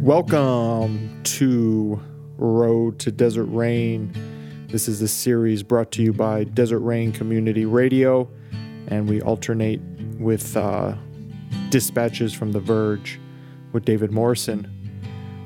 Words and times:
Welcome 0.00 1.20
to 1.24 2.00
Road 2.38 2.98
to 3.00 3.12
Desert 3.12 3.44
Rain. 3.44 4.10
This 4.68 4.88
is 4.88 5.02
a 5.02 5.08
series 5.08 5.62
brought 5.62 5.92
to 5.92 6.02
you 6.02 6.14
by 6.14 6.44
Desert 6.44 6.78
Rain 6.78 7.12
Community 7.12 7.66
Radio, 7.66 8.26
and 8.88 9.06
we 9.06 9.20
alternate 9.20 9.82
with 10.18 10.56
uh, 10.56 10.94
dispatches 11.68 12.32
from 12.32 12.52
The 12.52 12.60
Verge 12.60 13.20
with 13.72 13.84
David 13.84 14.10
Morrison. 14.10 14.66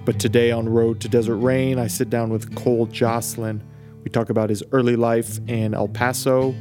But 0.05 0.21
today 0.21 0.53
on 0.53 0.69
Road 0.69 1.01
to 1.01 1.09
Desert 1.09 1.39
Rain, 1.39 1.81
I 1.81 1.89
sit 1.89 2.09
down 2.09 2.31
with 2.31 2.55
Cole 2.55 2.87
Jocelyn. 2.87 3.61
We 4.05 4.11
talk 4.11 4.31
about 4.31 4.51
his 4.51 4.63
early 4.71 4.95
life 4.95 5.41
in 5.49 5.75
El 5.75 5.89
Paso 5.89 6.55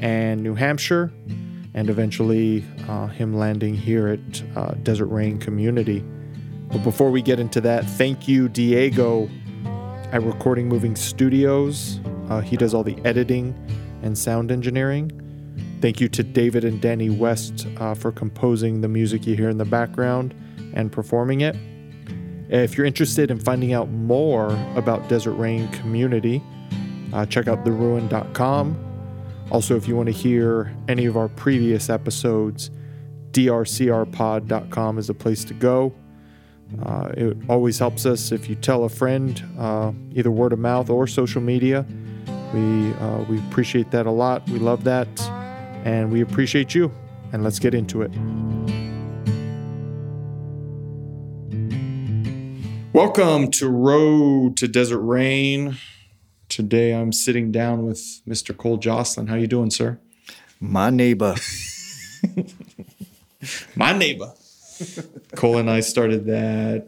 and 0.00 0.44
New 0.44 0.54
Hampshire, 0.54 1.12
and 1.74 1.90
eventually 1.90 2.64
uh, 2.88 3.08
him 3.08 3.34
landing 3.34 3.74
here 3.74 4.06
at 4.06 4.42
uh, 4.56 4.74
Desert 4.84 5.06
Rain 5.06 5.38
Community. 5.38 6.04
But 6.72 6.82
before 6.84 7.10
we 7.10 7.20
get 7.20 7.38
into 7.38 7.60
that, 7.60 7.84
thank 7.84 8.26
you, 8.26 8.48
Diego, 8.48 9.28
at 10.10 10.22
Recording 10.22 10.68
Moving 10.68 10.96
Studios. 10.96 12.00
Uh, 12.30 12.40
he 12.40 12.56
does 12.56 12.72
all 12.72 12.82
the 12.82 12.96
editing 13.04 13.54
and 14.02 14.16
sound 14.16 14.50
engineering. 14.50 15.10
Thank 15.82 16.00
you 16.00 16.08
to 16.08 16.22
David 16.22 16.64
and 16.64 16.80
Danny 16.80 17.10
West 17.10 17.66
uh, 17.76 17.94
for 17.94 18.10
composing 18.10 18.80
the 18.80 18.88
music 18.88 19.26
you 19.26 19.34
hear 19.36 19.50
in 19.50 19.58
the 19.58 19.66
background 19.66 20.34
and 20.74 20.90
performing 20.90 21.42
it. 21.42 21.56
If 22.48 22.76
you're 22.76 22.86
interested 22.86 23.30
in 23.30 23.38
finding 23.38 23.72
out 23.72 23.90
more 23.90 24.48
about 24.74 25.08
Desert 25.08 25.34
Rain 25.34 25.68
Community, 25.68 26.42
uh, 27.12 27.26
check 27.26 27.48
out 27.48 27.64
theruin.com. 27.64 28.76
Also, 29.50 29.76
if 29.76 29.86
you 29.86 29.94
want 29.96 30.06
to 30.06 30.12
hear 30.12 30.74
any 30.88 31.04
of 31.04 31.18
our 31.18 31.28
previous 31.28 31.90
episodes, 31.90 32.70
drcrpod.com 33.32 34.98
is 34.98 35.10
a 35.10 35.14
place 35.14 35.44
to 35.44 35.54
go. 35.54 35.94
Uh, 36.84 37.12
it 37.16 37.36
always 37.48 37.78
helps 37.78 38.06
us 38.06 38.32
if 38.32 38.48
you 38.48 38.54
tell 38.54 38.84
a 38.84 38.88
friend, 38.88 39.42
uh, 39.58 39.92
either 40.12 40.30
word 40.30 40.52
of 40.52 40.58
mouth 40.58 40.90
or 40.90 41.06
social 41.06 41.40
media. 41.40 41.86
We 42.52 42.92
uh, 42.94 43.24
we 43.28 43.38
appreciate 43.38 43.90
that 43.92 44.06
a 44.06 44.10
lot. 44.10 44.48
We 44.48 44.58
love 44.58 44.84
that, 44.84 45.08
and 45.84 46.12
we 46.12 46.20
appreciate 46.20 46.74
you. 46.74 46.92
And 47.32 47.42
let's 47.42 47.58
get 47.58 47.72
into 47.72 48.02
it. 48.02 48.10
Welcome 52.92 53.50
to 53.52 53.68
Road 53.70 54.58
to 54.58 54.68
Desert 54.68 55.00
Rain. 55.00 55.78
Today 56.50 56.92
I'm 56.92 57.10
sitting 57.10 57.50
down 57.50 57.86
with 57.86 58.20
Mr. 58.28 58.54
Cole 58.54 58.76
Joslin. 58.76 59.28
How 59.28 59.36
you 59.36 59.46
doing, 59.46 59.70
sir? 59.70 59.98
My 60.60 60.90
neighbor. 60.90 61.34
My 63.76 63.94
neighbor. 63.94 64.34
Cole 65.36 65.58
and 65.58 65.70
I 65.70 65.80
started 65.80 66.26
that. 66.26 66.86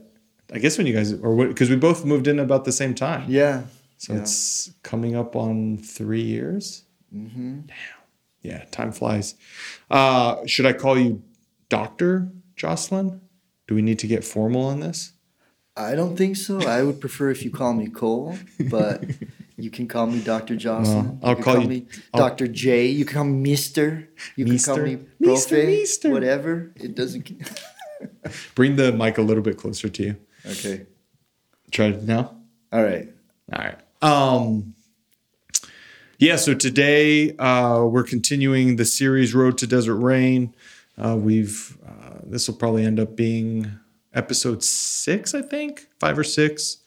I 0.53 0.59
guess 0.59 0.79
when 0.79 0.87
you 0.87 0.95
guys, 0.95 1.13
or 1.13 1.47
because 1.47 1.71
we 1.71 1.77
both 1.77 2.05
moved 2.05 2.27
in 2.29 2.39
about 2.39 2.65
the 2.65 2.73
same 2.73 2.95
time. 2.95 3.25
Yeah. 3.29 3.65
So 3.99 4.13
yeah. 4.13 4.21
it's 4.21 4.73
coming 4.83 5.17
up 5.17 5.35
on 5.37 5.79
three 5.79 6.23
years. 6.23 6.85
Mm-hmm. 7.15 7.61
Damn. 7.67 7.77
Yeah, 8.43 8.65
time 8.71 8.93
flies. 8.93 9.37
Uh, 9.91 10.45
should 10.47 10.67
I 10.67 10.75
call 10.75 10.99
you 10.99 11.23
Doctor 11.71 12.29
Jocelyn? 12.57 13.23
Do 13.67 13.75
we 13.75 13.81
need 13.81 13.99
to 14.01 14.07
get 14.07 14.23
formal 14.25 14.67
on 14.67 14.81
this? 14.81 15.13
I 15.77 15.95
don't 15.95 16.17
think 16.17 16.37
so. 16.37 16.61
I 16.63 16.83
would 16.83 17.01
prefer 17.01 17.31
if 17.31 17.43
you 17.43 17.51
call 17.51 17.73
me 17.73 17.89
Cole, 17.89 18.37
but 18.71 19.03
you 19.57 19.71
can 19.71 19.89
call 19.89 20.07
me 20.07 20.21
Dr. 20.21 20.57
Jocelyn. 20.57 21.19
Well, 21.21 21.31
I'll 21.31 21.37
you 21.39 21.43
call 21.43 21.63
you- 21.63 21.69
me 21.69 21.87
Dr. 22.15 22.47
J. 22.47 22.87
You 22.87 23.05
can 23.05 23.15
call 23.15 23.25
me 23.25 23.51
Mister. 23.51 24.09
You 24.37 24.45
can 24.45 24.59
call 24.59 24.79
me 24.79 24.99
Meester, 25.19 25.57
Profe. 25.57 25.67
Meester. 25.67 26.11
Whatever. 26.11 26.73
It 26.77 26.95
doesn't. 26.95 27.31
Bring 28.55 28.77
the 28.77 28.93
mic 28.93 29.19
a 29.19 29.23
little 29.23 29.43
bit 29.43 29.57
closer 29.57 29.89
to 29.89 30.03
you. 30.03 30.17
okay. 30.47 30.87
Try 31.71 31.87
it 31.87 32.03
now. 32.03 32.37
All 32.73 32.83
right. 32.83 33.09
All 33.53 33.65
right. 33.65 33.79
Um, 34.03 34.75
yeah, 36.19 36.37
so 36.37 36.55
today 36.55 37.37
uh, 37.37 37.85
we're 37.85 38.05
continuing 38.05 38.77
the 38.77 38.85
series 38.85 39.35
Road 39.35 39.59
to 39.59 39.67
Desert 39.67 39.97
Rain. 39.97 40.55
Uh, 40.97 41.17
we've 41.19 41.77
uh, 41.87 42.19
this 42.25 42.49
will 42.49 42.55
probably 42.55 42.85
end 42.85 43.01
up 43.01 43.17
being 43.17 43.71
episode 44.15 44.63
six, 44.63 45.35
I 45.35 45.43
think, 45.43 45.89
five 45.99 46.19
or 46.19 46.25
six. 46.25 46.79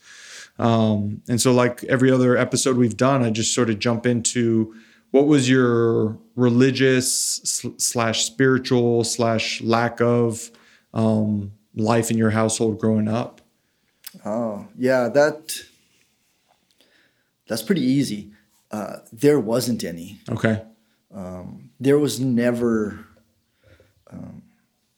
Um, 0.60 1.22
and 1.28 1.40
so, 1.40 1.52
like 1.54 1.84
every 1.84 2.12
other 2.12 2.38
episode 2.38 2.78
we've 2.78 2.98
done, 2.98 3.24
I 3.24 3.30
just 3.30 3.54
sort 3.54 3.70
of 3.70 3.80
jump 3.80 4.06
into 4.06 4.74
what 5.12 5.28
was 5.28 5.50
your 5.50 6.18
religious 6.36 7.42
slash 7.78 8.26
spiritual 8.26 9.04
slash 9.04 9.62
lack 9.62 10.02
of 10.02 10.52
um, 10.98 11.54
life 11.76 12.12
in 12.12 12.18
your 12.18 12.32
household 12.32 12.80
growing 12.80 13.08
up. 13.08 13.40
Oh 14.26 14.68
yeah, 14.78 15.08
that. 15.08 15.62
That's 17.48 17.62
pretty 17.62 17.82
easy. 17.82 18.32
Uh, 18.72 18.98
there 19.14 19.40
wasn't 19.40 19.86
any. 19.86 20.20
Okay. 20.30 20.64
there 21.80 21.98
was 21.98 22.20
never 22.20 23.06
um, 24.12 24.44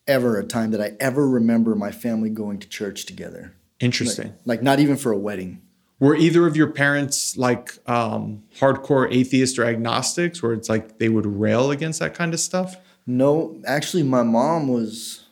ever 0.07 0.39
a 0.39 0.43
time 0.43 0.71
that 0.71 0.81
I 0.81 0.93
ever 0.99 1.27
remember 1.27 1.75
my 1.75 1.91
family 1.91 2.31
going 2.31 2.57
to 2.59 2.67
church 2.67 3.05
together. 3.05 3.53
Interesting. 3.79 4.33
Like 4.45 4.63
not 4.63 4.79
even 4.79 4.97
for 4.97 5.11
a 5.11 5.17
wedding. 5.17 5.61
Were 5.99 6.15
either 6.15 6.47
of 6.47 6.55
your 6.55 6.71
parents 6.71 7.37
like 7.37 7.77
um, 7.87 8.43
hardcore 8.57 9.11
atheists 9.13 9.59
or 9.59 9.65
agnostics, 9.65 10.41
where 10.41 10.53
it's 10.53 10.69
like 10.69 10.97
they 10.97 11.09
would 11.09 11.25
rail 11.25 11.71
against 11.71 11.99
that 11.99 12.13
kind 12.13 12.33
of 12.33 12.39
stuff? 12.39 12.77
No, 13.05 13.61
actually, 13.67 14.03
my 14.03 14.23
mom 14.23 14.69
was. 14.69 15.25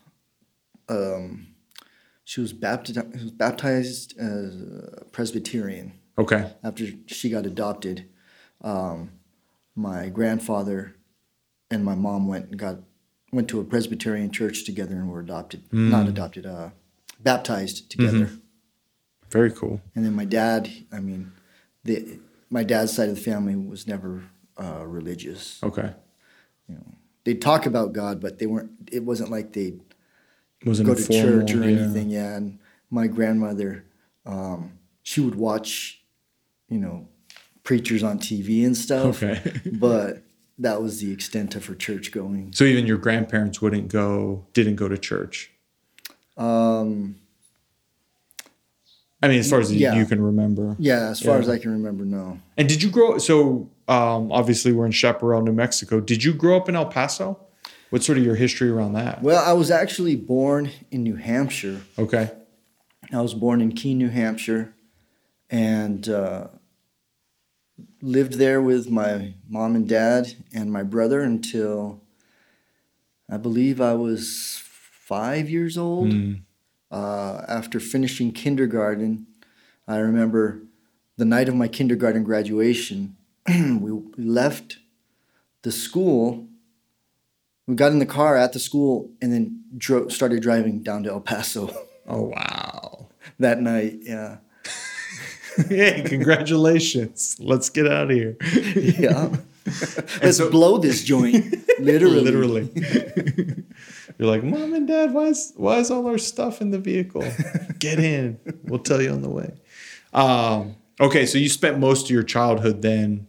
Um, 0.89 1.47
she 2.23 2.41
was 2.41 2.53
baptized. 2.53 2.97
Was 3.13 3.31
baptized 3.31 4.17
as 4.17 4.61
a 4.61 5.05
Presbyterian 5.11 5.93
Okay. 6.17 6.51
after 6.63 6.85
she 7.05 7.29
got 7.29 7.45
adopted. 7.45 8.05
Um, 8.61 9.11
my 9.75 10.09
grandfather 10.09 10.95
and 11.69 11.85
my 11.85 11.95
mom 11.95 12.27
went 12.27 12.49
and 12.49 12.57
got 12.59 12.79
went 13.31 13.47
to 13.49 13.59
a 13.59 13.63
Presbyterian 13.63 14.31
church 14.31 14.63
together 14.65 14.95
and 14.95 15.09
were 15.09 15.19
adopted. 15.19 15.63
Not 15.71 16.07
adopted. 16.07 16.45
Uh, 16.45 16.69
baptized 17.19 17.89
together. 17.91 18.31
Very 19.29 19.51
cool. 19.51 19.81
And 19.95 20.05
then 20.05 20.13
my 20.13 20.25
dad, 20.25 20.69
I 20.91 20.99
mean, 20.99 21.31
the 21.83 22.19
my 22.49 22.63
dad's 22.63 22.93
side 22.93 23.09
of 23.09 23.15
the 23.15 23.21
family 23.21 23.55
was 23.55 23.85
never 23.87 24.23
uh, 24.57 24.85
religious. 24.85 25.61
Okay. 25.63 25.93
They'd 27.23 27.41
talk 27.41 27.65
about 27.65 27.91
God, 27.91 28.21
but 28.21 28.39
they 28.39 28.45
weren't. 28.45 28.71
It 28.91 29.03
wasn't 29.03 29.29
like 29.31 29.51
they'd 29.51 29.81
Wasn't 30.65 30.85
go 30.87 30.93
a 30.93 30.95
to 30.95 31.07
church 31.07 31.53
or 31.53 31.57
yeah. 31.69 31.79
anything. 31.79 32.09
Yeah, 32.09 32.35
and 32.35 32.59
my 32.89 33.07
grandmother, 33.07 33.85
um, 34.25 34.71
she 35.03 35.21
would 35.21 35.35
watch, 35.35 36.01
you 36.69 36.79
know, 36.79 37.07
preachers 37.63 38.03
on 38.03 38.19
TV 38.19 38.65
and 38.65 38.75
stuff. 38.75 39.21
Okay. 39.21 39.41
but 39.73 40.23
that 40.57 40.81
was 40.81 40.99
the 41.01 41.11
extent 41.11 41.55
of 41.55 41.65
her 41.67 41.75
church 41.75 42.11
going. 42.11 42.51
So 42.53 42.63
even 42.63 42.87
your 42.87 42.97
grandparents 42.97 43.61
wouldn't 43.61 43.89
go, 43.89 44.45
didn't 44.53 44.75
go 44.75 44.87
to 44.87 44.97
church. 44.97 45.51
Um, 46.35 47.17
I 49.21 49.27
mean, 49.27 49.39
as 49.39 49.49
far 49.49 49.59
as 49.59 49.73
Yeah. 49.73 49.95
you 49.95 50.05
can 50.05 50.21
remember. 50.21 50.75
yeah, 50.79 51.09
as 51.09 51.19
far 51.19 51.35
Yeah. 51.35 51.41
as 51.41 51.49
I 51.49 51.57
can 51.57 51.71
remember, 51.71 52.05
no. 52.05 52.39
And 52.55 52.67
did 52.69 52.83
you 52.83 52.89
grow? 52.89 53.17
So 53.17 53.69
um, 53.87 54.31
obviously 54.31 54.71
we're 54.71 54.85
in 54.85 54.91
Chaparral, 54.91 55.41
New 55.41 55.53
Mexico. 55.53 55.99
Did 55.99 56.23
you 56.23 56.33
grow 56.33 56.57
up 56.57 56.69
in 56.69 56.75
El 56.75 56.85
Paso? 56.85 57.39
What's 57.89 58.05
sort 58.05 58.17
of 58.17 58.23
your 58.23 58.35
history 58.35 58.69
around 58.69 58.93
that? 58.93 59.21
Well, 59.21 59.43
I 59.43 59.53
was 59.53 59.71
actually 59.71 60.15
born 60.15 60.71
in 60.91 61.03
New 61.03 61.15
Hampshire. 61.15 61.81
Okay. 61.97 62.31
I 63.13 63.21
was 63.21 63.33
born 63.33 63.61
in 63.61 63.71
Keene, 63.71 63.97
New 63.97 64.09
Hampshire, 64.09 64.73
and 65.49 66.09
uh, 66.09 66.47
lived 68.01 68.33
there 68.33 68.61
with 68.61 68.89
my 68.89 69.35
mom 69.47 69.75
and 69.75 69.87
dad 69.87 70.33
and 70.53 70.71
my 70.71 70.83
brother 70.83 71.21
until 71.21 72.01
I 73.29 73.37
believe 73.37 73.79
I 73.79 73.93
was 73.93 74.61
five 74.63 75.49
years 75.49 75.77
old. 75.77 76.13
Uh, 76.89 77.41
after 77.47 77.79
finishing 77.79 78.31
kindergarten, 78.31 79.27
I 79.87 79.97
remember 79.97 80.61
the 81.17 81.25
night 81.25 81.49
of 81.49 81.55
my 81.55 81.67
kindergarten 81.67 82.23
graduation, 82.23 83.17
we 83.47 83.91
left 84.17 84.77
the 85.63 85.71
school. 85.71 86.46
We 87.67 87.75
got 87.75 87.91
in 87.91 87.99
the 87.99 88.05
car 88.05 88.35
at 88.37 88.53
the 88.53 88.59
school 88.59 89.11
and 89.21 89.31
then 89.33 89.63
dro- 89.77 90.07
started 90.07 90.41
driving 90.41 90.81
down 90.81 91.03
to 91.03 91.11
El 91.11 91.21
Paso. 91.21 91.69
Oh 92.09 92.21
wow. 92.33 93.07
that 93.37 93.59
night. 93.59 93.97
Yeah, 94.03 94.37
hey, 95.67 96.01
congratulations. 96.05 97.35
Let's 97.37 97.69
get 97.69 97.85
out 97.85 98.09
of 98.09 98.11
here. 98.11 98.37
yeah. 98.77 99.35
Let's 100.21 100.37
so- 100.37 100.49
blow 100.49 100.77
this 100.77 101.03
joint. 101.03 101.53
Literally. 101.81 102.21
Literally. 102.21 103.65
You're 104.17 104.29
like, 104.29 104.41
Mom 104.43 104.73
and 104.73 104.87
Dad, 104.87 105.13
why 105.13 105.25
is 105.25 105.51
why 105.57 105.79
is 105.79 105.91
all 105.91 106.07
our 106.07 106.17
stuff 106.17 106.61
in 106.61 106.71
the 106.71 106.79
vehicle? 106.79 107.25
Get 107.77 107.99
in. 107.99 108.39
We'll 108.63 108.79
tell 108.79 109.01
you 109.01 109.11
on 109.11 109.21
the 109.21 109.29
way. 109.29 109.53
Um, 110.13 110.77
okay, 111.01 111.25
so 111.25 111.37
you 111.37 111.49
spent 111.49 111.77
most 111.77 112.05
of 112.05 112.11
your 112.11 112.23
childhood 112.23 112.81
then 112.81 113.27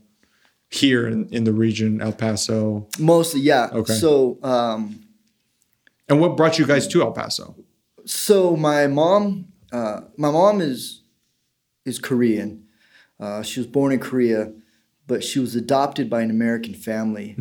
here 0.70 1.06
in, 1.08 1.28
in 1.30 1.44
the 1.44 1.52
region, 1.52 2.00
El 2.00 2.12
Paso. 2.12 2.86
Mostly, 2.98 3.40
yeah. 3.40 3.68
Okay. 3.72 3.94
So, 3.94 4.38
um, 4.42 5.00
And 6.08 6.20
what 6.20 6.36
brought 6.36 6.58
you 6.58 6.66
guys 6.66 6.86
to 6.88 7.02
El 7.02 7.12
Paso? 7.12 7.54
so 8.04 8.56
my 8.56 8.86
mom 8.86 9.48
uh, 9.70 10.00
my 10.16 10.30
mom 10.30 10.60
is 10.62 11.02
is 11.84 11.98
Korean. 11.98 12.64
Uh, 13.20 13.42
she 13.42 13.60
was 13.60 13.66
born 13.66 13.92
in 13.92 13.98
Korea, 13.98 14.52
but 15.06 15.22
she 15.22 15.38
was 15.40 15.54
adopted 15.56 16.08
by 16.08 16.22
an 16.22 16.30
American 16.30 16.72
family, 16.72 17.34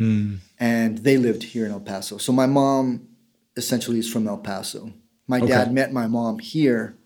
and 0.58 0.98
they 0.98 1.16
lived 1.16 1.42
here 1.42 1.64
in 1.64 1.70
El 1.72 1.80
Paso. 1.80 2.18
So 2.18 2.32
my 2.32 2.46
mom 2.46 3.08
essentially 3.56 3.98
is 3.98 4.10
from 4.12 4.26
El 4.28 4.38
Paso. 4.38 4.92
My 5.26 5.38
Okay. 5.38 5.48
dad 5.48 5.72
met 5.72 5.92
my 5.92 6.06
mom 6.06 6.38
here. 6.38 6.96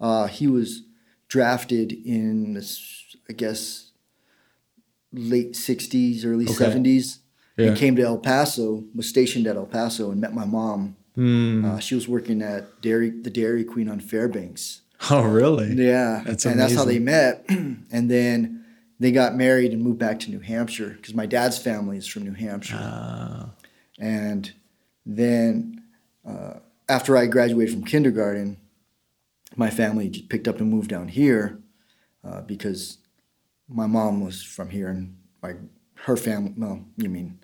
Uh, 0.00 0.26
he 0.26 0.46
was 0.46 0.82
drafted 1.28 1.92
in, 1.92 2.54
this, 2.54 3.16
I 3.28 3.32
guess, 3.32 3.81
late 5.12 5.52
'60s, 5.52 6.24
early 6.24 6.44
Okay. 6.44 6.54
'70s, 6.54 7.18
Yeah. 7.56 7.68
and 7.68 7.76
came 7.76 7.96
to 7.96 8.02
El 8.02 8.18
Paso. 8.18 8.84
Was 8.94 9.08
stationed 9.08 9.46
at 9.46 9.56
El 9.56 9.66
Paso 9.66 10.10
and 10.10 10.20
met 10.20 10.34
my 10.34 10.44
mom. 10.44 10.96
Hmm. 11.14 11.64
Uh, 11.64 11.78
she 11.78 11.94
was 11.94 12.08
working 12.08 12.40
at 12.42 12.80
Dairy, 12.80 13.10
the 13.10 13.30
Dairy 13.30 13.64
Queen 13.64 13.88
on 13.88 14.00
Fairbanks. 14.00 14.80
Oh, 15.10 15.22
really? 15.24 15.74
Yeah, 15.74 16.22
That's 16.24 16.46
and 16.46 16.60
that's 16.60 16.76
how 16.76 16.84
they 16.84 17.00
met. 17.00 17.44
and 17.48 18.08
then 18.08 18.64
they 19.00 19.10
got 19.10 19.34
married 19.34 19.72
and 19.72 19.82
moved 19.82 19.98
back 19.98 20.20
to 20.20 20.30
New 20.30 20.38
Hampshire 20.38 20.90
because 20.90 21.12
my 21.12 21.26
dad's 21.26 21.58
family 21.58 21.96
is 21.98 22.06
from 22.06 22.22
New 22.22 22.34
Hampshire. 22.34 22.78
Ah. 22.80 23.50
And 23.98 24.52
then 25.04 25.82
uh, 26.24 26.60
after 26.88 27.16
I 27.16 27.26
graduated 27.26 27.74
from 27.74 27.84
kindergarten, 27.84 28.58
my 29.56 29.70
family 29.70 30.08
just 30.08 30.28
picked 30.28 30.46
up 30.46 30.60
and 30.60 30.70
moved 30.70 30.88
down 30.90 31.08
here 31.08 31.58
uh, 32.22 32.42
because 32.42 32.98
my 33.68 33.86
mom 33.86 34.24
was 34.24 34.42
from 34.42 34.70
here 34.70 34.88
and 34.88 35.16
my 35.42 35.54
her 36.04 36.16
family. 36.16 36.52
Well, 36.56 36.84
you 36.96 37.08
mean 37.08 37.40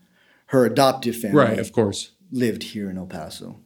her 0.46 0.64
adoptive 0.64 1.16
family 1.16 1.36
right, 1.36 1.58
of 1.58 1.72
course. 1.72 2.12
lived 2.30 2.62
here 2.62 2.90
in 2.90 2.98
El 2.98 3.06
Paso. 3.06 3.60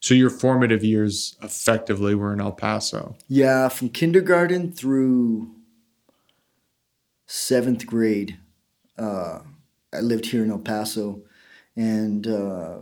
So 0.00 0.14
your 0.14 0.30
formative 0.30 0.84
years 0.84 1.36
effectively 1.42 2.14
were 2.14 2.32
in 2.32 2.40
El 2.40 2.52
Paso. 2.52 3.16
Yeah, 3.26 3.68
from 3.68 3.88
kindergarten 3.88 4.72
through 4.72 5.54
seventh 7.26 7.86
grade, 7.86 8.38
uh, 8.96 9.40
I 9.92 10.00
lived 10.00 10.26
here 10.26 10.44
in 10.44 10.50
El 10.50 10.60
Paso, 10.60 11.22
and 11.76 12.26
uh, 12.26 12.78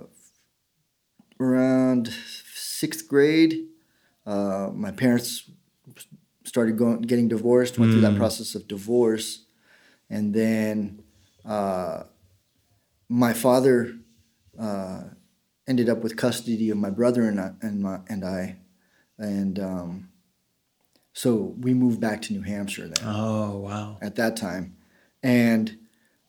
around 1.41 2.13
sixth 2.55 3.09
grade, 3.09 3.67
uh, 4.27 4.71
my 4.73 4.91
parents 4.91 5.51
started 6.57 6.79
going 6.79 7.03
getting 7.03 7.29
divorced. 7.29 7.79
Went 7.79 7.93
through 7.93 8.01
that 8.01 8.17
process 8.17 8.55
of 8.55 8.67
divorce, 8.67 9.45
and 10.09 10.33
then 10.33 11.03
uh, 11.45 12.05
my 13.11 13.35
father 13.35 13.95
uh, 14.59 15.03
ended 15.69 15.91
up 15.91 15.99
with 16.03 16.17
custody 16.17 16.71
of 16.71 16.79
my 16.79 16.89
brother 16.89 17.29
and 17.29 17.39
I, 17.39 17.51
and 17.61 17.83
my 17.83 18.01
and 18.09 18.25
I, 18.25 18.57
and 19.19 19.59
um, 19.59 20.09
so 21.13 21.55
we 21.61 21.75
moved 21.75 22.01
back 22.01 22.23
to 22.23 22.33
New 22.33 22.41
Hampshire 22.43 22.89
then 22.89 23.05
Oh, 23.07 23.59
wow. 23.59 23.99
at 24.01 24.15
that 24.17 24.35
time, 24.39 24.77
and 25.23 25.77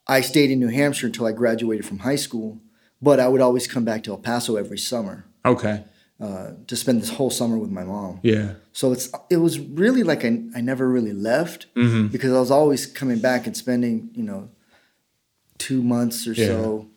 I 0.08 0.20
stayed 0.20 0.52
in 0.52 0.60
New 0.60 0.68
Hampshire 0.82 1.08
until 1.08 1.26
I 1.26 1.32
graduated 1.32 1.86
from 1.86 2.00
high 2.00 2.18
school. 2.18 2.60
But 3.02 3.20
I 3.22 3.28
would 3.30 3.42
always 3.42 3.66
come 3.68 3.86
back 3.86 4.04
to 4.06 4.12
El 4.12 4.18
Paso 4.18 4.56
every 4.58 4.80
summer 4.80 5.24
Okay. 5.46 5.86
Uh, 6.20 6.52
to 6.68 6.76
spend 6.76 7.02
this 7.02 7.10
whole 7.10 7.30
summer 7.30 7.58
with 7.58 7.70
my 7.72 7.84
mom. 7.84 8.20
Yeah. 8.24 8.54
So 8.74 8.92
it's 8.92 9.10
it 9.30 9.38
was 9.38 9.60
really 9.60 10.04
like 10.04 10.26
I, 10.26 10.42
I 10.56 10.62
never 10.62 10.88
really 10.90 11.14
left 11.14 11.68
Mm-hmm. 11.76 12.08
because 12.08 12.32
I 12.34 12.40
was 12.40 12.52
always 12.52 12.86
coming 12.86 13.20
back 13.20 13.46
and 13.48 13.56
spending 13.56 14.10
you 14.14 14.24
know 14.24 14.50
two 15.58 15.82
months 15.82 16.28
or 16.28 16.36
so 16.36 16.88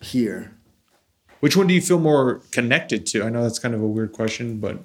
here. 0.00 0.52
Which 1.40 1.56
one 1.56 1.66
do 1.66 1.74
you 1.74 1.82
feel 1.82 1.98
more 1.98 2.40
connected 2.50 3.06
to? 3.06 3.22
I 3.22 3.28
know 3.28 3.42
that's 3.42 3.58
kind 3.58 3.74
of 3.74 3.82
a 3.82 3.86
weird 3.86 4.12
question, 4.12 4.58
but 4.58 4.82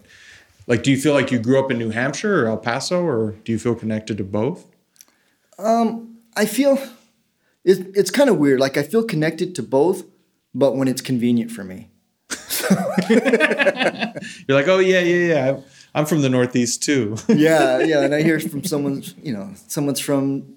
like, 0.68 0.84
do 0.84 0.92
you 0.92 0.98
feel 0.98 1.14
like 1.14 1.32
you 1.32 1.40
grew 1.40 1.60
up 1.60 1.72
in 1.72 1.78
New 1.80 1.90
Hampshire 1.92 2.44
or 2.44 2.48
El 2.50 2.58
Paso, 2.58 3.02
or 3.04 3.32
do 3.44 3.52
you 3.52 3.58
feel 3.60 3.74
connected 3.74 4.18
to 4.18 4.24
both? 4.24 4.68
I 6.36 6.46
feel 6.46 6.78
it, 7.64 7.92
it's 7.96 8.12
kind 8.12 8.30
of 8.30 8.38
weird. 8.38 8.60
Like 8.60 8.78
I 8.78 8.84
feel 8.84 9.04
connected 9.04 9.54
to 9.56 9.64
both, 9.64 10.04
but 10.54 10.76
when 10.76 10.88
it's 10.88 11.02
convenient 11.02 11.52
for 11.52 11.64
me. 11.64 11.90
You're 14.48 14.58
like, 14.58 14.68
oh 14.68 14.80
yeah, 14.80 15.00
yeah, 15.00 15.34
yeah. 15.34 15.60
I'm 15.94 16.06
from 16.06 16.22
the 16.22 16.30
Northeast 16.30 16.84
too. 16.84 17.18
Yeah, 17.28 17.80
yeah. 17.80 18.02
And 18.06 18.16
I 18.16 18.22
hear 18.22 18.40
from 18.40 18.64
someone's, 18.64 19.16
you 19.22 19.34
know, 19.34 19.52
someone's 19.68 20.00
from 20.00 20.56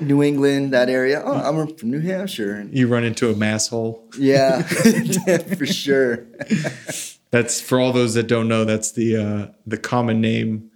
New 0.00 0.22
England, 0.22 0.72
that 0.72 0.88
area. 0.88 1.22
Oh, 1.24 1.32
I'm 1.32 1.76
from 1.76 1.90
New 1.90 2.00
Hampshire. 2.00 2.54
And 2.54 2.76
you 2.76 2.88
run 2.88 3.04
into 3.04 3.30
a 3.30 3.36
mass 3.36 3.68
hole. 3.68 4.08
yeah, 4.18 4.62
for 5.56 5.66
sure. 5.66 6.26
That's 7.30 7.60
for 7.60 7.78
all 7.78 7.92
those 7.92 8.14
that 8.14 8.26
don't 8.26 8.48
know. 8.48 8.64
That's 8.64 8.92
the 8.92 9.16
uh, 9.16 9.52
the 9.66 9.78
common 9.78 10.20
name. 10.20 10.69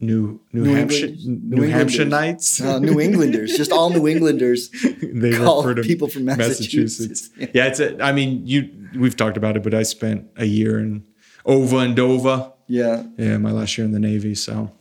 New 0.00 0.40
New, 0.52 0.64
New 0.64 0.74
Hampshire 0.74 1.06
England- 1.06 1.50
New, 1.50 1.56
New 1.56 1.68
Hampshire 1.68 2.04
Knights. 2.04 2.60
Uh, 2.60 2.78
New 2.78 3.00
Englanders, 3.00 3.56
just 3.56 3.72
all 3.72 3.90
New 3.90 4.08
Englanders. 4.08 4.70
they 5.02 5.32
call 5.36 5.62
refer 5.64 5.80
to 5.80 5.82
people 5.82 6.08
from 6.08 6.24
Massachusetts. 6.24 7.30
Yeah, 7.38 7.66
it's. 7.66 7.80
A, 7.80 8.02
I 8.02 8.12
mean, 8.12 8.46
you. 8.46 8.70
We've 8.96 9.16
talked 9.16 9.36
about 9.36 9.56
it, 9.56 9.62
but 9.62 9.72
I 9.74 9.82
spent 9.84 10.28
a 10.36 10.44
year 10.44 10.78
in 10.78 11.04
Ova 11.46 11.78
and 11.78 11.96
Dova. 11.96 12.52
Yeah. 12.66 13.04
Yeah, 13.16 13.38
my 13.38 13.50
last 13.50 13.76
year 13.78 13.84
in 13.84 13.92
the 13.92 13.98
Navy. 14.00 14.34
So, 14.34 14.72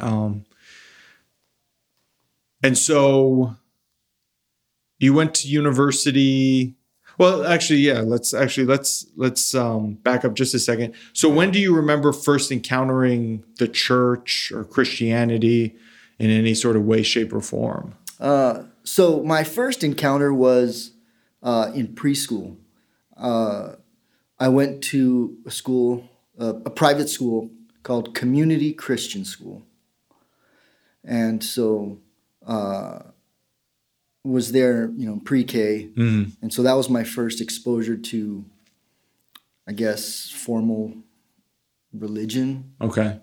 um, 0.00 0.44
and 2.62 2.76
so 2.78 3.56
you 4.98 5.14
went 5.14 5.34
to 5.36 5.48
university. 5.48 6.76
Well, 7.18 7.46
actually, 7.46 7.80
yeah. 7.80 8.00
Let's 8.00 8.32
actually 8.34 8.66
let's 8.66 9.06
let's 9.16 9.54
um, 9.54 9.94
back 9.94 10.24
up 10.24 10.34
just 10.34 10.54
a 10.54 10.58
second. 10.58 10.94
So, 11.12 11.28
when 11.28 11.50
do 11.50 11.58
you 11.58 11.74
remember 11.74 12.12
first 12.12 12.50
encountering 12.50 13.44
the 13.58 13.68
church 13.68 14.50
or 14.52 14.64
Christianity 14.64 15.76
in 16.18 16.30
any 16.30 16.54
sort 16.54 16.76
of 16.76 16.84
way, 16.84 17.02
shape, 17.02 17.32
or 17.32 17.40
form? 17.40 17.94
Uh, 18.18 18.64
so 18.84 19.22
my 19.22 19.44
first 19.44 19.84
encounter 19.84 20.32
was 20.32 20.92
uh, 21.42 21.70
in 21.74 21.88
preschool. 21.88 22.56
Uh, 23.16 23.74
I 24.38 24.48
went 24.48 24.82
to 24.84 25.36
a 25.46 25.50
school, 25.50 26.08
uh, 26.38 26.54
a 26.64 26.70
private 26.70 27.08
school 27.08 27.50
called 27.82 28.14
Community 28.14 28.72
Christian 28.72 29.24
School, 29.24 29.62
and 31.04 31.42
so 31.42 31.98
uh, 32.46 33.00
was 34.24 34.52
there, 34.52 34.90
you 34.96 35.06
know, 35.06 35.20
pre-K, 35.24 35.88
Mm. 35.96 36.32
and 36.40 36.52
so 36.52 36.62
that 36.62 36.74
was 36.74 36.88
my 36.88 37.02
first 37.04 37.40
exposure 37.40 37.96
to, 37.96 38.44
I 39.66 39.72
guess, 39.72 40.30
formal 40.30 40.94
religion 41.92 42.72
Okay. 42.80 43.20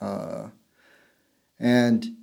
Uh, 0.00 0.48
and 1.58 2.16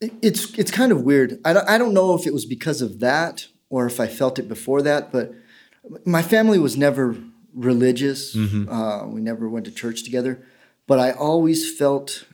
it- 0.00 0.12
it's 0.22 0.52
it's 0.58 0.70
kind 0.70 0.92
of 0.92 1.02
weird. 1.02 1.40
I 1.44 1.52
don't, 1.52 1.68
I 1.68 1.76
don't 1.78 1.92
know 1.94 2.14
if 2.14 2.26
it 2.26 2.32
was 2.32 2.44
because 2.46 2.80
of 2.82 3.00
that 3.00 3.48
or 3.70 3.86
if 3.86 3.98
I 4.00 4.06
felt 4.06 4.38
it 4.38 4.48
before 4.48 4.80
that, 4.82 5.10
but 5.12 5.32
my 6.04 6.22
family 6.22 6.58
was 6.58 6.76
never 6.76 7.16
religious. 7.54 8.36
Uh, 8.36 9.06
we 9.08 9.20
never 9.20 9.48
went 9.48 9.64
to 9.66 9.72
church 9.72 10.04
together, 10.04 10.44
but 10.86 10.98
I 11.00 11.10
always 11.12 11.76
felt 11.76 12.24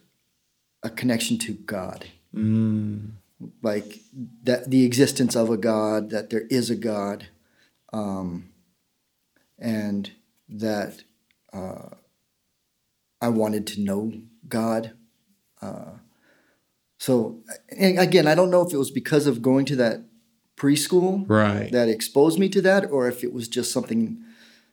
a 0.82 0.90
connection 0.90 1.38
to 1.38 1.52
God, 1.54 2.04
like 3.62 4.00
that 4.42 4.70
the 4.70 4.84
existence 4.84 5.36
of 5.36 5.50
a 5.50 5.56
God, 5.56 6.10
that 6.10 6.30
there 6.30 6.46
is 6.50 6.70
a 6.70 6.76
God, 6.76 7.28
um, 7.92 8.50
and 9.58 10.10
that 10.48 11.04
uh, 11.52 11.90
I 13.20 13.28
wanted 13.28 13.66
to 13.68 13.80
know 13.80 14.12
God. 14.48 14.92
So 16.98 17.42
and 17.68 17.98
again, 17.98 18.26
I 18.26 18.34
don't 18.34 18.50
know 18.50 18.62
if 18.62 18.72
it 18.72 18.78
was 18.78 18.90
because 18.90 19.26
of 19.26 19.42
going 19.42 19.66
to 19.66 19.76
that 19.76 20.04
preschool 20.56 21.28
Right. 21.28 21.70
that 21.70 21.88
exposed 21.88 22.38
me 22.38 22.48
to 22.48 22.62
that, 22.62 22.90
or 22.90 23.08
if 23.08 23.22
it 23.22 23.32
was 23.32 23.46
just 23.46 23.72
something 23.72 24.22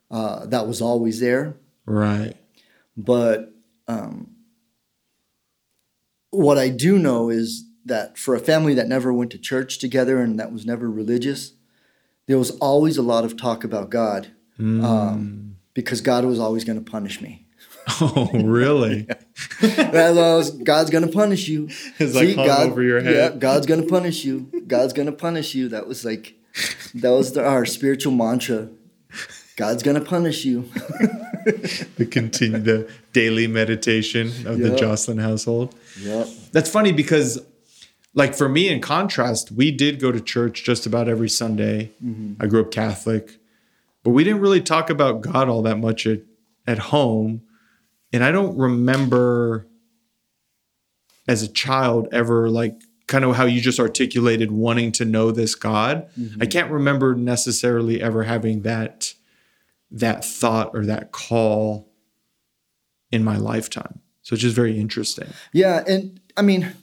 uh, 0.10 0.46
that 0.46 0.66
was 0.66 0.82
always 0.82 1.20
there. 1.20 1.56
Right. 1.86 2.36
But 2.96 3.54
um, 3.88 4.36
what 6.30 6.58
I 6.58 6.70
do 6.70 6.98
know 6.98 7.30
is 7.30 7.66
that 7.86 8.18
for 8.18 8.36
a 8.36 8.40
family 8.40 8.74
that 8.76 8.88
never 8.88 9.12
went 9.12 9.32
to 9.32 9.38
church 9.38 9.80
together 9.80 10.22
and 10.22 10.40
that 10.40 10.52
was 10.52 10.66
never 10.66 10.90
religious, 10.90 11.54
there 12.28 12.38
was 12.38 12.52
always 12.58 12.98
a 12.98 13.02
lot 13.02 13.26
of 13.26 13.38
talk 13.38 13.64
about 13.64 13.90
God 13.90 14.32
um, 14.60 15.58
because 15.74 16.02
God 16.02 16.26
was 16.26 16.40
always 16.40 16.64
going 16.64 16.84
to 16.84 16.92
punish 16.92 17.22
me. 17.22 17.46
Oh, 18.00 18.30
really? 18.34 19.08
That 19.62 20.16
was, 20.16 20.52
God's 20.52 20.92
gonna 20.92 21.08
punish 21.08 21.48
you. 21.48 21.70
It's 22.00 22.16
like 22.16 22.36
hung 22.36 22.70
over 22.70 22.82
your 22.84 23.02
head. 23.02 23.14
Yeah, 23.16 23.38
God's 23.38 23.66
gonna 23.66 23.88
punish 23.88 24.24
you. 24.24 24.64
God's 24.68 24.94
gonna 24.94 25.12
punish 25.12 25.56
you. 25.56 25.68
That 25.70 25.88
was 25.88 26.06
like, 26.06 26.36
that 26.94 27.10
was 27.10 27.34
the, 27.34 27.44
our 27.46 27.66
spiritual 27.66 28.14
mantra. 28.14 28.70
God's 29.56 29.84
gonna 29.84 30.02
punish 30.02 30.46
you. 30.46 30.70
the 31.98 32.08
continue 32.10 32.60
the 32.60 32.90
daily 33.14 33.48
meditation 33.48 34.28
of 34.46 34.60
the 34.60 34.76
Jocelyn 34.76 35.18
household. 35.18 35.76
Yep. 36.00 36.28
That's 36.52 36.70
funny 36.70 36.92
because, 36.92 37.40
like 38.14 38.36
for 38.36 38.50
me, 38.50 38.70
in 38.70 38.82
contrast, 38.82 39.52
we 39.52 39.72
did 39.72 40.00
go 40.00 40.12
to 40.12 40.20
church 40.20 40.64
just 40.64 40.86
about 40.86 41.08
every 41.08 41.30
Sunday. 41.30 41.92
Mm-hmm. 42.04 42.42
I 42.42 42.48
grew 42.48 42.62
up 42.62 42.72
Catholic, 42.72 43.38
but 44.04 44.12
we 44.12 44.24
didn't 44.24 44.42
really 44.42 44.62
talk 44.62 44.90
about 44.90 45.22
God 45.22 45.48
all 45.48 45.62
that 45.64 45.78
much 45.78 46.06
at 46.06 46.22
at 46.68 46.80
home. 46.80 47.42
and 48.14 48.24
I 48.24 48.32
don't 48.32 48.58
remember 48.58 49.68
as 51.28 51.42
a 51.42 51.48
child 51.48 52.08
ever 52.12 52.50
like 52.50 52.82
kind 53.08 53.26
of 53.26 53.36
how 53.36 53.46
you 53.46 53.62
just 53.62 53.80
articulated 53.80 54.52
wanting 54.52 54.92
to 54.94 55.06
know 55.06 55.32
this 55.32 55.56
God. 55.56 56.10
Mm-hmm. 56.20 56.42
I 56.42 56.46
can't 56.46 56.72
remember 56.72 57.16
necessarily 57.16 58.02
ever 58.02 58.24
having 58.24 58.62
that 58.62 59.14
that 59.92 60.24
thought 60.24 60.72
or 60.74 60.86
that 60.86 61.12
call 61.12 61.90
in 63.12 63.24
my 63.24 63.38
lifetime. 63.38 64.00
So 64.22 64.34
it's 64.34 64.42
just 64.42 64.56
very 64.56 64.80
interesting. 64.80 65.28
Yeah, 65.52 65.84
and 65.86 66.20
I 66.38 66.42
mean, 66.42 66.74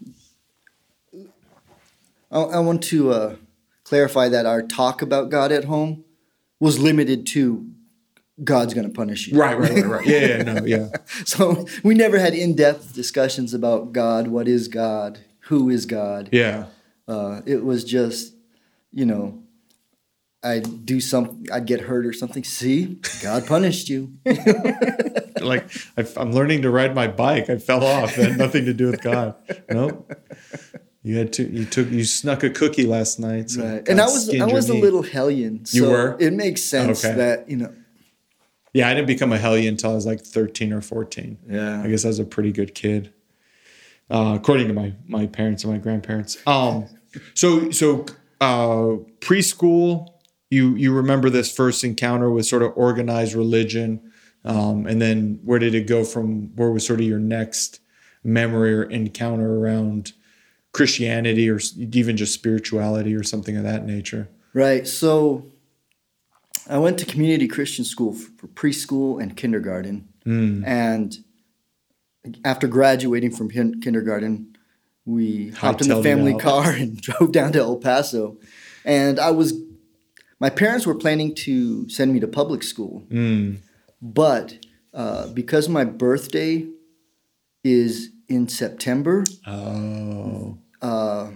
I, 2.31 2.41
I 2.41 2.59
want 2.61 2.83
to 2.85 3.13
uh, 3.13 3.37
clarify 3.85 4.29
that 4.29 4.47
our 4.47 4.63
talk 4.63 5.03
about 5.03 5.31
God 5.31 5.53
at 5.53 5.65
home 5.65 6.05
was 6.61 6.79
limited 6.79 7.27
to 7.29 7.67
God's 8.43 8.75
going 8.75 8.87
to 8.87 8.93
punish 8.93 9.27
you. 9.27 9.39
Right, 9.39 9.59
right, 9.59 9.73
right, 9.73 9.87
right. 9.87 10.07
Yeah, 10.07 10.27
yeah, 10.27 10.43
no, 10.43 10.65
yeah. 10.65 10.89
So 11.25 11.67
we 11.83 11.95
never 11.95 12.19
had 12.19 12.35
in-depth 12.35 12.95
discussions 12.95 13.53
about 13.53 13.93
God. 13.93 14.29
What 14.29 14.47
is 14.47 14.69
God? 14.69 15.21
Who 15.41 15.69
is 15.71 15.87
God? 15.87 16.29
Yeah. 16.31 16.67
Uh, 17.07 17.41
it 17.47 17.65
was 17.65 17.85
just, 17.85 18.35
you 18.93 19.07
know, 19.07 19.43
I'd 20.43 20.87
do 20.87 21.01
some, 21.01 21.43
I'd 21.53 21.67
get 21.67 21.81
hurt 21.81 22.07
or 22.07 22.13
something. 22.13 22.45
See, 22.45 23.01
God 23.23 23.47
punished 23.47 23.89
you. 23.89 24.13
Like 25.41 25.71
I, 25.97 26.05
I'm 26.17 26.33
learning 26.33 26.63
to 26.63 26.71
ride 26.71 26.95
my 26.97 27.07
bike. 27.07 27.49
I 27.49 27.59
fell 27.59 27.85
off. 27.85 28.19
It 28.19 28.31
had 28.31 28.39
nothing 28.39 28.65
to 28.65 28.75
do 28.75 28.91
with 28.91 29.01
God. 29.01 29.37
Nope. 29.71 30.13
You 31.09 31.17
had 31.17 31.33
to. 31.35 31.43
You 31.51 31.65
took. 31.65 31.91
You 31.91 32.05
snuck 32.05 32.43
a 32.43 32.51
cookie 32.51 32.85
last 32.87 33.19
night. 33.19 33.51
so 33.51 33.63
Right. 33.65 33.89
And 33.89 33.99
I 33.99 34.05
was, 34.05 34.29
I 34.39 34.45
was 34.45 34.69
a 34.69 34.75
knee. 34.75 34.83
little 34.83 35.03
hellion. 35.03 35.65
So 35.65 35.77
You 35.77 35.91
were? 35.91 36.17
It 36.21 36.35
makes 36.35 36.63
sense 36.63 37.03
Okay. 37.03 37.17
that 37.17 37.49
you 37.51 37.57
know. 37.57 37.73
Yeah, 38.75 38.89
I 38.91 38.95
didn't 38.95 39.07
become 39.07 39.33
a 39.33 39.39
hellion 39.39 39.69
until 39.75 39.93
I 39.93 39.95
was 39.95 40.05
like 40.05 40.21
13 40.21 40.75
or 40.75 40.83
14. 40.83 41.39
Yeah. 41.49 41.83
I 41.83 41.89
guess 41.89 42.05
I 42.05 42.09
was 42.09 42.19
a 42.19 42.25
pretty 42.25 42.53
good 42.53 42.75
kid, 42.75 43.11
uh, 44.11 44.35
according 44.39 44.69
to 44.69 44.75
my 44.75 44.93
my 45.07 45.27
parents 45.27 45.65
and 45.65 45.73
my 45.73 45.79
grandparents. 45.79 46.37
Um, 46.47 46.85
so 47.35 47.71
so 47.71 48.05
uh, 48.43 49.01
preschool, 49.21 50.09
you 50.51 50.75
you 50.77 50.93
remember 50.93 51.31
this 51.31 51.51
first 51.51 51.85
encounter 51.85 52.31
with 52.31 52.45
sort 52.45 52.63
of 52.63 52.73
organized 52.77 53.35
religion, 53.35 54.13
um, 54.45 54.87
and 54.87 55.01
then 55.01 55.41
where 55.43 55.59
did 55.59 55.75
it 55.75 55.87
go 55.87 56.05
from? 56.05 56.55
Where 56.55 56.71
was 56.71 56.87
sort 56.87 57.01
of 57.01 57.07
your 57.07 57.19
next 57.19 57.81
memory 58.23 58.75
or 58.75 58.83
encounter 58.83 59.59
around 59.59 60.13
Christianity 60.79 61.51
or 61.51 61.59
even 61.77 62.17
just 62.17 62.33
spirituality 62.33 63.13
or 63.13 63.25
something 63.25 63.57
of 63.57 63.65
that 63.65 63.85
nature? 63.85 64.29
Right. 64.55 64.87
So 64.87 65.45
I 66.71 66.79
went 66.79 66.99
to 67.01 67.05
community 67.05 67.49
Christian 67.49 67.85
school 67.85 68.13
for 68.13 68.47
preschool 68.47 69.21
and 69.21 69.37
kindergarten. 69.37 70.09
Hmm. 70.23 70.63
And 70.65 71.19
after 72.45 72.69
graduating 72.69 73.33
from 73.33 73.51
kindergarten, 73.51 74.57
we 75.05 75.49
hopped 75.51 75.83
in 75.83 75.89
the 75.89 76.01
family 76.01 76.39
car 76.39 76.71
and 76.71 76.97
drove 77.01 77.33
down 77.33 77.53
to 77.55 77.59
El 77.59 77.79
Paso. 77.79 78.37
And 78.85 79.19
I 79.19 79.33
was, 79.33 79.55
my 80.39 80.49
parents 80.49 80.87
were 80.87 80.95
planning 80.95 81.35
to 81.47 81.89
send 81.89 82.15
me 82.15 82.21
to 82.21 82.29
public 82.29 82.63
school. 82.63 83.05
Mm. 83.09 83.59
But 84.01 84.65
uh, 84.95 85.27
because 85.29 85.69
my 85.69 85.85
birthday 85.85 86.69
is 87.65 88.11
in 88.29 88.47
September, 88.47 89.25
Oh, 89.45 90.59
uh, 90.83 91.31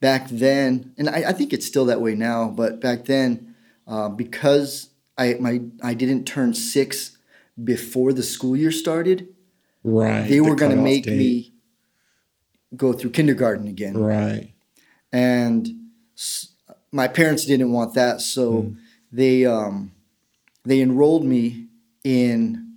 back 0.00 0.28
then, 0.30 0.92
and 0.98 1.08
I, 1.08 1.24
I 1.28 1.32
think 1.32 1.52
it's 1.52 1.66
still 1.66 1.84
that 1.86 2.00
way 2.00 2.14
now, 2.14 2.48
but 2.48 2.80
back 2.80 3.04
then, 3.06 3.54
uh, 3.86 4.08
because 4.08 4.90
I 5.16 5.34
my 5.40 5.60
I 5.82 5.94
didn't 5.94 6.24
turn 6.24 6.54
six 6.54 7.16
before 7.62 8.12
the 8.12 8.22
school 8.22 8.56
year 8.56 8.70
started, 8.70 9.28
right. 9.82 10.22
they 10.28 10.36
the 10.36 10.40
were 10.40 10.54
going 10.56 10.76
to 10.76 10.82
make 10.82 11.04
date. 11.04 11.18
me 11.18 11.52
go 12.76 12.92
through 12.92 13.10
kindergarten 13.10 13.66
again, 13.66 13.96
right. 13.96 14.52
and 15.12 15.68
s- 16.16 16.54
my 16.92 17.08
parents 17.08 17.44
didn't 17.44 17.72
want 17.72 17.94
that, 17.94 18.20
so 18.20 18.72
they 19.12 19.44
um, 19.46 19.92
they 20.64 20.80
enrolled 20.80 21.24
me 21.24 21.66
in 22.04 22.74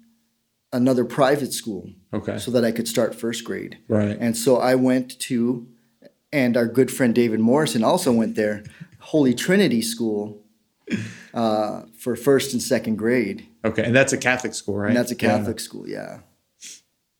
another 0.73 1.03
private 1.05 1.51
school 1.53 1.89
Okay. 2.13 2.37
so 2.37 2.51
that 2.51 2.63
I 2.65 2.71
could 2.71 2.87
start 2.87 3.13
first 3.15 3.43
grade. 3.43 3.77
Right. 3.87 4.17
And 4.19 4.35
so 4.35 4.57
I 4.57 4.75
went 4.75 5.17
to, 5.21 5.67
and 6.33 6.55
our 6.57 6.65
good 6.67 6.91
friend 6.91 7.13
David 7.13 7.39
Morrison 7.39 7.83
also 7.83 8.11
went 8.11 8.35
there, 8.35 8.63
Holy 8.99 9.33
Trinity 9.33 9.81
School 9.81 10.41
uh, 11.33 11.83
for 11.97 12.15
first 12.15 12.53
and 12.53 12.61
second 12.61 12.97
grade. 12.97 13.47
Okay, 13.65 13.83
and 13.83 13.95
that's 13.95 14.13
a 14.13 14.17
Catholic 14.17 14.53
school, 14.53 14.77
right? 14.77 14.89
And 14.89 14.97
that's 14.97 15.11
a 15.11 15.15
Yeah. 15.15 15.37
Catholic 15.37 15.59
school, 15.59 15.87
yeah. 15.87 16.19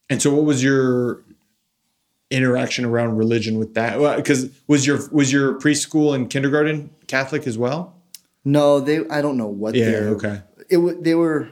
And 0.09 0.21
so, 0.21 0.33
what 0.33 0.43
was 0.45 0.63
your 0.63 1.23
interaction 2.29 2.85
around 2.85 3.17
religion 3.17 3.57
with 3.57 3.73
that? 3.75 3.97
Because 4.17 4.49
was 4.67 4.85
your 4.87 4.99
was 5.11 5.31
your 5.31 5.59
preschool 5.59 6.13
and 6.15 6.29
kindergarten 6.29 6.89
Catholic 7.07 7.47
as 7.47 7.57
well? 7.57 7.95
No, 8.43 8.79
they. 8.79 9.07
I 9.09 9.21
don't 9.21 9.37
know 9.37 9.47
what 9.47 9.75
Yeah. 9.75 9.85
they're. 9.91 10.07
Okay. 10.09 10.41
It 10.69 11.03
they 11.03 11.15
were. 11.15 11.49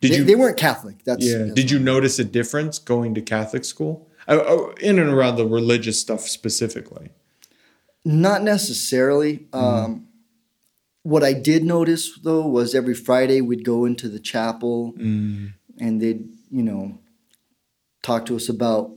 Did 0.00 0.12
they, 0.12 0.16
you? 0.18 0.24
they 0.24 0.34
weren't 0.34 0.56
Catholic. 0.56 0.96
That's 1.04 1.24
yeah. 1.24 1.38
that's- 1.38 1.54
Did 1.54 1.70
you 1.70 1.78
notice 1.78 2.18
a 2.18 2.24
difference 2.24 2.78
going 2.78 3.14
to 3.14 3.20
Catholic 3.22 3.64
school? 3.64 4.08
Uh, 4.28 4.36
uh, 4.38 4.72
in 4.80 4.98
and 4.98 5.08
around 5.10 5.36
the 5.36 5.46
religious 5.46 6.00
stuff 6.00 6.22
specifically. 6.22 7.10
Not 8.04 8.42
necessarily. 8.42 9.38
Mm-hmm. 9.52 9.58
Um, 9.58 10.08
what 11.02 11.22
I 11.22 11.32
did 11.32 11.62
notice 11.64 12.18
though 12.18 12.46
was 12.46 12.74
every 12.74 12.94
Friday 12.94 13.40
we'd 13.40 13.64
go 13.64 13.84
into 13.84 14.08
the 14.08 14.18
chapel 14.18 14.92
Mm. 14.98 15.52
and 15.78 16.00
they'd, 16.00 16.28
you 16.50 16.62
know, 16.62 16.98
talk 18.02 18.26
to 18.26 18.36
us 18.36 18.48
about 18.48 18.90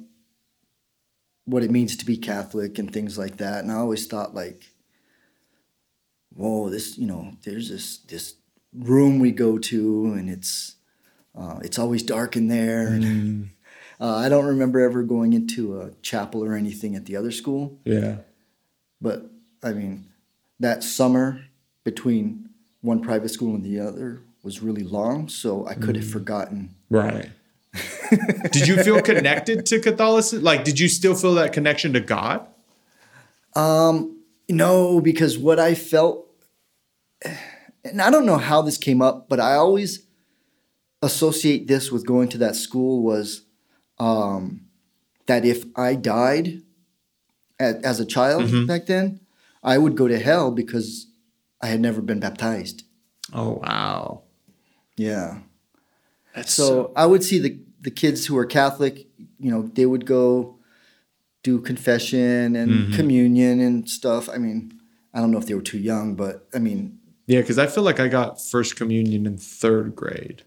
what 1.46 1.64
it 1.64 1.72
means 1.72 1.96
to 1.98 2.06
be 2.06 2.18
Catholic 2.18 2.78
and 2.80 2.92
things 2.92 3.18
like 3.18 3.38
that. 3.38 3.64
And 3.64 3.72
I 3.72 3.76
always 3.76 4.06
thought 4.08 4.34
like, 4.36 4.66
whoa, 6.34 6.70
this, 6.70 6.98
you 6.98 7.08
know, 7.08 7.34
there's 7.44 7.70
this 7.70 7.98
this 8.00 8.36
room 8.74 9.20
we 9.20 9.32
go 9.32 9.58
to 9.58 10.14
and 10.14 10.30
it's 10.30 10.76
uh, 11.36 11.60
it's 11.64 11.80
always 11.80 12.04
dark 12.04 12.36
in 12.36 12.48
there. 12.48 12.88
And, 12.88 13.04
Mm. 13.04 13.50
Uh, 14.00 14.16
I 14.16 14.30
don't 14.30 14.46
remember 14.46 14.80
ever 14.80 15.04
going 15.04 15.34
into 15.34 15.80
a 15.82 15.92
chapel 16.02 16.44
or 16.44 16.56
anything 16.56 16.96
at 16.96 17.06
the 17.06 17.16
other 17.16 17.32
school. 17.32 17.78
Yeah. 17.84 18.18
But 19.02 19.30
I 19.64 19.74
mean, 19.74 20.06
that 20.60 20.84
summer 20.84 21.42
between 21.84 22.50
one 22.82 23.02
private 23.02 23.30
school 23.30 23.56
and 23.56 23.64
the 23.64 23.80
other 23.80 24.22
was 24.44 24.62
really 24.62 24.84
long, 24.84 25.28
so 25.28 25.68
I 25.68 25.74
could 25.74 25.98
have 25.98 26.10
forgotten. 26.10 26.76
Right. 26.90 27.30
did 28.52 28.68
you 28.68 28.82
feel 28.84 29.02
connected 29.02 29.66
to 29.68 29.80
Catholicism? 29.80 30.44
Like, 30.44 30.64
did 30.64 30.80
you 30.80 30.88
still 30.88 31.14
feel 31.14 31.36
that 31.36 31.54
connection 31.54 31.94
to 31.94 32.00
God? 32.00 32.48
Um, 33.56 34.22
no, 34.48 35.02
because 35.02 35.38
what 35.38 35.60
I 35.60 35.76
felt, 35.76 36.26
and 37.84 38.02
I 38.02 38.10
don't 38.10 38.26
know 38.26 38.38
how 38.38 38.62
this 38.62 38.78
came 38.78 39.02
up, 39.02 39.28
but 39.30 39.40
I 39.40 39.56
always 39.56 40.04
associate 41.02 41.68
this 41.68 41.92
with 41.92 42.06
going 42.06 42.30
to 42.30 42.38
that 42.40 42.56
school 42.56 43.04
was 43.04 43.44
um, 44.00 44.62
that 45.28 45.46
if 45.46 45.66
I 45.76 45.96
died 45.96 46.62
at, 47.60 47.84
as 47.84 48.00
a 48.00 48.06
child 48.06 48.68
back 48.68 48.86
then, 48.86 49.20
I 49.64 49.78
would 49.78 49.96
go 49.96 50.08
to 50.08 50.20
hell 50.20 50.52
because 50.52 51.08
I 51.62 51.68
had 51.68 51.82
never 51.82 52.02
been 52.02 52.20
baptized. 52.20 52.84
Oh 53.34 53.60
wow. 53.62 54.24
Yeah. 54.96 55.40
That's 56.36 56.54
So 56.54 56.92
I 56.96 57.06
would 57.06 57.24
see 57.24 57.40
the 57.40 57.60
the 57.82 57.92
kids 57.92 58.26
who 58.26 58.38
are 58.38 58.46
Catholic, 58.46 59.08
you 59.40 59.52
know, 59.52 59.64
they 59.74 59.86
would 59.86 60.06
go 60.06 60.60
do 61.44 61.60
confession 61.60 62.56
and 62.56 62.94
communion 62.94 63.62
and 63.62 63.90
stuff. 63.90 64.28
I 64.28 64.38
mean, 64.38 64.74
I 65.14 65.20
don't 65.22 65.32
know 65.32 65.38
if 65.38 65.46
they 65.46 65.54
were 65.54 65.62
too 65.62 65.80
young, 65.80 66.16
but 66.16 66.48
I 66.54 66.60
mean, 66.60 67.00
yeah, 67.28 67.42
because 67.42 67.58
I 67.58 67.68
feel 67.68 67.84
like 67.84 68.00
I 68.00 68.08
got 68.08 68.42
first 68.42 68.76
communion 68.76 69.26
in 69.26 69.38
third 69.38 69.96
grade, 69.96 70.44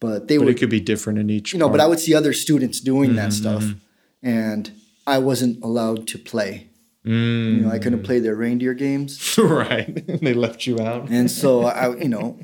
but 0.00 0.28
they 0.28 0.38
but 0.38 0.46
would, 0.46 0.56
it 0.56 0.58
could 0.58 0.70
be 0.70 0.80
different 0.80 1.18
in 1.18 1.30
each. 1.30 1.52
you 1.52 1.58
know, 1.58 1.68
but 1.68 1.80
I 1.80 1.86
would 1.86 2.00
see 2.00 2.14
other 2.14 2.32
students 2.32 2.80
doing 2.80 3.14
that 3.16 3.30
mm-hmm, 3.30 3.42
stuff, 3.42 3.62
mm-hmm. 3.62 4.26
and 4.26 4.72
I 5.06 5.18
wasn't 5.18 5.62
allowed 5.62 6.08
to 6.08 6.18
play. 6.18 6.68
Mm. 7.04 7.56
You 7.56 7.60
know, 7.62 7.70
I 7.70 7.78
couldn't 7.78 8.02
play 8.02 8.18
their 8.18 8.34
reindeer 8.34 8.74
games, 8.74 9.38
right. 9.38 10.06
they 10.20 10.34
left 10.34 10.66
you 10.66 10.80
out. 10.80 11.08
and 11.08 11.30
so 11.30 11.64
I, 11.64 11.96
you 11.96 12.08
know, 12.08 12.38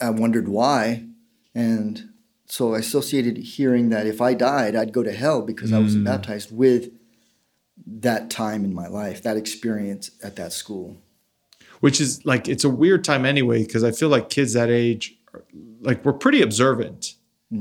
I 0.00 0.10
wondered 0.10 0.48
why, 0.48 1.04
and 1.54 2.10
so 2.46 2.74
I 2.74 2.78
associated 2.78 3.36
hearing 3.36 3.88
that 3.88 4.06
if 4.06 4.20
I 4.20 4.34
died, 4.34 4.76
I'd 4.76 4.92
go 4.92 5.02
to 5.02 5.12
hell 5.12 5.42
because 5.42 5.72
I 5.72 5.78
wasn't 5.78 6.04
mm. 6.04 6.06
baptized 6.06 6.54
with 6.54 6.90
that 7.86 8.30
time 8.30 8.64
in 8.64 8.74
my 8.74 8.86
life, 8.86 9.22
that 9.22 9.36
experience 9.36 10.10
at 10.22 10.36
that 10.36 10.52
school. 10.52 10.98
Which 11.80 12.00
is 12.00 12.24
like 12.24 12.48
it's 12.48 12.64
a 12.64 12.70
weird 12.70 13.04
time 13.04 13.26
anyway, 13.26 13.64
because 13.64 13.84
I 13.84 13.92
feel 13.92 14.08
like 14.08 14.30
kids 14.30 14.52
that 14.54 14.70
age, 14.70 15.16
are- 15.34 15.44
like 15.84 16.04
we're 16.04 16.12
pretty 16.12 16.42
observant 16.42 17.14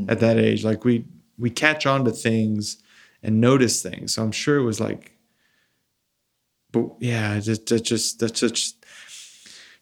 at 0.10 0.20
that 0.20 0.38
age. 0.38 0.64
Like 0.64 0.84
we 0.84 1.06
we 1.38 1.50
catch 1.50 1.86
on 1.86 2.06
to 2.06 2.12
things 2.12 2.82
and 3.22 3.40
notice 3.40 3.82
things. 3.82 4.16
So 4.16 4.24
I'm 4.24 4.32
sure 4.32 4.58
it 4.58 4.64
was 4.64 4.80
like, 4.80 5.18
but 6.72 6.90
yeah, 7.00 7.40
that 7.40 7.84
just 7.84 8.20
that's 8.20 8.40
just 8.40 8.84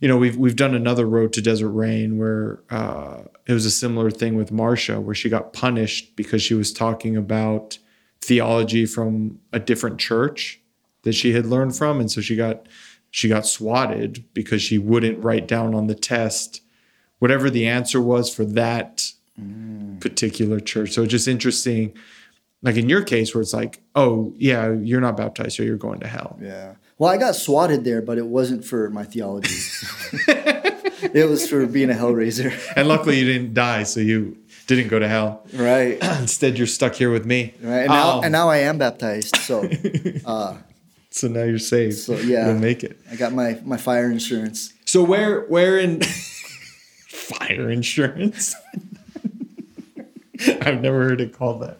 you 0.01 0.07
know, 0.07 0.17
we've 0.17 0.35
we've 0.35 0.55
done 0.55 0.73
another 0.73 1.05
road 1.05 1.31
to 1.33 1.41
Desert 1.41 1.69
Rain 1.69 2.17
where 2.17 2.63
uh, 2.71 3.21
it 3.45 3.53
was 3.53 3.65
a 3.65 3.71
similar 3.71 4.09
thing 4.09 4.35
with 4.35 4.51
Marcia, 4.51 4.99
where 4.99 5.15
she 5.15 5.29
got 5.29 5.53
punished 5.53 6.15
because 6.15 6.41
she 6.41 6.55
was 6.55 6.73
talking 6.73 7.15
about 7.15 7.77
theology 8.19 8.85
from 8.87 9.39
a 9.53 9.59
different 9.59 9.99
church 9.99 10.59
that 11.03 11.13
she 11.13 11.33
had 11.33 11.45
learned 11.45 11.75
from, 11.75 11.99
and 11.99 12.11
so 12.11 12.19
she 12.19 12.35
got 12.35 12.67
she 13.11 13.29
got 13.29 13.45
swatted 13.45 14.25
because 14.33 14.61
she 14.61 14.79
wouldn't 14.79 15.23
write 15.23 15.47
down 15.47 15.75
on 15.75 15.85
the 15.85 15.95
test 15.95 16.61
whatever 17.21 17.51
the 17.51 17.67
answer 17.67 18.01
was 18.01 18.33
for 18.33 18.43
that 18.43 19.11
particular 19.99 20.59
church. 20.59 20.89
So 20.91 21.03
it's 21.03 21.11
just 21.11 21.27
interesting, 21.27 21.93
like 22.63 22.77
in 22.77 22.89
your 22.89 23.03
case, 23.03 23.35
where 23.35 23.43
it's 23.43 23.53
like, 23.53 23.79
oh 23.95 24.33
yeah, 24.37 24.71
you're 24.71 25.01
not 25.01 25.17
baptized, 25.17 25.55
so 25.55 25.61
you're 25.61 25.77
going 25.77 25.99
to 25.99 26.07
hell. 26.07 26.39
Yeah. 26.41 26.73
Well, 26.97 27.11
I 27.11 27.17
got 27.17 27.35
swatted 27.35 27.83
there, 27.83 28.01
but 28.01 28.17
it 28.17 28.25
wasn't 28.25 28.65
for 28.65 28.89
my 28.89 29.03
theology. 29.03 29.53
it 31.13 31.29
was 31.29 31.47
for 31.47 31.67
being 31.67 31.91
a 31.91 31.93
hellraiser. 31.93 32.51
And 32.75 32.87
luckily, 32.87 33.19
you 33.19 33.25
didn't 33.25 33.53
die, 33.53 33.83
so 33.83 33.99
you 33.99 34.37
didn't 34.65 34.87
go 34.87 34.97
to 34.97 35.07
hell. 35.07 35.45
Right. 35.53 35.99
Instead, 36.19 36.57
you're 36.57 36.65
stuck 36.65 36.95
here 36.95 37.11
with 37.11 37.27
me. 37.27 37.53
Right. 37.61 37.81
And 37.81 37.89
now, 37.89 38.17
Um, 38.17 38.23
and 38.23 38.31
now 38.31 38.49
I 38.49 38.57
am 38.57 38.79
baptized. 38.79 39.35
So 39.35 39.69
uh, 40.25 40.57
so 41.11 41.27
now 41.27 41.43
you're 41.43 41.59
saved. 41.59 41.97
So, 41.97 42.15
yeah. 42.15 42.47
you'll 42.47 42.59
make 42.59 42.83
it. 42.83 42.99
I 43.11 43.15
got 43.15 43.31
my, 43.31 43.59
my 43.63 43.77
fire 43.77 44.09
insurance. 44.09 44.73
So 44.85 45.03
where 45.03 45.41
where 45.45 45.77
in 45.77 46.01
fire 47.35 47.69
insurance? 47.69 48.55
I've 50.61 50.81
never 50.81 51.03
heard 51.03 51.21
it 51.21 51.33
called 51.33 51.61
that. 51.61 51.77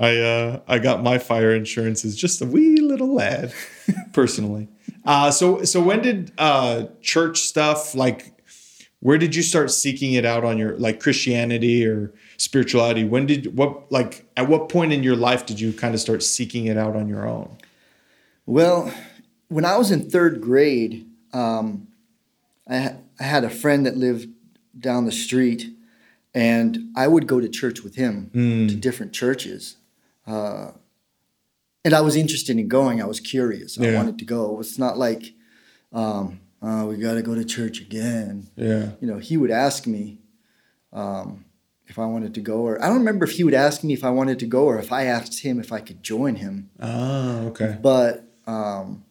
I 0.00 0.18
uh, 0.18 0.60
I 0.66 0.78
got 0.78 1.02
my 1.02 1.18
fire 1.18 1.54
insurance 1.54 2.04
as 2.04 2.16
just 2.16 2.40
a 2.40 2.46
wee 2.46 2.80
little 2.80 3.14
lad, 3.14 3.52
personally. 4.12 4.68
Uh, 5.04 5.30
so 5.30 5.64
so 5.64 5.80
when 5.80 6.02
did 6.02 6.32
uh, 6.38 6.86
church 7.00 7.40
stuff 7.40 7.94
like? 7.94 8.32
Where 9.00 9.18
did 9.18 9.36
you 9.36 9.42
start 9.42 9.70
seeking 9.70 10.14
it 10.14 10.24
out 10.24 10.44
on 10.44 10.56
your 10.56 10.78
like 10.78 10.98
Christianity 10.98 11.86
or 11.86 12.12
spirituality? 12.38 13.04
When 13.04 13.26
did 13.26 13.56
what 13.56 13.92
like 13.92 14.26
at 14.36 14.48
what 14.48 14.68
point 14.68 14.92
in 14.92 15.02
your 15.02 15.16
life 15.16 15.46
did 15.46 15.60
you 15.60 15.72
kind 15.72 15.94
of 15.94 16.00
start 16.00 16.22
seeking 16.22 16.66
it 16.66 16.78
out 16.78 16.96
on 16.96 17.08
your 17.08 17.28
own? 17.28 17.58
Well, 18.46 18.92
when 19.48 19.64
I 19.64 19.76
was 19.76 19.90
in 19.90 20.10
third 20.10 20.40
grade, 20.40 21.06
um, 21.32 21.88
I, 22.68 22.96
I 23.20 23.22
had 23.22 23.44
a 23.44 23.50
friend 23.50 23.86
that 23.86 23.96
lived 23.96 24.28
down 24.78 25.04
the 25.06 25.12
street, 25.12 25.70
and 26.34 26.90
I 26.96 27.06
would 27.08 27.26
go 27.26 27.40
to 27.40 27.48
church 27.48 27.82
with 27.82 27.94
him 27.96 28.30
to 28.68 28.74
different 28.74 29.12
churches. 29.12 29.76
Uh, 30.26 30.72
and 31.84 31.92
I 31.94 32.00
was 32.00 32.16
interested 32.16 32.58
in 32.58 32.68
going. 32.68 33.02
I 33.02 33.06
was 33.06 33.20
curious. 33.20 33.78
I 33.78 33.94
wanted 33.94 34.18
to 34.18 34.24
go. 34.24 34.58
It's 34.60 34.78
not 34.78 34.96
like, 34.96 35.34
um, 35.92 36.40
oh, 36.62 36.86
we 36.86 36.96
got 36.96 37.14
to 37.14 37.22
go 37.22 37.34
to 37.34 37.44
church 37.44 37.80
again. 37.80 38.48
Yeah. 38.56 38.92
You 39.00 39.06
know, 39.06 39.18
he 39.18 39.36
would 39.36 39.50
ask 39.50 39.86
me 39.86 40.18
um, 40.92 41.44
if 41.86 41.98
I 41.98 42.06
wanted 42.06 42.32
to 42.34 42.40
go, 42.40 42.60
or 42.60 42.82
I 42.82 42.86
don't 42.88 42.98
remember 42.98 43.24
if 43.26 43.32
he 43.32 43.44
would 43.44 43.52
ask 43.54 43.84
me 43.84 43.92
if 43.92 44.02
I 44.02 44.10
wanted 44.10 44.38
to 44.38 44.46
go, 44.46 44.64
or 44.64 44.78
if 44.78 44.90
I 44.92 45.04
asked 45.04 45.40
him 45.42 45.60
if 45.60 45.72
I 45.72 45.80
could 45.80 46.02
join 46.02 46.36
him 46.36 46.70
Ah, 46.80 47.40
okay. 47.50 47.76
but 47.82 48.24
um, 48.46 49.04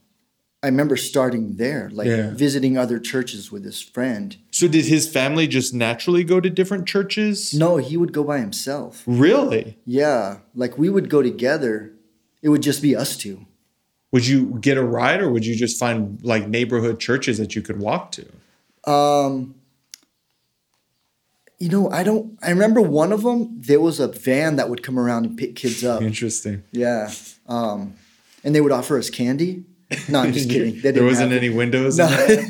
I 0.64 0.68
remember 0.68 0.96
starting 0.96 1.58
there, 1.58 1.90
like 1.94 2.08
Yeah. 2.08 2.32
visiting 2.34 2.78
other 2.78 2.98
churches 2.98 3.52
with 3.52 3.66
his 3.66 3.82
friend. 3.82 4.38
So 4.52 4.70
did 4.70 4.86
his 4.86 5.10
family 5.10 5.46
just 5.46 5.74
naturally 5.74 6.24
go 6.24 6.40
to 6.40 6.50
different 6.50 6.88
churches? 6.88 7.54
No, 7.54 7.76
he 7.78 7.98
would 7.98 8.14
go 8.14 8.24
by 8.24 8.40
himself. 8.40 9.04
Really? 9.06 9.78
Yeah, 9.86 10.38
like 10.56 10.78
we 10.78 10.90
would 10.90 11.10
go 11.10 11.22
together. 11.22 11.92
It 12.42 12.48
would 12.48 12.64
just 12.64 12.82
be 12.82 12.96
us 12.96 13.18
two. 13.18 13.46
Would 14.14 14.26
you 14.26 14.58
get 14.62 14.78
a 14.78 14.84
ride 14.84 15.22
or 15.22 15.30
would 15.30 15.46
you 15.46 15.54
just 15.56 15.78
find 15.78 16.20
like 16.24 16.48
neighborhood 16.48 16.98
churches 17.00 17.38
that 17.40 17.56
you 17.56 17.62
could 17.62 17.80
walk 17.80 18.12
to? 18.14 18.26
Um, 18.90 19.56
you 21.60 21.68
know, 21.70 21.90
I 21.90 22.04
don't. 22.04 22.38
I 22.42 22.50
remember 22.52 22.82
one 22.82 23.12
of 23.12 23.24
them. 23.24 23.60
There 23.60 23.80
was 23.82 24.00
a 24.00 24.08
van 24.08 24.56
that 24.58 24.70
would 24.70 24.84
come 24.84 24.98
around 25.00 25.26
and 25.26 25.38
pick 25.38 25.56
kids 25.56 25.84
up. 25.84 26.02
Interesting. 26.02 26.64
Yeah, 26.72 27.12
um, 27.48 27.96
and 28.44 28.54
they 28.54 28.62
would 28.62 28.72
offer 28.72 28.98
us 28.98 29.10
candy. 29.10 29.66
No, 30.10 30.20
I'm 30.22 30.34
just 30.34 30.50
kidding. 30.54 30.82
There 30.82 31.04
wasn't 31.04 31.32
have 31.32 31.42
any 31.44 31.50
windows. 31.50 31.98
No. 31.98 32.08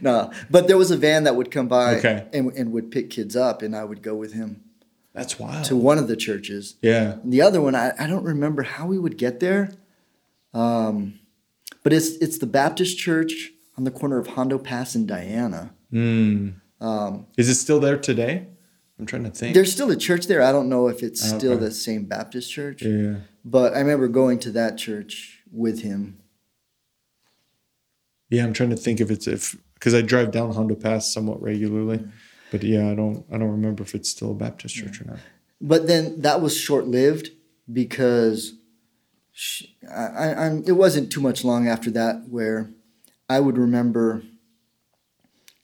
no, 0.00 0.30
but 0.50 0.66
there 0.68 0.76
was 0.76 0.90
a 0.90 0.96
van 0.96 1.24
that 1.24 1.36
would 1.36 1.50
come 1.50 1.68
by 1.68 1.96
Okay. 1.96 2.26
and, 2.32 2.52
and 2.52 2.72
would 2.72 2.90
pick 2.90 3.10
kids 3.10 3.36
up, 3.36 3.62
and 3.62 3.74
I 3.76 3.84
would 3.84 4.02
go 4.02 4.14
with 4.14 4.32
him 4.34 4.62
That's 5.12 5.38
wild. 5.38 5.64
to 5.66 5.76
one 5.76 5.98
of 5.98 6.08
the 6.08 6.16
churches. 6.16 6.76
yeah. 6.82 7.12
And 7.22 7.32
the 7.32 7.40
other 7.42 7.60
one, 7.60 7.74
I, 7.74 7.92
I 7.98 8.06
don't 8.06 8.24
remember 8.24 8.62
how 8.62 8.86
we 8.86 8.98
would 8.98 9.16
get 9.16 9.40
there. 9.40 9.72
Um, 10.52 11.18
but 11.82 11.92
it's 11.92 12.10
it's 12.16 12.38
the 12.38 12.46
Baptist 12.46 12.98
church 12.98 13.50
on 13.76 13.84
the 13.84 13.90
corner 13.90 14.18
of 14.18 14.28
Hondo 14.28 14.58
Pass 14.58 14.94
and 14.94 15.06
Diana. 15.08 15.74
Mm. 15.92 16.54
Um, 16.80 17.26
Is 17.36 17.48
it 17.48 17.54
still 17.56 17.80
there 17.80 17.96
today? 17.98 18.46
I'm 18.98 19.06
trying 19.06 19.24
to 19.24 19.30
think. 19.30 19.54
there's 19.54 19.72
still 19.72 19.90
a 19.90 19.96
church 19.96 20.28
there. 20.28 20.40
I 20.42 20.52
don't 20.52 20.68
know 20.68 20.86
if 20.86 21.02
it's 21.02 21.20
still 21.20 21.52
Okay. 21.54 21.64
the 21.64 21.70
same 21.72 22.04
Baptist 22.04 22.52
church, 22.52 22.82
yeah. 22.82 23.16
but 23.44 23.74
I 23.74 23.80
remember 23.80 24.06
going 24.06 24.38
to 24.40 24.52
that 24.52 24.78
church 24.78 25.33
with 25.54 25.82
him. 25.82 26.18
Yeah, 28.30 28.44
I'm 28.44 28.52
trying 28.52 28.70
to 28.70 28.76
think 28.76 29.00
if 29.00 29.10
it's 29.10 29.26
if 29.26 29.56
because 29.74 29.94
I 29.94 30.02
drive 30.02 30.30
down 30.32 30.52
Hondo 30.52 30.74
Pass 30.74 31.12
somewhat 31.12 31.40
regularly, 31.42 32.04
but 32.50 32.62
yeah, 32.62 32.90
I 32.90 32.94
don't 32.94 33.24
I 33.32 33.38
don't 33.38 33.50
remember 33.50 33.82
if 33.82 33.94
it's 33.94 34.10
still 34.10 34.32
a 34.32 34.34
Baptist 34.34 34.74
church 34.74 35.00
or 35.00 35.04
not. 35.04 35.18
But 35.60 35.86
then 35.86 36.20
that 36.22 36.40
was 36.40 36.56
short 36.56 36.86
lived 36.86 37.30
because 37.72 38.54
sh 39.32 39.64
I, 39.88 40.06
I, 40.06 40.46
I'm, 40.46 40.64
it 40.66 40.72
wasn't 40.72 41.12
too 41.12 41.20
much 41.20 41.44
long 41.44 41.68
after 41.68 41.90
that 41.92 42.28
where 42.28 42.70
I 43.28 43.40
would 43.40 43.56
remember 43.58 44.22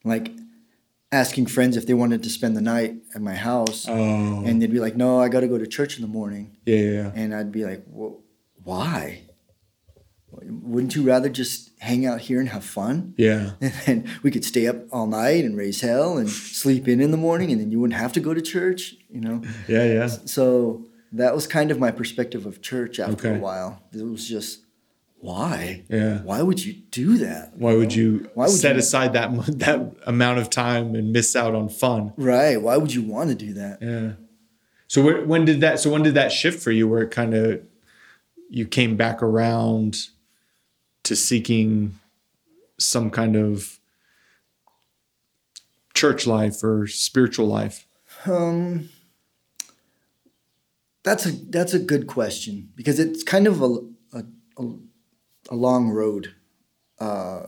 like 0.05 0.33
asking 1.12 1.46
friends 1.46 1.76
if 1.76 1.87
they 1.87 1.94
wanted 1.94 2.22
to 2.22 2.31
spend 2.31 2.57
the 2.57 2.61
night 2.61 2.94
at 3.14 3.20
my 3.20 3.35
house. 3.35 3.87
Oh, 3.88 4.44
And 4.46 4.62
they'd 4.62 4.70
be 4.70 4.79
like, 4.79 4.96
no, 4.96 5.20
I 5.20 5.29
got 5.29 5.40
to 5.40 5.48
go 5.48 5.59
to 5.59 5.66
church 5.66 5.96
in 5.96 6.03
the 6.03 6.09
morning. 6.09 6.57
yeah, 6.64 6.76
yeah, 6.76 6.90
yeah. 6.90 7.12
And 7.16 7.35
I'd 7.35 7.50
be 7.50 7.64
like, 7.64 7.83
well, 7.88 8.20
why? 8.62 9.22
Wouldn't 10.44 10.94
you 10.94 11.03
rather 11.03 11.29
just 11.29 11.70
hang 11.81 12.07
out 12.07 12.20
here 12.20 12.40
and 12.40 12.48
have 12.48 12.64
fun? 12.64 13.14
yeah. 13.16 13.53
And 13.61 13.72
then 13.87 14.11
we 14.22 14.31
could 14.31 14.44
stay 14.44 14.66
up 14.66 14.76
all 14.92 15.07
night 15.07 15.44
and 15.44 15.57
raise 15.57 15.81
hell 15.81 16.18
and 16.18 16.29
sleep 16.29 16.88
in 16.88 17.00
in 17.00 17.11
the 17.11 17.16
morning, 17.16 17.50
and 17.53 17.61
then 17.61 17.70
you 17.70 17.81
wouldn't 17.81 17.98
have 18.00 18.12
to 18.14 18.20
go 18.20 18.35
to 18.35 18.40
church, 18.42 18.94
you 19.11 19.20
know? 19.20 19.42
Yeah, 19.68 19.85
yeah. 19.85 20.07
So 20.07 20.87
that 21.12 21.35
was 21.35 21.46
kind 21.46 21.70
of 21.70 21.79
my 21.79 21.90
perspective 21.90 22.46
of 22.46 22.62
church 22.62 22.98
after 23.00 23.29
Okay. 23.29 23.38
a 23.38 23.40
while. 23.40 23.83
It 23.92 24.03
was 24.05 24.29
just, 24.29 24.61
why? 25.18 25.83
Yeah. 25.88 26.22
Why 26.22 26.40
would 26.42 26.64
you 26.64 26.72
do 26.90 27.18
that? 27.18 27.53
Why 27.57 27.74
would 27.74 27.92
you 27.94 28.31
Why 28.35 28.46
would 28.46 28.55
set 28.55 28.74
you- 28.76 28.81
aside 28.81 29.12
that 29.14 29.31
that 29.59 29.94
amount 30.07 30.38
of 30.38 30.48
time 30.50 30.94
and 30.94 31.12
miss 31.12 31.37
out 31.37 31.55
on 31.55 31.68
fun? 31.68 32.12
Right. 32.16 32.57
Why 32.57 32.76
would 32.79 32.94
you 32.94 33.03
want 33.03 33.29
to 33.31 33.35
do 33.35 33.53
that? 33.55 33.79
Yeah. 33.83 34.12
So 34.88 35.03
where, 35.03 35.24
when 35.24 35.44
did 35.44 35.61
that? 35.61 35.79
So 35.81 35.90
when 35.90 36.03
did 36.03 36.14
that 36.14 36.33
shift 36.33 36.62
for 36.62 36.70
you? 36.72 36.88
Where 36.88 37.03
it 37.03 37.11
kind 37.11 37.35
of 37.35 37.61
you 38.48 38.66
came 38.66 38.96
back 38.96 39.22
around 39.22 40.09
to 41.11 41.16
seeking 41.16 41.99
some 42.79 43.11
kind 43.11 43.35
of 43.35 43.81
church 45.92 46.25
life 46.25 46.62
or 46.62 46.87
spiritual 46.87 47.49
life? 47.49 47.85
Um, 48.27 48.90
that's 51.03 51.27
a 51.27 51.33
that's 51.33 51.75
a 51.75 51.81
good 51.81 52.07
question 52.07 52.70
because 52.77 53.01
it's 53.01 53.25
kind 53.25 53.49
of 53.49 53.61
a 53.61 53.79
a, 54.12 54.25
a, 54.57 54.64
a 55.51 55.57
long 55.57 55.88
road, 55.88 56.33
uh, 57.01 57.46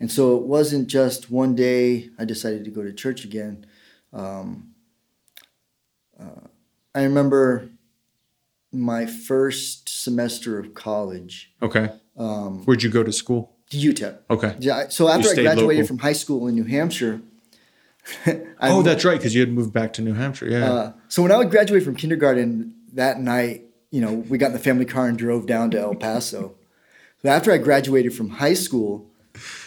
and 0.00 0.10
so 0.10 0.36
it 0.36 0.42
wasn't 0.42 0.88
just 0.88 1.30
one 1.30 1.54
day 1.54 2.10
I 2.18 2.24
decided 2.24 2.64
to 2.64 2.72
go 2.72 2.82
to 2.82 2.92
church 2.92 3.24
again. 3.24 3.66
Um, 4.12 4.74
uh, 6.18 6.48
I 6.92 7.04
remember 7.04 7.70
my 8.72 9.06
first 9.06 9.88
semester 9.88 10.58
of 10.58 10.74
college, 10.74 11.52
Okay. 11.62 11.90
Um, 12.18 12.64
Where'd 12.64 12.82
you 12.82 12.90
go 12.90 13.02
to 13.02 13.12
school? 13.12 13.54
UTEP. 13.70 14.18
Okay. 14.30 14.56
Yeah, 14.58 14.88
so 14.88 15.08
after 15.08 15.28
I 15.28 15.34
graduated 15.34 15.82
local. 15.82 15.86
from 15.86 15.98
high 15.98 16.14
school 16.14 16.48
in 16.48 16.54
New 16.54 16.64
Hampshire, 16.64 17.20
I 18.26 18.40
oh, 18.62 18.82
that's 18.82 19.04
right, 19.04 19.18
because 19.18 19.34
you 19.34 19.40
had 19.40 19.52
moved 19.52 19.72
back 19.72 19.92
to 19.94 20.02
New 20.02 20.14
Hampshire. 20.14 20.48
Yeah. 20.48 20.72
Uh, 20.72 20.92
so 21.08 21.22
when 21.22 21.32
I 21.32 21.36
would 21.36 21.50
graduate 21.50 21.82
from 21.82 21.94
kindergarten 21.94 22.74
that 22.94 23.20
night, 23.20 23.64
you 23.90 24.00
know, 24.00 24.12
we 24.12 24.38
got 24.38 24.48
in 24.48 24.52
the 24.54 24.58
family 24.58 24.84
car 24.84 25.06
and 25.06 25.18
drove 25.18 25.46
down 25.46 25.70
to 25.72 25.78
El 25.78 25.94
Paso. 25.94 26.54
So 27.22 27.28
after 27.28 27.52
I 27.52 27.58
graduated 27.58 28.14
from 28.14 28.30
high 28.30 28.54
school, 28.54 29.10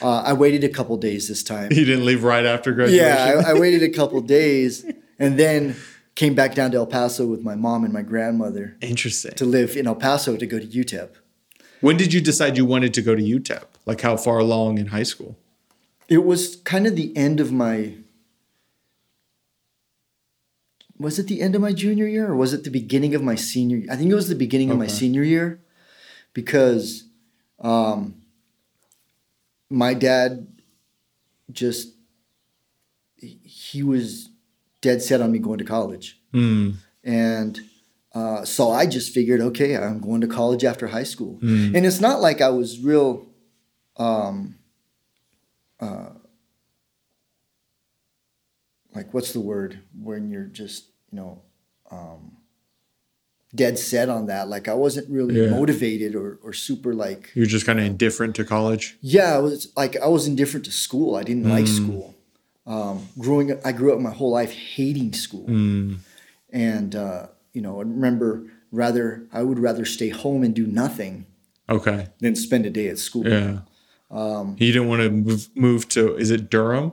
uh, 0.01 0.21
I 0.21 0.33
waited 0.33 0.63
a 0.63 0.69
couple 0.69 0.97
days 0.97 1.27
this 1.27 1.43
time. 1.43 1.71
you 1.71 1.85
didn't 1.85 2.05
leave 2.05 2.23
right 2.23 2.45
after 2.45 2.71
graduation. 2.71 3.05
Yeah, 3.05 3.43
I, 3.45 3.51
I 3.51 3.53
waited 3.59 3.83
a 3.83 3.89
couple 3.89 4.19
days 4.21 4.85
and 5.19 5.39
then 5.39 5.75
came 6.15 6.35
back 6.35 6.55
down 6.55 6.71
to 6.71 6.77
El 6.77 6.87
Paso 6.87 7.25
with 7.25 7.43
my 7.43 7.55
mom 7.55 7.83
and 7.83 7.93
my 7.93 8.01
grandmother 8.01 8.75
Interesting. 8.81 9.33
to 9.33 9.45
live 9.45 9.75
in 9.75 9.87
El 9.87 9.95
Paso 9.95 10.35
to 10.35 10.45
go 10.45 10.59
to 10.59 10.65
UTEP. 10.65 11.09
When 11.81 11.97
did 11.97 12.13
you 12.13 12.21
decide 12.21 12.57
you 12.57 12.65
wanted 12.65 12.93
to 12.93 13.01
go 13.01 13.15
to 13.15 13.21
UTEP? 13.21 13.65
Like 13.85 14.01
how 14.01 14.15
far 14.15 14.37
along 14.39 14.77
in 14.77 14.87
high 14.87 15.03
school? 15.03 15.37
It 16.07 16.23
was 16.23 16.57
kind 16.57 16.87
of 16.87 16.95
the 16.95 17.15
end 17.17 17.39
of 17.39 17.51
my. 17.51 17.95
Was 20.97 21.17
it 21.17 21.27
the 21.27 21.41
end 21.41 21.55
of 21.55 21.61
my 21.61 21.73
junior 21.73 22.05
year 22.05 22.27
or 22.29 22.35
was 22.35 22.53
it 22.53 22.63
the 22.63 22.69
beginning 22.69 23.15
of 23.15 23.23
my 23.23 23.33
senior 23.33 23.77
year? 23.77 23.87
I 23.91 23.95
think 23.95 24.11
it 24.11 24.15
was 24.15 24.29
the 24.29 24.35
beginning 24.35 24.69
of 24.69 24.77
my 24.77 24.85
senior 24.85 25.23
year 25.23 25.59
because 26.33 27.05
um, 27.59 28.21
my 29.67 29.95
dad 29.95 30.47
just 31.51 31.95
he 33.17 33.81
was 33.81 34.29
dead 34.81 35.01
set 35.01 35.21
on 35.21 35.31
me 35.31 35.39
going 35.39 35.57
to 35.57 35.63
college. 35.63 36.19
Mm. 36.33 36.75
And 37.03 37.59
uh, 38.13 38.43
so 38.45 38.71
I 38.71 38.85
just 38.85 39.13
figured, 39.13 39.39
okay, 39.41 39.75
I'm 39.77 39.99
going 39.99 40.21
to 40.21 40.27
college 40.27 40.63
after 40.65 40.87
high 40.87 41.03
school. 41.03 41.39
Mm. 41.41 41.75
And 41.75 41.85
it's 41.85 42.01
not 42.01 42.19
like 42.21 42.41
I 42.41 42.49
was 42.49 42.79
real, 42.79 43.27
um, 43.97 44.55
uh, 45.79 46.09
like 48.93 49.13
what's 49.13 49.31
the 49.33 49.39
word 49.39 49.79
when 49.99 50.29
you're 50.29 50.45
just, 50.45 50.85
you 51.11 51.17
know, 51.17 51.41
um, 51.89 52.37
dead 53.55 53.77
set 53.79 54.09
on 54.09 54.27
that. 54.27 54.47
Like 54.49 54.67
I 54.67 54.73
wasn't 54.73 55.09
really 55.09 55.41
Yeah. 55.41 55.49
motivated 55.49 56.15
or, 56.15 56.39
or 56.43 56.53
super 56.53 56.93
like, 56.93 57.31
You're 57.33 57.45
just 57.45 57.65
kind 57.65 57.79
of 57.79 57.85
indifferent 57.85 58.35
to 58.35 58.43
college. 58.45 58.97
yeah, 59.01 59.35
I 59.35 59.39
was 59.39 59.71
like 59.77 59.95
I 59.97 60.07
was 60.07 60.27
indifferent 60.27 60.65
to 60.65 60.71
school. 60.71 61.15
I 61.15 61.23
didn't 61.23 61.49
like 61.49 61.67
school. 61.67 62.15
Um, 62.65 63.07
growing 63.17 63.51
up, 63.51 63.59
I 63.65 63.71
grew 63.71 63.93
up 63.93 63.99
my 63.99 64.11
whole 64.11 64.31
life 64.31 64.51
hating 64.53 65.13
school, 65.13 65.47
Mm. 65.47 65.97
and 66.51 66.95
uh, 66.95 67.27
you 67.53 67.61
know, 67.61 67.77
I 67.79 67.81
remember 67.83 68.43
rather 68.71 69.27
I 69.33 69.43
would 69.43 69.59
rather 69.59 69.85
stay 69.85 70.09
home 70.09 70.43
and 70.43 70.53
do 70.55 70.65
nothing 70.67 71.25
Okay. 71.69 72.07
than 72.19 72.35
spend 72.35 72.65
a 72.65 72.69
day 72.69 72.87
at 72.87 72.97
school. 72.97 73.27
Yeah. 73.27 73.59
Um, 74.09 74.55
you 74.59 74.71
didn't 74.73 74.87
want 74.89 75.01
to 75.03 75.09
move, 75.09 75.49
move 75.55 75.87
to, 75.89 76.15
is 76.17 76.31
it 76.31 76.49
Durham 76.49 76.91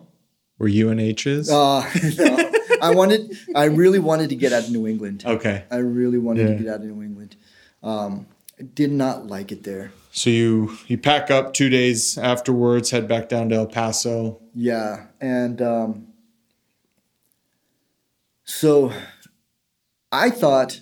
where 0.58 0.68
UNH 0.68 1.26
is? 1.26 1.50
uh, 1.50 1.80
no, 2.18 2.50
I 2.80 2.94
wanted, 2.94 3.36
I 3.56 3.64
really 3.64 3.98
wanted 3.98 4.28
to 4.30 4.36
get 4.36 4.52
out 4.52 4.64
of 4.64 4.70
New 4.70 4.86
England. 4.86 5.24
okay. 5.26 5.64
I 5.70 5.76
really 5.78 6.18
wanted 6.18 6.48
Yeah. 6.48 6.56
to 6.56 6.62
get 6.62 6.72
out 6.74 6.80
of 6.80 6.86
New 6.86 7.02
England. 7.02 7.36
Um, 7.82 8.26
I 8.58 8.62
did 8.62 8.90
not 8.92 9.26
like 9.26 9.50
it 9.52 9.62
there. 9.64 9.92
So 10.12 10.30
you, 10.30 10.76
you 10.88 10.96
pack 10.98 11.30
up 11.30 11.54
two 11.54 11.68
days 11.68 12.18
afterwards, 12.18 12.90
head 12.90 13.06
back 13.08 13.28
down 13.28 13.48
to 13.50 13.56
El 13.56 13.66
Paso. 13.66 14.40
Yeah, 14.54 15.06
and 15.20 15.60
um, 15.62 16.06
so 18.44 18.92
I 20.10 20.30
thought 20.30 20.80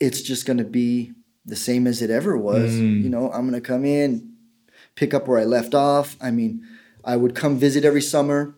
it's 0.00 0.20
just 0.20 0.46
going 0.46 0.58
to 0.58 0.64
be 0.64 1.12
the 1.44 1.56
same 1.56 1.86
as 1.86 2.02
it 2.02 2.10
ever 2.10 2.36
was. 2.36 2.72
Mm. 2.72 3.02
You 3.02 3.08
know, 3.08 3.30
I'm 3.30 3.48
going 3.48 3.60
to 3.60 3.66
come 3.66 3.84
in, 3.84 4.34
pick 4.94 5.14
up 5.14 5.26
where 5.28 5.38
I 5.38 5.44
left 5.44 5.74
off. 5.74 6.16
I 6.20 6.30
mean, 6.30 6.66
I 7.04 7.16
would 7.16 7.34
come 7.34 7.56
visit 7.56 7.84
every 7.84 8.02
summer. 8.02 8.54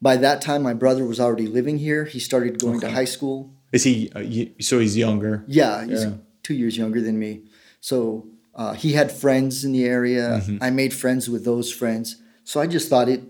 By 0.00 0.16
that 0.16 0.42
time, 0.42 0.62
my 0.62 0.74
brother 0.74 1.04
was 1.04 1.20
already 1.20 1.46
living 1.46 1.78
here. 1.78 2.04
He 2.04 2.18
started 2.18 2.58
going 2.60 2.80
to 2.80 2.90
high 2.90 3.04
school. 3.04 3.54
Is 3.70 3.84
he, 3.84 4.10
uh, 4.14 4.60
so 4.60 4.80
he's 4.80 4.96
younger? 4.96 5.44
Yeah, 5.46 5.84
he's 5.86 6.04
Yeah. 6.04 6.14
two 6.42 6.54
years 6.54 6.76
younger 6.76 7.00
than 7.00 7.18
me. 7.18 7.42
So 7.80 8.26
uh, 8.54 8.74
he 8.74 8.92
had 8.92 9.10
friends 9.12 9.64
in 9.64 9.72
the 9.72 9.84
area. 9.84 10.40
Mm-hmm. 10.42 10.58
I 10.60 10.70
made 10.70 10.92
friends 10.92 11.30
with 11.30 11.44
those 11.44 11.72
friends. 11.72 12.16
So 12.44 12.60
I 12.60 12.66
just 12.66 12.88
thought 12.88 13.08
it 13.08 13.22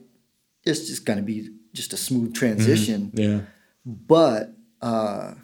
it's 0.65 0.87
just 0.87 1.05
going 1.05 1.19
to 1.19 1.25
be 1.25 1.51
just 1.75 1.93
a 1.93 1.97
smooth 1.97 2.35
transition. 2.35 3.11
Yeah. 3.15 3.41
But 3.85 4.55
uh, 4.81 5.35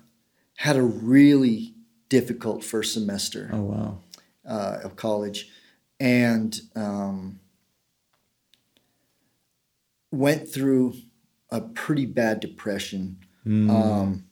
had 0.62 0.76
a 0.76 0.82
really 0.82 1.72
difficult 2.08 2.64
first 2.64 2.92
semester 2.92 3.48
Oh, 3.52 3.62
wow. 3.62 3.98
uh, 4.44 4.78
of 4.82 4.96
college, 4.96 5.48
and 6.00 6.60
um, 6.74 7.38
went 10.10 10.48
through 10.48 10.94
a 11.50 11.60
pretty 11.60 12.06
bad 12.06 12.40
depression 12.40 13.18
Mm. 13.46 13.70
um, 13.70 14.24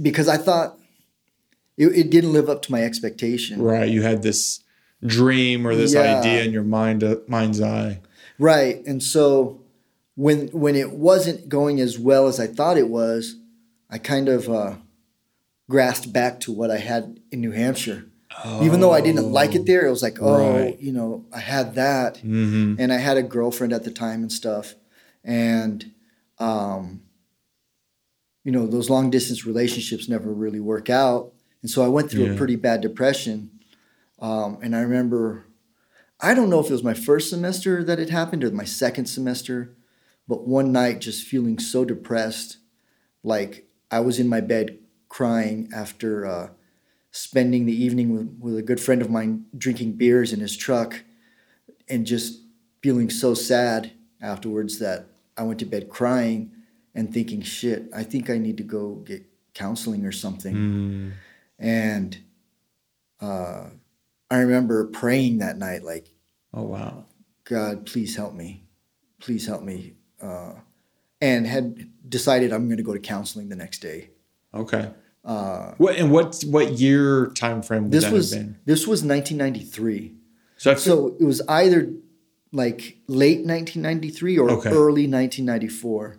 because 0.00 0.28
I 0.28 0.36
thought 0.38 0.78
it, 1.76 1.88
it 1.88 2.10
didn't 2.10 2.32
live 2.32 2.48
up 2.48 2.62
to 2.62 2.72
my 2.72 2.82
expectation. 2.82 3.60
Right. 3.60 3.90
You 3.90 4.02
had 4.02 4.22
this 4.22 4.60
dream 5.04 5.66
or 5.66 5.74
this 5.74 5.92
Yeah. 5.92 6.18
idea 6.20 6.44
in 6.44 6.52
your 6.52 6.62
mind, 6.62 7.02
uh, 7.04 7.16
mind's 7.26 7.60
eye. 7.60 8.00
Right. 8.38 8.82
And 8.86 9.02
so 9.02 9.60
when 10.14 10.48
when 10.48 10.76
it 10.76 10.92
wasn't 10.92 11.48
going 11.48 11.80
as 11.80 11.98
well 11.98 12.26
as 12.28 12.38
I 12.40 12.46
thought 12.46 12.78
it 12.78 12.88
was, 12.88 13.36
I 13.90 13.98
kind 13.98 14.28
of 14.28 14.48
uh, 14.48 14.76
grasped 15.68 16.12
back 16.12 16.40
to 16.40 16.52
what 16.52 16.70
I 16.70 16.78
had 16.78 17.20
in 17.30 17.40
New 17.40 17.52
Hampshire. 17.52 18.06
Even 18.62 18.80
though 18.80 18.92
I 18.92 19.02
didn't 19.02 19.30
like 19.30 19.54
it 19.54 19.66
there, 19.66 19.86
it 19.86 19.90
was 19.90 20.02
like, 20.02 20.18
oh, 20.20 20.64
Right. 20.64 20.80
you 20.80 20.90
know, 20.90 21.24
I 21.32 21.38
had 21.38 21.74
that, 21.74 22.16
Mm-hmm. 22.16 22.76
and 22.78 22.90
I 22.92 22.96
had 22.96 23.16
a 23.18 23.22
girlfriend 23.22 23.72
at 23.74 23.84
the 23.84 23.90
time 23.90 24.22
and 24.22 24.32
stuff, 24.32 24.74
and 25.22 25.92
um, 26.38 27.02
you 28.42 28.50
know, 28.50 28.66
those 28.66 28.90
long 28.90 29.10
distance 29.10 29.44
relationships 29.46 30.08
never 30.08 30.32
really 30.32 30.60
work 30.60 30.90
out, 30.90 31.32
and 31.60 31.70
so 31.70 31.84
I 31.84 31.88
went 31.88 32.10
through 32.10 32.24
Yeah. 32.26 32.32
a 32.32 32.36
pretty 32.36 32.56
bad 32.56 32.80
depression. 32.80 33.50
Um, 34.18 34.58
and 34.62 34.74
I 34.74 34.80
remember, 34.80 35.46
I 36.20 36.32
don't 36.34 36.48
know 36.50 36.58
if 36.60 36.66
it 36.66 36.72
was 36.72 36.82
my 36.84 36.94
first 36.94 37.28
semester 37.30 37.84
that 37.84 37.98
it 38.00 38.10
happened 38.10 38.44
or 38.44 38.50
my 38.50 38.64
second 38.64 39.06
semester, 39.06 39.76
but 40.26 40.46
one 40.48 40.72
night 40.72 41.00
just 41.00 41.26
feeling 41.26 41.58
so 41.58 41.84
depressed, 41.84 42.58
like 43.22 43.66
I 43.90 44.00
was 44.00 44.18
in 44.18 44.26
my 44.28 44.40
bed 44.40 44.78
crying 45.12 45.68
after 45.74 46.26
uh, 46.26 46.48
spending 47.10 47.66
the 47.66 47.84
evening 47.84 48.14
with, 48.14 48.34
with 48.40 48.56
a 48.56 48.62
good 48.62 48.80
friend 48.80 49.02
of 49.02 49.10
mine 49.10 49.44
drinking 49.58 49.92
beers 49.92 50.32
in 50.32 50.40
his 50.40 50.56
truck 50.56 51.04
and 51.86 52.06
just 52.06 52.40
feeling 52.82 53.10
so 53.10 53.34
sad 53.34 53.92
afterwards 54.22 54.78
that 54.78 55.08
I 55.36 55.42
went 55.42 55.58
to 55.58 55.66
bed 55.66 55.90
crying 55.90 56.50
and 56.94 57.12
thinking, 57.12 57.42
shit, 57.42 57.90
I 57.94 58.04
think 58.04 58.30
I 58.30 58.38
need 58.38 58.56
to 58.56 58.62
go 58.62 58.94
get 58.94 59.22
counseling 59.52 60.06
or 60.06 60.12
something. 60.12 60.54
Mm. 60.54 61.12
And 61.58 62.18
uh, 63.20 63.66
I 64.30 64.38
remember 64.38 64.86
praying 64.86 65.38
that 65.38 65.58
night, 65.58 65.84
like, 65.84 66.08
Oh, 66.54 66.62
wow. 66.62 67.04
God, 67.44 67.84
please 67.84 68.16
help 68.16 68.32
me. 68.32 68.64
Please 69.20 69.46
help 69.46 69.62
me. 69.62 69.94
Uh, 70.22 70.54
and 71.20 71.46
had 71.46 71.90
decided 72.08 72.50
I'm 72.50 72.66
going 72.66 72.78
to 72.78 72.82
go 72.82 72.94
to 72.94 72.98
counseling 72.98 73.50
the 73.50 73.56
next 73.56 73.80
day. 73.80 74.10
Okay. 74.54 74.90
Uh, 75.24 75.72
What 75.78 75.96
and 75.96 76.10
what 76.10 76.42
what 76.48 76.72
year 76.72 77.28
time 77.28 77.62
frame 77.62 77.84
would 77.84 77.92
this 77.92 78.04
that 78.04 78.12
was 78.12 78.32
have 78.32 78.42
been? 78.42 78.56
this 78.64 78.86
was 78.86 79.04
1993. 79.04 80.14
So, 80.56 80.74
So 80.74 81.16
it 81.20 81.24
was 81.24 81.40
either 81.48 81.92
like 82.52 82.98
late 83.06 83.44
1993 83.46 84.38
or 84.38 84.50
Okay. 84.50 84.70
early 84.70 85.06
1994. 85.06 86.18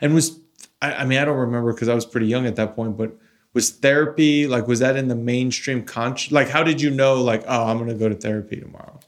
and 0.00 0.14
was 0.14 0.40
I, 0.82 0.92
I 0.94 1.04
mean 1.04 1.18
I 1.18 1.24
don't 1.24 1.38
remember 1.38 1.72
because 1.72 1.88
I 1.88 1.94
was 1.94 2.04
pretty 2.04 2.26
young 2.26 2.46
at 2.46 2.56
that 2.56 2.74
point, 2.74 2.96
but 2.96 3.16
was 3.52 3.70
therapy 3.70 4.48
like 4.48 4.66
was 4.66 4.80
that 4.80 4.96
in 4.96 5.06
the 5.08 5.14
mainstream 5.14 5.84
conscious? 5.84 6.32
Like, 6.32 6.48
how 6.48 6.64
did 6.64 6.80
you 6.80 6.90
know 6.90 7.22
like 7.22 7.44
oh 7.46 7.66
I'm 7.66 7.78
gonna 7.78 7.94
go 7.94 8.08
to 8.08 8.16
therapy 8.16 8.56
tomorrow? 8.60 8.98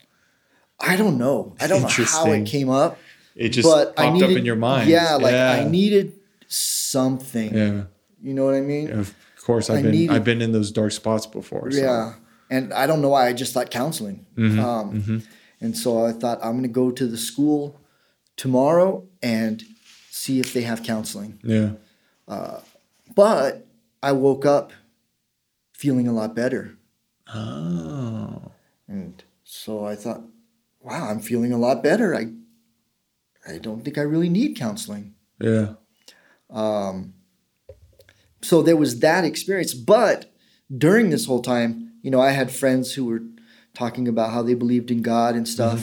I 0.79 0.95
don't 0.95 1.17
know. 1.17 1.55
I 1.59 1.67
don't 1.67 1.81
know 1.81 1.87
how 2.05 2.31
it 2.31 2.45
came 2.45 2.69
up, 2.69 2.97
It 3.35 3.49
just 3.49 3.67
but 3.67 3.95
popped 3.95 3.99
I 3.99 4.13
needed, 4.13 4.31
up 4.31 4.37
in 4.37 4.45
your 4.45 4.55
mind. 4.55 4.89
Yeah, 4.89 5.15
like 5.15 5.33
yeah. 5.33 5.51
I 5.51 5.63
needed 5.67 6.13
something. 6.47 7.53
Yeah. 7.53 7.83
You 8.21 8.33
know 8.33 8.45
what 8.45 8.55
I 8.55 8.61
mean? 8.61 9.05
Course, 9.47 9.69
I've 9.69 9.79
I 9.79 9.81
been 9.83 9.91
needed- 9.91 10.13
I've 10.15 10.23
been 10.31 10.41
in 10.41 10.51
those 10.51 10.71
dark 10.71 10.91
spots 10.91 11.25
before. 11.25 11.71
So. 11.71 11.79
Yeah. 11.79 12.13
And 12.49 12.73
I 12.73 12.85
don't 12.87 13.01
know 13.01 13.09
why 13.09 13.27
I 13.27 13.33
just 13.33 13.53
thought 13.53 13.69
counseling. 13.71 14.25
Mm-hmm, 14.37 14.59
Um, 14.59 15.23
And 15.59 15.75
so 15.75 16.05
I 16.05 16.11
thought 16.21 16.37
I'm 16.43 16.51
going 16.57 16.63
to 16.63 16.79
go 16.83 16.91
to 16.91 17.05
the 17.07 17.17
school 17.17 17.81
tomorrow 18.35 18.91
and 19.23 19.63
see 20.11 20.39
if 20.39 20.53
they 20.53 20.61
have 20.61 20.83
counseling. 20.83 21.39
Yeah. 21.43 21.71
But 23.15 23.65
I 24.03 24.11
woke 24.11 24.45
up 24.45 24.71
feeling 25.73 26.07
a 26.07 26.13
lot 26.13 26.35
better. 26.35 26.77
Oh. 27.33 28.51
And 28.87 29.23
so 29.43 29.85
I 29.85 29.95
thought, 29.95 30.21
wow, 30.79 31.09
I'm 31.09 31.19
feeling 31.19 31.51
a 31.51 31.57
lot 31.57 31.81
better. 31.83 32.15
I, 32.15 32.23
I 33.47 33.57
don't 33.57 33.83
think 33.83 33.97
I 33.97 34.01
really 34.13 34.29
need 34.29 34.55
counseling. 34.55 35.15
Yeah. 35.41 35.73
So 38.47 38.55
there 38.67 38.79
was 38.83 38.91
that 39.07 39.23
experience 39.31 39.73
but 39.95 40.19
during 40.85 41.05
this 41.11 41.25
whole 41.29 41.41
time 41.53 41.71
you 42.03 42.11
know 42.13 42.21
i 42.29 42.31
had 42.39 42.47
friends 42.61 42.85
who 42.95 43.03
were 43.09 43.23
talking 43.81 44.05
about 44.13 44.29
how 44.35 44.41
they 44.47 44.55
believed 44.63 44.89
in 44.95 45.01
god 45.13 45.31
and 45.39 45.47
stuff 45.57 45.79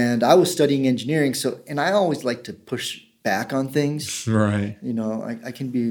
and 0.00 0.22
i 0.32 0.34
was 0.40 0.48
studying 0.58 0.86
engineering 0.94 1.34
so 1.42 1.48
and 1.70 1.78
i 1.86 1.88
always 2.00 2.22
like 2.30 2.42
to 2.48 2.52
push 2.72 2.86
back 3.22 3.52
on 3.58 3.64
things 3.78 4.02
Right. 4.44 4.76
you 4.88 4.94
know 4.98 5.10
i, 5.30 5.32
I 5.48 5.52
can 5.52 5.68
be 5.76 5.84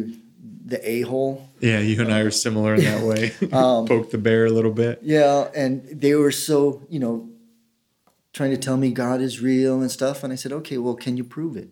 the 0.73 0.79
a-hole 0.95 1.33
Yeah, 1.59 1.79
you 1.87 1.99
and 2.01 2.13
I 2.13 2.19
are 2.27 2.31
similar 2.31 2.71
in 2.75 2.83
that 2.91 3.03
way. 3.11 3.21
Um, 3.59 3.85
Poke 3.91 4.09
the 4.11 4.17
bear 4.17 4.45
a 4.45 4.53
little 4.57 4.71
bit. 4.83 4.99
yeah 5.03 5.49
and 5.61 5.73
they 6.03 6.13
were 6.15 6.31
so 6.49 6.57
you 6.93 6.99
know 7.03 7.15
trying 8.33 8.51
to 8.51 8.57
tell 8.67 8.77
me 8.77 8.91
god 8.91 9.19
is 9.27 9.41
real 9.41 9.81
and 9.81 9.91
stuff 9.99 10.23
and 10.23 10.31
i 10.31 10.37
said 10.41 10.51
okay 10.59 10.77
well 10.77 10.95
can 11.05 11.13
you 11.17 11.23
prove 11.37 11.55
it 11.63 11.69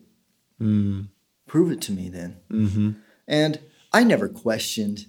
Mm. 0.60 1.08
prove 1.46 1.70
it 1.72 1.80
to 1.86 1.92
me 1.92 2.08
then 2.18 2.30
Mm-hmm. 2.50 2.90
And 3.40 3.52
I 3.92 4.04
never 4.04 4.28
questioned. 4.28 5.06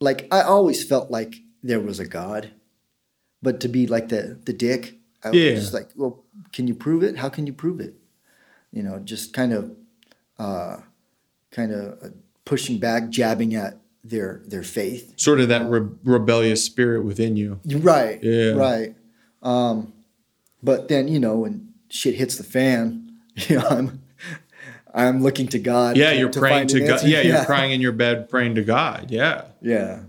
Like 0.00 0.26
I 0.30 0.42
always 0.42 0.84
felt 0.84 1.10
like 1.10 1.36
there 1.62 1.80
was 1.80 1.98
a 2.00 2.06
God, 2.06 2.50
but 3.42 3.60
to 3.60 3.68
be 3.68 3.86
like 3.86 4.08
the 4.08 4.38
the 4.44 4.52
dick, 4.52 4.98
I 5.24 5.30
Yeah. 5.30 5.52
was 5.52 5.60
just 5.62 5.74
like, 5.74 5.90
well, 5.96 6.24
can 6.52 6.66
you 6.68 6.74
prove 6.74 7.02
it? 7.02 7.16
How 7.16 7.28
can 7.28 7.46
you 7.46 7.52
prove 7.52 7.80
it? 7.80 7.94
You 8.72 8.82
know, 8.82 8.98
just 8.98 9.32
kind 9.32 9.52
of, 9.52 9.74
uh, 10.38 10.78
kind 11.50 11.72
of 11.72 11.98
uh, 12.02 12.08
pushing 12.44 12.78
back, 12.78 13.08
jabbing 13.08 13.54
at 13.54 13.78
their 14.04 14.42
their 14.46 14.62
faith. 14.62 15.14
Sort 15.16 15.40
of 15.40 15.48
that 15.48 15.68
re- 15.70 15.88
rebellious 16.04 16.62
spirit 16.64 17.04
within 17.04 17.36
you. 17.36 17.60
Right. 17.64 18.22
Yeah. 18.22 18.50
Right. 18.52 18.94
Um, 19.42 19.92
but 20.62 20.88
then 20.88 21.08
you 21.08 21.18
know, 21.18 21.38
when 21.38 21.72
shit 21.88 22.14
hits 22.16 22.36
the 22.36 22.44
fan, 22.44 23.10
you 23.48 23.56
know, 23.58 23.66
I'm 23.68 24.02
I'm 24.96 25.22
looking 25.22 25.46
to 25.48 25.58
God. 25.58 25.96
Yeah, 25.96 26.12
you're 26.12 26.30
to 26.30 26.38
praying 26.40 26.68
to 26.68 26.78
an 26.78 26.86
God. 26.86 26.92
answer. 26.94 27.08
Yeah, 27.08 27.20
you're 27.20 27.44
crying 27.52 27.70
in 27.72 27.80
your 27.80 27.92
bed, 27.92 28.28
praying 28.28 28.54
to 28.56 28.64
God. 28.64 29.10
Yeah. 29.10 29.44
Yeah. 29.60 30.00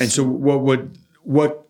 And 0.00 0.10
so, 0.10 0.22
what 0.24 0.62
would 0.62 0.96
what 1.22 1.66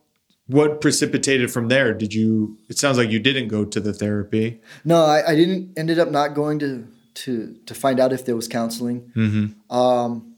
what 0.47 0.81
precipitated 0.81 1.51
from 1.51 1.69
there? 1.69 1.95
Did 1.95 2.13
you? 2.15 2.59
It 2.69 2.79
sounds 2.79 2.99
like 2.99 3.11
you 3.11 3.19
didn't 3.19 3.49
go 3.49 3.65
to 3.65 3.81
the 3.81 3.93
therapy. 3.93 4.61
No, 4.85 5.05
I, 5.05 5.31
I 5.33 5.35
didn't. 5.35 5.77
Ended 5.79 5.99
up 5.99 6.11
not 6.11 6.35
going 6.35 6.59
to 6.61 6.87
to 7.15 7.57
to 7.67 7.75
find 7.75 7.99
out 7.99 8.13
if 8.13 8.25
there 8.25 8.37
was 8.37 8.49
counseling, 8.49 9.11
Mm-hmm. 9.17 9.75
um, 9.75 10.35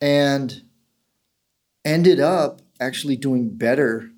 and 0.00 0.62
ended 1.84 2.20
up 2.20 2.60
actually 2.80 3.16
doing 3.16 3.48
better. 3.48 4.10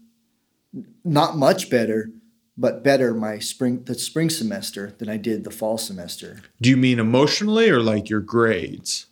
Not 1.04 1.36
much 1.38 1.70
better, 1.70 2.10
but 2.58 2.82
better 2.82 3.14
my 3.14 3.38
spring 3.38 3.84
the 3.84 3.94
spring 3.94 4.28
semester 4.28 4.92
than 4.98 5.08
I 5.08 5.16
did 5.16 5.44
the 5.44 5.50
fall 5.50 5.78
semester. 5.78 6.42
Do 6.60 6.68
you 6.68 6.76
mean 6.76 6.98
emotionally 6.98 7.70
or 7.70 7.80
like 7.80 8.10
your 8.10 8.20
grades? 8.20 9.06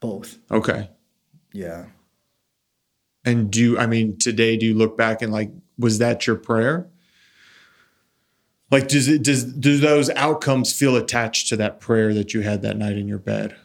Both. 0.00 0.38
Okay. 0.50 0.90
Yeah. 1.52 1.86
And 3.24 3.50
do 3.50 3.60
you? 3.60 3.78
I 3.78 3.86
mean, 3.86 4.18
today, 4.18 4.56
do 4.56 4.66
you 4.66 4.74
look 4.74 4.96
back 4.96 5.22
and 5.22 5.32
like, 5.32 5.50
was 5.78 5.98
that 5.98 6.26
your 6.26 6.36
prayer? 6.36 6.88
Like, 8.70 8.86
does 8.86 9.08
it 9.08 9.22
does 9.22 9.44
do 9.44 9.78
those 9.78 10.10
outcomes 10.10 10.72
feel 10.72 10.94
attached 10.94 11.48
to 11.48 11.56
that 11.56 11.80
prayer 11.80 12.14
that 12.14 12.34
you 12.34 12.42
had 12.42 12.62
that 12.62 12.76
night 12.76 12.96
in 12.96 13.08
your 13.08 13.18
bed? 13.18 13.56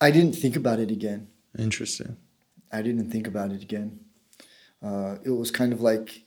I 0.00 0.10
didn't 0.10 0.34
think 0.34 0.56
about 0.56 0.78
it 0.78 0.90
again. 0.90 1.28
Interesting. 1.58 2.16
I 2.70 2.82
didn't 2.82 3.10
think 3.10 3.26
about 3.26 3.50
it 3.50 3.62
again. 3.62 4.00
Uh, 4.82 5.16
it 5.24 5.30
was 5.30 5.50
kind 5.50 5.72
of 5.72 5.80
like 5.80 6.24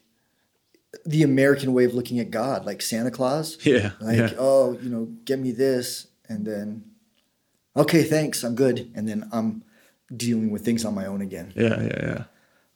the 1.05 1.23
American 1.23 1.73
way 1.73 1.85
of 1.85 1.93
looking 1.93 2.19
at 2.19 2.31
God, 2.31 2.65
like 2.65 2.81
Santa 2.81 3.11
Claus. 3.11 3.57
Yeah. 3.65 3.91
Like, 3.99 4.17
yeah. 4.17 4.33
oh, 4.37 4.77
you 4.81 4.89
know, 4.89 5.05
get 5.25 5.39
me 5.39 5.51
this, 5.51 6.07
and 6.29 6.45
then, 6.45 6.91
okay, 7.75 8.03
thanks, 8.03 8.43
I'm 8.43 8.55
good, 8.55 8.91
and 8.95 9.07
then 9.07 9.27
I'm 9.31 9.63
dealing 10.15 10.51
with 10.51 10.63
things 10.63 10.85
on 10.85 10.93
my 10.93 11.05
own 11.05 11.21
again. 11.21 11.53
Yeah. 11.55 11.81
Yeah. 11.81 12.23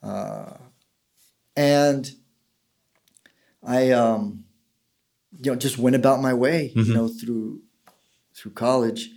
Yeah. 0.04 0.58
And 1.56 2.12
I, 3.64 3.92
um, 3.92 4.46
you 5.38 5.52
know, 5.52 5.58
just 5.58 5.78
went 5.78 5.96
about 5.96 6.22
my 6.22 6.34
way, 6.34 6.72
you 6.74 6.94
know, 6.94 7.08
through 7.08 7.62
through 8.34 8.52
college. 8.52 9.10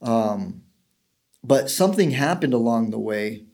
Um, 0.00 0.62
but 1.42 1.70
something 1.70 2.10
happened 2.10 2.54
along 2.54 2.90
the 2.90 2.98
way 2.98 3.44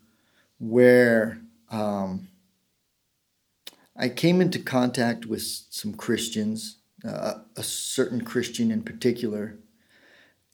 where 0.58 1.40
um, 1.70 2.28
I 4.00 4.08
came 4.08 4.40
into 4.40 4.58
contact 4.58 5.26
with 5.26 5.42
some 5.42 5.92
Christians, 5.92 6.78
uh, 7.06 7.34
a 7.54 7.62
certain 7.62 8.22
Christian 8.22 8.70
in 8.70 8.82
particular, 8.82 9.58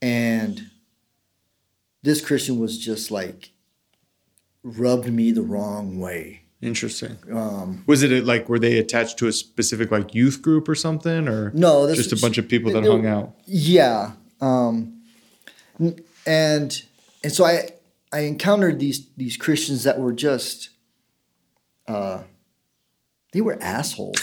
and 0.02 0.68
this 2.02 2.20
Christian 2.20 2.58
was 2.58 2.76
just 2.78 3.10
like 3.12 3.50
rubbed 4.64 5.12
me 5.12 5.30
the 5.30 5.42
wrong 5.42 6.00
way. 6.00 6.42
Interesting. 6.60 7.18
Um, 7.30 7.84
Was 7.86 8.02
it 8.02 8.24
like 8.24 8.48
were 8.48 8.58
they 8.58 8.78
attached 8.78 9.18
to 9.18 9.28
a 9.28 9.32
specific 9.32 9.92
like 9.92 10.12
youth 10.14 10.42
group 10.42 10.68
or 10.68 10.74
something, 10.74 11.28
or 11.28 11.52
no, 11.54 11.86
this 11.86 11.98
just 11.98 12.12
a 12.12 12.20
bunch 12.20 12.38
of 12.38 12.48
people 12.48 12.72
that 12.72 12.84
it- 12.84 12.90
hung 12.90 13.06
out? 13.06 13.34
Yeah, 13.46 14.12
um, 14.40 15.02
and 16.26 16.82
and 17.22 17.32
so 17.32 17.44
I 17.44 17.70
I 18.12 18.20
encountered 18.20 18.80
these 18.80 19.06
these 19.16 19.36
Christians 19.36 19.84
that 19.84 20.00
were 20.00 20.12
just, 20.12 20.70
uh, 21.86 22.22
they 23.36 23.42
were 23.42 23.58
assholes. 23.60 24.16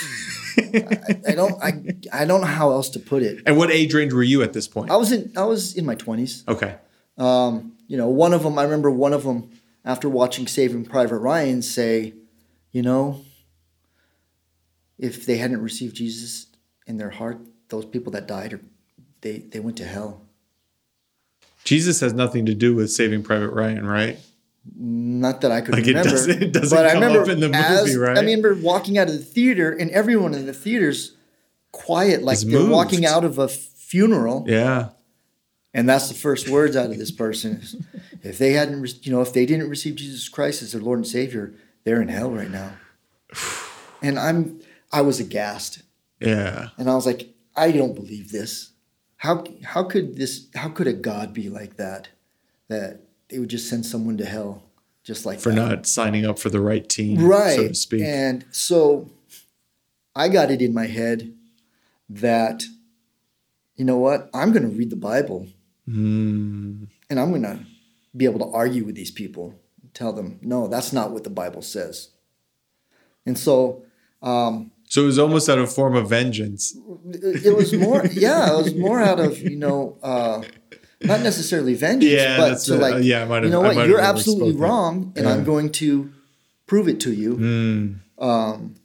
I, 0.58 1.22
I 1.28 1.36
don't 1.36 1.64
I 1.64 1.84
I 2.12 2.26
don't 2.26 2.42
know 2.42 2.48
how 2.48 2.72
else 2.72 2.90
to 2.90 3.00
put 3.00 3.22
it. 3.22 3.44
And 3.46 3.58
what 3.58 3.70
age 3.70 3.94
range 3.94 4.12
were 4.12 4.24
you 4.24 4.42
at 4.42 4.54
this 4.54 4.68
point? 4.68 4.90
I 4.90 4.96
was 4.96 5.12
in 5.12 5.32
I 5.38 5.44
was 5.44 5.78
in 5.78 5.86
my 5.86 5.94
twenties. 5.94 6.44
Okay. 6.48 6.78
Um, 7.16 7.74
you 7.88 7.96
know, 7.96 8.08
one 8.08 8.34
of 8.34 8.42
them 8.42 8.58
I 8.58 8.64
remember 8.64 8.90
one 8.90 9.14
of 9.14 9.24
them 9.24 9.52
after 9.86 10.10
watching 10.10 10.48
Saving 10.48 10.84
Private 10.84 11.20
Ryan 11.20 11.62
say, 11.62 12.16
you 12.72 12.82
know, 12.82 13.24
if 14.98 15.28
they 15.28 15.38
hadn't 15.38 15.62
received 15.62 15.96
Jesus 15.96 16.48
in 16.88 16.98
their 16.98 17.12
heart, 17.12 17.40
those 17.70 17.86
people 17.86 18.12
that 18.14 18.28
died, 18.28 18.54
or 18.54 18.62
they 19.22 19.38
they 19.38 19.60
went 19.60 19.78
to 19.78 19.86
hell. 19.86 20.24
Jesus 21.64 22.00
has 22.00 22.14
nothing 22.14 22.48
to 22.48 22.56
do 22.56 22.74
with 22.74 22.92
Saving 22.92 23.22
Private 23.22 23.52
Ryan, 23.52 23.86
right? 23.86 24.18
Not 24.76 25.42
that 25.42 25.52
I 25.52 25.62
could 25.62 25.74
Like, 25.76 25.84
it 25.86 25.88
remember. 25.90 26.10
doesn't- 26.10 26.42
it 26.44 26.54
doesn't 26.54 26.78
but 26.78 26.86
I 26.86 26.94
remember 26.94 27.30
in 27.30 27.40
the 27.42 27.48
movie, 27.50 27.58
as, 27.92 27.98
right? 27.98 28.18
I 28.18 28.22
remember 28.22 28.56
walking 28.56 28.98
out 28.98 29.08
of 29.10 29.14
the 29.14 29.24
theater 29.24 29.72
and 29.72 29.92
everyone 29.92 30.34
in 30.34 30.46
the 30.46 30.54
theater's 30.54 31.12
quiet, 31.72 32.24
like 32.24 32.40
they're 32.40 32.60
moved. 32.60 32.72
walking 32.72 33.06
out 33.06 33.26
of 33.26 33.38
a 33.38 33.48
funeral. 33.50 34.46
Yeah. 34.48 34.90
And 35.74 35.90
that's 35.90 36.08
the 36.08 36.14
first 36.14 36.48
words 36.48 36.76
out 36.76 36.92
of 36.92 36.98
this 36.98 37.12
person. 37.12 37.58
is, 37.62 37.76
if 38.22 38.38
they 38.38 38.54
hadn't, 38.54 38.80
re- 38.82 39.00
you 39.02 39.12
know, 39.12 39.22
if 39.22 39.34
they 39.34 39.46
didn't 39.46 39.70
receive 39.70 39.96
Jesus 39.96 40.30
Christ 40.30 40.62
as 40.62 40.72
their 40.72 40.82
Lord 40.82 41.00
and 41.00 41.08
Savior, 41.08 41.54
they're 41.84 42.02
in 42.02 42.08
hell 42.10 42.32
right 42.32 42.52
now. 42.52 42.74
And 44.02 44.20
I'm, 44.20 44.60
I 44.92 45.00
was 45.00 45.22
aghast, 45.22 45.82
Yeah. 46.20 46.70
and 46.78 46.90
I 46.90 46.96
was 46.96 47.06
like, 47.06 47.30
I 47.56 47.72
don't 47.72 47.96
believe 47.96 48.32
this. 48.34 48.72
How 49.16 49.46
how 49.64 49.84
could 49.86 50.18
this? 50.18 50.48
How 50.56 50.68
could 50.68 50.88
a 50.88 50.94
God 50.94 51.34
be 51.34 51.48
like 51.48 51.78
that? 51.78 52.10
That 52.68 53.00
they 53.30 53.40
would 53.40 53.50
just 53.50 53.70
send 53.70 53.86
someone 53.86 54.18
to 54.18 54.26
hell 54.26 54.64
just 55.04 55.26
like 55.26 55.40
For 55.40 55.50
that? 55.50 55.56
not 55.56 55.86
signing 55.88 56.26
up 56.26 56.40
for 56.40 56.50
the 56.50 56.62
right 56.62 56.88
team, 56.88 57.26
right 57.26 57.56
so 57.56 57.68
to 57.70 57.74
speak. 57.76 58.02
and 58.04 58.46
so 58.52 59.10
i 60.16 60.28
got 60.30 60.52
it 60.52 60.62
in 60.62 60.74
my 60.74 60.86
head 60.88 61.34
that 62.10 62.64
you 63.76 63.84
know 63.86 63.98
what 63.98 64.30
i'm 64.34 64.52
going 64.52 64.64
to 64.64 64.70
read 64.78 64.90
the 64.90 64.96
bible 64.96 65.48
Mm. 65.86 66.88
and 67.10 67.20
i'm 67.20 67.30
going 67.32 67.42
to 67.44 67.60
be 68.16 68.24
able 68.24 68.40
to 68.40 68.46
argue 68.56 68.86
with 68.86 68.96
these 68.96 69.12
people 69.12 69.54
tell 69.94 70.14
them 70.14 70.40
no 70.42 70.68
that's 70.70 70.94
not 70.94 71.12
what 71.12 71.26
the 71.26 71.30
bible 71.30 71.62
says 71.62 72.10
and 73.26 73.38
so 73.38 73.84
um, 74.22 74.72
So 74.88 75.04
it 75.04 75.08
was 75.08 75.20
almost 75.20 75.50
out 75.50 75.60
of 75.60 75.74
form 75.74 75.96
of 75.98 76.08
vengeance. 76.08 76.74
it, 77.10 77.46
it 77.48 77.56
was 77.58 77.74
more 77.74 78.06
yeah 78.14 78.54
it 78.54 78.56
was 78.64 78.74
more 78.76 79.02
out 79.02 79.20
of 79.20 79.38
you 79.40 79.58
know 79.58 79.98
uh, 80.02 80.42
not 81.04 81.22
necessarily 81.22 81.74
vengeance 81.74 82.12
Yeah, 82.12 82.38
but 82.38 82.60
to 82.62 82.76
like 82.76 83.04
yeah, 83.04 83.22
I 83.24 83.26
might 83.26 83.36
have- 83.36 83.46
you 83.46 83.50
know 83.52 83.62
what 83.62 83.88
you're 83.88 84.00
absolutely 84.00 84.54
wrong 84.56 85.14
and 85.16 85.26
Yeah. 85.26 85.34
i'm 85.34 85.44
going 85.44 85.70
to 85.84 86.12
prove 86.66 86.88
it 86.88 87.00
to 87.02 87.12
you 87.14 87.36
Mm. 87.38 88.00
Um, 88.20 88.76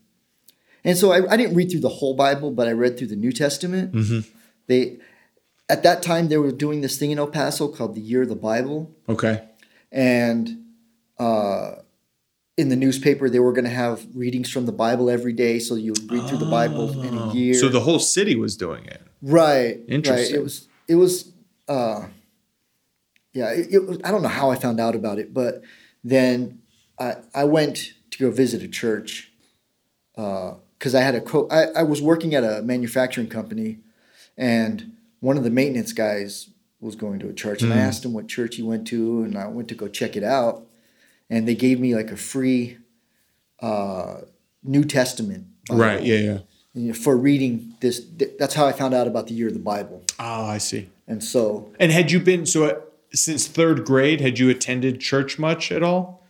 and 0.85 0.96
so 0.96 1.12
I, 1.12 1.33
I 1.33 1.37
didn't 1.37 1.54
read 1.54 1.70
through 1.70 1.81
the 1.81 1.88
whole 2.00 2.14
Bible, 2.14 2.50
but 2.50 2.66
I 2.66 2.72
read 2.72 2.96
through 2.96 3.09
the 3.09 3.16
New 3.16 3.31
Testament. 3.31 3.92
Mhm. 3.92 4.24
They, 4.68 4.98
at 5.68 5.83
that 5.83 6.02
time, 6.02 6.28
they 6.28 6.38
were 6.38 6.50
doing 6.50 6.81
this 6.81 6.96
thing 6.96 7.11
in 7.11 7.18
El 7.18 7.26
Paso 7.26 7.68
called 7.68 7.94
the 7.94 8.00
Year 8.00 8.22
of 8.22 8.28
the 8.31 8.35
Bible, 8.50 8.90
Okay. 9.09 9.42
and 9.92 10.64
uh, 11.18 11.72
in 12.57 12.68
the 12.70 12.76
newspaper 12.76 13.28
they 13.28 13.38
were 13.38 13.52
going 13.52 13.64
to 13.64 13.70
have 13.85 14.07
readings 14.14 14.50
from 14.50 14.66
the 14.66 14.72
Bible 14.72 15.11
every 15.11 15.33
day. 15.35 15.59
So 15.59 15.74
you 15.74 15.92
would 15.92 16.11
read 16.11 16.26
through 16.28 16.38
the 16.38 16.50
Bible 16.50 17.02
in 17.02 17.14
a 17.14 17.31
Oh. 17.31 17.33
year. 17.35 17.54
So 17.54 17.68
the 17.68 17.81
whole 17.81 17.98
city 18.00 18.35
was 18.35 18.57
doing 18.57 18.85
it. 18.87 19.02
right, 19.20 19.78
Interesting. 19.88 20.35
Right. 20.37 20.40
It 20.40 20.42
was. 20.42 20.68
It 20.88 20.94
was. 20.94 21.31
Uh, 21.68 22.07
yeah. 23.33 23.50
It, 23.52 23.68
it 23.72 23.87
was, 23.87 23.98
I 24.04 24.11
don't 24.11 24.22
know 24.22 24.28
how 24.28 24.50
I 24.50 24.57
found 24.57 24.81
out 24.81 24.94
about 24.94 25.18
it, 25.18 25.33
but 25.35 25.62
then 26.02 26.61
I 26.98 27.16
I 27.35 27.44
went 27.44 27.92
to 28.11 28.18
go 28.18 28.31
visit 28.31 28.62
a 28.62 28.68
church 28.68 29.31
because 30.14 30.94
I 30.94 31.00
had 31.02 31.14
a 31.14 31.20
co- 31.20 31.48
I, 31.50 31.66
I 31.81 31.83
was 31.83 32.00
working 32.02 32.35
at 32.35 32.42
a 32.44 32.62
manufacturing 32.62 33.28
company, 33.28 33.78
and 34.37 34.92
one 35.20 35.37
of 35.37 35.44
the 35.44 35.50
maintenance 35.50 35.92
guys 35.92 36.50
was 36.81 36.94
going 36.96 37.18
to 37.20 37.28
a 37.28 37.33
church, 37.33 37.62
and 37.62 37.72
I 37.72 37.76
Mm. 37.76 37.81
asked 37.88 38.04
him 38.04 38.12
what 38.12 38.28
church 38.28 38.57
he 38.57 38.62
went 38.62 38.87
to, 38.88 39.22
and 39.22 39.37
I 39.37 39.48
went 39.48 39.68
to 39.68 39.74
go 39.74 39.88
check 39.88 40.16
it 40.16 40.22
out, 40.24 40.66
and 41.28 41.46
they 41.46 41.54
gave 41.54 41.81
me 41.81 41.94
like 41.94 42.11
a 42.11 42.16
free 42.16 42.78
uh, 43.61 44.22
New 44.62 44.85
Testament, 44.85 45.46
Bible, 45.68 45.83
Right. 45.83 46.02
Yeah. 46.02 46.16
Yeah. 46.18 46.38
Know, 46.88 46.95
for 46.95 47.17
reading 47.17 47.75
this. 47.81 48.01
th- 48.19 48.33
That's 48.38 48.55
how 48.55 48.67
I 48.67 48.73
found 48.73 48.95
out 48.95 49.07
about 49.07 49.27
the 49.27 49.35
year 49.35 49.49
of 49.49 49.55
the 49.55 49.59
Bible, 49.61 50.03
Ah, 50.19 50.49
I 50.49 50.59
see. 50.59 50.88
and 51.09 51.23
so 51.23 51.73
And 51.81 51.91
had 51.93 52.11
you 52.12 52.21
been 52.21 52.47
so 52.47 52.64
uh, 52.67 52.81
since 53.12 53.47
third 53.49 53.85
grade? 53.85 54.21
Had 54.21 54.38
you 54.38 54.49
attended 54.51 55.01
church 55.01 55.38
much 55.38 55.73
at 55.73 55.83
all? 55.83 56.23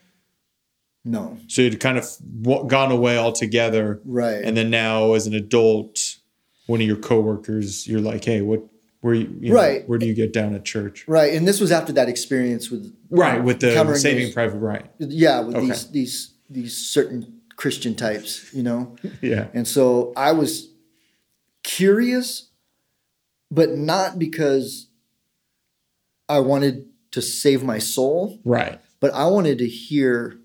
no, 1.04 1.38
So 1.46 1.62
you'd 1.62 1.80
kind 1.80 1.96
of 1.96 2.06
w- 2.42 2.68
gone 2.68 2.90
away 2.92 3.16
altogether, 3.16 4.00
right, 4.04 4.42
and 4.44 4.56
then 4.56 4.68
now 4.70 5.12
as 5.14 5.26
an 5.26 5.34
adult, 5.34 6.16
one 6.66 6.80
of 6.80 6.86
your 6.86 6.96
coworkers, 6.96 7.86
you're 7.86 8.00
like, 8.00 8.24
"Hey, 8.24 8.42
what? 8.42 8.62
Where 9.00 9.14
you, 9.14 9.32
you 9.40 9.50
know, 9.50 9.54
Right. 9.54 9.88
where 9.88 9.96
do 9.98 10.06
you 10.06 10.12
get 10.14 10.32
down 10.32 10.54
at 10.54 10.64
church?" 10.64 11.04
right, 11.08 11.32
and 11.32 11.46
this 11.48 11.60
was 11.60 11.70
after 11.72 11.92
that 11.94 12.08
experience 12.08 12.70
with 12.70 12.92
Right, 13.10 13.42
with 13.42 13.60
the 13.60 13.94
Saving 13.94 14.24
those- 14.24 14.34
Private 14.34 14.58
Ryan. 14.58 14.88
yeah 14.98 15.40
with 15.40 15.56
Okay. 15.56 15.66
these 15.68 15.86
these 15.90 16.30
these 16.50 16.76
certain 16.76 17.37
Christian 17.58 17.94
types, 17.94 18.54
you 18.54 18.62
know. 18.62 18.96
Yeah. 19.20 19.48
And 19.52 19.68
so 19.68 20.12
I 20.16 20.32
was 20.32 20.70
curious, 21.64 22.48
but 23.50 23.70
not 23.76 24.18
because 24.18 24.88
I 26.28 26.38
wanted 26.40 26.86
to 27.10 27.20
save 27.20 27.62
my 27.64 27.78
soul, 27.78 28.38
Right. 28.44 28.80
but 29.00 29.12
I 29.12 29.26
wanted 29.26 29.58
to 29.58 29.66
hear 29.66 30.38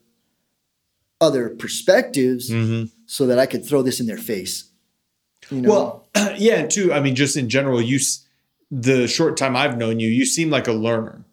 other 1.21 1.49
perspectives 1.49 2.49
hmm 2.51 2.85
so 3.05 3.27
that 3.27 3.37
I 3.37 3.45
could 3.45 3.63
throw 3.63 3.83
this 3.83 3.99
in 3.99 4.07
their 4.07 4.17
face. 4.17 4.71
You 5.51 5.61
know? 5.61 5.69
Well, 5.69 6.07
yeah, 6.37 6.55
and 6.61 6.71
too. 6.71 6.91
I 6.91 6.99
mean, 6.99 7.13
just 7.15 7.37
in 7.37 7.47
general, 7.47 7.79
you, 7.79 7.99
the 8.71 9.07
short 9.07 9.37
time 9.37 9.55
I've 9.55 9.77
known 9.77 9.99
you, 9.99 10.07
you 10.09 10.25
seem 10.25 10.49
like 10.49 10.67
a 10.67 10.73
learner. 10.73 11.23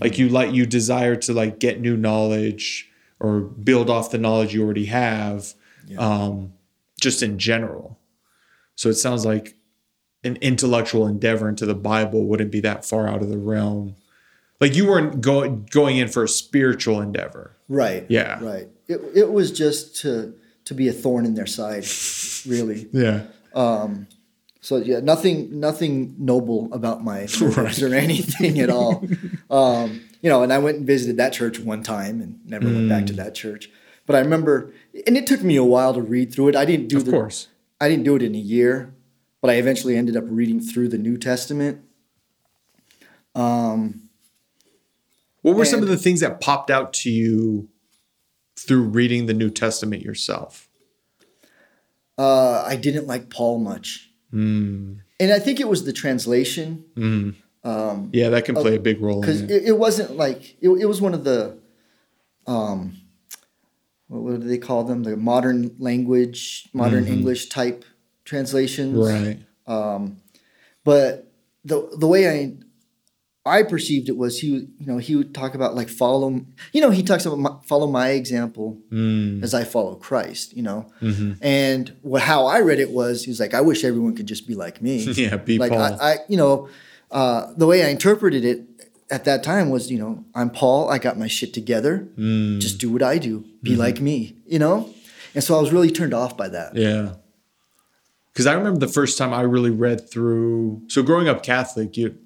Like 0.00 0.18
you 0.18 0.28
like 0.28 0.52
you 0.52 0.66
desire 0.66 1.14
to 1.16 1.32
like 1.32 1.60
get 1.60 1.80
new 1.80 1.96
knowledge 1.96 2.89
or 3.20 3.40
build 3.40 3.90
off 3.90 4.10
the 4.10 4.18
knowledge 4.18 4.54
you 4.54 4.64
already 4.64 4.86
have, 4.86 5.54
um, 5.98 6.52
just 7.00 7.22
in 7.22 7.38
general. 7.38 7.98
So 8.76 8.88
it 8.88 8.94
sounds 8.94 9.24
like 9.26 9.56
an 10.24 10.36
intellectual 10.36 11.06
endeavor 11.06 11.48
into 11.48 11.66
the 11.66 11.74
Bible 11.74 12.24
wouldn't 12.26 12.50
be 12.50 12.60
that 12.60 12.84
far 12.84 13.06
out 13.06 13.22
of 13.22 13.28
the 13.28 13.38
realm. 13.38 13.96
Like 14.60 14.74
you 14.74 14.86
weren't 14.86 15.20
going 15.20 15.66
going 15.70 15.96
in 15.96 16.08
for 16.08 16.24
a 16.24 16.28
spiritual 16.28 17.00
endeavor. 17.00 17.56
right. 17.68 18.04
Yeah. 18.08 18.42
Right. 18.42 18.68
It 18.88 19.00
it 19.14 19.32
was 19.32 19.50
just 19.52 19.96
to 20.02 20.34
to 20.66 20.74
be 20.74 20.88
a 20.88 20.92
thorn 20.92 21.24
in 21.26 21.34
their 21.34 21.46
side, 21.46 21.84
really. 22.46 22.88
Yeah. 22.92 23.22
um 23.54 24.06
So 24.60 24.76
yeah, 24.76 25.00
nothing 25.00 25.58
nothing 25.60 26.14
noble 26.18 26.68
about 26.72 27.02
my 27.02 27.20
motives 27.40 27.82
or 27.82 27.94
anything 27.94 28.60
at 28.60 28.68
all. 28.68 29.02
Um, 29.50 30.02
you 30.22 30.28
know, 30.30 30.42
and 30.42 30.52
I 30.52 30.58
went 30.58 30.78
and 30.78 30.86
visited 30.86 31.16
that 31.18 31.32
church 31.32 31.58
one 31.58 31.82
time 31.82 32.20
and 32.20 32.38
never 32.44 32.66
went 32.66 32.88
back 32.88 33.04
Mm. 33.04 33.08
to 33.08 33.12
that 33.14 33.34
church. 33.34 33.70
But 34.06 34.16
I 34.16 34.20
remember, 34.20 34.72
and 35.06 35.16
it 35.16 35.26
took 35.26 35.42
me 35.42 35.56
a 35.56 35.64
while 35.64 35.94
to 35.94 36.02
read 36.02 36.32
through 36.32 36.48
it. 36.48 36.56
I 36.56 36.64
didn't 36.64 36.88
do 36.88 36.96
Of 36.98 37.04
the, 37.06 37.10
course. 37.12 37.48
I 37.80 37.88
didn't 37.88 38.04
do 38.04 38.16
it 38.16 38.22
in 38.22 38.34
a 38.34 38.38
year, 38.38 38.92
but 39.40 39.50
I 39.50 39.54
eventually 39.54 39.96
ended 39.96 40.16
up 40.16 40.24
reading 40.26 40.60
through 40.60 40.88
the 40.88 40.98
New 40.98 41.16
Testament. 41.16 41.80
What 45.42 45.56
were 45.56 45.64
some 45.64 45.82
of 45.82 45.88
the 45.88 45.96
things 45.96 46.20
that 46.20 46.40
popped 46.40 46.70
out 46.70 46.92
to 46.94 47.10
you 47.10 47.68
through 48.58 48.82
reading 48.82 49.26
the 49.26 49.34
New 49.34 49.48
Testament 49.50 50.02
yourself? 50.02 50.68
Uh, 52.18 52.62
I 52.66 52.76
didn't 52.76 53.06
like 53.06 53.30
Paul 53.30 53.58
much, 53.60 54.10
Hmm. 54.30 54.94
and 55.18 55.32
I 55.32 55.38
think 55.38 55.58
it 55.60 55.68
was 55.68 55.84
the 55.84 55.92
translation 55.92 56.84
Yeah, 57.64 58.30
that 58.30 58.44
can 58.44 58.54
play 58.54 58.76
a 58.76 58.80
big 58.80 59.00
role 59.00 59.20
because 59.20 59.42
it. 59.42 59.50
it, 59.50 59.62
it 59.66 59.78
wasn't 59.78 60.16
like 60.16 60.56
it, 60.60 60.68
it 60.70 60.86
was 60.86 61.00
one 61.00 61.14
of 61.14 61.24
the 61.24 61.58
um 62.46 62.96
what, 64.08 64.22
what 64.22 64.40
do 64.40 64.46
they 64.48 64.58
call 64.58 64.84
them 64.84 65.02
the 65.02 65.16
modern 65.16 65.74
language 65.78 66.68
modern 66.72 67.06
english 67.06 67.48
type 67.48 67.84
translations 68.24 68.96
Right. 68.96 69.38
but 70.84 71.30
the 71.64 71.88
the 71.98 72.06
way 72.06 72.28
i 72.28 72.54
i 73.44 73.62
perceived 73.62 74.08
it 74.08 74.16
was 74.16 74.40
he 74.40 74.52
would 74.52 74.68
you 74.78 74.86
know 74.86 74.98
he 74.98 75.14
would 75.16 75.34
talk 75.34 75.54
about 75.54 75.74
like 75.74 75.88
follow 75.88 76.40
you 76.72 76.80
know 76.80 76.90
he 76.90 77.02
talks 77.02 77.26
about 77.26 77.38
my, 77.38 77.50
follow 77.64 77.86
my 77.86 78.10
example 78.10 78.78
Mm. 78.90 79.42
as 79.42 79.52
i 79.54 79.64
follow 79.64 79.94
christ 79.96 80.56
you 80.56 80.62
know 80.62 80.90
Mm-hmm. 81.02 81.32
and 81.42 81.94
what 82.02 82.22
how 82.22 82.46
i 82.46 82.60
read 82.60 82.80
it 82.80 82.90
was 82.90 83.24
he 83.24 83.30
was 83.30 83.40
like 83.40 83.54
i 83.54 83.60
wish 83.60 83.84
everyone 83.84 84.14
could 84.16 84.26
just 84.26 84.46
be 84.48 84.54
like 84.54 84.80
me 84.82 84.96
Yeah, 85.22 85.36
be 85.36 85.58
like 85.58 85.72
Paul. 85.72 85.80
I, 86.00 86.12
I 86.12 86.16
you 86.28 86.36
know 86.38 86.68
uh, 87.10 87.52
the 87.56 87.66
way 87.66 87.84
i 87.84 87.88
interpreted 87.88 88.44
it 88.44 88.66
at 89.10 89.24
that 89.24 89.42
time 89.42 89.70
was 89.70 89.90
you 89.90 89.98
know 89.98 90.24
i'm 90.34 90.50
paul 90.50 90.88
i 90.90 90.98
got 90.98 91.18
my 91.18 91.26
shit 91.26 91.52
together 91.52 92.08
Mm. 92.16 92.60
just 92.60 92.78
do 92.78 92.90
what 92.90 93.02
i 93.02 93.18
do 93.18 93.44
be 93.62 93.70
Mm-hmm. 93.72 93.80
like 93.80 94.00
me 94.00 94.36
you 94.46 94.58
know 94.58 94.88
and 95.34 95.42
so 95.44 95.56
i 95.56 95.60
was 95.60 95.72
really 95.72 95.90
turned 95.90 96.14
off 96.14 96.36
by 96.36 96.48
that 96.48 96.74
yeah. 96.76 97.14
Because 98.32 98.46
I 98.46 98.54
remember 98.54 98.78
the 98.78 98.88
first 98.92 99.18
time 99.18 99.34
I 99.34 99.40
really 99.42 99.70
read 99.72 100.08
through. 100.08 100.82
So 100.86 101.02
growing 101.02 101.28
up 101.28 101.42
Catholic, 101.42 101.96
you, 101.96 102.16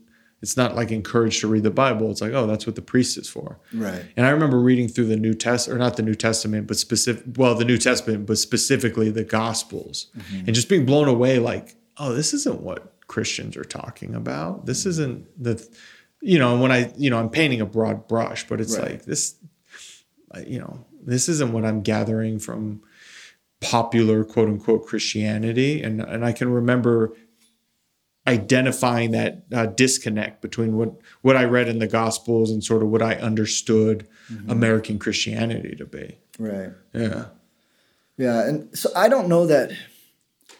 it's 0.42 0.54
not 0.54 0.76
like 0.76 0.90
encouraged 0.90 1.40
to 1.40 1.48
read 1.48 1.62
the 1.62 1.70
Bible. 1.70 2.10
It's 2.10 2.20
like, 2.20 2.34
oh, 2.34 2.46
that's 2.46 2.66
what 2.66 2.76
the 2.76 2.82
priest 2.82 3.16
is 3.16 3.26
for. 3.28 3.58
right 3.72 4.04
And 4.14 4.26
I 4.26 4.30
remember 4.30 4.60
reading 4.60 4.86
through 4.86 5.06
the 5.06 5.16
New 5.16 5.32
Test, 5.32 5.66
or 5.66 5.78
not 5.78 5.96
the 5.96 6.02
New 6.02 6.14
Testament, 6.14 6.66
but 6.66 6.76
specific, 6.76 7.24
well, 7.36 7.54
the 7.54 7.64
New 7.64 7.78
Testament, 7.78 8.26
but 8.26 8.36
specifically 8.36 9.10
the 9.10 9.24
Gospels, 9.24 10.08
and 10.46 10.54
just 10.54 10.68
being 10.68 10.84
blown 10.84 11.08
away, 11.08 11.38
like, 11.38 11.74
oh, 11.96 12.12
this 12.12 12.34
isn't 12.34 12.60
what 12.60 12.93
Christians 13.14 13.56
are 13.56 13.64
talking 13.80 14.12
about. 14.14 14.66
This 14.66 14.86
isn't 14.86 15.26
the, 15.42 15.54
you 16.20 16.38
know, 16.38 16.58
when 16.60 16.72
I, 16.72 16.92
you 16.96 17.10
know, 17.10 17.18
I'm 17.20 17.30
painting 17.30 17.60
a 17.60 17.66
broad 17.66 18.08
brush, 18.08 18.46
but 18.48 18.60
it's 18.60 18.76
Right. 18.76 18.90
like 18.92 19.04
this, 19.04 19.36
you 20.44 20.58
know, 20.58 20.84
this 21.00 21.28
isn't 21.28 21.52
what 21.52 21.64
I'm 21.64 21.80
gathering 21.82 22.40
from 22.40 22.82
popular 23.60 24.24
quote 24.24 24.48
unquote 24.48 24.86
Christianity, 24.86 25.80
and 25.80 26.00
and 26.00 26.24
I 26.24 26.32
can 26.32 26.48
remember 26.50 27.14
identifying 28.26 29.10
that 29.12 29.44
uh, 29.52 29.66
disconnect 29.66 30.40
between 30.42 30.76
what 30.76 30.90
what 31.22 31.36
I 31.36 31.44
read 31.44 31.68
in 31.68 31.78
the 31.78 31.86
Gospels 31.86 32.50
and 32.50 32.64
sort 32.64 32.82
of 32.82 32.88
what 32.88 33.02
I 33.02 33.14
understood 33.14 34.08
American 34.48 34.98
Christianity 34.98 35.76
to 35.76 35.84
be. 35.86 36.18
right 36.38 36.70
Yeah. 36.92 37.26
yeah 38.16 38.48
and 38.48 38.76
so 38.76 38.88
i 38.96 39.08
don't 39.08 39.28
know 39.28 39.46
that 39.46 39.70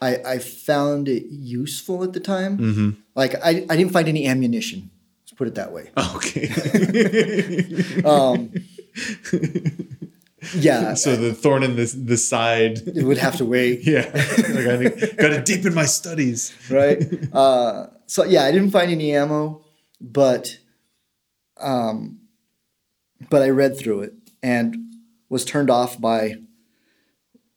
i 0.03 0.17
i 0.35 0.39
found 0.39 1.09
it 1.09 1.25
useful 1.31 2.03
at 2.05 2.13
the 2.13 2.21
time 2.21 2.59
Mm-hmm. 2.59 2.91
like 3.15 3.35
I, 3.45 3.65
I 3.71 3.77
didn't 3.77 3.93
find 3.93 4.09
any 4.09 4.27
ammunition 4.27 4.91
let's 5.23 5.33
put 5.33 5.49
it 5.49 5.55
that 5.57 5.73
way 5.73 5.91
Okay. 6.17 6.49
um 8.05 8.53
yeah 10.55 10.95
so 10.95 11.17
the 11.17 11.33
thorn 11.35 11.63
in 11.63 11.77
the 11.77 11.87
the 12.05 12.17
side. 12.17 12.79
it 12.87 13.05
would 13.05 13.19
have 13.19 13.37
to 13.37 13.45
wait 13.45 13.81
Yeah. 13.87 14.11
like 14.13 15.03
I 15.03 15.07
got 15.17 15.29
to 15.31 15.43
deepen 15.43 15.75
my 15.75 15.87
studies. 15.87 16.53
right? 16.71 17.03
uh, 17.33 17.87
so 18.07 18.25
yeah, 18.25 18.45
I 18.45 18.53
didn't 18.53 18.71
find 18.71 18.91
any 18.91 19.15
ammo, 19.17 19.65
but 20.01 20.59
um, 21.61 22.21
but 23.31 23.41
I 23.43 23.49
read 23.49 23.79
through 23.79 24.03
it 24.03 24.13
and 24.43 24.77
was 25.31 25.45
turned 25.47 25.71
off 25.71 25.99
by 25.99 26.35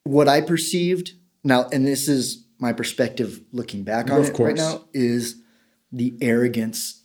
what 0.04 0.30
I 0.30 0.40
perceived. 0.42 1.12
Now, 1.48 1.70
and 1.72 1.88
this 1.88 2.10
is 2.10 2.44
my 2.60 2.74
perspective 2.74 3.40
looking 3.54 3.84
back 3.84 4.12
on 4.12 4.20
Of 4.20 4.28
it 4.28 4.34
course. 4.34 4.48
right 4.50 4.58
now 4.58 4.84
is 4.94 5.42
the 5.94 6.14
arrogance 6.20 7.04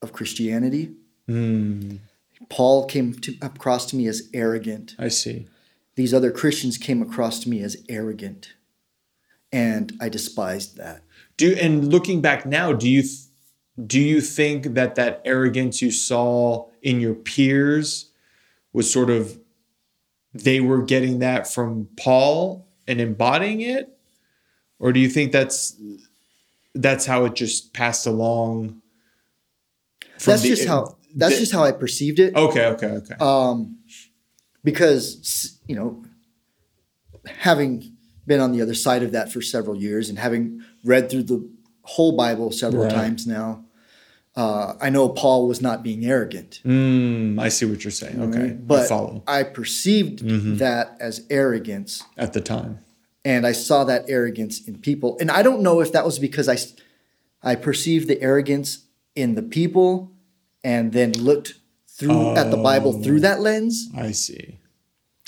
of 0.00 0.14
Christianity. 0.14 0.94
Hmm. 1.26 1.96
Paul 2.48 2.86
came 2.86 3.12
to, 3.20 3.34
across 3.42 3.84
to 3.86 3.96
me 3.96 4.06
as 4.06 4.30
arrogant. 4.32 4.94
I 4.98 5.08
see. 5.08 5.46
These 5.94 6.14
other 6.14 6.30
Christians 6.30 6.78
came 6.78 7.02
across 7.02 7.40
to 7.40 7.50
me 7.50 7.62
as 7.62 7.76
arrogant, 7.86 8.54
and 9.52 9.92
I 10.00 10.08
despised 10.08 10.78
that. 10.78 11.02
Do 11.36 11.54
and 11.60 11.90
looking 11.92 12.22
back 12.22 12.46
now, 12.46 12.72
do 12.72 12.88
you 12.88 13.02
do 13.84 14.00
you 14.00 14.22
think 14.22 14.74
that 14.74 14.94
that 14.94 15.20
arrogance 15.26 15.82
you 15.82 15.90
saw 15.90 16.68
in 16.80 17.00
your 17.00 17.14
peers 17.14 18.10
was 18.72 18.90
sort 18.90 19.10
of 19.10 19.38
they 20.32 20.60
were 20.60 20.82
getting 20.82 21.18
that 21.18 21.46
from 21.52 21.88
Paul 21.96 22.65
and 22.88 23.00
embodying 23.00 23.60
it, 23.60 23.96
or 24.78 24.92
do 24.92 25.00
you 25.00 25.08
think 25.08 25.32
that's 25.32 25.76
that's 26.74 27.06
how 27.06 27.24
it 27.24 27.34
just 27.34 27.72
passed 27.72 28.06
along? 28.06 28.80
That's 30.24 30.42
the- 30.42 30.48
just 30.48 30.66
how 30.66 30.96
that's 31.14 31.34
the- 31.34 31.40
just 31.40 31.52
how 31.52 31.64
I 31.64 31.72
perceived 31.72 32.18
it. 32.18 32.34
Okay, 32.34 32.66
okay, 32.66 32.86
okay. 32.88 33.14
Um, 33.20 33.78
because 34.64 35.58
you 35.66 35.74
know, 35.76 36.04
having 37.26 37.92
been 38.26 38.40
on 38.40 38.52
the 38.52 38.60
other 38.60 38.74
side 38.74 39.02
of 39.02 39.12
that 39.12 39.30
for 39.32 39.40
several 39.40 39.76
years 39.76 40.08
and 40.08 40.18
having 40.18 40.62
read 40.84 41.08
through 41.10 41.22
the 41.24 41.48
whole 41.82 42.16
Bible 42.16 42.50
several 42.50 42.84
Right. 42.84 42.92
times 42.92 43.26
now, 43.26 43.64
uh, 44.36 44.74
I 44.80 44.90
know 44.90 45.08
Paul 45.08 45.48
was 45.48 45.60
not 45.62 45.82
being 45.82 46.04
arrogant. 46.04 46.60
Mm, 46.64 47.40
I 47.40 47.48
see 47.48 47.64
what 47.64 47.82
you're 47.84 47.90
saying. 47.90 48.20
Okay, 48.20 48.50
I 48.50 48.52
but 48.52 48.88
follow 48.88 49.22
I 49.26 49.42
perceived 49.44 50.18
that 50.58 50.96
as 51.00 51.24
arrogance, 51.30 52.02
at 52.18 52.32
the 52.34 52.40
time. 52.40 52.80
and 53.24 53.46
I 53.46 53.52
saw 53.52 53.84
that 53.84 54.04
arrogance 54.08 54.60
in 54.68 54.78
people. 54.78 55.16
And 55.20 55.30
I 55.30 55.42
don't 55.42 55.62
know 55.62 55.80
if 55.80 55.92
that 55.92 56.04
was 56.04 56.18
because 56.18 56.48
I, 56.48 56.58
I 57.42 57.54
perceived 57.56 58.08
the 58.08 58.20
arrogance 58.20 58.84
in 59.14 59.34
the 59.34 59.42
people, 59.42 60.12
and 60.62 60.92
then 60.92 61.12
looked 61.12 61.54
through 61.88 62.36
at 62.36 62.50
the 62.50 62.58
Bible 62.58 62.92
through 63.02 63.20
that 63.20 63.40
lens. 63.40 63.88
I 63.96 64.12
see. 64.12 64.58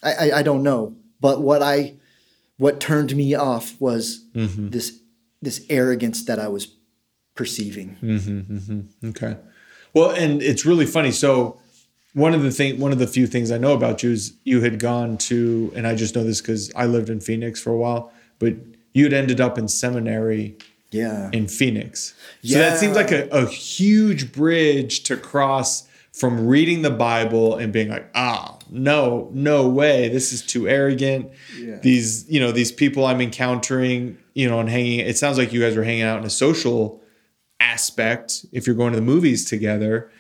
I, 0.03 0.13
I, 0.13 0.39
I 0.39 0.43
don't 0.43 0.63
know, 0.63 0.95
but 1.21 1.41
what 1.41 1.63
I 1.63 1.95
what 2.59 2.79
turned 2.81 3.17
me 3.17 3.35
off 3.35 3.81
was 3.81 4.25
Mm-hmm. 4.35 4.69
this 4.71 5.01
this 5.41 5.65
arrogance 5.71 6.25
that 6.27 6.39
I 6.39 6.49
was 6.49 6.67
perceiving. 7.39 7.97
Mm-hmm. 8.03 8.57
mm-hmm. 8.57 9.09
Okay. 9.11 9.37
Well, 9.95 10.11
and 10.11 10.43
it's 10.43 10.67
really 10.67 10.87
funny. 10.87 11.13
So 11.13 11.59
one 12.13 12.35
of 12.35 12.43
the 12.43 12.51
thing, 12.51 12.81
one 12.81 12.91
of 12.91 12.99
the 12.99 13.07
few 13.07 13.29
things 13.29 13.53
I 13.53 13.59
know 13.59 13.75
about 13.75 14.03
you 14.03 14.11
is 14.11 14.35
you 14.43 14.61
had 14.61 14.81
gone 14.81 15.17
to, 15.19 15.73
and 15.77 15.87
I 15.87 15.95
just 15.95 16.17
know 16.17 16.25
this 16.25 16.41
because 16.41 16.75
I 16.75 16.87
lived 16.87 17.09
in 17.09 17.21
Phoenix 17.21 17.63
for 17.63 17.71
a 17.71 17.77
while, 17.77 18.13
but 18.41 18.55
you 18.93 19.05
had 19.05 19.13
ended 19.13 19.41
up 19.41 19.57
in 19.57 19.69
seminary 19.69 20.59
Yeah, 20.91 21.31
in 21.33 21.47
Phoenix. 21.47 22.15
So 22.43 22.59
that 22.59 22.79
seems 22.79 22.97
like 22.97 23.13
a, 23.13 23.29
a 23.29 23.47
huge 23.47 24.33
bridge 24.33 25.05
to 25.05 25.17
cross 25.17 25.87
from 26.13 26.49
reading 26.49 26.83
the 26.83 26.91
Bible 26.91 27.55
and 27.55 27.73
being 27.73 27.89
like, 27.89 28.11
ah, 28.17 28.59
no, 28.69 29.31
no 29.33 29.69
way, 29.69 30.09
this 30.09 30.33
is 30.33 30.43
too 30.43 30.69
arrogant. 30.69 31.31
Yeah. 31.57 31.79
These, 31.83 32.29
you 32.29 32.41
know, 32.41 32.51
these 32.51 32.73
people 32.73 33.07
I'm 33.07 33.21
encountering, 33.21 34.19
you 34.35 34.49
know, 34.49 34.59
and 34.59 34.69
hanging. 34.69 34.99
It 34.99 35.17
sounds 35.17 35.39
like 35.39 35.53
you 35.53 35.61
guys 35.61 35.77
were 35.77 35.85
hanging 35.85 36.03
out 36.03 36.19
in 36.19 36.25
a 36.25 36.31
social 36.31 37.01
aspect. 37.61 38.47
If 38.53 38.67
you're 38.67 38.77
going 38.77 38.93
to 38.93 38.97
the 38.99 39.05
movies 39.05 39.45
together, 39.45 40.11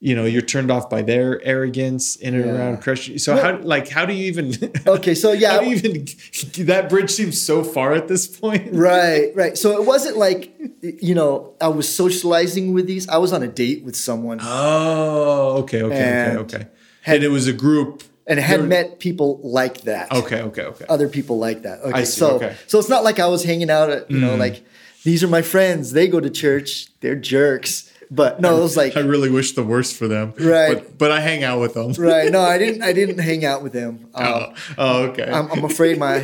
you 0.00 0.16
know 0.16 0.24
you're 0.24 0.42
turned 0.42 0.68
off 0.68 0.90
by 0.90 1.00
their 1.00 1.40
arrogance 1.44 2.16
in 2.16 2.34
and 2.34 2.44
Yeah. 2.44 2.52
around 2.52 2.82
Christian. 2.82 3.18
So 3.20 3.34
Well- 3.34 3.44
how 3.44 3.58
like 3.62 3.88
how 3.88 4.04
do 4.04 4.12
you 4.12 4.24
even 4.26 4.52
Okay, 4.86 5.14
so 5.14 5.30
yeah, 5.32 5.52
how 5.52 5.60
do 5.60 5.66
you 5.70 5.76
even 5.76 6.06
that 6.66 6.88
bridge 6.88 7.10
seems 7.10 7.40
so 7.40 7.62
far 7.62 7.92
at 7.92 8.08
this 8.08 8.26
point. 8.26 8.70
right, 8.72 9.30
right. 9.36 9.56
So 9.56 9.80
it 9.80 9.86
wasn't 9.86 10.16
like 10.16 10.52
you 10.82 11.14
know 11.14 11.54
I 11.60 11.68
was 11.68 11.88
socializing 11.88 12.74
with 12.74 12.86
these. 12.88 13.08
I 13.08 13.18
was 13.18 13.32
on 13.32 13.42
a 13.44 13.48
date 13.48 13.84
with 13.84 13.94
someone 13.94 14.40
Oh, 14.42 15.58
okay, 15.62 15.82
okay, 15.82 16.36
okay, 16.36 16.36
okay. 16.56 16.66
And 17.06 17.22
it 17.22 17.28
was 17.28 17.46
a 17.46 17.52
group. 17.52 18.02
and 18.26 18.38
had 18.40 18.64
met 18.64 18.98
people 19.00 19.40
like 19.42 19.82
that. 19.82 20.10
Okay, 20.12 20.40
okay, 20.42 20.62
okay. 20.62 20.84
Other 20.88 21.08
people 21.08 21.38
like 21.38 21.62
that. 21.62 21.80
Okay, 21.80 22.04
see, 22.04 22.18
so 22.18 22.36
okay. 22.36 22.56
so 22.66 22.78
it's 22.80 22.88
not 22.88 23.04
like 23.04 23.20
I 23.20 23.26
was 23.28 23.44
hanging 23.44 23.70
out 23.70 23.88
at 23.88 24.10
you 24.10 24.18
know 24.18 24.34
mm. 24.34 24.38
like 24.38 24.64
these 25.04 25.22
are 25.24 25.28
my 25.28 25.42
friends. 25.42 25.92
They 25.92 26.08
go 26.08 26.20
to 26.20 26.30
church. 26.30 26.88
They're 27.00 27.16
jerks. 27.16 27.88
But 28.10 28.40
no, 28.42 28.58
it 28.58 28.60
was 28.62 28.76
like 28.76 28.94
I 28.98 29.00
really 29.00 29.30
wish 29.30 29.52
the 29.52 29.62
worst 29.64 29.96
for 29.96 30.06
them. 30.06 30.34
Right. 30.38 30.74
But, 30.74 30.98
but 30.98 31.10
I 31.10 31.20
hang 31.20 31.44
out 31.44 31.60
with 31.60 31.72
them. 31.74 31.92
right. 31.98 32.30
No, 32.30 32.40
I 32.40 32.58
didn't. 32.58 32.82
I 32.82 32.92
didn't 33.00 33.18
hang 33.18 33.44
out 33.44 33.62
with 33.62 33.72
them. 33.72 34.08
Um, 34.14 34.26
Oh, 34.26 34.54
oh, 34.78 35.02
okay. 35.06 35.30
I'm, 35.30 35.50
I'm 35.50 35.64
afraid 35.64 35.98
my 35.98 36.18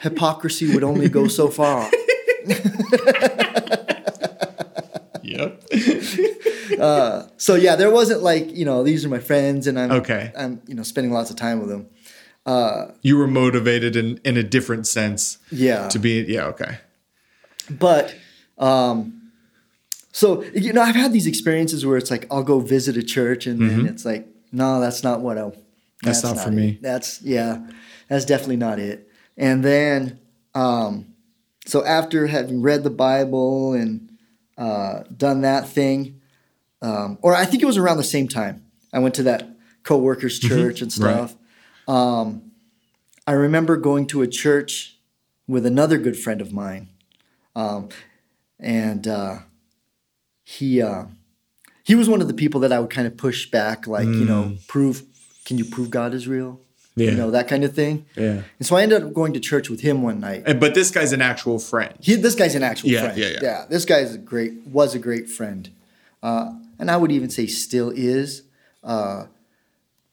hypocrisy 0.00 0.72
would 0.72 0.84
only 0.84 1.08
go 1.08 1.28
so 1.28 1.48
far. 1.48 1.90
yep. 5.22 5.62
So 7.36 7.54
yeah, 7.54 7.76
there 7.76 7.90
wasn't 7.90 8.22
like 8.22 8.54
you 8.54 8.64
know 8.64 8.82
these 8.82 9.04
are 9.04 9.08
my 9.08 9.18
friends 9.18 9.66
and 9.66 9.78
I'm 9.78 9.90
Okay. 9.92 10.32
I'm 10.36 10.60
you 10.66 10.74
know 10.74 10.82
spending 10.82 11.12
lots 11.12 11.30
of 11.30 11.36
time 11.36 11.60
with 11.60 11.68
them. 11.68 11.88
You 13.02 13.16
were 13.16 13.26
motivated 13.26 13.96
in, 13.96 14.18
in 14.24 14.36
a 14.36 14.42
different 14.42 14.86
sense 14.86 15.38
Yeah, 15.50 15.88
to 15.88 15.98
be. 15.98 16.22
Yeah. 16.22 16.46
Okay. 16.46 16.78
but 17.70 18.14
um, 18.58 19.30
so 20.12 20.42
you 20.54 20.72
know 20.72 20.82
I've 20.82 20.94
had 20.94 21.12
these 21.12 21.26
experiences 21.26 21.84
where 21.84 21.96
it's 21.96 22.10
like 22.10 22.26
I'll 22.30 22.42
go 22.44 22.60
visit 22.60 22.96
a 22.96 23.02
church 23.02 23.46
and 23.46 23.60
then 23.68 23.86
it's 23.86 24.04
like 24.04 24.26
no, 24.52 24.80
that's 24.80 25.02
not 25.02 25.20
what 25.20 25.36
I. 25.38 25.42
Mm-hmm. 25.42 25.60
That's 26.02 26.22
not 26.22 26.38
for 26.38 26.50
it. 26.50 26.52
me. 26.52 26.78
That's 26.80 27.20
yeah, 27.22 27.66
that's 28.08 28.24
definitely 28.24 28.56
not 28.56 28.78
it. 28.78 29.08
And 29.36 29.64
then 29.64 30.20
um, 30.54 31.06
so 31.66 31.84
after 31.84 32.26
having 32.28 32.62
read 32.62 32.84
the 32.84 32.90
Bible 32.90 33.72
and 33.72 34.12
uh, 34.56 35.00
done 35.16 35.40
that 35.40 35.68
thing, 35.68 36.20
um, 36.82 37.18
or 37.22 37.34
I 37.34 37.44
think 37.44 37.62
it 37.62 37.66
was 37.66 37.76
around 37.78 37.96
the 37.96 38.04
same 38.04 38.28
time 38.28 38.64
I 38.92 39.00
went 39.00 39.14
to 39.16 39.24
that 39.24 39.48
co-workers 39.82 40.38
church 40.38 40.80
and 40.80 40.90
Mm-hmm. 40.90 41.04
Right. 41.04 41.28
stuff. 41.28 41.36
Um, 41.88 42.52
I 43.26 43.32
remember 43.32 43.76
going 43.76 44.06
to 44.08 44.22
a 44.22 44.26
church 44.28 44.98
with 45.48 45.66
another 45.66 45.98
good 45.98 46.16
friend 46.16 46.40
of 46.40 46.52
mine, 46.52 46.88
um, 47.56 47.88
and 48.60 49.06
uh, 49.06 49.38
he 50.42 50.80
uh, 50.82 51.04
he 51.82 51.94
was 51.94 52.08
one 52.08 52.20
of 52.20 52.28
the 52.28 52.34
people 52.34 52.60
that 52.60 52.72
I 52.72 52.78
would 52.80 52.90
kind 52.90 53.06
of 53.06 53.16
push 53.16 53.50
back, 53.50 53.86
like 53.86 54.06
you 54.06 54.24
know, 54.24 54.56
prove. 54.68 55.02
Can 55.44 55.58
you 55.58 55.64
prove 55.66 55.90
God 55.90 56.14
is 56.14 56.26
real? 56.26 56.52
Mm. 56.52 56.60
Yeah. 56.96 57.10
You 57.10 57.16
know 57.16 57.30
that 57.32 57.48
kind 57.48 57.64
of 57.64 57.74
thing. 57.74 58.06
Yeah. 58.16 58.42
And 58.58 58.66
so 58.66 58.76
I 58.76 58.82
ended 58.82 59.02
up 59.02 59.12
going 59.12 59.32
to 59.34 59.40
church 59.40 59.68
with 59.68 59.80
him 59.80 60.02
one 60.02 60.20
night. 60.20 60.44
And, 60.46 60.60
but 60.60 60.74
this 60.74 60.90
guy's 60.90 61.12
an 61.12 61.20
actual 61.20 61.58
friend. 61.58 61.92
He, 62.00 62.14
this 62.14 62.36
guy's 62.36 62.54
an 62.54 62.62
actual 62.62 62.90
Yeah, 62.90 63.00
friend. 63.00 63.18
yeah, 63.18 63.26
yeah. 63.28 63.38
Yeah. 63.42 63.64
This 63.68 63.84
guy's 63.84 64.14
a 64.14 64.18
great, 64.18 64.54
was 64.66 64.94
a 64.94 64.98
great 64.98 65.28
friend, 65.28 65.70
uh, 66.22 66.52
and 66.78 66.90
I 66.90 66.96
would 66.96 67.10
even 67.12 67.30
say 67.30 67.46
still 67.46 67.90
is. 67.90 68.42
Uh, 68.82 69.26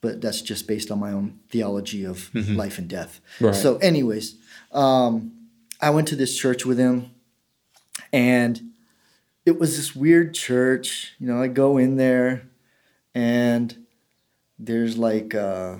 but 0.01 0.19
that's 0.21 0.41
just 0.41 0.67
based 0.67 0.89
on 0.89 0.99
my 0.99 1.11
own 1.11 1.39
theology 1.49 2.03
of 2.05 2.33
life 2.33 2.79
and 2.79 2.87
death. 2.89 3.21
Mm-hmm. 3.35 3.45
Right. 3.45 3.55
So, 3.55 3.77
anyways, 3.77 4.35
um, 4.71 5.31
I 5.79 5.91
went 5.91 6.07
to 6.07 6.15
this 6.15 6.35
church 6.35 6.65
with 6.65 6.79
him, 6.79 7.11
and 8.13 8.61
it 9.45 9.59
was 9.59 9.77
this 9.77 9.95
weird 9.95 10.33
church. 10.33 11.13
You 11.19 11.27
know, 11.27 11.41
I 11.41 11.47
go 11.47 11.77
in 11.77 11.95
there, 11.97 12.43
and 13.15 13.75
there's 14.59 14.97
like 14.97 15.33
uh, 15.35 15.77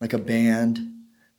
like 0.00 0.12
a 0.12 0.18
band 0.18 0.78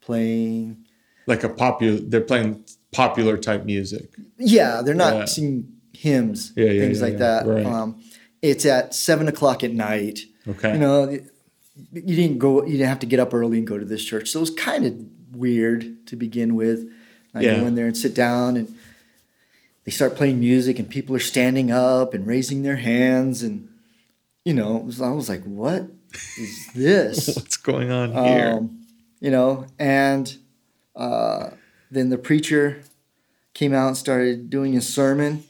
playing. 0.02 0.86
Like 1.28 1.44
a 1.44 1.50
popular, 1.50 2.00
they're 2.00 2.22
playing 2.22 2.66
popular 2.92 3.38
type 3.38 3.64
music. 3.66 4.10
Yeah, 4.38 4.82
they're 4.84 4.96
not 4.96 5.14
Yeah. 5.14 5.26
singing 5.26 5.68
hymns, 5.94 6.52
Yeah, 6.56 6.66
yeah, 6.66 6.82
things 6.82 7.02
like 7.02 7.20
that. 7.20 7.46
Right. 7.46 7.66
Um, 7.66 8.02
it's 8.42 8.66
at 8.66 8.96
seven 8.96 9.28
o'clock 9.28 9.64
at 9.64 9.72
night. 9.72 10.22
Okay. 10.48 10.74
You 10.74 10.80
know, 10.80 11.10
you 11.94 12.16
didn't 12.16 12.40
go. 12.40 12.64
You 12.66 12.72
didn't 12.74 12.88
have 12.88 13.00
to 13.00 13.06
get 13.06 13.20
up 13.20 13.34
early 13.34 13.60
and 13.60 13.68
go 13.68 13.78
to 13.78 13.86
this 13.86 14.04
church, 14.04 14.30
so 14.30 14.40
it 14.40 14.42
was 14.42 14.50
kind 14.52 14.86
of 14.86 14.96
weird 15.36 16.08
to 16.08 16.16
begin 16.16 16.56
with. 16.56 16.90
I 17.36 17.42
Yeah. 17.42 17.60
go 17.60 17.68
in 17.68 17.76
there 17.76 17.86
and 17.88 17.96
sit 17.96 18.16
down, 18.16 18.58
and 18.58 18.76
they 19.84 19.92
start 19.92 20.16
playing 20.16 20.40
music, 20.40 20.80
and 20.80 20.90
people 20.90 21.16
are 21.16 21.20
standing 21.20 21.72
up 21.72 22.14
and 22.14 22.28
raising 22.28 22.64
their 22.64 22.78
hands, 22.78 23.44
and 23.44 23.70
you 24.46 24.54
know, 24.54 24.78
was, 24.78 25.02
I 25.02 25.12
was 25.12 25.30
like, 25.30 25.44
"What 25.44 25.88
is 26.38 26.68
this?" 26.76 27.36
What's 27.36 27.58
going 27.58 27.92
on 27.92 28.12
here? 28.12 28.58
Um, 28.58 28.86
you 29.20 29.32
know, 29.32 29.68
and 29.80 30.36
uh, 30.96 31.52
then 31.90 32.10
the 32.10 32.18
preacher 32.18 32.84
came 33.54 33.74
out 33.74 33.88
and 33.88 33.98
started 33.98 34.50
doing 34.50 34.74
his 34.74 34.92
sermon. 34.92 35.44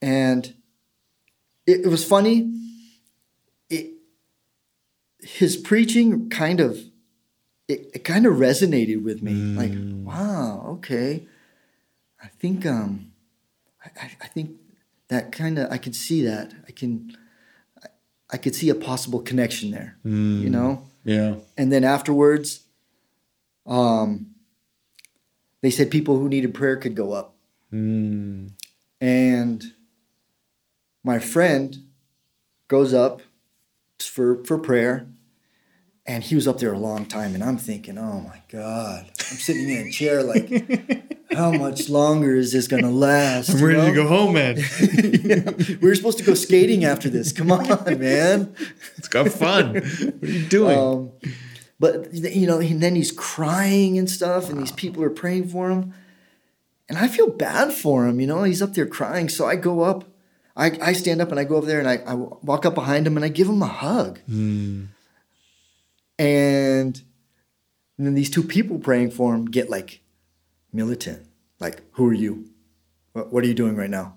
And 0.00 0.54
it, 1.66 1.82
it 1.82 1.88
was 1.88 2.04
funny. 2.04 2.52
It, 3.70 3.90
his 5.20 5.56
preaching 5.56 6.28
kind 6.28 6.60
of 6.60 6.78
it, 7.68 7.90
it 7.94 8.04
kind 8.04 8.26
of 8.26 8.34
resonated 8.34 9.02
with 9.02 9.22
me. 9.22 9.32
Like, 9.32 9.72
wow, 9.74 10.64
okay. 10.78 11.26
I 12.22 12.28
think 12.28 12.64
um 12.66 13.12
I, 13.84 14.10
I- 14.20 14.26
think 14.28 14.52
that 15.08 15.32
kind 15.32 15.58
of 15.58 15.70
I 15.70 15.78
can 15.78 15.92
see 15.92 16.22
that. 16.22 16.52
I 16.68 16.72
can 16.72 17.16
I, 17.82 17.86
I 18.30 18.36
could 18.38 18.54
see 18.54 18.70
a 18.70 18.74
possible 18.74 19.20
connection 19.20 19.70
there. 19.72 19.96
You 20.04 20.48
know? 20.50 20.84
yeah. 21.04 21.34
and 21.58 21.72
then 21.72 21.82
afterwards 21.84 22.60
um 23.66 24.26
they 25.62 25.70
said 25.70 25.90
people 25.90 26.16
who 26.18 26.28
needed 26.28 26.54
prayer 26.54 26.76
could 26.76 26.94
go 26.94 27.12
up 27.12 27.34
Mm. 27.72 28.50
and 29.00 29.72
my 31.02 31.18
friend 31.18 31.76
goes 32.68 32.92
up 32.92 33.22
for 33.98 34.44
for 34.44 34.58
prayer 34.58 35.06
and 36.06 36.22
he 36.24 36.34
was 36.34 36.46
up 36.46 36.58
there 36.58 36.72
a 36.74 36.78
long 36.78 37.06
time 37.06 37.34
and 37.34 37.42
i'm 37.42 37.56
thinking 37.56 37.96
oh 37.98 38.20
my 38.20 38.42
god 38.50 39.06
i'm 39.30 39.38
sitting 39.38 39.70
in 39.70 39.86
a 39.88 39.90
chair 39.90 40.22
like 40.22 40.48
how 41.34 41.52
much 41.52 41.88
longer 41.88 42.34
is 42.34 42.52
this 42.52 42.66
gonna 42.68 42.90
last 42.90 43.50
I'm 43.50 43.58
you 43.58 43.66
ready 43.66 43.90
to 43.90 43.94
go 43.94 44.06
home, 44.06 44.34
man. 44.34 44.56
we 45.80 45.88
were 45.88 45.94
supposed 45.94 46.18
to 46.18 46.24
go 46.24 46.34
skating 46.34 46.84
after 46.84 47.08
this 47.08 47.32
come 47.32 47.50
on 47.52 47.66
man 47.98 48.54
Let's 48.96 49.08
go 49.08 49.24
have 49.24 49.34
fun. 49.34 49.74
What 49.74 49.84
are 50.22 50.26
you 50.26 50.46
doing? 50.46 50.78
Um, 50.78 51.10
but 51.80 52.14
you 52.14 52.46
know, 52.46 52.60
and 52.60 52.80
then 52.80 52.94
he's 52.94 53.10
crying 53.10 53.98
and 53.98 54.08
stuff, 54.08 54.48
and 54.48 54.60
these 54.60 54.70
people 54.72 55.02
are 55.02 55.10
praying 55.10 55.48
for 55.48 55.68
him, 55.70 55.92
and 56.88 56.96
I 56.96 57.08
feel 57.08 57.28
bad 57.28 57.72
for 57.72 58.06
him. 58.06 58.20
You 58.20 58.28
know, 58.28 58.44
he's 58.44 58.62
up 58.62 58.74
there 58.74 58.86
crying, 58.86 59.28
so 59.28 59.46
I 59.46 59.56
go 59.56 59.80
up, 59.80 60.04
I, 60.56 60.78
I 60.80 60.92
stand 60.92 61.20
up 61.20 61.30
and 61.30 61.40
I 61.40 61.44
go 61.44 61.56
over 61.56 61.66
there 61.66 61.80
and 61.80 61.88
I, 61.88 61.96
I 62.06 62.14
walk 62.14 62.64
up 62.66 62.76
behind 62.76 63.04
him 63.06 63.16
and 63.16 63.24
I 63.24 63.28
give 63.28 63.48
him 63.48 63.62
a 63.62 63.66
hug, 63.66 64.20
Hmm. 64.26 64.84
and, 66.18 67.02
and 67.98 68.06
then 68.06 68.14
these 68.14 68.30
two 68.30 68.42
people 68.44 68.78
praying 68.78 69.10
for 69.10 69.34
him 69.34 69.46
get 69.46 69.68
like 69.68 70.01
militant, 70.72 71.26
like, 71.60 71.82
"Who 71.92 72.06
are 72.08 72.14
you? 72.14 72.46
What, 73.12 73.32
what 73.32 73.44
are 73.44 73.46
you 73.46 73.54
doing 73.54 73.76
right 73.76 73.90
now? 73.90 74.16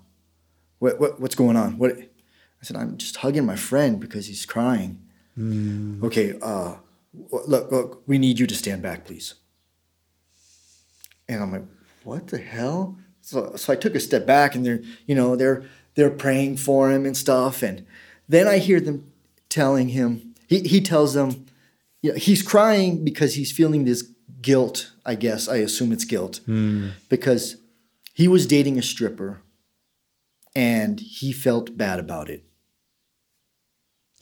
What, 0.78 0.98
what 1.00 1.20
what's 1.20 1.34
going 1.34 1.56
on? 1.56 1.78
What?" 1.78 1.92
I 1.98 2.62
said, 2.62 2.76
"I'm 2.76 2.96
just 2.96 3.16
hugging 3.16 3.46
my 3.46 3.56
friend 3.56 4.00
because 4.00 4.26
he's 4.26 4.46
crying." 4.46 5.02
Okay, 6.04 6.38
uh, 6.40 6.76
look, 7.12 7.70
look, 7.70 8.02
we 8.06 8.18
need 8.18 8.38
you 8.38 8.46
to 8.46 8.54
stand 8.54 8.82
back, 8.82 9.04
please. 9.04 9.34
And 11.28 11.42
I'm 11.42 11.52
like, 11.52 11.64
what 12.04 12.28
the 12.28 12.38
hell? 12.38 12.96
So, 13.20 13.56
so 13.56 13.72
I 13.72 13.76
took 13.76 13.94
a 13.94 14.00
step 14.00 14.26
back, 14.26 14.54
and 14.54 14.64
they're, 14.64 14.82
you 15.06 15.14
know, 15.14 15.36
they're 15.36 15.64
they're 15.94 16.10
praying 16.10 16.58
for 16.58 16.90
him 16.90 17.04
and 17.04 17.16
stuff, 17.16 17.62
and 17.62 17.84
then 18.28 18.46
I 18.46 18.58
hear 18.58 18.80
them 18.80 19.10
telling 19.48 19.88
him. 19.88 20.34
He 20.46 20.60
he 20.60 20.80
tells 20.80 21.14
them, 21.14 21.46
you 22.02 22.12
know, 22.12 22.18
he's 22.18 22.42
crying 22.42 23.04
because 23.04 23.34
he's 23.34 23.50
feeling 23.50 23.84
this 23.84 24.02
guilt. 24.40 24.92
I 25.06 25.14
guess 25.14 25.48
I 25.48 25.56
assume 25.58 25.92
it's 25.92 26.04
guilt 26.04 26.40
because 27.08 27.56
he 28.12 28.26
was 28.28 28.46
dating 28.46 28.76
a 28.78 28.82
stripper, 28.82 29.40
and 30.54 30.98
he 31.00 31.32
felt 31.32 31.76
bad 31.78 31.98
about 32.00 32.28
it. 32.28 32.42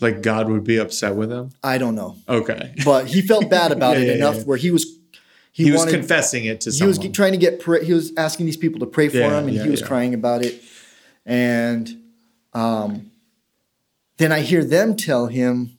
like 0.00 0.20
God 0.22 0.48
would 0.50 0.64
be 0.64 0.76
upset 0.76 1.14
with 1.16 1.30
him? 1.32 1.50
I 1.62 1.78
don't 1.78 1.94
know. 1.94 2.16
Okay. 2.28 2.74
but 2.84 3.06
he 3.06 3.22
felt 3.22 3.48
bad 3.48 3.72
about 3.72 3.96
Yeah, 3.96 4.02
it 4.04 4.06
yeah, 4.08 4.14
enough 4.14 4.36
yeah. 4.38 4.42
where 4.42 4.58
he 4.58 4.70
was 4.70 4.84
he, 5.52 5.64
He 5.66 5.72
was 5.72 5.84
confessing 5.86 6.44
it 6.46 6.60
to 6.62 6.72
someone. 6.72 6.94
he 7.00 7.06
was 7.08 7.16
trying 7.16 7.32
to 7.32 7.38
get 7.38 7.60
pra- 7.60 7.84
he 7.84 7.92
was 7.92 8.12
asking 8.16 8.46
these 8.46 8.56
people 8.56 8.80
to 8.80 8.86
pray 8.86 9.08
for 9.08 9.18
him 9.20 9.46
and 9.48 9.56
he 9.58 9.68
was 9.68 9.80
crying 9.82 10.12
about 10.12 10.42
it 10.44 10.60
and 11.24 11.88
um 12.52 13.10
then 14.18 14.32
I 14.32 14.40
hear 14.40 14.64
them 14.64 14.96
tell 14.96 15.26
him 15.28 15.78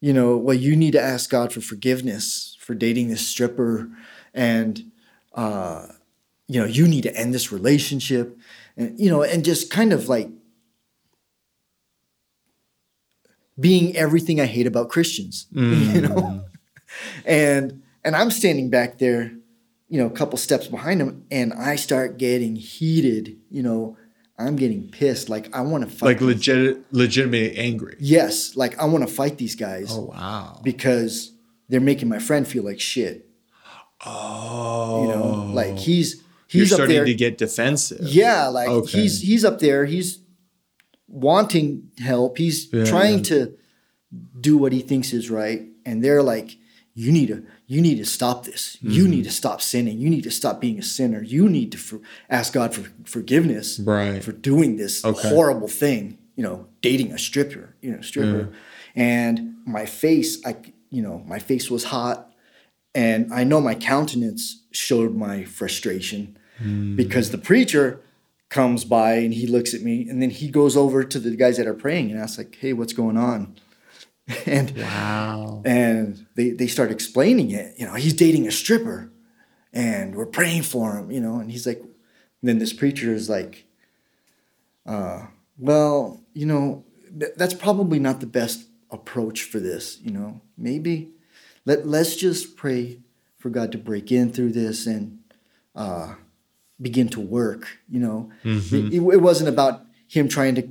you 0.00 0.12
know 0.12 0.36
well 0.36 0.54
you 0.56 0.76
need 0.76 0.92
to 0.92 1.00
ask 1.02 1.28
God 1.30 1.52
for 1.52 1.60
forgiveness 1.60 2.56
for 2.68 2.74
dating 2.74 3.08
this 3.08 3.26
stripper 3.26 3.88
and 4.34 4.92
uh 5.32 5.86
you 6.48 6.60
know 6.60 6.66
you 6.66 6.86
need 6.86 7.02
to 7.02 7.16
end 7.16 7.32
this 7.32 7.50
relationship 7.50 8.36
and 8.76 9.00
you 9.00 9.08
know 9.08 9.22
and 9.22 9.42
just 9.42 9.70
kind 9.70 9.90
of 9.90 10.06
like 10.06 10.28
being 13.58 13.96
everything 13.96 14.38
I 14.38 14.44
hate 14.44 14.66
about 14.66 14.90
Christians, 14.90 15.46
you 15.52 16.02
know? 16.02 16.44
And 17.24 17.82
and 18.04 18.14
I'm 18.14 18.30
standing 18.30 18.68
back 18.70 18.98
there, 18.98 19.32
you 19.88 19.98
know, 19.98 20.06
a 20.06 20.10
couple 20.10 20.36
steps 20.38 20.66
behind 20.68 21.00
him, 21.00 21.24
and 21.30 21.52
I 21.54 21.76
start 21.76 22.18
getting 22.18 22.54
heated, 22.56 23.36
you 23.50 23.62
know. 23.62 23.96
I'm 24.40 24.54
getting 24.54 24.88
pissed. 24.88 25.28
Like 25.28 25.52
I 25.52 25.62
want 25.62 25.82
to 25.84 25.90
fight. 25.90 26.06
Like 26.06 26.20
legit, 26.20 26.84
legitimately 26.92 27.56
angry. 27.58 27.96
Yes, 27.98 28.54
like 28.54 28.78
I 28.78 28.84
want 28.84 29.02
to 29.08 29.12
fight 29.12 29.36
these 29.38 29.56
guys 29.56 29.88
Oh 29.90 30.02
wow. 30.12 30.60
because 30.62 31.32
they're 31.68 31.80
making 31.80 32.08
my 32.08 32.18
friend 32.18 32.46
feel 32.46 32.62
like 32.64 32.80
shit. 32.80 33.26
Oh. 34.06 35.02
You 35.02 35.08
know, 35.08 35.50
like 35.52 35.76
he's 35.78 36.22
You're 36.50 36.64
he's 36.64 36.72
up 36.72 36.76
starting 36.76 36.96
there. 36.96 37.04
to 37.04 37.14
get 37.14 37.38
defensive. 37.38 38.00
yeah, 38.02 38.46
like 38.48 38.68
Okay. 38.68 39.00
he's 39.02 39.20
he's 39.22 39.44
up 39.44 39.58
there. 39.58 39.84
He's 39.84 40.20
wanting 41.08 41.90
help. 41.98 42.38
He's 42.38 42.68
Yeah, 42.72 42.84
trying 42.84 43.18
yeah. 43.18 43.24
to 43.24 43.54
do 44.40 44.56
what 44.56 44.72
he 44.72 44.80
thinks 44.80 45.12
is 45.12 45.30
right, 45.30 45.62
and 45.84 46.02
they're 46.02 46.22
like, 46.22 46.56
"You 46.94 47.12
need 47.12 47.28
to, 47.28 47.42
you 47.66 47.80
need 47.80 47.96
to 47.98 48.04
stop 48.04 48.44
this. 48.44 48.76
You 48.80 49.02
Mm-hmm. 49.02 49.10
need 49.10 49.24
to 49.24 49.30
stop 49.30 49.60
sinning. 49.60 49.98
You 49.98 50.08
need 50.10 50.22
to 50.24 50.30
stop 50.30 50.60
being 50.60 50.78
a 50.78 50.82
sinner. 50.82 51.22
You 51.22 51.48
need 51.48 51.72
to 51.72 51.78
for, 51.78 52.00
ask 52.30 52.52
God 52.52 52.74
for 52.74 52.90
forgiveness 53.04 53.78
Right. 53.80 54.22
for 54.22 54.32
doing 54.32 54.76
this 54.76 55.04
Okay. 55.04 55.28
horrible 55.28 55.68
thing. 55.68 56.18
You 56.36 56.44
know, 56.44 56.66
dating 56.82 57.12
a 57.12 57.18
stripper. 57.18 57.74
You 57.82 57.92
know, 57.92 58.00
stripper." 58.00 58.50
And 58.94 59.54
my 59.66 59.86
face, 59.86 60.38
I, 60.44 60.56
you 60.90 61.02
know, 61.02 61.22
my 61.26 61.38
face 61.38 61.70
was 61.70 61.84
hot, 61.84 62.32
and 62.94 63.32
I 63.32 63.44
know 63.44 63.60
my 63.60 63.74
countenance 63.74 64.62
showed 64.70 65.14
my 65.14 65.44
frustration 65.44 66.36
because 66.96 67.30
the 67.30 67.38
preacher 67.38 68.00
comes 68.48 68.84
by 68.84 69.12
and 69.14 69.32
he 69.32 69.46
looks 69.46 69.74
at 69.74 69.82
me 69.82 70.08
and 70.08 70.20
then 70.20 70.30
he 70.30 70.48
goes 70.48 70.76
over 70.76 71.04
to 71.04 71.18
the 71.20 71.36
guys 71.36 71.56
that 71.58 71.66
are 71.66 71.74
praying 71.74 72.10
and 72.10 72.18
asks 72.18 72.38
like 72.38 72.56
hey 72.60 72.72
what's 72.72 72.92
going 72.94 73.16
on? 73.16 73.54
And 74.46 74.76
Wow. 74.76 75.62
and 75.64 76.26
they, 76.34 76.50
they 76.50 76.66
start 76.66 76.90
explaining 76.90 77.50
it 77.50 77.74
you 77.78 77.86
know 77.86 77.94
he's 77.94 78.14
dating 78.14 78.46
a 78.46 78.50
stripper 78.50 79.12
and 79.72 80.14
we're 80.16 80.26
praying 80.26 80.62
for 80.62 80.96
him 80.96 81.10
you 81.10 81.20
know 81.20 81.38
and 81.38 81.50
he's 81.52 81.66
like 81.66 81.82
then 82.42 82.58
this 82.58 82.72
preacher 82.72 83.12
is 83.12 83.28
like 83.28 83.66
uh, 84.86 85.26
well 85.58 86.20
you 86.34 86.46
know 86.46 86.84
th- 87.18 87.32
that's 87.36 87.54
probably 87.54 87.98
not 87.98 88.20
the 88.20 88.26
best 88.26 88.67
approach 88.90 89.42
for 89.42 89.58
this 89.60 89.98
you 90.02 90.10
know 90.10 90.40
maybe 90.56 91.08
let, 91.64 91.86
let's 91.86 92.16
just 92.16 92.56
pray 92.56 92.98
for 93.38 93.50
god 93.50 93.70
to 93.72 93.78
break 93.78 94.10
in 94.10 94.32
through 94.32 94.50
this 94.52 94.86
and 94.86 95.18
uh, 95.74 96.14
begin 96.80 97.08
to 97.08 97.20
work 97.20 97.78
you 97.88 98.00
know 98.00 98.30
it, 98.44 98.92
it 98.92 99.20
wasn't 99.22 99.48
about 99.48 99.82
him 100.06 100.28
trying 100.28 100.54
to 100.54 100.68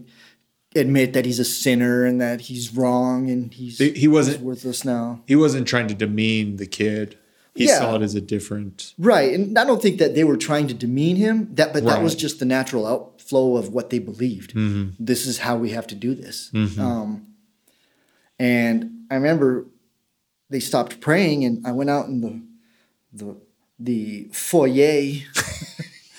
admit 0.76 1.14
that 1.14 1.26
he's 1.26 1.40
a 1.40 1.46
sinner 1.46 2.06
and 2.06 2.20
that 2.22 2.42
he's 2.42 2.76
wrong 2.76 3.30
and 3.30 3.54
he's, 3.54 3.78
He- 3.80 4.08
wasn't- 4.08 4.38
he's 4.38 4.44
worthless 4.46 4.84
now 4.86 5.22
He 5.28 5.36
wasn't 5.36 5.68
trying 5.68 5.88
to 5.88 5.94
demean 5.96 6.58
the 6.58 6.66
kid. 6.68 7.18
He 7.56 7.66
Yeah. 7.66 7.80
saw 7.80 7.96
it 7.96 8.04
as 8.04 8.14
a 8.14 8.22
different. 8.22 8.94
Right, 9.00 9.34
and 9.34 9.58
I 9.58 9.66
don't 9.66 9.82
think 9.82 9.98
that 9.98 10.14
they 10.14 10.24
were 10.24 10.38
trying 10.38 10.68
to 10.68 10.76
demean 10.76 11.16
him. 11.16 11.50
That, 11.56 11.74
but 11.74 11.86
that 11.86 12.04
was 12.04 12.14
just 12.14 12.38
the 12.38 12.46
natural 12.46 12.86
outflow 12.86 13.58
of 13.58 13.70
what 13.74 13.90
they 13.90 13.98
believed. 13.98 14.54
This 15.00 15.26
is 15.26 15.40
how 15.40 15.58
we 15.58 15.72
have 15.72 15.88
to 15.88 15.96
do 15.96 16.14
this. 16.14 16.52
Um, 16.78 17.27
and 18.40 19.06
I 19.10 19.16
remember 19.16 19.66
they 20.50 20.60
stopped 20.60 21.00
praying, 21.00 21.46
and 21.46 21.66
I 21.66 21.72
went 21.72 21.90
out 21.90 22.08
in 22.08 22.22
the 22.22 22.42
the 23.14 23.38
the 23.80 24.30
foyer 24.32 25.22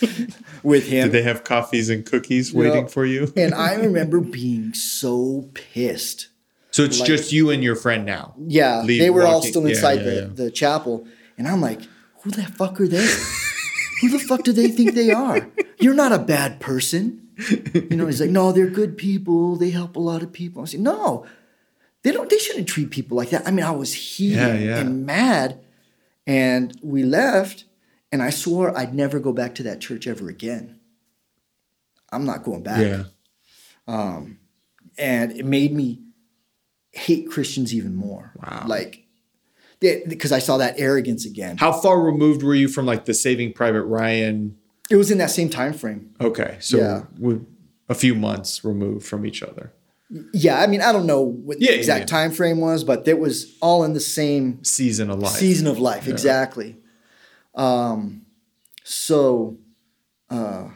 with 0.62 0.88
him. 0.88 1.04
Did 1.04 1.12
they 1.12 1.22
have 1.22 1.44
coffees 1.44 1.90
and 1.90 2.04
cookies 2.04 2.52
waiting 2.52 2.88
for 2.88 3.04
you? 3.04 3.32
and 3.36 3.54
I 3.54 3.74
remember 3.76 4.20
being 4.20 4.74
so 4.74 5.50
pissed. 5.54 6.28
So 6.70 6.84
it's 6.84 7.00
like- 7.00 7.06
just 7.06 7.32
you 7.32 7.50
and 7.50 7.62
your 7.62 7.76
friend 7.76 8.04
now. 8.04 8.34
Yeah, 8.38 8.82
Leave 8.82 9.00
they 9.00 9.10
were 9.10 9.26
all 9.26 9.42
still 9.42 9.66
inside 9.66 10.00
yeah, 10.00 10.04
the, 10.04 10.14
yeah. 10.14 10.26
the 10.32 10.50
chapel. 10.50 11.06
And 11.36 11.48
I'm 11.48 11.60
like, 11.60 11.80
who 12.22 12.30
the 12.30 12.42
fuck 12.44 12.80
are 12.80 12.88
they? 12.88 13.06
who 14.00 14.10
the 14.10 14.18
fuck 14.18 14.42
do 14.42 14.52
they 14.52 14.68
think 14.68 14.94
they 14.94 15.10
are? 15.10 15.48
You're 15.78 15.94
not 15.94 16.12
a 16.12 16.18
bad 16.18 16.60
person. 16.60 17.28
You 17.72 17.96
know, 17.96 18.06
he's 18.06 18.20
like, 18.20 18.30
no, 18.30 18.50
they're 18.52 18.66
good 18.66 18.96
people. 18.98 19.56
They 19.56 19.70
help 19.70 19.96
a 19.96 20.00
lot 20.00 20.22
of 20.22 20.32
people. 20.32 20.62
I 20.62 20.66
say, 20.66 20.78
no, 20.78 21.24
they 22.08 22.14
don't, 22.14 22.30
they 22.30 22.38
shouldn't 22.38 22.66
treat 22.68 22.90
people 22.90 23.18
like 23.18 23.28
that. 23.30 23.46
I 23.46 23.50
mean, 23.50 23.66
I 23.66 23.70
was 23.70 23.92
heated 23.92 24.36
Yeah, 24.38 24.54
yeah. 24.54 24.78
and 24.78 25.04
mad. 25.04 25.60
And 26.26 26.74
we 26.82 27.02
left, 27.02 27.64
and 28.10 28.22
I 28.22 28.30
swore 28.30 28.76
I'd 28.76 28.94
never 28.94 29.18
go 29.20 29.30
back 29.32 29.54
to 29.56 29.62
that 29.64 29.80
church 29.82 30.06
ever 30.06 30.28
again. 30.30 30.78
I'm 32.10 32.24
not 32.24 32.44
going 32.44 32.62
back 32.62 32.80
Yeah. 32.80 33.04
Um, 33.86 34.38
and 34.96 35.32
it 35.32 35.44
made 35.44 35.74
me 35.74 36.00
hate 36.92 37.30
Christians 37.30 37.74
even 37.74 37.94
more. 37.94 38.32
Wow. 38.42 38.64
Like, 38.66 39.04
because 39.80 40.32
I 40.32 40.38
saw 40.38 40.56
that 40.56 40.74
arrogance 40.78 41.26
again. 41.26 41.58
How 41.58 41.72
far 41.72 42.00
removed 42.00 42.42
were 42.42 42.54
you 42.54 42.68
from 42.68 42.86
like 42.86 43.04
the 43.04 43.12
Saving 43.14 43.52
Private 43.52 43.82
Ryan? 43.84 44.56
It 44.90 44.96
was 44.96 45.10
in 45.10 45.18
that 45.18 45.30
same 45.30 45.50
time 45.50 45.74
frame. 45.74 46.14
Okay, 46.20 46.56
so 46.60 46.78
Yeah. 46.78 47.02
we 47.18 47.40
a 47.88 47.94
few 47.94 48.14
months 48.14 48.64
removed 48.64 49.06
from 49.06 49.26
each 49.26 49.42
other. 49.42 49.72
Yeah, 50.32 50.58
I 50.60 50.66
mean, 50.66 50.80
I 50.80 50.92
don't 50.92 51.06
know 51.06 51.20
what 51.22 51.60
Yeah, 51.60 51.72
the 51.72 51.78
exact 51.78 52.00
yeah. 52.00 52.06
time 52.18 52.30
frame 52.32 52.60
was, 52.60 52.82
but 52.84 53.06
it 53.06 53.18
was 53.18 53.56
all 53.60 53.84
in 53.84 53.92
the 53.92 54.00
same 54.00 54.62
Season 54.64 55.10
of 55.10 55.18
life. 55.18 55.32
season 55.32 55.66
of 55.66 55.78
life. 55.78 56.08
Exactly. 56.08 56.76
Um, 57.54 58.22
so, 58.84 59.58
uh, 60.30 60.68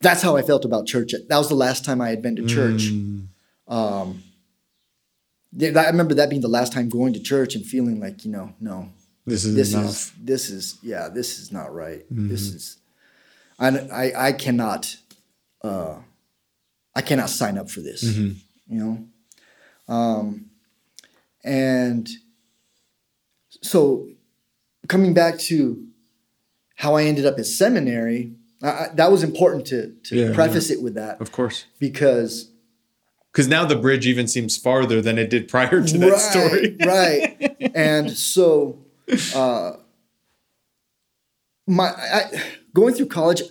that's 0.00 0.22
how 0.22 0.36
I 0.36 0.42
felt 0.42 0.64
about 0.64 0.86
church. 0.86 1.12
That 1.28 1.38
was 1.38 1.48
the 1.48 1.54
last 1.54 1.84
time 1.84 2.00
I 2.00 2.10
had 2.10 2.20
been 2.22 2.36
to 2.36 2.46
church. 2.46 2.90
Mm. 2.92 3.28
Um, 3.66 4.22
I 5.60 5.86
remember 5.86 6.14
that 6.14 6.28
being 6.30 6.42
the 6.42 6.48
last 6.48 6.72
time 6.72 6.88
going 6.88 7.14
to 7.14 7.20
church 7.20 7.54
and 7.54 7.64
feeling 7.64 7.98
like, 8.00 8.24
you 8.24 8.30
know, 8.30 8.52
no, 8.60 8.90
This 9.26 9.44
is 9.44 9.54
this 9.54 9.72
enough. 9.74 9.88
is 9.90 10.12
this 10.20 10.50
is 10.50 10.78
yeah 10.82 11.08
this 11.08 11.38
is 11.38 11.50
not 11.52 11.74
right 11.74 12.00
Mm-hmm. 12.12 12.28
this 12.28 12.42
is 12.42 12.76
I, 13.58 13.68
I 13.68 14.28
i 14.28 14.32
cannot 14.32 14.96
uh 15.62 15.96
i 16.98 17.02
cannot 17.08 17.30
sign 17.40 17.56
up 17.60 17.68
for 17.74 17.80
this 17.88 18.00
Mm-hmm. 18.04 18.30
you 18.74 18.78
know 18.82 18.94
um 19.96 20.26
and 21.44 22.04
so 23.72 23.80
coming 24.92 25.12
back 25.14 25.34
to 25.50 25.56
how 26.82 26.90
i 26.98 27.02
ended 27.10 27.24
up 27.30 27.38
at 27.38 27.46
seminary 27.46 28.20
I, 28.62 28.68
I, 28.68 28.86
that 28.94 29.10
was 29.14 29.22
important 29.22 29.62
to 29.72 29.78
to 30.06 30.12
Yeah, 30.16 30.34
preface 30.34 30.68
it 30.74 30.80
with 30.82 30.94
that 31.02 31.20
of 31.20 31.30
course. 31.38 31.58
because 31.86 32.50
Because 33.32 33.48
now 33.56 33.64
the 33.72 33.76
bridge 33.76 34.06
even 34.12 34.26
seems 34.26 34.56
farther 34.56 35.00
than 35.06 35.16
it 35.22 35.28
did 35.34 35.42
prior 35.48 35.78
to 35.90 35.98
that 36.04 36.18
story. 36.32 36.76
right. 36.96 37.22
And 37.74 38.10
so, 38.32 38.78
uh, 39.34 39.72
my 41.66 41.88
I, 42.18 42.20
going 42.74 42.94
through 42.94 43.06
college, 43.20 43.42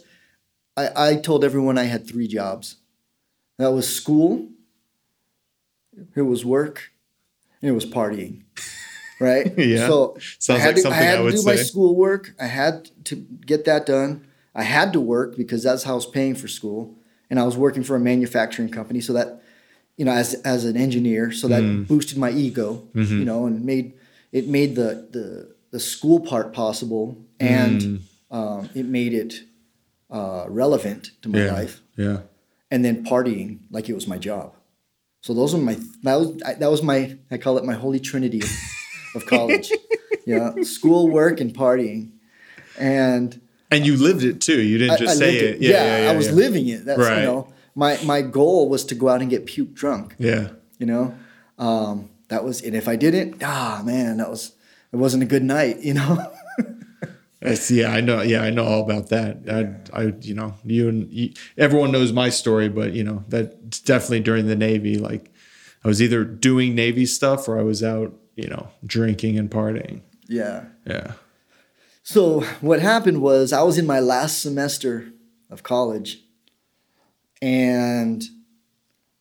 I, 0.76 0.86
I 1.10 1.16
told 1.28 1.44
everyone 1.44 1.78
I 1.78 1.84
had 1.94 2.02
three 2.12 2.28
jobs. 2.28 2.76
That 3.58 3.72
was 3.72 3.94
school, 3.94 4.48
it 6.16 6.22
was 6.22 6.46
work, 6.46 6.92
and 7.62 7.70
it 7.70 7.74
was 7.74 7.86
partying. 7.86 8.44
Right. 9.20 9.52
Yeah. 9.58 9.88
So 9.88 10.18
Sounds 10.38 10.62
I 10.62 10.64
had 10.64 10.68
like 10.68 10.76
to, 10.76 10.82
something 10.84 11.00
I 11.02 11.06
had 11.06 11.20
I 11.20 11.24
to 11.24 11.32
do 11.32 11.44
my 11.44 11.56
say. 11.56 11.64
schoolwork. 11.64 12.36
I 12.40 12.46
had 12.46 12.90
to 13.06 13.16
get 13.16 13.66
that 13.66 13.88
done. 13.88 14.28
I 14.54 14.62
had 14.64 14.94
to 14.94 15.02
work 15.02 15.36
because 15.36 15.64
that's 15.64 15.84
how 15.84 15.94
I 15.94 15.96
was 15.96 16.06
paying 16.06 16.36
for 16.36 16.48
school, 16.48 16.96
and 17.30 17.40
I 17.40 17.44
was 17.44 17.58
working 17.58 17.84
for 17.84 17.96
a 17.96 18.00
manufacturing 18.00 18.70
company. 18.70 19.02
So 19.02 19.14
that, 19.14 19.42
you 19.98 20.06
know, 20.06 20.12
as 20.12 20.36
as 20.46 20.66
an 20.66 20.78
engineer, 20.78 21.32
so 21.32 21.48
that 21.48 21.64
Mm. 21.64 21.88
boosted 21.88 22.18
my 22.20 22.30
ego, 22.32 22.88
Mm-hmm. 22.94 23.20
you 23.20 23.26
know, 23.26 23.48
and 23.48 23.66
made 23.66 23.94
it 24.32 24.48
made 24.48 24.76
the 24.76 25.08
the 25.12 25.56
the 25.72 25.80
school 25.80 26.20
part 26.20 26.54
possible, 26.54 27.18
and 27.40 27.82
Mm. 27.82 28.00
um, 28.30 28.70
it 28.76 28.86
made 28.86 29.14
it 29.14 29.34
uh, 30.12 30.46
relevant 30.48 31.12
to 31.24 31.30
my 31.30 31.40
Yeah. 31.46 31.54
life. 31.54 31.82
Yeah. 31.98 32.20
And 32.70 32.84
then 32.84 33.06
partying 33.06 33.60
like 33.72 33.88
it 33.90 33.94
was 33.94 34.08
my 34.08 34.18
job. 34.18 34.54
So 35.24 35.34
those 35.34 35.54
are 35.54 35.58
my 35.58 35.78
that 36.04 36.16
was 36.16 36.42
I, 36.44 36.54
that 36.56 36.70
was 36.72 36.84
my 36.84 37.18
I 37.32 37.38
call 37.38 37.58
it 37.58 37.64
my 37.66 37.74
holy 37.74 38.00
trinity 38.00 38.42
of, 38.42 38.50
of 39.16 39.26
college. 39.26 39.72
yeah, 40.26 40.54
school, 40.64 41.08
work, 41.10 41.40
and 41.40 41.54
partying, 41.54 42.12
and 42.78 43.40
And 43.72 43.86
you 43.86 43.98
lived 43.98 44.24
it 44.24 44.42
too. 44.42 44.62
You 44.62 44.78
didn't 44.78 44.96
I- 44.96 44.98
just 44.98 45.16
I 45.16 45.20
say 45.20 45.32
lived 45.32 45.44
it. 45.56 45.62
Yeah, 45.62 45.70
Yeah, 45.72 45.84
yeah, 45.86 46.04
yeah, 46.06 46.12
I 46.12 46.16
was 46.16 46.28
yeah. 46.28 46.34
living 46.34 46.68
it. 46.68 46.86
That's 46.86 47.00
Right. 47.00 47.20
you 47.20 47.26
know 47.26 47.54
my 47.76 47.98
my 48.04 48.22
goal 48.22 48.68
was 48.70 48.84
to 48.86 48.96
go 48.96 49.10
out 49.10 49.22
and 49.22 49.30
get 49.30 49.46
puke 49.46 49.74
drunk. 49.74 50.16
Yeah. 50.20 50.50
You 50.80 50.86
know, 50.88 51.16
um, 51.58 52.10
that 52.28 52.44
was 52.44 52.62
and 52.62 52.76
if 52.76 52.88
I 52.88 52.96
didn't, 52.96 53.42
ah 53.44 53.82
man, 53.86 54.18
that 54.18 54.30
was 54.30 54.52
it 54.92 54.98
wasn't 54.98 55.24
a 55.24 55.26
good 55.26 55.44
night. 55.44 55.80
You 55.82 55.94
know. 55.96 56.32
It's, 57.42 57.70
yeah, 57.70 57.92
I 57.92 58.02
know. 58.02 58.22
Yeah, 58.22 58.42
I 58.42 58.50
know 58.50 58.66
all 58.66 58.82
about 58.82 59.10
that. 59.10 59.38
I, 59.94 60.00
I, 60.02 60.14
you 60.22 60.34
know, 60.34 60.56
you 60.66 60.90
and 60.90 61.12
you, 61.14 61.34
everyone 61.58 61.92
knows 61.92 62.12
my 62.12 62.30
story, 62.30 62.68
but 62.70 62.94
you 62.94 63.04
know 63.04 63.24
that 63.30 63.84
definitely 63.86 64.22
during 64.22 64.48
the 64.48 64.56
Navy. 64.56 64.98
Like, 64.98 65.32
I 65.84 65.88
was 65.88 66.02
either 66.02 66.24
doing 66.24 66.74
Navy 66.74 67.06
stuff 67.06 67.48
or 67.48 67.60
I 67.60 67.62
was 67.64 67.84
out, 67.84 68.14
you 68.36 68.48
know, 68.48 68.70
drinking 68.86 69.38
and 69.38 69.50
partying. 69.52 70.02
yeah. 70.28 70.66
Yeah. 70.88 71.14
So 72.04 72.42
what 72.62 72.80
happened 72.80 73.22
was 73.22 73.52
I 73.54 73.62
was 73.64 73.78
in 73.78 73.86
my 73.86 74.00
last 74.00 74.42
semester 74.42 75.12
of 75.50 75.62
college, 75.62 76.20
and 77.42 78.24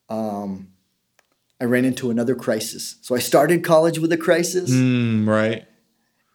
um, 0.08 0.68
I 1.60 1.64
ran 1.64 1.84
into 1.84 2.10
another 2.10 2.34
crisis. 2.34 2.96
So 3.02 3.14
I 3.14 3.18
started 3.18 3.64
college 3.64 3.98
with 3.98 4.12
a 4.12 4.16
crisis, 4.16 4.70
Mm, 4.70 5.26
right. 5.26 5.66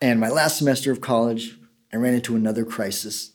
and 0.01 0.19
my 0.19 0.29
last 0.29 0.57
semester 0.57 0.91
of 0.91 0.99
college, 1.01 1.57
I 1.93 1.97
ran 1.97 2.13
into 2.13 2.35
another 2.35 2.65
crisis. 2.65 3.33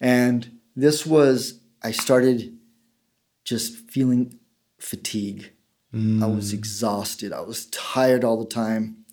And 0.00 0.58
this 0.74 1.06
was, 1.06 1.60
I 1.82 1.92
started 1.92 2.58
just 3.44 3.90
feeling 3.90 4.38
fatigue. 4.78 5.52
I 5.94 6.26
was 6.26 6.52
mm. 6.52 6.54
exhausted. 6.54 7.32
I 7.34 7.42
was 7.42 7.66
tired 7.66 8.24
all 8.24 8.38
the 8.38 8.48
time. 8.48 9.04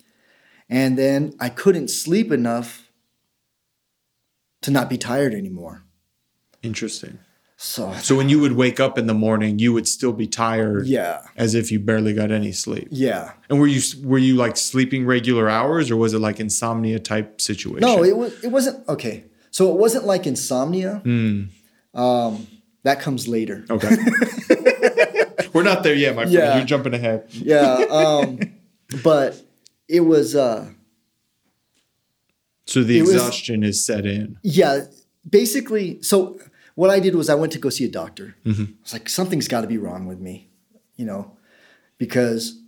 And 0.68 0.96
then 0.96 1.34
I 1.38 1.50
couldn't 1.50 1.88
sleep 1.88 2.32
enough 2.32 2.90
to 4.62 4.70
not 4.70 4.88
be 4.88 4.96
tired 4.96 5.34
anymore. 5.34 5.84
Interesting. 6.62 7.18
So, 7.62 7.92
So 8.00 8.16
when 8.16 8.30
you 8.30 8.40
would 8.40 8.52
wake 8.52 8.80
up 8.80 8.96
in 8.96 9.06
the 9.06 9.12
morning, 9.12 9.58
you 9.58 9.74
would 9.74 9.86
still 9.86 10.14
be 10.14 10.26
tired, 10.26 10.86
yeah, 10.86 11.20
as 11.36 11.54
if 11.54 11.70
you 11.70 11.78
barely 11.78 12.14
got 12.14 12.30
any 12.32 12.52
sleep. 12.52 12.88
yeah. 12.90 13.32
And 13.50 13.60
were 13.60 13.66
you 13.66 13.82
were 14.02 14.16
you 14.16 14.34
like 14.34 14.56
sleeping 14.56 15.04
regular 15.04 15.46
hours, 15.50 15.90
or 15.90 15.96
was 15.96 16.14
it 16.14 16.20
like 16.20 16.40
insomnia 16.40 16.98
type 16.98 17.38
situation? 17.38 17.82
No, 17.86 18.02
it 18.02 18.16
was. 18.16 18.42
It 18.42 18.48
wasn't 18.48 18.88
okay. 18.88 19.24
So 19.50 19.70
it 19.70 19.76
wasn't 19.78 20.06
like 20.06 20.26
insomnia. 20.26 21.02
Um, 21.92 22.46
that 22.82 23.00
comes 23.00 23.28
later. 23.28 23.66
okay. 23.68 23.94
we're 25.52 25.62
not 25.62 25.82
there 25.82 25.94
yet, 25.94 26.16
my 26.16 26.22
friend. 26.22 26.32
Yeah. 26.32 26.56
You're 26.56 26.64
jumping 26.66 26.94
ahead. 26.94 27.26
Yeah. 27.30 27.84
Um, 27.90 28.38
but 29.04 29.38
it 29.86 30.00
was. 30.00 30.34
Uh, 30.34 30.70
So 32.64 32.82
the 32.84 32.98
It 32.98 33.02
was- 33.02 33.10
exhaustion 33.16 33.62
is 33.64 33.84
set 33.84 34.06
in. 34.06 34.38
yeah. 34.42 34.86
Basically, 35.28 36.00
so 36.02 36.38
what 36.80 36.88
I 36.88 36.98
did 36.98 37.14
was 37.14 37.28
I 37.28 37.34
went 37.34 37.52
to 37.52 37.58
go 37.58 37.68
see 37.68 37.84
a 37.84 37.90
doctor. 37.90 38.36
Mm-hmm. 38.46 38.62
I 38.62 38.74
was 38.82 38.92
like, 38.94 39.10
something's 39.10 39.48
got 39.48 39.60
to 39.60 39.66
be 39.66 39.76
wrong 39.76 40.06
with 40.06 40.18
me, 40.18 40.48
you 40.96 41.04
know, 41.04 41.36
because 41.98 42.58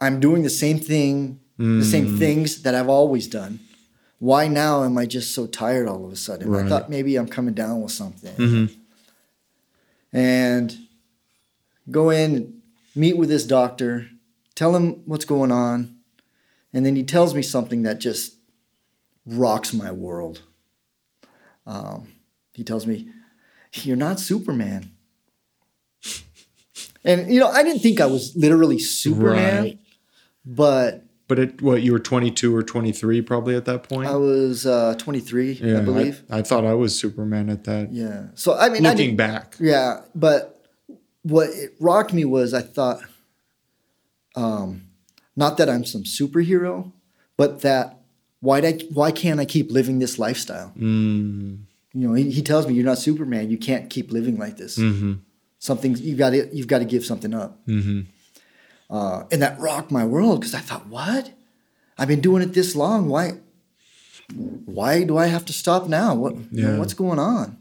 I'm 0.00 0.20
doing 0.20 0.42
the 0.42 0.48
same 0.48 0.78
thing, 0.78 1.40
the 1.58 1.84
same 1.84 2.06
mm. 2.06 2.18
things 2.18 2.62
that 2.62 2.74
I've 2.74 2.88
always 2.88 3.28
done. 3.28 3.60
Why 4.20 4.48
now 4.48 4.84
am 4.84 4.96
I 4.96 5.04
just 5.04 5.34
so 5.34 5.46
tired 5.46 5.86
all 5.86 6.06
of 6.06 6.10
a 6.10 6.16
sudden? 6.16 6.48
Right. 6.48 6.64
I 6.64 6.68
thought 6.70 6.88
maybe 6.88 7.16
I'm 7.16 7.28
coming 7.28 7.52
down 7.52 7.82
with 7.82 7.92
something. 7.92 8.34
Mm-hmm. 8.36 8.74
And 10.16 10.78
go 11.90 12.08
in, 12.08 12.62
meet 12.94 13.18
with 13.18 13.28
this 13.28 13.44
doctor, 13.44 14.08
tell 14.54 14.74
him 14.74 15.02
what's 15.04 15.26
going 15.26 15.52
on, 15.52 15.94
and 16.72 16.86
then 16.86 16.96
he 16.96 17.02
tells 17.02 17.34
me 17.34 17.42
something 17.42 17.82
that 17.82 17.98
just 17.98 18.34
rocks 19.26 19.74
my 19.74 19.92
world. 19.92 20.40
Um, 21.66 22.14
he 22.54 22.64
tells 22.64 22.86
me, 22.86 23.10
You're 23.74 23.96
not 23.96 24.18
Superman. 24.20 24.90
And, 27.04 27.32
you 27.32 27.40
know, 27.40 27.48
I 27.48 27.62
didn't 27.62 27.80
think 27.80 28.00
I 28.00 28.06
was 28.06 28.34
literally 28.36 28.78
Superman, 28.78 29.62
Right. 29.62 29.78
but 30.44 31.04
But 31.28 31.38
at 31.38 31.62
what 31.62 31.82
you 31.82 31.92
were 31.92 31.98
22 31.98 32.54
or 32.54 32.62
23 32.62 33.22
probably 33.22 33.54
at 33.54 33.64
that 33.66 33.82
point. 33.84 34.08
I 34.08 34.16
was 34.16 34.66
uh, 34.66 34.94
23, 34.98 35.52
yeah, 35.52 35.78
I 35.78 35.80
believe. 35.80 36.22
I, 36.30 36.42
thought 36.42 36.64
I 36.64 36.74
was 36.74 36.98
Superman 36.98 37.48
at 37.50 37.64
that. 37.64 37.92
yeah. 37.92 38.26
So, 38.34 38.56
I 38.56 38.68
mean, 38.68 38.84
I 38.84 38.90
Looking 38.90 39.16
didn't, 39.16 39.16
back, 39.16 39.56
Yeah, 39.60 40.00
but 40.14 40.60
what 41.22 41.50
it 41.50 41.74
rocked 41.80 42.12
me 42.12 42.24
was 42.24 42.52
I 42.54 42.62
thought, 42.62 43.00
um, 44.34 44.82
not 45.36 45.56
that 45.58 45.68
I'm 45.70 45.84
some 45.84 46.02
superhero, 46.02 46.92
but 47.36 47.60
that 47.62 48.00
why 48.40 48.58
I, 48.58 48.78
why 48.92 49.10
can't 49.12 49.40
I 49.40 49.44
keep 49.44 49.70
living 49.70 49.98
this 49.98 50.18
lifestyle? 50.18 50.72
mm, 50.78 51.58
You 51.94 52.06
know, 52.08 52.14
he, 52.14 52.30
he 52.30 52.42
tells 52.42 52.66
me 52.66 52.74
you're 52.74 52.84
not 52.84 52.98
Superman. 52.98 53.50
You 53.50 53.58
can't 53.58 53.88
keep 53.90 54.12
living 54.12 54.38
like 54.38 54.56
this. 54.56 54.76
hmm 54.76 55.14
Something 55.60 55.96
you 55.96 56.14
got 56.14 56.30
to 56.30 56.48
you've 56.54 56.68
got 56.68 56.78
to 56.78 56.84
give 56.84 57.04
something 57.04 57.34
up. 57.34 57.58
hmm 57.66 58.02
Uh, 58.90 59.24
and 59.32 59.42
that 59.42 59.58
rocked 59.58 59.90
my 59.90 60.04
world 60.04 60.40
because 60.40 60.54
I 60.54 60.60
thought, 60.60 60.86
what? 60.86 61.32
I've 61.98 62.08
been 62.08 62.20
doing 62.20 62.42
it 62.42 62.52
this 62.54 62.76
long. 62.76 63.08
Why? 63.08 63.40
Why 64.66 65.02
do 65.04 65.16
I 65.18 65.26
have 65.26 65.44
to 65.46 65.52
stop 65.52 65.88
now? 65.88 66.14
What? 66.14 66.34
you 66.52 66.62
know, 66.62 66.78
what's 66.78 66.94
going 66.94 67.18
on? 67.18 67.58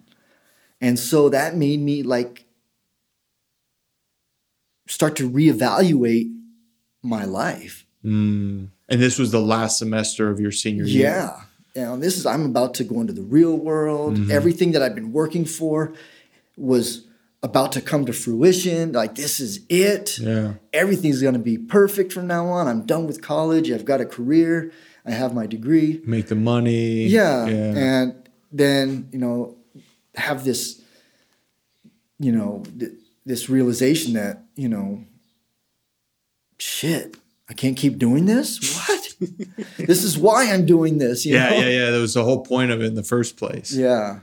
And 0.80 1.00
so 1.00 1.30
that 1.30 1.56
made 1.56 1.80
me 1.82 2.04
like 2.04 2.46
start 4.88 5.16
to 5.18 5.30
reevaluate 5.30 6.34
my 7.02 7.26
life. 7.26 7.86
mm. 8.04 8.70
And 8.90 9.02
this 9.02 9.18
was 9.20 9.32
the 9.32 9.42
last 9.42 9.78
semester 9.80 10.30
of 10.30 10.40
your 10.40 10.52
senior 10.52 10.86
year. 10.86 11.04
Yeah. 11.10 11.42
And 11.78 12.02
this 12.02 12.18
is 12.18 12.26
I'm 12.26 12.46
about 12.46 12.74
to 12.76 12.84
go 12.84 13.00
into 13.02 13.14
the 13.14 13.22
real 13.22 13.56
world. 13.56 14.16
Mm-hmm. 14.18 14.32
Everything 14.32 14.72
that 14.72 14.82
I've 14.82 14.96
been 14.96 15.12
working 15.12 15.46
for 15.46 15.94
was 16.56 17.06
about 17.44 17.72
to 17.74 17.82
come 17.82 18.06
to 18.06 18.14
fruition. 18.14 18.92
Like 18.94 19.16
this 19.16 19.40
is 19.40 19.62
it. 19.70 20.20
Yeah. 20.20 20.54
Everything's 20.74 21.22
going 21.22 21.34
to 21.34 21.40
be 21.40 21.58
perfect 21.58 22.12
from 22.12 22.28
now 22.28 22.48
on. 22.48 22.68
I'm 22.68 22.86
done 22.86 23.08
with 23.08 23.22
college. 23.22 23.72
I've 23.72 23.86
got 23.86 24.02
a 24.02 24.06
career. 24.06 24.72
I 25.06 25.12
have 25.12 25.34
my 25.34 25.46
degree. 25.46 26.02
Make 26.06 26.28
the 26.28 26.36
money. 26.36 27.06
Yeah. 27.06 27.46
Yeah. 27.46 27.74
And 27.76 28.30
then, 28.52 29.10
you 29.12 29.20
know, 29.20 29.58
have 30.16 30.44
this 30.44 30.82
you 32.20 32.32
know, 32.32 32.64
th- 32.80 32.94
this 33.26 33.50
realization 33.50 34.14
that, 34.14 34.44
you 34.56 34.70
know, 34.70 35.04
shit, 36.58 37.18
I 37.50 37.54
can't 37.54 37.78
keep 37.78 37.98
doing 37.98 38.26
this? 38.26 38.60
What? 38.88 39.04
this 39.78 40.04
is 40.04 40.18
why 40.18 40.52
I'm 40.52 40.66
doing 40.66 40.98
this, 40.98 41.26
you 41.26 41.34
yeah, 41.36 41.50
know? 41.50 41.56
yeah, 41.58 41.70
yeah. 41.70 41.91
That 41.91 42.00
was 42.00 42.14
the 42.14 42.24
whole 42.24 42.43
point 42.43 42.72
of 42.72 42.82
it 42.82 42.86
in 42.86 42.95
the 42.95 43.04
first 43.04 43.38
place. 43.38 43.72
Yeah. 43.74 44.20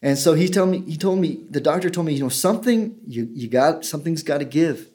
And 0.00 0.16
so 0.16 0.34
he 0.34 0.48
told 0.48 0.70
me, 0.70 0.80
he 0.82 0.96
told 0.96 1.18
me, 1.18 1.40
the 1.50 1.60
doctor 1.60 1.90
told 1.90 2.06
me, 2.06 2.14
you 2.14 2.20
know, 2.22 2.28
something, 2.28 2.96
you, 3.06 3.28
you 3.32 3.48
got, 3.48 3.84
something's 3.84 4.22
got 4.22 4.38
to 4.38 4.44
give. 4.44 4.88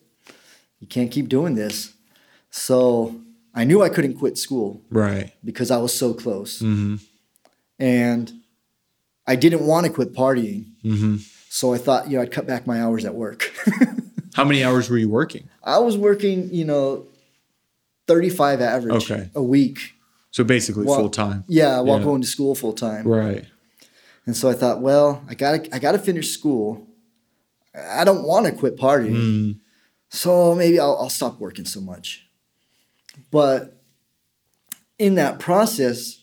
You 0.80 0.88
can't 0.88 1.12
keep 1.12 1.28
doing 1.28 1.56
this. 1.56 1.94
So 2.50 3.20
I 3.54 3.66
knew 3.66 3.82
I 3.84 3.90
couldn't 3.90 4.16
quit 4.16 4.38
school 4.38 4.82
Right. 4.90 5.34
because 5.44 5.72
I 5.72 5.78
was 5.78 5.94
so 5.94 6.14
close. 6.14 6.60
hmm 6.60 6.96
And 7.80 8.32
I 9.28 9.36
didn't 9.36 9.66
want 9.68 9.86
to 9.88 9.92
quit 9.92 10.14
partying. 10.14 10.72
hmm 10.82 11.18
So 11.50 11.74
I 11.74 11.78
thought, 11.80 12.10
you 12.10 12.16
know, 12.18 12.24
I'd 12.24 12.32
cut 12.32 12.48
back 12.48 12.66
my 12.66 12.82
hours 12.82 13.04
at 13.06 13.14
work. 13.14 13.52
How 14.36 14.46
many 14.46 14.64
hours 14.64 14.90
were 14.90 14.98
you 14.98 15.10
working? 15.10 15.50
I 15.64 15.78
was 15.80 15.98
working, 15.98 16.50
you 16.54 16.66
know, 16.66 17.06
35 18.08 18.62
average 18.62 19.10
Okay. 19.12 19.30
a 19.36 19.42
week. 19.44 19.94
So 20.32 20.44
basically 20.44 20.86
While- 20.86 21.00
full 21.00 21.10
time. 21.10 21.44
Yeah, 21.48 21.80
while 21.80 22.00
Yeah. 22.00 22.06
going 22.06 22.22
to 22.22 22.28
school 22.28 22.56
full 22.56 22.74
time. 22.74 23.08
Right. 23.08 23.46
And 24.26 24.36
so 24.36 24.50
I 24.50 24.54
thought, 24.54 24.82
well, 24.82 25.24
I 25.28 25.36
gotta 25.36 25.74
I 25.76 25.80
gotta 25.80 26.00
finish 26.00 26.30
school. 26.32 26.88
I 27.76 28.04
don't 28.04 28.24
want 28.24 28.46
to 28.46 28.52
quit 28.52 28.78
partying. 28.78 29.16
Mm. 29.16 29.60
So 30.10 30.56
maybe 30.56 30.80
I'll, 30.80 30.96
I'll 31.00 31.10
stop 31.10 31.40
working 31.40 31.66
so 31.66 31.82
much. 31.82 32.28
But 33.32 33.82
in 35.00 35.16
that 35.16 35.40
process, 35.40 36.20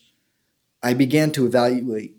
I 0.83 0.95
began 0.95 1.31
to 1.33 1.45
evaluate 1.47 2.17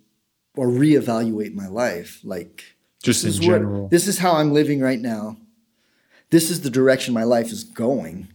or 0.55 0.67
reevaluate 0.67 1.53
my 1.53 1.67
life. 1.67 2.19
Like 2.23 2.63
Just 3.01 3.23
in 3.23 3.29
this 3.29 3.35
is 3.39 3.41
what- 3.41 3.53
general. 3.53 3.87
this 3.87 4.07
is 4.07 4.19
how 4.19 4.33
I'm 4.33 4.51
living 4.53 4.81
right 4.81 4.99
now. 4.99 5.37
This 6.29 6.49
is 6.51 6.61
the 6.61 6.69
direction 6.69 7.13
my 7.13 7.23
life 7.23 7.51
is 7.51 7.63
going 7.63 8.27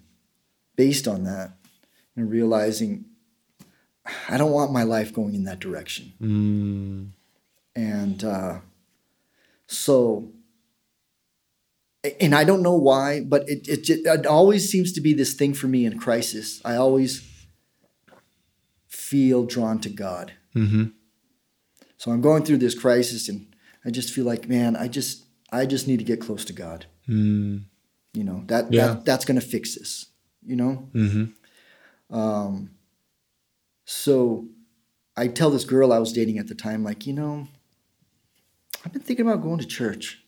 based 0.76 1.08
on 1.08 1.24
that. 1.24 1.52
And 2.14 2.30
realizing 2.30 3.04
I 4.28 4.38
don't 4.38 4.52
want 4.52 4.72
my 4.72 4.84
life 4.84 5.12
going 5.12 5.34
in 5.34 5.44
that 5.44 5.58
direction. 5.60 6.12
Mm. 6.20 7.10
And 7.74 8.24
uh, 8.24 8.60
so, 9.66 10.30
and 12.20 12.34
I 12.34 12.44
don't 12.44 12.62
know 12.62 12.76
why, 12.76 13.20
but 13.20 13.46
it, 13.48 13.68
it, 13.68 13.90
it 13.90 14.26
always 14.26 14.70
seems 14.70 14.92
to 14.92 15.00
be 15.02 15.12
this 15.12 15.34
thing 15.34 15.52
for 15.52 15.66
me 15.66 15.84
in 15.84 15.98
crisis. 15.98 16.62
I 16.64 16.76
always 16.76 17.28
feel 18.88 19.44
drawn 19.44 19.78
to 19.80 19.88
God. 19.90 20.32
hmm 20.52 20.84
So 21.98 22.10
I'm 22.12 22.20
going 22.20 22.44
through 22.44 22.58
this 22.58 22.74
crisis 22.78 23.28
and 23.28 23.54
I 23.84 23.90
just 23.90 24.12
feel 24.12 24.24
like, 24.24 24.48
man, 24.48 24.74
I 24.76 24.88
just, 24.88 25.24
I 25.52 25.66
just 25.66 25.86
need 25.86 25.98
to 25.98 26.04
get 26.04 26.20
close 26.20 26.44
to 26.46 26.52
God. 26.52 26.86
Mm. 27.08 27.64
You 28.14 28.24
know, 28.24 28.42
that, 28.46 28.72
Yeah. 28.72 28.86
that 28.86 29.04
that's 29.04 29.24
going 29.24 29.38
to 29.40 29.46
fix 29.46 29.74
this, 29.76 30.06
you 30.46 30.56
know? 30.56 30.88
hmm 30.92 31.24
Um, 32.10 32.70
so 33.84 34.48
I 35.16 35.28
tell 35.28 35.50
this 35.50 35.64
girl 35.64 35.92
I 35.92 35.98
was 35.98 36.12
dating 36.12 36.38
at 36.38 36.46
the 36.46 36.54
time, 36.54 36.84
like, 36.84 37.06
you 37.06 37.12
know, 37.12 37.48
I've 38.84 38.92
been 38.92 39.02
thinking 39.02 39.26
about 39.26 39.42
going 39.42 39.58
to 39.58 39.66
church. 39.66 40.22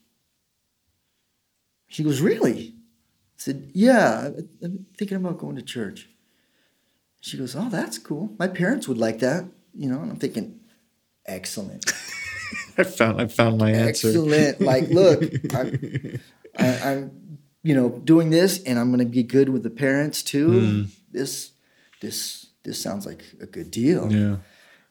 She 1.87 2.03
goes, 2.03 2.21
Really? 2.21 2.75
I 2.75 3.37
said, 3.37 3.71
Yeah, 3.75 4.31
I've 4.37 4.61
been 4.61 4.87
thinking 4.97 5.17
about 5.17 5.39
going 5.39 5.57
to 5.57 5.63
church. 5.63 6.09
She 7.21 7.37
goes, 7.39 7.55
Oh, 7.55 7.69
that's 7.69 7.99
cool. 7.99 8.35
My 8.39 8.49
parents 8.49 8.89
would 8.89 8.99
like 8.99 9.21
that, 9.21 9.45
you 9.75 9.89
know, 9.89 10.01
and 10.01 10.11
I'm 10.11 10.19
thinking, 10.19 10.61
Excellent. 11.27 11.85
I 12.79 12.85
found 12.85 13.21
I 13.21 13.27
found 13.27 13.59
my 13.59 13.71
answer. 13.71 14.09
Excellent. 14.09 14.61
Like, 14.61 14.89
look, 14.89 15.23
I'm, 15.55 16.21
I, 16.59 16.67
I'm, 16.91 17.28
you 17.69 17.75
know, 17.75 17.91
doing 18.13 18.31
this, 18.31 18.63
and 18.65 18.79
I'm 18.79 18.89
going 18.93 19.07
to 19.07 19.13
be 19.21 19.23
good 19.23 19.49
with 19.51 19.63
the 19.63 19.75
parents 19.87 20.23
too. 20.23 20.49
Mm. 20.49 20.87
This, 21.13 21.53
this, 22.01 22.47
this 22.63 22.81
sounds 22.81 23.05
like 23.05 23.23
a 23.43 23.47
good 23.47 23.71
deal. 23.71 24.11
Yeah. 24.11 24.37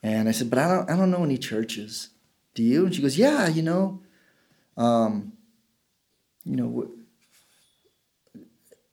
And 0.00 0.28
I 0.28 0.32
said, 0.32 0.48
but 0.48 0.60
I 0.60 0.68
don't, 0.68 0.88
I 0.88 0.96
don't 0.96 1.10
know 1.10 1.24
any 1.24 1.38
churches. 1.38 2.10
Do 2.54 2.62
you? 2.62 2.86
And 2.86 2.94
she 2.94 3.02
goes, 3.02 3.18
yeah, 3.18 3.48
you 3.48 3.62
know, 3.62 4.00
um, 4.76 5.32
you 6.44 6.54
know, 6.54 6.88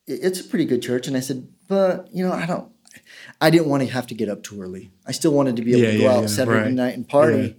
it's 0.07 0.39
a 0.39 0.43
pretty 0.43 0.65
good 0.65 0.81
church. 0.81 1.07
And 1.07 1.15
I 1.15 1.19
said, 1.19 1.47
but 1.67 2.09
you 2.11 2.27
know, 2.27 2.33
I 2.33 2.47
don't, 2.47 2.67
I 3.39 3.51
didn't 3.51 3.69
want 3.69 3.83
to 3.83 3.89
have 3.89 4.07
to 4.07 4.15
get 4.15 4.29
up 4.29 4.41
too 4.41 4.59
early. 4.63 4.89
I 5.05 5.11
still 5.11 5.31
wanted 5.31 5.57
to 5.57 5.61
be 5.61 5.73
able 5.73 5.81
Yeah, 5.83 5.91
to 5.91 5.97
go 5.99 6.03
yeah, 6.05 6.17
out 6.17 6.21
yeah, 6.21 6.27
Saturday 6.27 6.65
right. 6.65 6.73
night 6.73 6.95
and 6.95 7.07
party, 7.07 7.55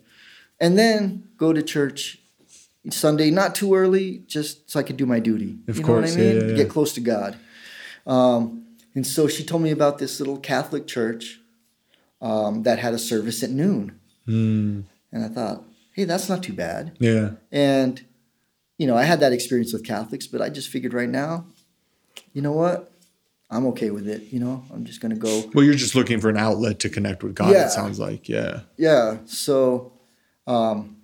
and 0.59 0.77
then 0.77 1.29
go 1.37 1.53
to 1.53 1.63
church 1.63 2.19
Sunday, 2.93 3.31
not 3.31 3.55
too 3.55 3.75
early, 3.75 4.23
just 4.27 4.71
so 4.71 4.79
I 4.81 4.83
could 4.83 4.97
do 4.97 5.07
my 5.07 5.19
duty. 5.19 5.59
Of 5.69 5.79
you 5.79 5.85
course, 5.85 6.15
know 6.17 6.23
what 6.23 6.23
I 6.23 6.25
yeah, 6.29 6.33
mean? 6.39 6.43
yeah, 6.43 6.51
yeah. 6.51 6.57
Get 6.57 6.71
close 6.71 6.93
to 6.95 7.01
God. 7.01 7.37
Um, 8.07 8.67
and 8.95 9.07
so 9.07 9.27
she 9.29 9.45
told 9.45 9.63
me 9.63 9.71
about 9.71 9.99
this 9.99 10.21
little 10.21 10.39
Catholic 10.39 10.87
church 10.87 11.41
um, 12.21 12.63
that 12.63 12.79
had 12.79 12.95
a 12.95 12.99
service 12.99 13.43
at 13.43 13.51
noon, 13.51 13.99
Mm, 14.29 14.85
and 15.13 15.25
I 15.25 15.29
thought, 15.29 15.63
hey, 15.93 16.05
that's 16.05 16.29
not 16.29 16.43
too 16.43 16.53
bad. 16.53 16.97
yeah. 16.99 17.31
And, 17.53 18.05
you 18.79 18.87
know, 18.87 18.97
I 18.97 19.05
had 19.05 19.21
that 19.21 19.33
experience 19.33 19.73
with 19.73 19.85
Catholics, 19.85 20.27
but 20.27 20.41
I 20.43 20.49
just 20.49 20.69
figured 20.69 20.93
right 20.93 21.09
now, 21.09 21.47
you 22.33 22.43
know 22.43 22.53
what? 22.53 22.91
I'm 23.51 23.67
okay 23.69 23.91
with 23.91 24.09
it. 24.09 24.33
You 24.33 24.41
know, 24.41 24.65
I'm 24.75 24.85
just 24.85 25.01
going 25.01 25.13
to 25.15 25.19
go. 25.19 25.49
Well, 25.55 25.65
you're 25.65 25.75
just 25.75 25.95
looking 25.95 26.19
for 26.21 26.29
an 26.29 26.37
outlet 26.37 26.81
to 26.81 26.89
connect 26.89 27.23
with 27.23 27.35
God. 27.37 27.53
Yeah. 27.53 27.67
It 27.67 27.71
sounds 27.71 27.99
like, 28.01 28.29
yeah. 28.29 28.61
Yeah. 28.77 29.19
So, 29.27 29.93
um, 30.49 30.97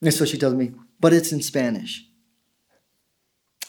and 0.00 0.12
so 0.14 0.24
she 0.24 0.38
tells 0.38 0.54
me, 0.54 0.72
but 1.00 1.12
it's 1.12 1.32
in 1.32 1.42
Spanish. 1.42 2.04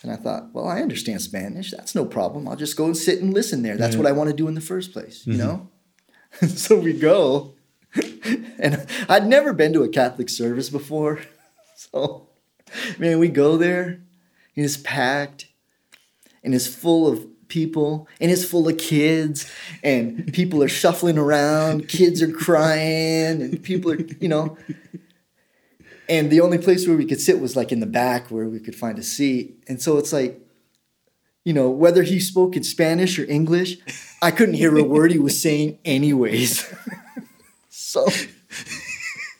And 0.03 0.11
I 0.11 0.15
thought, 0.15 0.53
well, 0.53 0.67
I 0.67 0.82
understand 0.82 1.21
Spanish. 1.21 1.71
That's 1.71 1.93
no 1.93 2.05
problem. 2.05 2.47
I'll 2.47 2.55
just 2.55 2.75
go 2.75 2.86
and 2.86 2.97
sit 2.97 3.21
and 3.21 3.34
listen 3.34 3.61
there. 3.61 3.77
That's 3.77 3.93
Yeah. 3.93 4.01
what 4.01 4.07
I 4.07 4.13
want 4.13 4.29
to 4.29 4.36
do 4.36 4.47
in 4.47 4.55
the 4.55 4.61
first 4.61 4.93
place, 4.93 5.25
you 5.25 5.34
mm-hmm. 5.34 5.41
know? 5.41 5.69
so 6.47 6.79
we 6.79 6.93
go. 6.93 7.53
and 8.59 8.88
I'd 9.07 9.27
never 9.27 9.53
been 9.53 9.73
to 9.73 9.84
a 9.84 9.89
Catholic 9.89 10.29
service 10.29 10.69
before. 10.69 11.19
So, 11.91 12.27
man, 12.99 13.17
we 13.17 13.27
go 13.27 13.57
there 13.57 14.03
and 14.55 14.63
it's 14.63 14.77
packed 14.77 15.47
and 16.43 16.53
it's 16.53 16.67
full 16.67 17.07
of 17.07 17.25
people 17.47 18.07
and 18.19 18.29
it's 18.29 18.45
full 18.45 18.67
of 18.67 18.77
kids 18.77 19.51
and 19.84 20.32
people 20.32 20.61
are 20.61 20.69
shuffling 20.69 21.17
around 21.17 21.89
kids 21.89 22.21
are 22.21 22.32
crying 22.32 23.41
and 23.41 23.63
people 23.63 23.91
are 23.91 23.97
you 24.19 24.29
know 24.29 24.57
and 26.10 26.30
the 26.32 26.41
only 26.41 26.58
place 26.58 26.88
where 26.88 26.97
we 26.97 27.06
could 27.06 27.22
sit 27.22 27.39
was 27.39 27.56
like 27.56 27.72
in 27.72 27.80
the 27.80 27.86
back 27.86 28.30
where 28.32 28.47
we 28.49 28.60
could 28.60 28.76
find 28.76 28.97
a 28.99 29.04
seat 29.04 29.64
and 29.68 29.82
so 29.82 29.97
it's 29.97 30.12
like 30.14 30.39
you 31.45 31.54
know 31.54 31.70
whether 31.70 32.04
he 32.04 32.20
spoke 32.20 32.56
in 32.56 32.64
spanish 32.64 33.18
or 33.20 33.26
english 33.30 33.78
i 34.22 34.32
couldn't 34.32 34.56
hear 34.56 34.78
a 34.78 34.84
word 34.84 35.12
he 35.12 35.20
was 35.20 35.41
saying 35.41 35.78
anyways 35.86 36.72
so 37.70 38.06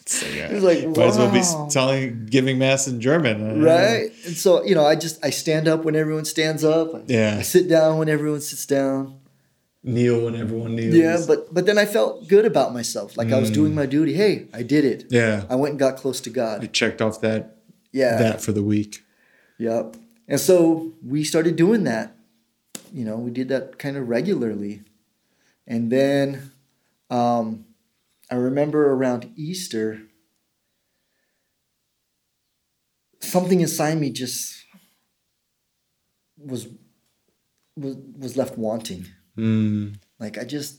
So, 0.06 0.28
yeah. 0.28 0.48
It's 0.52 0.62
like, 0.64 0.86
Might 0.86 1.08
as 1.08 1.18
well 1.18 1.32
be 1.32 1.42
telling, 1.72 2.26
giving 2.26 2.60
mass 2.60 2.86
in 2.86 3.00
German. 3.00 3.62
Uh, 3.62 3.64
right 3.64 4.12
and 4.26 4.36
so 4.36 4.62
you 4.66 4.76
know 4.76 4.86
i 4.86 4.94
just 4.94 5.24
i 5.24 5.30
stand 5.30 5.70
up 5.70 5.86
when 5.86 5.96
everyone 5.96 6.26
stands 6.26 6.66
up 6.66 6.94
I, 6.94 7.02
Yeah. 7.08 7.38
I 7.40 7.44
sit 7.44 7.70
down 7.70 7.98
when 7.98 8.10
everyone 8.10 8.42
sits 8.42 8.66
down 8.66 9.21
Kneel 9.84 10.26
when 10.26 10.36
everyone 10.36 10.76
kneels. 10.76 10.94
Yeah, 10.94 11.18
but 11.28 11.52
but 11.54 11.66
then 11.66 11.78
I 11.80 11.86
felt 11.86 12.28
good 12.28 12.46
about 12.46 12.72
myself. 12.72 13.18
Like 13.18 13.32
I 13.32 13.40
was 13.40 13.50
doing 13.50 13.74
my 13.74 13.88
duty. 13.88 14.14
Hey, 14.14 14.48
I 14.54 14.62
did 14.62 14.86
it. 14.86 15.06
Yeah. 15.10 15.46
I 15.50 15.56
went 15.56 15.72
and 15.72 15.80
got 15.80 15.98
close 15.98 16.22
to 16.22 16.30
God. 16.30 16.64
I 16.64 16.68
checked 16.68 17.02
off 17.02 17.20
that 17.22 17.58
Yeah. 17.92 18.18
that 18.18 18.42
for 18.42 18.52
the 18.52 18.62
week. 18.62 19.04
Yep. 19.58 19.96
And 20.28 20.40
so 20.40 20.94
we 21.04 21.24
started 21.24 21.56
doing 21.56 21.84
that. 21.86 22.16
You 22.94 23.06
know, 23.06 23.18
we 23.18 23.32
did 23.32 23.50
that 23.50 23.80
kind 23.80 23.98
of 23.98 24.08
regularly. 24.08 24.84
And 25.66 25.92
then 25.92 26.52
um, 27.10 27.66
I 28.30 28.36
remember 28.36 28.92
around 28.94 29.32
Easter, 29.36 30.02
something 33.20 33.62
inside 33.62 33.98
me 34.00 34.12
just 34.12 34.64
was 36.38 36.68
was 37.76 37.96
was 38.18 38.38
left 38.38 38.58
wanting. 38.58 39.08
Mm, 39.42 39.96
like 40.20 40.38
i 40.38 40.44
just 40.44 40.78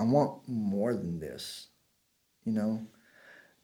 i 0.00 0.02
want 0.04 0.30
more 0.48 0.94
than 0.94 1.20
this 1.20 1.68
you 2.46 2.52
know 2.52 2.80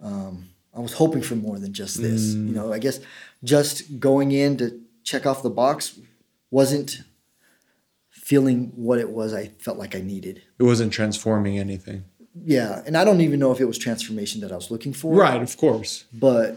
um, 0.00 0.34
i 0.76 0.80
was 0.80 0.92
hoping 0.92 1.22
for 1.22 1.36
more 1.36 1.58
than 1.58 1.72
just 1.72 2.00
this 2.02 2.22
you 2.34 2.52
know 2.58 2.72
i 2.72 2.78
guess 2.78 3.00
just 3.42 3.98
going 3.98 4.30
in 4.32 4.56
to 4.58 4.66
check 5.04 5.24
off 5.26 5.42
the 5.42 5.50
box 5.62 5.98
wasn't 6.50 7.02
feeling 8.10 8.72
what 8.74 8.98
it 8.98 9.10
was 9.10 9.32
i 9.32 9.46
felt 9.58 9.78
like 9.78 9.94
i 9.96 10.00
needed 10.00 10.42
it 10.58 10.62
wasn't 10.62 10.92
transforming 10.92 11.58
anything. 11.58 12.04
yeah 12.44 12.82
and 12.86 12.96
i 12.96 13.04
don't 13.04 13.20
even 13.20 13.38
know 13.40 13.52
if 13.52 13.60
it 13.60 13.64
was 13.66 13.78
transformation 13.78 14.40
that 14.40 14.52
i 14.52 14.56
was 14.56 14.70
looking 14.70 14.92
for 14.92 15.14
Right, 15.14 15.40
of 15.42 15.56
course. 15.56 16.04
but 16.12 16.56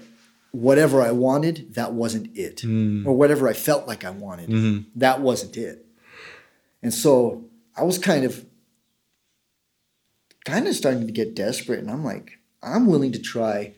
whatever 0.51 1.01
i 1.01 1.11
wanted 1.11 1.73
that 1.75 1.93
wasn't 1.93 2.35
it 2.37 2.57
Mm. 2.57 3.05
or 3.05 3.13
whatever 3.13 3.47
i 3.47 3.53
felt 3.53 3.87
like 3.87 4.03
i 4.03 4.09
wanted 4.09 4.49
Mm-hmm. 4.49 4.89
that 4.99 5.21
wasn't 5.21 5.57
it 5.57 5.85
and 6.81 6.93
so 6.93 7.45
i 7.77 7.83
was 7.83 7.97
kind 7.97 8.23
of 8.25 8.45
kind 10.45 10.67
of 10.67 10.75
starting 10.75 11.05
to 11.07 11.13
get 11.13 11.35
desperate 11.35 11.79
and 11.79 11.89
i'm 11.89 12.03
like 12.03 12.39
i'm 12.61 12.85
willing 12.87 13.11
to 13.11 13.19
try 13.19 13.73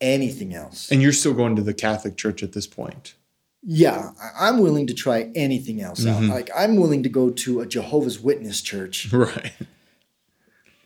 anything 0.00 0.54
else 0.54 0.90
And 0.90 1.02
you're 1.02 1.12
still 1.12 1.34
going 1.34 1.56
to 1.56 1.62
the 1.62 1.74
Catholic 1.74 2.16
Church 2.16 2.42
at 2.42 2.52
this 2.52 2.66
point. 2.66 3.14
yeah 3.62 4.10
i'm 4.38 4.58
willing 4.58 4.86
to 4.86 4.94
try 4.94 5.30
anything 5.34 5.80
else 5.82 6.06
out 6.06 6.22
Mm-hmm. 6.22 6.30
like 6.32 6.50
i'm 6.56 6.76
willing 6.76 7.02
to 7.02 7.08
go 7.08 7.30
to 7.30 7.60
a 7.60 7.66
jehovah's 7.66 8.18
witness 8.20 8.60
church 8.62 9.12
Right. 9.12 9.52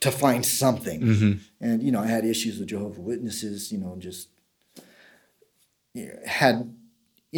to 0.01 0.11
find 0.11 0.45
something 0.45 1.01
Mm-hmm. 1.01 1.31
and 1.65 1.81
you 1.81 1.91
know 1.91 2.01
i 2.01 2.07
had 2.07 2.25
issues 2.25 2.59
with 2.59 2.67
jehovah's 2.67 2.99
witnesses 2.99 3.71
you 3.71 3.77
know 3.79 3.95
just 3.97 4.27
you 5.93 6.07
know, 6.07 6.13
had 6.25 6.75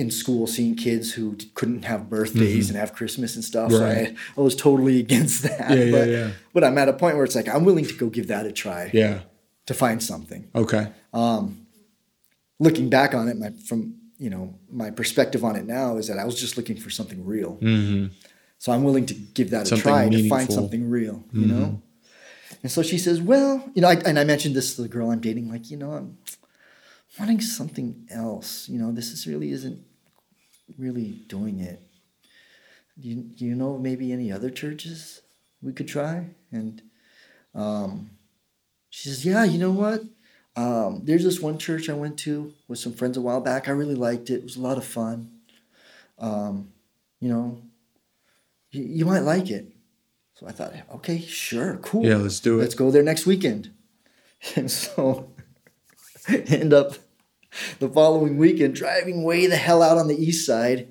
in 0.02 0.12
school 0.12 0.46
seeing 0.56 0.76
kids 0.76 1.06
who 1.16 1.36
couldn't 1.60 1.84
have 1.92 2.02
birthdays 2.10 2.70
and 2.70 2.78
have 2.84 2.92
christmas 3.00 3.36
and 3.36 3.44
stuff 3.52 3.72
so 3.72 3.80
Mm-hmm. 3.80 4.16
I, 4.16 4.40
I 4.40 4.42
was 4.48 4.56
totally 4.56 4.98
against 5.06 5.44
that 5.44 5.70
Yeah, 5.78 5.92
but, 5.96 6.08
yeah. 6.16 6.30
but 6.54 6.64
i'm 6.64 6.78
at 6.78 6.88
a 6.90 6.94
point 6.94 7.16
where 7.16 7.26
it's 7.26 7.36
like 7.36 7.50
i'm 7.54 7.66
willing 7.66 7.86
to 7.86 7.96
go 8.04 8.08
give 8.18 8.28
that 8.34 8.46
a 8.46 8.52
try 8.64 8.82
Yeah. 8.94 9.22
to 9.70 9.74
find 9.74 10.00
something 10.12 10.42
Okay. 10.64 10.84
looking 12.60 12.90
back 12.90 13.14
on 13.14 13.28
it 13.28 13.38
my 13.38 13.52
from 13.68 13.96
you 14.18 14.30
know 14.30 14.56
my 14.72 14.90
perspective 14.92 15.44
on 15.44 15.56
it 15.56 15.66
now 15.66 15.98
is 15.98 16.08
that 16.08 16.18
i 16.20 16.26
was 16.26 16.40
just 16.40 16.58
looking 16.58 16.78
for 16.78 16.90
something 16.90 17.26
real 17.26 17.58
Mm-hmm. 17.62 18.08
so 18.58 18.72
i'm 18.72 18.84
willing 18.84 19.06
to 19.06 19.14
give 19.14 19.50
that 19.52 19.68
Something 19.68 19.82
a 19.88 19.92
try 19.92 20.10
to 20.10 20.30
find 20.30 20.52
something 20.52 20.90
real 20.90 21.24
you 21.34 21.46
know 21.48 21.82
and 22.64 22.72
so 22.72 22.82
she 22.82 22.98
says 22.98 23.22
well 23.22 23.52
you 23.76 23.82
know 23.82 23.90
I, 23.90 23.96
and 24.06 24.18
i 24.20 24.24
mentioned 24.24 24.56
this 24.56 24.76
to 24.76 24.82
the 24.82 24.88
girl 24.96 25.12
i'm 25.12 25.20
dating 25.30 25.50
like 25.52 25.70
you 25.72 25.78
know 25.78 25.92
i'm 25.94 26.18
wanting 27.20 27.42
something 27.42 28.08
else 28.10 28.68
you 28.70 28.78
know 28.80 28.92
this 28.92 29.12
is 29.12 29.28
really 29.28 29.52
isn't 29.52 29.80
really 30.78 31.24
doing 31.28 31.60
it. 31.60 31.82
Do 33.00 33.10
you, 33.10 33.16
do 33.16 33.46
you 33.46 33.56
know 33.56 33.78
maybe 33.78 34.12
any 34.12 34.32
other 34.32 34.50
churches 34.50 35.22
we 35.62 35.72
could 35.72 35.88
try? 35.88 36.28
And 36.52 36.82
um, 37.54 38.12
she 38.90 39.10
says 39.10 39.26
yeah 39.26 39.44
you 39.44 39.58
know 39.58 39.72
what? 39.72 40.02
Um, 40.56 41.02
there's 41.04 41.24
this 41.24 41.40
one 41.40 41.60
church 41.60 41.88
i 41.88 41.94
went 41.94 42.18
to 42.20 42.52
with 42.68 42.80
some 42.80 42.94
friends 42.94 43.16
a 43.16 43.22
while 43.22 43.42
back. 43.42 43.68
I 43.68 43.72
really 43.72 43.96
liked 43.96 44.32
it. 44.32 44.36
It 44.36 44.44
was 44.44 44.56
a 44.56 44.62
lot 44.62 44.78
of 44.78 44.86
fun. 44.86 45.32
Um, 46.18 46.72
you 47.20 47.30
know 47.30 47.62
you, 48.72 48.84
you 48.84 49.06
might 49.06 49.20
like 49.20 49.50
it. 49.50 49.68
So 50.34 50.48
i 50.48 50.52
thought 50.52 50.74
okay 50.96 51.20
sure 51.22 51.78
cool. 51.78 52.06
Yeah, 52.06 52.18
let's 52.18 52.40
do 52.40 52.58
it. 52.58 52.62
let's 52.62 52.76
go 52.76 52.92
there 52.92 53.04
next 53.04 53.26
weekend. 53.26 53.72
And 54.56 54.70
so 54.70 55.32
end 56.28 56.72
up 56.72 56.94
the 57.80 57.90
following 57.90 58.38
weekend 58.38 58.76
driving 58.76 59.24
way 59.24 59.48
the 59.48 59.56
hell 59.56 59.82
out 59.82 59.98
on 59.98 60.08
the 60.08 60.16
east 60.18 60.46
side 60.46 60.88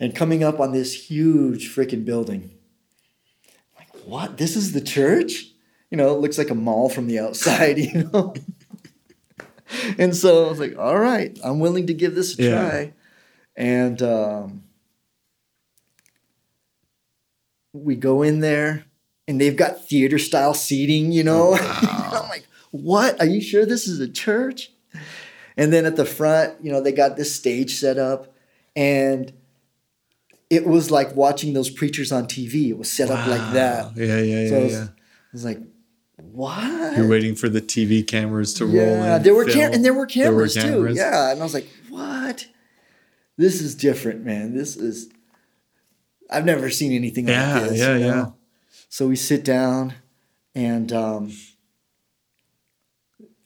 and 0.00 0.14
coming 0.14 0.42
up 0.44 0.60
on 0.60 0.72
this 0.72 1.08
huge 1.08 1.74
freaking 1.74 2.04
building 2.04 2.50
like 3.76 3.88
what 4.04 4.38
this 4.38 4.56
is 4.56 4.72
the 4.72 4.80
church 4.80 5.46
you 5.90 5.96
know 5.96 6.14
it 6.14 6.20
looks 6.20 6.38
like 6.38 6.50
a 6.50 6.54
mall 6.54 6.88
from 6.88 7.06
the 7.06 7.18
outside 7.18 7.78
you 7.78 8.08
know 8.12 8.34
and 9.98 10.14
so 10.16 10.46
i 10.46 10.48
was 10.50 10.58
like 10.60 10.76
all 10.78 10.98
right 10.98 11.38
i'm 11.44 11.60
willing 11.60 11.86
to 11.86 11.94
give 11.94 12.14
this 12.14 12.38
a 12.38 12.42
Yeah. 12.42 12.50
try 12.50 12.92
and 13.56 14.00
um, 14.02 14.62
we 17.72 17.96
go 17.96 18.22
in 18.22 18.38
there 18.40 18.84
and 19.26 19.40
they've 19.40 19.56
got 19.56 19.86
theater 19.88 20.16
style 20.18 20.54
seating, 20.54 21.10
you 21.12 21.24
know. 21.24 21.54
I'm 21.60 22.28
like, 22.28 22.46
what? 22.70 23.20
Are 23.20 23.26
you 23.26 23.40
sure 23.40 23.66
this 23.66 23.86
is 23.88 23.98
a 24.00 24.08
church? 24.08 24.70
And 25.58 25.72
then 25.72 25.84
at 25.84 25.96
the 25.96 26.04
front, 26.06 26.64
you 26.64 26.70
know, 26.72 26.80
they 26.80 26.92
got 26.92 27.16
this 27.16 27.34
stage 27.34 27.74
set 27.74 27.98
up 27.98 28.32
and 28.76 29.32
it 30.48 30.66
was 30.66 30.90
like 30.90 31.14
watching 31.16 31.52
those 31.52 31.68
preachers 31.68 32.10
on 32.12 32.26
TV. 32.26 32.68
It 32.70 32.78
was 32.78 32.90
set 32.90 33.10
up 33.10 33.26
like 33.26 33.52
that. 33.52 33.94
Yeah, 33.96 34.18
yeah, 34.20 34.40
yeah, 34.42 34.48
So 34.48 34.56
I 34.56 34.62
was, 34.62 34.72
yeah. 34.72 34.84
I 34.84 34.88
was 35.32 35.44
like, 35.44 35.58
what? 36.16 36.96
You're 36.96 37.08
waiting 37.08 37.34
for 37.34 37.48
the 37.48 37.60
TV 37.60 38.06
cameras 38.06 38.54
to 38.54 38.66
roll 38.66 38.74
yeah, 38.76 39.16
in. 39.16 39.22
there 39.24 39.34
were 39.34 39.44
cam- 39.44 39.72
and 39.72 39.84
there 39.84 39.92
were 39.94 40.06
There 40.06 40.32
were 40.32 40.46
cameras, 40.48 40.54
cameras. 40.54 40.96
too. 40.96 41.00
Yeah, 41.02 41.30
and 41.32 41.40
I 41.40 41.42
was 41.44 41.54
like, 41.54 41.68
"What? 41.90 42.46
This 43.36 43.60
is 43.60 43.74
different, 43.76 44.24
man. 44.24 44.52
This 44.56 44.76
is 44.76 45.10
I've 46.30 46.44
never 46.44 46.70
seen 46.70 46.92
anything 46.92 47.28
Yeah, 47.28 47.60
like 47.60 47.70
this." 47.70 47.78
yeah, 47.78 47.98
know? 47.98 47.98
yeah. 48.06 48.26
So 48.88 49.06
we 49.06 49.14
sit 49.16 49.44
down, 49.44 49.94
and 50.56 50.92
um, 50.92 51.32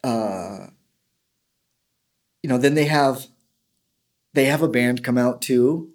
uh, 0.02 0.66
you 2.42 2.48
know, 2.48 2.58
then 2.58 2.74
they 2.74 2.86
have 2.86 3.26
they 4.34 4.46
have 4.46 4.62
a 4.62 4.68
band 4.68 5.04
come 5.04 5.18
out 5.18 5.42
too, 5.42 5.90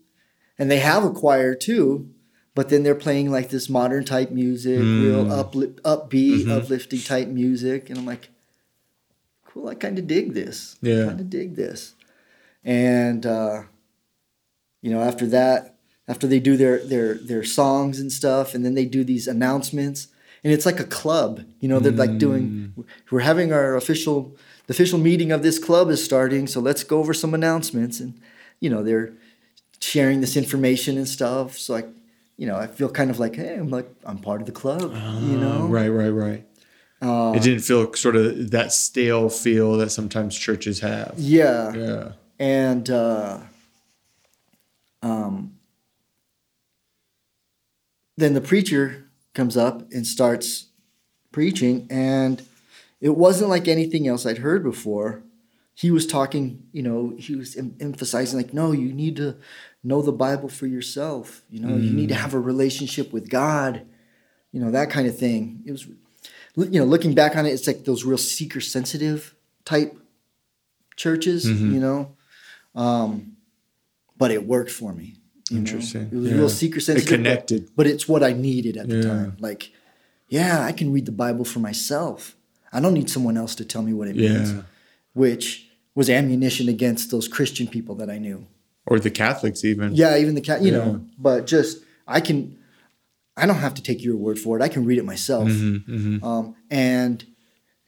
and 0.59 0.69
they 0.69 0.79
have 0.79 1.03
a 1.03 1.09
choir 1.11 1.55
too, 1.55 2.09
but 2.53 2.69
then 2.69 2.83
they're 2.83 2.93
playing 2.95 3.31
like 3.31 3.49
this 3.49 3.67
modern 3.69 4.05
type 4.05 4.29
music, 4.31 4.79
real 4.79 5.25
Mm. 5.25 5.31
upli- 5.31 5.73
upbeat, 5.81 6.45
Mhm. 6.45 6.51
uplifting 6.57 6.99
type 7.01 7.27
music, 7.27 7.89
and 7.89 7.97
I'm 7.97 8.05
like, 8.05 8.29
cool. 9.45 9.67
I 9.67 9.75
kind 9.75 9.97
of 9.97 10.05
dig 10.07 10.33
this. 10.33 10.75
Yeah. 10.81 11.05
kind 11.05 11.19
of 11.19 11.29
dig 11.29 11.55
this. 11.55 11.95
And 12.63 13.25
uh, 13.25 13.63
you 14.81 14.91
know, 14.91 15.01
after 15.01 15.25
that, 15.27 15.75
after 16.07 16.27
they 16.27 16.39
do 16.39 16.55
their 16.57 16.77
their 16.85 17.15
their 17.15 17.43
songs 17.43 17.99
and 17.99 18.11
stuff, 18.11 18.53
and 18.53 18.63
then 18.63 18.75
they 18.75 18.85
do 18.85 19.03
these 19.03 19.27
announcements, 19.27 20.07
and 20.43 20.53
it's 20.53 20.65
like 20.65 20.79
a 20.79 20.83
club. 20.85 21.41
You 21.59 21.67
know, 21.69 21.79
they're 21.79 21.91
like 21.91 22.17
doing. 22.19 22.73
We're 23.11 23.21
having 23.21 23.51
our 23.51 23.75
official. 23.75 24.35
The 24.67 24.73
official 24.73 24.99
meeting 24.99 25.31
of 25.31 25.43
this 25.43 25.59
club 25.59 25.89
is 25.89 26.03
starting, 26.03 26.45
so 26.47 26.59
let's 26.59 26.83
go 26.83 26.99
over 26.99 27.13
some 27.13 27.33
announcements, 27.33 27.99
and 27.99 28.19
you 28.59 28.69
know 28.69 28.83
they're 28.83 29.13
sharing 29.79 30.21
this 30.21 30.35
information 30.35 30.97
and 30.97 31.07
stuff. 31.07 31.57
So 31.57 31.75
I, 31.75 31.83
you 32.35 32.47
know, 32.47 32.57
I 32.57 32.67
feel 32.67 32.89
kind 32.89 33.09
of 33.09 33.17
like, 33.19 33.35
hey, 33.35 33.55
I'm 33.55 33.69
like 33.69 33.87
I'm 34.05 34.17
part 34.17 34.41
of 34.41 34.45
the 34.45 34.51
club. 34.53 34.91
you 35.21 35.37
know, 35.37 35.61
Oh, 35.63 35.67
right, 35.67 35.87
right, 35.89 36.09
right. 36.09 36.43
Uh, 37.01 37.31
it 37.35 37.43
didn't 37.43 37.61
feel 37.61 37.93
sort 37.93 38.15
of 38.15 38.51
that 38.51 38.73
stale 38.73 39.29
feel 39.29 39.77
that 39.77 39.91
sometimes 39.91 40.35
churches 40.37 40.79
have. 40.81 41.13
yeah. 41.17 41.73
Yeah. 41.73 42.11
and 42.39 42.89
uh, 42.89 43.39
um, 45.03 45.53
then 48.17 48.33
the 48.33 48.41
preacher 48.41 49.05
comes 49.35 49.55
up 49.55 49.91
and 49.91 50.05
starts 50.07 50.65
preaching 51.31 51.85
and 51.91 52.41
it 53.01 53.15
wasn't 53.15 53.49
like 53.49 53.67
anything 53.67 54.07
else 54.07 54.25
i'd 54.25 54.39
heard 54.39 54.63
before 54.63 55.23
he 55.73 55.91
was 55.91 56.07
talking 56.07 56.63
you 56.71 56.81
know 56.81 57.13
he 57.17 57.35
was 57.35 57.55
em- 57.55 57.75
emphasizing 57.79 58.37
like 58.37 58.53
no 58.53 58.71
you 58.71 58.91
need 58.93 59.15
to 59.15 59.35
know 59.83 60.01
the 60.01 60.11
bible 60.11 60.49
for 60.49 60.67
yourself 60.67 61.43
you 61.49 61.59
know 61.59 61.75
you 61.75 61.91
need 61.93 62.09
to 62.09 62.15
have 62.15 62.33
a 62.33 62.39
relationship 62.39 63.13
with 63.13 63.29
god 63.29 63.85
you 64.51 64.59
know 64.59 64.71
that 64.71 64.89
kind 64.89 65.07
of 65.07 65.17
thing 65.17 65.61
it 65.65 65.71
was 65.71 65.85
you 66.55 66.79
know 66.79 66.85
looking 66.85 67.13
back 67.13 67.35
on 67.35 67.45
it 67.45 67.51
it's 67.51 67.67
like 67.67 67.85
those 67.85 68.03
real 68.03 68.17
seeker 68.17 68.59
sensitive 68.61 69.35
type 69.65 69.95
churches 70.95 71.45
you 71.49 71.79
know 71.79 72.15
um, 72.75 73.37
but 74.17 74.29
it 74.29 74.45
worked 74.45 74.69
for 74.69 74.93
me. 74.93 75.15
you 75.49 75.55
know? 75.55 75.59
Interesting. 75.61 76.09
It 76.11 76.15
was 76.15 76.29
Yeah. 76.29 76.35
real 76.37 76.49
seeker 76.49 76.79
sensitive. 76.79 77.09
but- 77.09 77.15
connected. 77.15 77.69
But, 77.75 77.87
it's 77.87 78.07
what 78.07 78.21
I 78.23 78.33
needed 78.33 78.77
at 78.77 78.87
the 78.87 78.97
Yeah. 78.97 79.01
time. 79.01 79.37
Like, 79.39 79.71
yeah, 80.29 80.61
I 80.63 80.73
can 80.73 80.91
read 80.93 81.07
the 81.07 81.11
Bible 81.11 81.43
for 81.43 81.57
myself. 81.59 82.36
I 82.71 82.79
don't 82.79 82.93
need 82.93 83.09
someone 83.09 83.37
else 83.37 83.55
to 83.55 83.65
tell 83.65 83.81
me 83.81 83.93
what 83.93 84.07
it 84.07 84.15
Yeah. 84.15 84.33
means, 84.33 84.53
which 85.13 85.67
was 85.95 86.09
ammunition 86.09 86.69
against 86.69 87.11
those 87.11 87.27
Christian 87.27 87.67
people 87.67 87.95
that 87.95 88.09
I 88.09 88.17
knew. 88.17 88.45
Or 88.85 88.99
the 88.99 89.09
Catholics 89.09 89.63
even. 89.65 89.95
Yeah, 89.95 90.17
even 90.17 90.35
the 90.35 90.41
cat, 90.41 90.61
you 90.61 90.71
Yeah. 90.71 90.77
know, 90.77 91.05
but 91.17 91.47
just, 91.47 91.79
I 92.07 92.19
can, 92.21 92.57
I 93.35 93.45
don't 93.45 93.57
have 93.57 93.73
to 93.75 93.83
take 93.83 94.03
your 94.03 94.15
word 94.15 94.39
for 94.39 94.57
it. 94.57 94.61
I 94.63 94.67
can 94.69 94.85
read 94.85 94.97
it 94.97 95.05
myself. 95.05 95.49
Mm-hmm, 95.49 96.23
Um, 96.23 96.55
and 96.69 97.25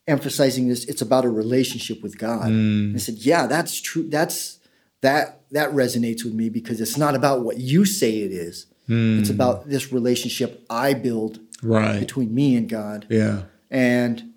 emphasizing 0.07 0.67
this, 0.67 0.85
it's 0.85 1.01
about 1.01 1.25
a 1.25 1.29
relationship 1.29 2.01
with 2.01 2.17
God. 2.17 2.47
Mm. 2.47 2.87
And 2.87 2.95
I 2.95 2.99
said, 2.99 3.15
yeah, 3.19 3.47
that's 3.47 3.79
true. 3.79 4.07
That's 4.09 4.57
that 5.01 5.41
that 5.51 5.71
resonates 5.71 6.23
with 6.23 6.33
me 6.33 6.49
because 6.49 6.81
it's 6.81 6.97
not 6.97 7.15
about 7.15 7.43
what 7.43 7.57
you 7.57 7.85
say 7.85 8.19
it 8.19 8.31
is. 8.31 8.65
It's 8.91 9.29
about 9.29 9.69
this 9.69 9.93
relationship 9.93 10.65
I 10.69 10.93
build 10.95 11.39
Right. 11.61 11.99
between 11.99 12.33
me 12.33 12.55
and 12.55 12.67
God. 12.67 13.05
Yeah. 13.09 13.43
And 13.69 14.31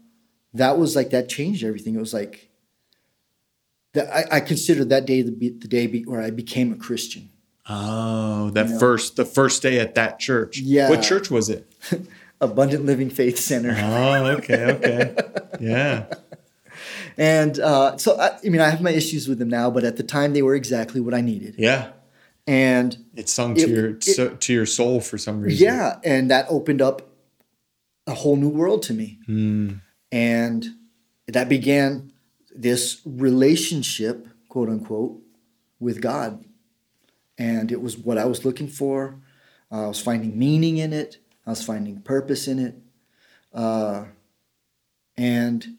that 0.55 0.79
was 0.79 0.95
like 0.97 1.11
that 1.11 1.29
changed 1.29 1.65
everything. 1.65 1.95
It 1.95 2.01
was 2.01 2.15
like 2.15 2.49
that 3.95 4.09
I, 4.15 4.37
I 4.37 4.41
considered 4.41 4.89
that 4.91 5.07
day 5.07 5.23
the, 5.23 5.31
the 5.31 5.69
day 5.69 5.87
be, 5.87 6.03
where 6.03 6.21
I 6.23 6.31
became 6.31 6.73
a 6.73 6.77
Christian. 6.77 7.29
Oh, 7.69 8.51
that 8.51 8.67
You 8.67 8.73
know? 8.75 8.79
first 8.79 9.17
the 9.17 9.25
first 9.25 9.63
day 9.63 9.79
at 9.79 9.95
that 9.95 10.19
church. 10.19 10.59
Yeah. 10.59 10.91
What 10.91 11.03
church 11.03 11.31
was 11.31 11.49
it? 11.49 11.73
Abundant 12.41 12.85
Living 12.87 13.09
Faith 13.11 13.39
Center. 13.39 13.77
Oh, 13.79 14.25
okay, 14.39 14.65
okay. 14.73 15.15
yeah. 15.61 16.07
And 17.17 17.59
uh, 17.61 17.97
so, 17.99 18.19
I, 18.19 18.37
I 18.45 18.49
mean, 18.49 18.61
I 18.61 18.69
have 18.71 18.81
my 18.81 18.91
issues 18.91 19.29
with 19.29 19.39
them 19.39 19.49
now, 19.49 19.71
but 19.71 19.85
at 19.85 19.97
the 19.97 20.03
time 20.03 20.33
they 20.33 20.43
were 20.43 20.57
exactly 20.57 21.01
what 21.01 21.15
I 21.15 21.21
needed. 21.21 21.55
Yeah. 21.57 21.91
And 22.49 22.97
It 23.15 23.29
sung 23.29 23.55
to 23.55 23.61
It- 23.63 23.69
your 23.69 23.91
it- 23.91 24.03
so, 24.03 24.31
to 24.31 24.53
your 24.53 24.67
soul 24.67 25.01
for 25.01 25.19
some 25.19 25.41
reason. 25.41 25.65
yeah, 25.65 26.01
and 26.03 26.31
that 26.33 26.47
opened 26.49 26.83
up 26.83 27.03
a 28.09 28.15
whole 28.15 28.35
new 28.35 28.49
world 28.49 28.83
to 28.85 28.95
me. 28.95 29.21
Mm. 29.29 29.81
And 30.13 30.67
that 31.27 31.49
began 31.49 32.13
this 32.55 33.01
relationship, 33.07 34.29
quote 34.49 34.69
unquote, 34.69 35.21
with 35.81 36.01
God. 36.01 36.45
And 37.39 37.73
it 37.73 37.81
was 37.81 37.97
what 37.97 38.19
I 38.19 38.27
was 38.27 38.45
looking 38.45 38.69
for. 38.69 39.17
Uh, 39.71 39.85
I 39.85 39.89
was 39.89 40.01
finding 40.01 40.39
meaning 40.39 40.77
in 40.77 40.93
it, 40.93 41.17
I 41.47 41.51
was 41.51 41.65
finding 41.65 42.03
purpose 42.03 42.47
in 42.47 42.59
it. 42.59 42.77
Uh, 43.53 44.05
and 45.17 45.79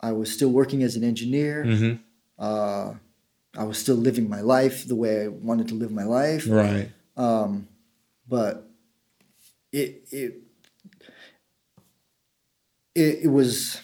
I 0.00 0.12
was 0.12 0.32
still 0.32 0.50
working 0.50 0.82
as 0.82 0.96
an 0.96 1.04
engineer. 1.04 1.64
Mhm. 1.64 2.00
Uh, 2.38 2.94
I 3.56 3.64
was 3.64 3.78
still 3.78 3.96
living 3.96 4.28
my 4.28 4.40
life 4.40 4.86
the 4.86 4.96
way 4.96 5.24
I 5.24 5.28
wanted 5.28 5.68
to 5.68 5.74
live 5.74 5.92
my 5.92 6.04
life. 6.04 6.48
Right. 6.48 6.90
Um, 7.16 7.68
but 8.28 8.68
it, 9.70 10.04
it 10.10 10.41
it 12.94 13.20
it 13.24 13.28
was, 13.28 13.80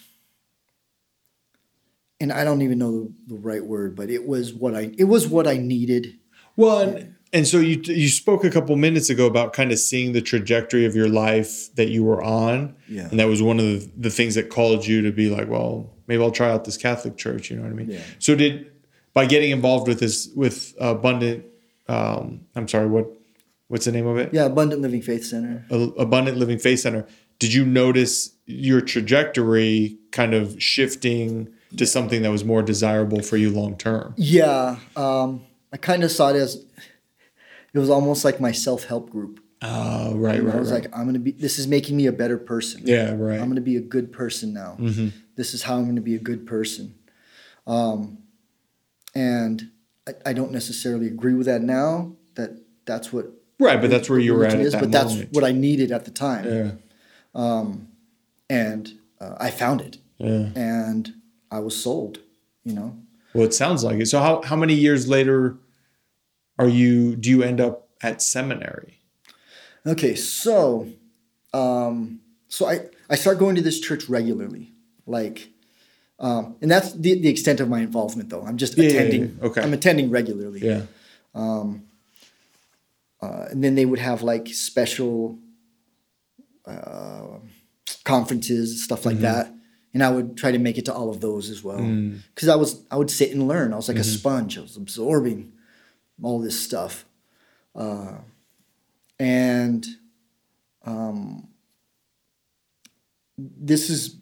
and 2.20 2.32
I 2.32 2.44
don't 2.44 2.62
even 2.62 2.78
know 2.78 2.92
the, 2.92 3.12
the 3.28 3.36
right 3.36 3.64
word, 3.64 3.94
but 3.96 4.10
it 4.10 4.26
was 4.26 4.52
what 4.52 4.74
I 4.74 4.90
it 4.98 5.04
was 5.04 5.26
what 5.28 5.46
I 5.46 5.56
needed. 5.56 6.18
Well, 6.56 6.80
and, 6.80 7.14
and 7.32 7.46
so 7.46 7.58
you 7.58 7.80
you 7.84 8.08
spoke 8.08 8.44
a 8.44 8.50
couple 8.50 8.74
minutes 8.76 9.10
ago 9.10 9.26
about 9.26 9.52
kind 9.52 9.70
of 9.70 9.78
seeing 9.78 10.12
the 10.12 10.20
trajectory 10.22 10.84
of 10.84 10.96
your 10.96 11.08
life 11.08 11.72
that 11.76 11.88
you 11.88 12.02
were 12.04 12.22
on, 12.22 12.74
Yeah. 12.88 13.08
and 13.10 13.20
that 13.20 13.28
was 13.28 13.40
one 13.42 13.58
of 13.60 13.64
the, 13.64 13.90
the 13.96 14.10
things 14.10 14.34
that 14.34 14.50
called 14.50 14.86
you 14.86 15.02
to 15.02 15.12
be 15.12 15.30
like, 15.30 15.48
well, 15.48 15.90
maybe 16.06 16.22
I'll 16.22 16.30
try 16.32 16.50
out 16.50 16.64
this 16.64 16.76
Catholic 16.76 17.16
church. 17.16 17.50
You 17.50 17.56
know 17.56 17.62
what 17.62 17.70
I 17.72 17.74
mean? 17.74 17.90
Yeah. 17.90 18.00
So 18.18 18.34
did 18.34 18.72
by 19.14 19.26
getting 19.26 19.50
involved 19.50 19.88
with 19.88 20.00
this 20.00 20.28
with 20.34 20.74
abundant, 20.80 21.44
um, 21.88 22.46
I'm 22.56 22.66
sorry, 22.66 22.88
what 22.88 23.06
what's 23.68 23.84
the 23.84 23.92
name 23.92 24.06
of 24.06 24.16
it? 24.16 24.32
Yeah, 24.34 24.46
Abundant 24.46 24.82
Living 24.82 25.02
Faith 25.02 25.24
Center. 25.24 25.64
A- 25.70 25.92
Abundant 26.02 26.38
Living 26.38 26.58
Faith 26.58 26.80
Center. 26.80 27.06
Did 27.38 27.52
you 27.52 27.64
notice 27.64 28.34
your 28.46 28.80
trajectory 28.80 29.98
kind 30.10 30.34
of 30.34 30.60
shifting 30.60 31.48
to 31.76 31.86
something 31.86 32.22
that 32.22 32.30
was 32.30 32.44
more 32.44 32.62
desirable 32.62 33.22
for 33.22 33.36
you 33.36 33.50
long 33.50 33.76
term? 33.76 34.14
Yeah, 34.16 34.78
um, 34.96 35.44
I 35.72 35.76
kind 35.76 36.02
of 36.02 36.10
saw 36.10 36.30
it 36.30 36.36
as 36.36 36.64
it 37.74 37.78
was 37.78 37.90
almost 37.90 38.24
like 38.24 38.40
my 38.40 38.52
self 38.52 38.84
help 38.84 39.10
group. 39.10 39.40
Oh, 39.60 40.14
right, 40.14 40.38
know, 40.38 40.46
right, 40.46 40.54
I 40.54 40.58
was 40.58 40.70
right. 40.70 40.82
like, 40.84 40.96
I'm 40.96 41.06
gonna 41.06 41.18
be. 41.18 41.32
This 41.32 41.58
is 41.58 41.66
making 41.66 41.96
me 41.96 42.06
a 42.06 42.12
better 42.12 42.38
person. 42.38 42.82
yeah, 42.84 43.12
right. 43.14 43.38
I'm 43.38 43.46
going 43.46 43.56
to 43.56 43.60
be 43.60 43.76
a 43.76 43.80
good 43.80 44.12
person 44.12 44.52
now. 44.52 44.76
Mm-hmm. 44.78 45.08
This 45.36 45.54
is 45.54 45.62
how 45.62 45.76
I'm 45.76 45.84
going 45.84 45.96
to 45.96 46.02
be 46.02 46.14
a 46.14 46.20
good 46.20 46.46
person. 46.46 46.94
Um, 47.66 48.18
and 49.14 49.70
I, 50.06 50.12
I 50.26 50.32
don't 50.32 50.52
necessarily 50.52 51.06
agree 51.06 51.34
with 51.34 51.46
that 51.46 51.62
now. 51.62 52.16
That 52.34 52.60
that's 52.84 53.12
what 53.12 53.26
Right, 53.60 53.80
but 53.80 53.90
that's 53.90 54.08
where 54.08 54.20
you 54.20 54.34
were 54.34 54.44
at 54.44 54.54
at 54.54 54.60
is, 54.60 54.74
but 54.74 54.92
that's 54.92 55.14
what 55.32 55.42
I 55.42 55.50
needed 55.50 55.90
at 55.90 56.04
the 56.04 56.12
time. 56.12 56.44
yeah, 56.44 56.70
And 57.34 58.98
uh, 59.20 59.36
I 59.38 59.50
found 59.50 59.80
it, 59.80 59.98
yeah. 60.18 60.50
and 60.54 61.12
I 61.50 61.60
was 61.60 61.80
sold. 61.80 62.20
You 62.64 62.74
know, 62.74 62.96
Well, 63.34 63.44
it 63.44 63.54
sounds 63.54 63.84
like 63.84 64.00
it. 64.00 64.06
So, 64.06 64.20
how 64.20 64.42
how 64.42 64.56
many 64.56 64.74
years 64.74 65.08
later 65.08 65.56
are 66.58 66.68
you? 66.68 67.16
Do 67.16 67.30
you 67.30 67.42
end 67.42 67.60
up 67.60 67.88
at 68.02 68.22
seminary? 68.22 69.00
Okay, 69.86 70.14
so 70.14 70.88
um, 71.52 72.20
so 72.48 72.68
I, 72.68 72.86
I 73.08 73.16
start 73.16 73.38
going 73.38 73.54
to 73.56 73.62
this 73.62 73.80
church 73.80 74.08
regularly. 74.08 74.72
Like 75.06 75.50
um, 76.20 76.56
and 76.60 76.70
that's 76.70 76.92
the, 76.92 77.20
the 77.20 77.28
extent 77.28 77.60
of 77.60 77.68
my 77.68 77.80
involvement 77.80 78.30
though. 78.30 78.42
I'm 78.42 78.56
just 78.56 78.76
Yeah, 78.76 78.84
yeah, 78.84 78.90
attending 78.90 79.38
yeah. 79.40 79.46
Okay. 79.46 79.62
I'm 79.62 79.72
attending 79.72 80.10
regularly. 80.10 80.60
Yeah. 80.60 80.82
Um, 81.34 81.84
uh, 83.22 83.46
and 83.50 83.62
then 83.62 83.74
they 83.74 83.84
would 83.84 83.98
have 83.98 84.22
like 84.22 84.48
special 84.48 85.38
uh, 86.68 87.38
conferences, 88.04 88.84
stuff 88.84 89.00
Mm-hmm. 89.00 89.08
like 89.08 89.20
that. 89.20 89.54
And 89.94 90.02
I 90.02 90.10
would 90.10 90.36
try 90.36 90.52
to 90.52 90.58
make 90.58 90.76
it 90.78 90.84
to 90.84 90.92
all 90.94 91.08
of 91.10 91.20
those 91.20 91.48
as 91.50 91.64
well. 91.64 91.78
Mm. 91.80 92.20
Because 92.34 92.48
I 92.48 92.56
was 92.56 92.84
I 92.90 92.96
would 92.96 93.10
sit 93.10 93.32
and 93.32 93.48
learn. 93.48 93.72
I 93.72 93.76
was 93.76 93.88
like 93.88 93.96
Mm-hmm. 93.96 94.14
a 94.14 94.18
sponge. 94.18 94.58
I 94.58 94.60
was 94.62 94.76
absorbing 94.76 95.52
all 96.22 96.38
this 96.40 96.58
stuff. 96.60 97.04
Uh, 97.74 98.18
and 99.18 99.86
um, 100.84 101.48
this 103.38 103.88
is 103.90 104.16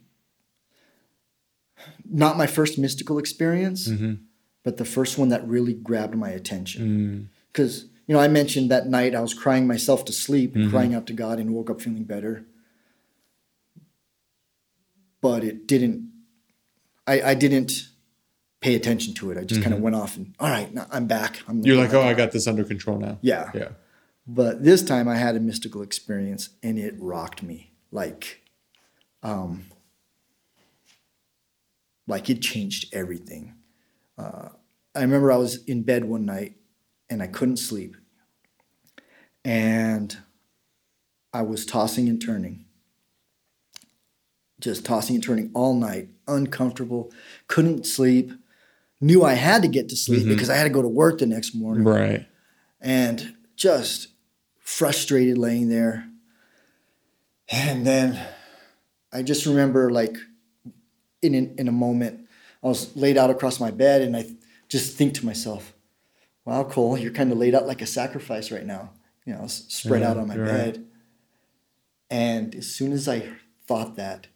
not 2.09 2.37
my 2.39 2.47
first 2.47 2.79
mystical 2.79 3.19
experience, 3.19 3.89
Mm-hmm. 3.89 4.15
but 4.63 4.77
the 4.77 4.85
first 4.85 5.19
one 5.19 5.29
that 5.31 5.47
really 5.47 5.75
grabbed 5.75 6.15
my 6.15 6.31
attention. 6.31 6.83
Mm. 6.87 7.27
You 8.07 8.15
know, 8.15 8.21
I 8.21 8.29
mentioned 8.29 8.71
that 8.71 8.87
night 8.87 9.15
I 9.15 9.21
was 9.21 9.35
crying 9.35 9.67
myself 9.67 10.05
to 10.07 10.13
sleep 10.13 10.55
and 10.55 10.65
Mm-hmm. 10.65 10.71
crying 10.71 10.95
out 10.95 11.07
to 11.09 11.13
God 11.13 11.39
and 11.39 11.53
woke 11.55 11.71
up 11.71 11.81
feeling 11.81 12.05
better. 12.05 12.45
But 15.21 15.43
it 15.43 15.67
didn't, 15.67 16.11
I, 17.07 17.21
I 17.23 17.35
didn't 17.35 17.89
pay 18.61 18.75
attention 18.75 19.15
to 19.15 19.31
it. 19.31 19.39
I 19.39 19.45
just 19.45 19.63
kind 19.63 19.75
of 19.75 19.81
went 19.81 19.97
off 19.97 20.17
and 20.17 20.35
all 20.39 20.49
right, 20.49 20.73
now 20.73 20.87
I'm 20.91 21.07
back. 21.07 21.41
I'm 21.49 21.63
You're 21.65 21.77
like, 21.77 21.93
oh, 21.95 22.03
I 22.03 22.15
got 22.15 22.33
this 22.33 22.47
under 22.47 22.65
control 22.65 22.99
now. 22.99 23.19
yeah. 23.23 23.51
Yeah. 23.55 23.69
But 24.29 24.65
this 24.65 24.83
time 24.83 25.07
I 25.09 25.17
had 25.17 25.37
a 25.37 25.41
mystical 25.41 25.83
experience 25.83 26.49
and 26.63 26.79
it 26.79 26.95
rocked 26.99 27.43
me. 27.45 27.73
Like, 27.93 28.43
um, 29.23 29.67
like 32.09 32.29
it 32.29 32.41
changed 32.41 32.93
everything. 32.95 33.55
Uh, 34.19 34.49
I 34.97 35.01
remember 35.03 35.31
I 35.31 35.37
was 35.37 35.63
in 35.65 35.83
bed 35.83 36.05
one 36.07 36.25
night 36.25 36.57
and 37.09 37.23
I 37.23 37.27
couldn't 37.27 37.59
sleep. 37.59 37.97
And 39.45 40.17
I 41.33 41.43
was 41.43 41.67
tossing 41.67 42.09
and 42.09 42.21
turning. 42.21 42.65
Just 44.59 44.85
tossing 44.85 45.17
and 45.17 45.23
turning 45.25 45.51
all 45.55 45.75
night, 45.75 46.09
uncomfortable, 46.27 47.13
couldn't 47.47 47.87
sleep. 47.87 48.33
Knew 49.01 49.23
I 49.23 49.35
had 49.35 49.63
to 49.63 49.69
get 49.69 49.91
to 49.91 49.97
sleep 49.97 50.21
mm-hmm. 50.21 50.31
because 50.31 50.49
I 50.49 50.57
had 50.57 50.65
to 50.65 50.71
go 50.71 50.81
to 50.83 50.89
work 50.89 51.19
the 51.19 51.27
next 51.27 51.55
morning 51.55 51.85
Right. 51.85 52.27
and 52.81 53.35
just 53.55 54.09
frustrated 54.59 55.37
laying 55.37 55.69
there. 55.69 56.09
And 57.51 57.87
then 57.87 58.19
I 59.13 59.23
just 59.23 59.47
remember 59.47 59.91
like 59.91 60.17
in 61.23 61.35
in, 61.35 61.55
in 61.59 61.69
a 61.69 61.73
moment, 61.73 62.27
I 62.65 62.69
was 62.69 62.97
laid 62.97 63.19
out 63.19 63.31
across 63.31 63.61
my 63.61 63.71
bed 63.71 64.03
and 64.03 64.17
I 64.17 64.27
just 64.69 64.97
think 64.97 65.15
to 65.15 65.27
myself, 65.27 65.75
wow, 66.47 66.65
Cole, 66.65 66.97
you're 66.97 67.11
kind 67.13 67.31
of 67.33 67.37
laid 67.39 67.55
out 67.55 67.67
like 67.67 67.83
a 67.83 67.87
sacrifice 67.87 68.51
right 68.51 68.65
now. 68.65 68.93
You 69.27 69.35
know, 69.35 69.47
spread 69.49 70.01
Yeah, 70.03 70.11
out 70.11 70.17
on 70.17 70.29
my 70.29 70.37
you're 70.37 70.45
right. 70.45 70.53
bed. 70.75 70.87
And 72.09 72.55
as 72.55 72.69
soon 72.75 72.93
as 72.93 73.09
I 73.09 73.29
thought 73.67 73.97
that, 73.97 74.29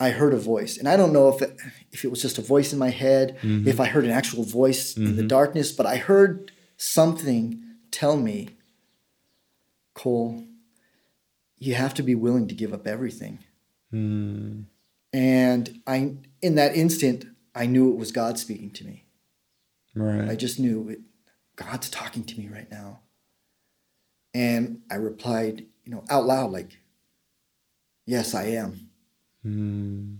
I 0.00 0.10
heard 0.10 0.32
a 0.32 0.38
voice, 0.38 0.78
and 0.78 0.88
I 0.88 0.96
don't 0.96 1.12
know 1.12 1.28
if 1.28 1.42
it, 1.42 1.56
if 1.90 2.04
it 2.04 2.08
was 2.12 2.22
just 2.22 2.38
a 2.38 2.42
voice 2.42 2.72
in 2.72 2.78
my 2.78 2.90
head, 2.90 3.36
Mm-hmm. 3.42 3.66
if 3.66 3.80
I 3.80 3.86
heard 3.86 4.04
an 4.04 4.12
actual 4.12 4.44
voice 4.44 4.96
in 4.96 5.16
the 5.16 5.24
darkness, 5.24 5.72
but 5.72 5.86
I 5.86 5.96
heard 5.96 6.52
something 6.76 7.60
tell 7.90 8.16
me, 8.16 8.50
Cole, 9.94 10.44
you 11.58 11.74
have 11.74 11.94
to 11.94 12.04
be 12.04 12.14
willing 12.14 12.46
to 12.46 12.54
give 12.54 12.72
up 12.72 12.86
everything. 12.86 13.40
Mm. 13.92 14.66
And 15.12 15.80
I, 15.84 16.14
in 16.40 16.54
that 16.54 16.76
instant, 16.76 17.24
I 17.56 17.66
knew 17.66 17.90
it 17.90 17.96
was 17.98 18.12
God 18.12 18.38
speaking 18.38 18.70
to 18.72 18.84
me. 18.84 19.04
Right. 19.96 20.28
I 20.30 20.36
just 20.36 20.60
knew 20.60 20.88
it, 20.90 21.00
God's 21.58 21.90
talking 21.90 22.24
to 22.24 22.38
me 22.38 22.48
right 22.48 22.70
now. 22.70 23.00
And 24.32 24.82
I 24.90 24.94
replied, 24.94 25.66
you 25.84 25.92
know, 25.92 26.04
out 26.08 26.24
loud, 26.24 26.52
like, 26.52 26.78
yes, 28.06 28.34
I 28.34 28.44
am. 28.44 28.90
Mm. 29.44 30.18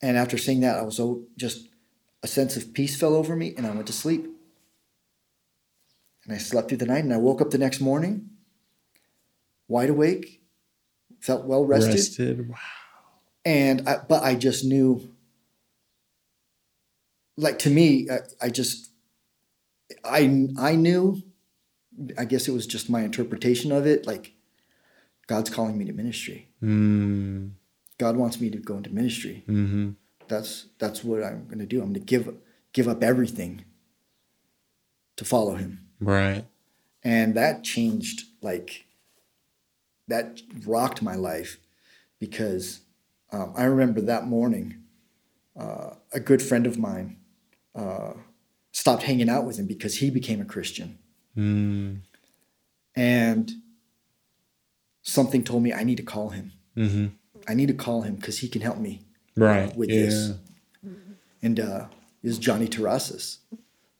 And 0.00 0.16
after 0.16 0.38
saying 0.38 0.60
that, 0.60 0.78
I 0.78 0.82
was 0.82 0.96
so 0.96 1.24
just 1.36 1.68
a 2.22 2.26
sense 2.26 2.56
of 2.56 2.72
peace 2.72 2.98
fell 2.98 3.14
over 3.14 3.36
me 3.36 3.54
and 3.56 3.66
I 3.66 3.70
went 3.70 3.86
to 3.88 3.92
sleep. 3.92 4.26
And 6.24 6.34
I 6.34 6.38
slept 6.38 6.68
through 6.68 6.78
the 6.78 6.86
night 6.86 7.04
and 7.04 7.12
I 7.12 7.18
woke 7.18 7.42
up 7.42 7.50
the 7.50 7.58
next 7.58 7.80
morning 7.80 8.30
wide 9.68 9.90
awake, 9.90 10.40
felt 11.20 11.44
well 11.44 11.64
rested. 11.64 11.94
Rested. 11.94 12.48
Wow. 12.48 12.56
And 13.44 13.86
I, 13.88 13.98
but 13.98 14.22
I 14.22 14.34
just 14.34 14.64
knew 14.64 15.14
like 17.36 17.58
to 17.60 17.70
me, 17.70 18.08
I, 18.10 18.46
I 18.46 18.48
just 18.48 18.90
I 20.04 20.48
I 20.58 20.76
knew 20.76 21.22
I 22.18 22.24
guess 22.24 22.48
it 22.48 22.52
was 22.52 22.66
just 22.66 22.90
my 22.90 23.02
interpretation 23.02 23.72
of 23.72 23.86
it, 23.86 24.06
like 24.06 24.34
God's 25.26 25.50
calling 25.50 25.78
me 25.78 25.84
to 25.84 25.92
ministry. 25.92 26.48
Mm. 26.62 27.52
God 27.98 28.16
wants 28.16 28.40
me 28.40 28.50
to 28.50 28.58
go 28.58 28.76
into 28.76 28.90
ministry. 28.90 29.44
Mm-hmm. 29.48 29.90
that's 30.26 30.66
that's 30.78 31.04
what 31.04 31.22
I'm 31.22 31.46
going 31.46 31.60
to 31.60 31.66
do. 31.66 31.80
I'm 31.80 31.92
going 31.92 31.94
to 31.94 32.00
give 32.00 32.34
give 32.72 32.88
up 32.88 33.02
everything 33.02 33.64
to 35.16 35.24
follow 35.24 35.54
him. 35.54 35.86
Right. 36.00 36.44
And 37.02 37.34
that 37.34 37.62
changed 37.62 38.24
like 38.42 38.86
that 40.08 40.40
rocked 40.66 41.02
my 41.02 41.14
life 41.14 41.58
because 42.18 42.80
um, 43.30 43.52
I 43.56 43.64
remember 43.64 44.00
that 44.02 44.26
morning 44.26 44.82
uh, 45.58 45.90
a 46.12 46.20
good 46.20 46.42
friend 46.42 46.66
of 46.66 46.78
mine 46.78 47.18
uh, 47.74 48.14
stopped 48.74 49.04
hanging 49.04 49.28
out 49.30 49.44
with 49.46 49.56
him 49.58 49.66
because 49.66 49.94
he 49.98 50.10
became 50.10 50.40
a 50.40 50.44
Christian 50.44 50.98
Mm. 51.36 52.00
and 52.94 53.52
something 55.02 55.42
told 55.44 55.62
me 55.62 55.72
I 55.72 55.82
need 55.84 55.96
to 55.96 56.02
call 56.04 56.28
him. 56.30 56.52
Mm-hmm. 56.76 57.06
I 57.48 57.54
need 57.54 57.68
to 57.68 57.74
call 57.74 58.02
him 58.02 58.14
because 58.16 58.38
he 58.38 58.48
can 58.48 58.62
help 58.62 58.78
me 58.78 59.02
Right. 59.36 59.74
with 59.76 59.90
yeah. 59.90 60.00
this. 60.04 60.32
And 61.42 61.58
uh, 61.60 61.86
is 62.22 62.38
Johnny 62.38 62.68
Terrasas, 62.68 63.38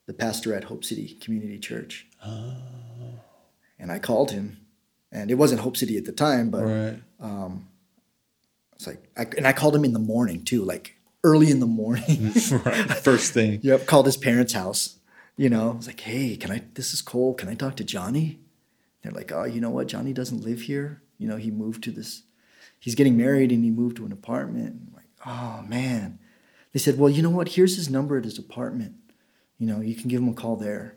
the 0.06 0.14
pastor 0.14 0.54
at 0.54 0.64
Hope 0.64 0.84
City 0.84 1.16
Community 1.20 1.58
Church. 1.58 2.06
And 3.78 3.90
I 3.92 3.98
called 3.98 4.30
him, 4.30 4.58
and 5.12 5.30
it 5.30 5.34
wasn't 5.34 5.60
Hope 5.60 5.76
City 5.76 5.96
at 5.98 6.04
the 6.04 6.12
time, 6.12 6.50
but 6.50 6.62
Right. 6.64 6.98
it's 8.74 8.86
like, 8.86 9.02
I, 9.16 9.26
and 9.36 9.46
I 9.46 9.52
called 9.52 9.74
him 9.76 9.84
in 9.84 9.92
the 9.92 9.98
morning 10.14 10.42
too, 10.44 10.64
like 10.64 10.96
early 11.24 11.50
in 11.50 11.58
the 11.58 11.66
morning. 11.66 12.32
right. 12.64 12.90
First 12.92 13.32
thing. 13.32 13.58
yep, 13.62 13.86
called 13.86 14.06
his 14.06 14.16
parents' 14.16 14.52
house. 14.52 14.98
You 15.36 15.48
know, 15.48 15.70
I 15.72 15.74
was 15.74 15.86
like, 15.88 16.00
hey, 16.00 16.36
can 16.36 16.52
I? 16.52 16.62
This 16.74 16.94
is 16.94 17.02
Cole. 17.02 17.34
Can 17.34 17.48
I 17.48 17.54
talk 17.54 17.76
to 17.76 17.84
Johnny? 17.84 18.38
They're 19.02 19.12
like, 19.12 19.32
oh, 19.32 19.44
you 19.44 19.60
know 19.60 19.70
what? 19.70 19.88
Johnny 19.88 20.12
doesn't 20.12 20.44
live 20.44 20.62
here. 20.62 21.02
You 21.18 21.26
know, 21.26 21.36
he 21.36 21.50
moved 21.50 21.82
to 21.84 21.90
this. 21.90 22.22
He's 22.78 22.94
getting 22.94 23.16
married 23.16 23.50
and 23.50 23.64
he 23.64 23.70
moved 23.70 23.96
to 23.96 24.06
an 24.06 24.12
apartment. 24.12 24.80
I'm 24.86 24.94
like, 24.94 25.08
oh 25.26 25.62
man. 25.66 26.18
They 26.72 26.78
said, 26.78 26.98
well, 26.98 27.10
you 27.10 27.22
know 27.22 27.30
what? 27.30 27.50
Here's 27.50 27.76
his 27.76 27.88
number 27.88 28.18
at 28.18 28.24
his 28.24 28.38
apartment. 28.38 28.94
You 29.58 29.66
know, 29.66 29.80
you 29.80 29.94
can 29.94 30.08
give 30.08 30.20
him 30.20 30.28
a 30.28 30.34
call 30.34 30.56
there. 30.56 30.96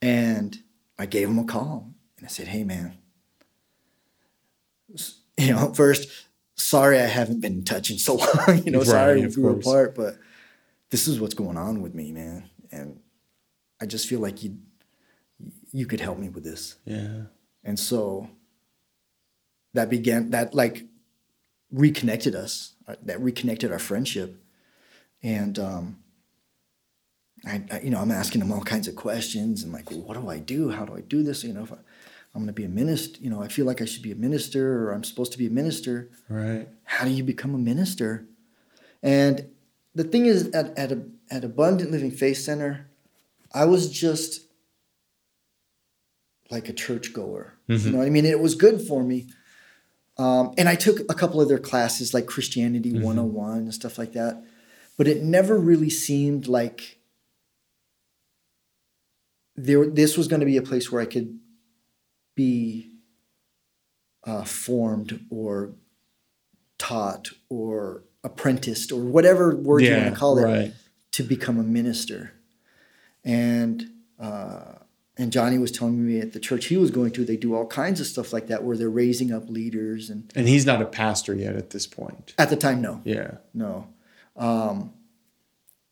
And 0.00 0.58
I 0.98 1.06
gave 1.06 1.28
him 1.28 1.38
a 1.38 1.44
call 1.44 1.92
and 2.16 2.26
I 2.26 2.28
said, 2.28 2.48
hey 2.48 2.64
man. 2.64 2.98
You 5.36 5.52
know, 5.52 5.72
first, 5.74 6.08
sorry 6.58 6.98
I 6.98 7.06
haven't 7.06 7.40
been 7.40 7.54
in 7.54 7.64
touch 7.64 7.90
in 7.90 7.98
so 7.98 8.14
long. 8.46 8.62
you 8.64 8.70
know, 8.70 8.78
Right, 8.80 8.86
sorry 8.86 9.26
we 9.26 9.32
grew 9.32 9.44
apart, 9.60 9.94
but 9.94 10.18
this 10.90 11.08
is 11.08 11.20
what's 11.20 11.34
going 11.34 11.56
on 11.56 11.80
with 11.82 11.94
me, 11.94 12.12
man. 12.12 12.50
And 12.70 13.00
I 13.80 13.86
just 13.86 14.06
feel 14.08 14.20
like 14.20 14.42
you 14.42 14.58
you 15.72 15.86
could 15.86 16.00
help 16.00 16.18
me 16.18 16.28
with 16.28 16.44
this. 16.44 16.76
Yeah. 16.84 17.22
And 17.64 17.78
so 17.78 18.28
that 19.74 19.88
began 19.90 20.30
that 20.30 20.54
like 20.54 20.84
reconnected 21.70 22.34
us. 22.34 22.74
uh, 22.86 22.96
That 23.02 23.20
reconnected 23.20 23.70
our 23.72 23.78
friendship. 23.78 24.42
And 25.22 25.58
um 25.58 25.98
I, 27.46 27.62
I 27.70 27.80
you 27.80 27.90
know, 27.90 28.00
I'm 28.00 28.10
asking 28.10 28.40
him 28.40 28.50
all 28.50 28.62
kinds 28.62 28.88
of 28.88 28.96
questions 28.96 29.62
and 29.62 29.72
like, 29.72 29.90
well, 29.90 30.00
what 30.00 30.14
do 30.20 30.28
I 30.28 30.38
do? 30.38 30.70
How 30.70 30.84
do 30.84 30.96
I 30.96 31.00
do 31.02 31.22
this? 31.22 31.44
You 31.44 31.52
know, 31.52 31.62
if 31.64 31.72
I, 31.72 31.76
I'm 32.38 32.44
going 32.44 32.54
to 32.54 32.60
be 32.60 32.64
a 32.64 32.68
minister, 32.68 33.18
you 33.20 33.30
know, 33.30 33.42
I 33.42 33.48
feel 33.48 33.66
like 33.66 33.82
I 33.82 33.84
should 33.84 34.02
be 34.02 34.12
a 34.12 34.14
minister 34.14 34.84
or 34.84 34.92
I'm 34.92 35.02
supposed 35.02 35.32
to 35.32 35.38
be 35.38 35.48
a 35.48 35.50
minister 35.50 36.08
Right. 36.28 36.68
how 36.84 37.04
do 37.04 37.10
you 37.10 37.24
become 37.24 37.52
a 37.52 37.58
minister? 37.58 38.26
And 39.02 39.48
the 39.94 40.04
thing 40.04 40.26
is, 40.26 40.48
at, 40.50 40.76
at, 40.78 40.92
a, 40.92 41.02
at 41.32 41.42
Abundant 41.42 41.90
Living 41.90 42.12
Faith 42.12 42.38
Center, 42.38 42.86
I 43.52 43.64
was 43.64 43.90
just 43.90 44.42
like 46.48 46.68
a 46.68 46.72
churchgoer. 46.72 47.54
You 47.86 47.92
know 47.92 47.98
what 47.98 48.06
I 48.06 48.10
mean? 48.10 48.24
It 48.24 48.38
was 48.38 48.54
good 48.54 48.80
for 48.80 49.02
me. 49.02 49.26
Um, 50.16 50.54
and 50.56 50.68
I 50.68 50.76
took 50.76 51.00
a 51.10 51.14
couple 51.14 51.40
of 51.40 51.48
their 51.48 51.58
classes, 51.58 52.14
like 52.14 52.26
Christianity 52.26 52.92
101 53.04 53.58
and 53.58 53.74
stuff 53.74 53.98
like 53.98 54.12
that. 54.12 54.44
But 54.96 55.08
it 55.08 55.22
never 55.24 55.58
really 55.58 55.90
seemed 55.90 56.46
like 56.46 56.98
there, 59.56 59.86
this 59.86 60.16
was 60.16 60.28
going 60.28 60.40
to 60.40 60.46
be 60.46 60.56
a 60.56 60.62
place 60.62 60.90
where 60.92 61.02
I 61.02 61.06
could 61.06 61.38
be 62.38 62.90
uh, 64.24 64.44
formed 64.44 65.24
or 65.28 65.72
taught 66.78 67.28
or 67.48 68.04
apprenticed 68.22 68.92
or 68.92 69.00
whatever 69.00 69.54
word 69.56 69.82
you 69.82 69.92
want 69.92 70.14
to 70.14 70.18
call 70.18 70.38
it 70.38 70.44
right. 70.44 70.72
to 71.10 71.22
become 71.24 71.58
a 71.58 71.62
minister. 71.64 72.32
And 73.24 73.90
uh, 74.20 74.74
and 75.16 75.32
Johnny 75.32 75.58
was 75.58 75.72
telling 75.72 76.06
me 76.06 76.20
at 76.20 76.32
the 76.32 76.38
church 76.38 76.66
he 76.66 76.76
was 76.76 76.92
going 76.92 77.10
to, 77.12 77.24
they 77.24 77.36
do 77.36 77.56
all 77.56 77.66
kinds 77.66 78.00
of 78.00 78.06
stuff 78.06 78.32
like 78.32 78.46
that 78.46 78.62
where 78.62 78.76
they're 78.76 78.88
raising 78.88 79.32
up 79.32 79.48
leaders. 79.50 80.10
And 80.10 80.32
And 80.36 80.46
he's 80.46 80.64
not 80.64 80.80
a 80.80 80.84
pastor 80.86 81.34
yet 81.34 81.56
at 81.56 81.70
this 81.70 81.86
point. 81.88 82.34
at 82.38 82.50
the 82.50 82.56
time, 82.56 82.80
no, 82.80 83.00
Yeah. 83.04 83.38
no. 83.52 83.88
Um, 84.36 84.92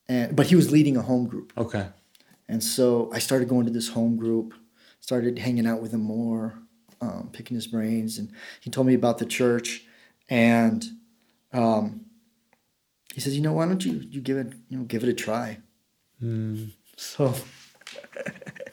and 0.09 0.37
but 0.37 0.47
he 0.47 0.55
was 0.55 0.71
leading 0.71 0.97
a 0.97 1.03
home 1.03 1.27
group. 1.27 1.53
Okay. 1.59 1.87
And 2.49 2.63
so 2.63 3.11
I 3.13 3.19
started 3.19 3.49
going 3.49 3.67
to 3.67 3.73
this 3.73 3.89
home 3.89 4.17
group, 4.17 4.55
started 5.07 5.39
hanging 5.39 5.69
out 5.69 5.81
with 5.81 5.95
him 5.95 6.03
more, 6.03 6.59
um, 7.01 7.31
picking 7.33 7.55
his 7.55 7.69
brains. 7.69 8.19
And 8.19 8.33
he 8.61 8.71
told 8.71 8.89
me 8.89 8.95
about 8.95 9.19
the 9.19 9.25
church. 9.25 9.85
And 10.29 10.85
um, 11.53 12.07
he 13.15 13.21
says, 13.21 13.37
you 13.37 13.41
know, 13.41 13.53
why 13.53 13.67
don't 13.67 13.85
you, 13.85 14.05
you 14.11 14.21
give 14.21 14.37
it, 14.37 14.53
you 14.69 14.79
know, 14.79 14.83
give 14.83 15.05
it 15.05 15.09
a 15.09 15.15
try. 15.15 15.59
So 16.97 17.33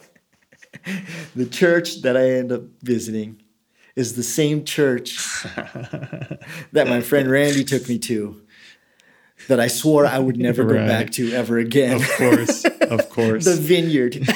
the 1.36 1.46
church 1.46 2.02
that 2.02 2.18
I 2.18 2.32
end 2.32 2.52
up 2.52 2.64
visiting 2.82 3.40
is 3.96 4.16
the 4.16 4.24
same 4.24 4.66
church 4.66 5.44
that 6.72 6.88
my 6.88 7.02
friend 7.02 7.30
Randy 7.30 7.64
took 7.64 7.88
me 7.88 8.00
to. 8.00 8.42
That 9.48 9.60
I 9.60 9.68
swore 9.68 10.06
I 10.06 10.20
would 10.20 10.38
never 10.38 10.64
go 10.64 10.76
back 10.76 11.12
to 11.12 11.32
ever 11.34 11.58
again. 11.58 11.98
Of 11.98 12.10
course, 12.18 12.66
of 12.66 13.10
course, 13.10 13.46
the 13.46 13.56
vineyard. 13.56 14.16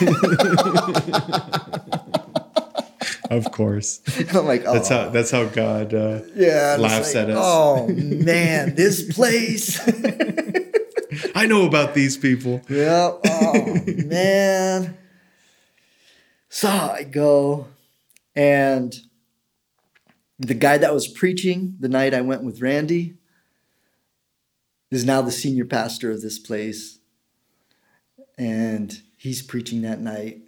of 3.30 3.52
course. 3.52 4.02
I'm 4.34 4.46
like, 4.46 4.64
oh, 4.66 4.74
That's 4.74 4.90
how 4.90 5.10
that's 5.10 5.32
how 5.32 5.46
God. 5.46 5.94
Uh, 5.94 6.22
yeah, 6.36 6.78
laughs 6.80 7.16
like, 7.16 7.24
at 7.24 7.30
us. 7.32 7.38
Oh 7.40 7.88
man, 7.88 8.76
this 8.76 9.14
place. 9.14 9.80
I 11.36 11.46
know 11.46 11.66
about 11.66 11.94
these 11.94 12.18
people. 12.18 12.62
yeah. 12.70 13.12
Oh 13.26 13.82
man. 13.86 14.98
So 16.50 16.70
I 16.70 17.04
go, 17.04 17.68
and 18.36 18.96
the 20.40 20.54
guy 20.54 20.78
that 20.78 20.94
was 20.94 21.08
preaching 21.08 21.76
the 21.80 21.90
night 21.90 22.14
I 22.14 22.22
went 22.22 22.44
with 22.44 22.62
Randy 22.62 23.17
is 24.92 25.06
now 25.06 25.22
the 25.22 25.32
senior 25.32 25.66
pastor 25.66 26.12
of 26.12 26.22
this 26.22 26.40
place, 26.40 27.00
and 28.38 29.02
he's 29.18 29.42
preaching 29.42 29.82
that 29.82 30.00
night, 30.00 30.42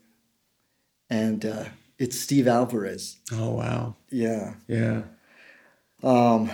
and 1.09 1.45
uh, 1.45 1.65
it's 1.97 2.19
Steve 2.19 2.47
Alvarez. 2.47 3.17
Oh 3.31 3.51
wow. 3.51 3.95
Yeah. 4.09 4.53
Yeah. 4.67 5.03
Um, 6.03 6.51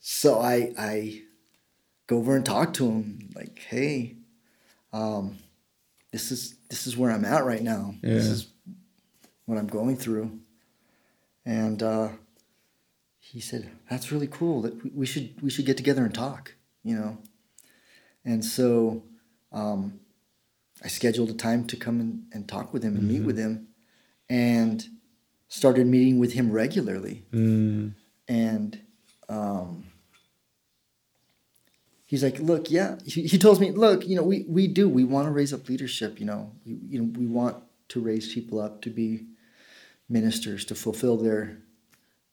so 0.00 0.38
I 0.40 0.72
I 0.78 1.22
go 2.06 2.18
over 2.18 2.36
and 2.36 2.44
talk 2.46 2.72
to 2.74 2.86
him 2.86 3.30
like, 3.34 3.58
hey, 3.58 4.16
um, 4.92 5.38
this 6.12 6.30
is 6.30 6.54
this 6.70 6.86
is 6.86 6.96
where 6.96 7.10
I'm 7.10 7.24
at 7.24 7.44
right 7.44 7.62
now. 7.62 7.94
This 8.02 8.26
is 8.26 8.46
what 9.46 9.58
I'm 9.58 9.66
going 9.66 9.96
through. 9.96 10.38
And 11.44 11.80
uh, 11.82 12.08
he 13.20 13.40
said, 13.40 13.70
that's 13.88 14.10
really 14.10 14.26
cool. 14.26 14.62
That 14.62 14.82
we- 14.82 14.90
we 14.90 15.06
should 15.06 15.40
we 15.42 15.50
should 15.50 15.66
get 15.66 15.76
together 15.76 16.04
and 16.04 16.14
talk. 16.14 16.54
You 16.86 16.96
know. 16.96 17.18
And 18.24 18.44
so 18.44 19.02
um, 19.52 20.00
I 20.84 20.88
scheduled 20.88 21.30
a 21.30 21.34
time 21.34 21.66
to 21.66 21.76
come 21.76 22.00
and, 22.00 22.24
and 22.32 22.48
talk 22.48 22.72
with 22.72 22.82
him 22.82 22.96
and 22.96 23.08
meet 23.08 23.22
with 23.22 23.38
him, 23.38 23.68
and 24.28 24.84
started 25.48 25.86
meeting 25.86 26.18
with 26.18 26.32
him 26.32 26.50
regularly 26.50 27.24
Mm, 27.32 27.92
and 28.28 28.80
um, 29.28 29.84
he's 32.06 32.22
like, 32.22 32.38
"Look, 32.40 32.70
yeah." 32.70 32.98
He, 33.04 33.26
he 33.26 33.38
tells 33.38 33.60
me, 33.60 33.70
"Look, 33.70 34.06
you 34.06 34.16
know, 34.16 34.22
we 34.22 34.44
we 34.48 34.66
do. 34.68 34.88
We 34.88 35.04
want 35.04 35.26
to 35.26 35.32
raise 35.32 35.52
up 35.52 35.68
leadership. 35.68 36.18
You 36.20 36.26
know, 36.26 36.52
we 36.64 36.78
you 36.88 36.98
know 37.00 37.18
we 37.18 37.26
want 37.26 37.56
to 37.88 38.00
raise 38.00 38.32
people 38.32 38.60
up 38.60 38.82
to 38.82 38.90
be 38.90 39.26
ministers 40.08 40.64
to 40.66 40.74
fulfill 40.74 41.16
their 41.16 41.58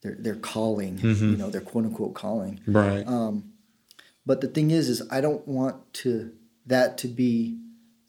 their 0.02 0.16
their 0.16 0.36
calling. 0.36 1.00
You 1.32 1.38
know, 1.38 1.50
their 1.50 1.62
quote 1.62 1.86
unquote 1.86 2.14
calling. 2.14 2.60
right. 2.68 3.08
Um, 3.08 3.53
but 4.26 4.42
the 4.42 4.48
thing 4.48 4.72
is, 4.72 4.90
is 4.90 5.02
I 5.12 5.22
don't 5.22 5.48
want 5.48 5.94
to 5.96 6.32
that 6.66 6.98
to 7.00 7.08
be 7.08 7.60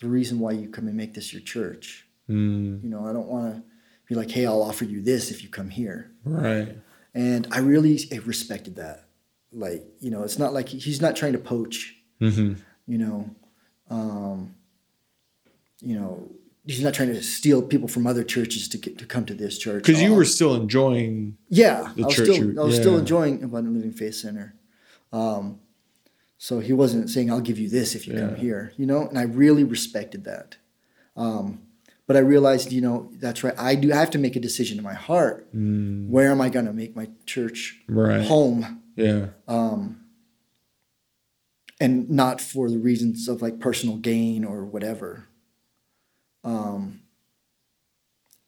the 0.00 0.08
reason 0.08 0.38
why 0.38 0.52
you 0.52 0.68
come 0.68 0.86
and 0.86 0.96
make 0.96 1.14
this 1.14 1.32
your 1.32 1.42
church. 1.42 2.06
Mm, 2.28 2.82
You 2.82 2.88
know, 2.90 3.06
I 3.06 3.12
don't 3.12 3.26
want 3.28 3.54
to 3.56 3.62
be 4.08 4.14
like, 4.14 4.30
"Hey, 4.30 4.46
I'll 4.46 4.62
offer 4.62 4.84
you 4.84 5.02
this 5.02 5.30
if 5.30 5.42
you 5.42 5.48
come 5.48 5.70
here." 5.70 6.10
right. 6.24 6.76
and 7.14 7.46
I 7.52 7.58
really 7.58 7.98
respected 8.24 8.76
that. 8.76 9.08
Like, 9.52 9.84
you 10.00 10.10
know, 10.10 10.22
it's 10.24 10.38
not 10.38 10.52
like 10.52 10.68
he's 10.68 11.00
not 11.00 11.14
trying 11.16 11.32
to 11.32 11.38
poach. 11.38 11.94
hmm 12.18 12.54
You 12.86 12.98
know, 12.98 13.30
um, 13.90 14.54
you 15.80 15.94
know, 15.94 16.30
he's 16.64 16.82
not 16.82 16.94
trying 16.94 17.10
to 17.14 17.22
steal 17.22 17.62
people 17.62 17.88
from 17.88 18.06
other 18.06 18.24
churches 18.24 18.68
to 18.68 18.78
get 18.78 18.98
to 18.98 19.06
come 19.06 19.24
to 19.26 19.34
this 19.34 19.58
church. 19.58 19.84
Because 19.84 20.02
you 20.02 20.14
were 20.14 20.24
still 20.24 20.54
enjoying. 20.54 21.36
yeah, 21.48 21.92
the 21.96 22.02
I 22.04 22.06
was 22.06 22.14
church 22.16 22.30
still 22.30 22.60
I 22.60 22.64
was 22.64 22.76
still 22.76 22.98
enjoying 22.98 23.42
Abundant 23.44 23.76
Living 23.76 23.92
Faith 23.92 24.14
Center. 24.16 24.54
Um, 25.12 25.60
so 26.38 26.60
he 26.60 26.72
wasn't 26.72 27.10
saying, 27.10 27.30
"I'll 27.30 27.40
give 27.40 27.58
you 27.58 27.68
this 27.68 27.94
if 27.94 28.06
you 28.06 28.14
come 28.18 28.36
here," 28.36 28.72
you 28.76 28.86
know, 28.86 29.06
and 29.08 29.18
I 29.18 29.22
really 29.22 29.64
respected 29.64 30.24
that. 30.24 30.56
Um, 31.16 31.62
but 32.06 32.16
I 32.16 32.20
realized, 32.20 32.70
you 32.72 32.80
know, 32.82 33.10
that's 33.14 33.42
right. 33.42 33.54
I 33.56 33.74
do 33.76 33.92
I 33.92 33.96
have 33.96 34.10
to 34.10 34.18
make 34.18 34.36
a 34.36 34.40
decision 34.40 34.78
in 34.78 34.84
my 34.84 34.94
heart. 34.94 35.52
Mm, 35.54 36.08
Where 36.08 36.30
am 36.30 36.40
I 36.40 36.48
going 36.50 36.66
to 36.66 36.72
make 36.72 36.94
my 36.94 37.08
church 37.24 37.80
right. 37.88 38.24
home? 38.26 38.82
Yeah. 38.96 39.28
um, 39.48 40.00
and 41.80 42.08
not 42.08 42.40
for 42.40 42.70
the 42.70 42.78
reasons 42.78 43.26
of 43.28 43.42
like 43.42 43.58
personal 43.58 43.96
gain 43.96 44.44
or 44.44 44.64
whatever. 44.64 45.26
Um, 46.44 47.00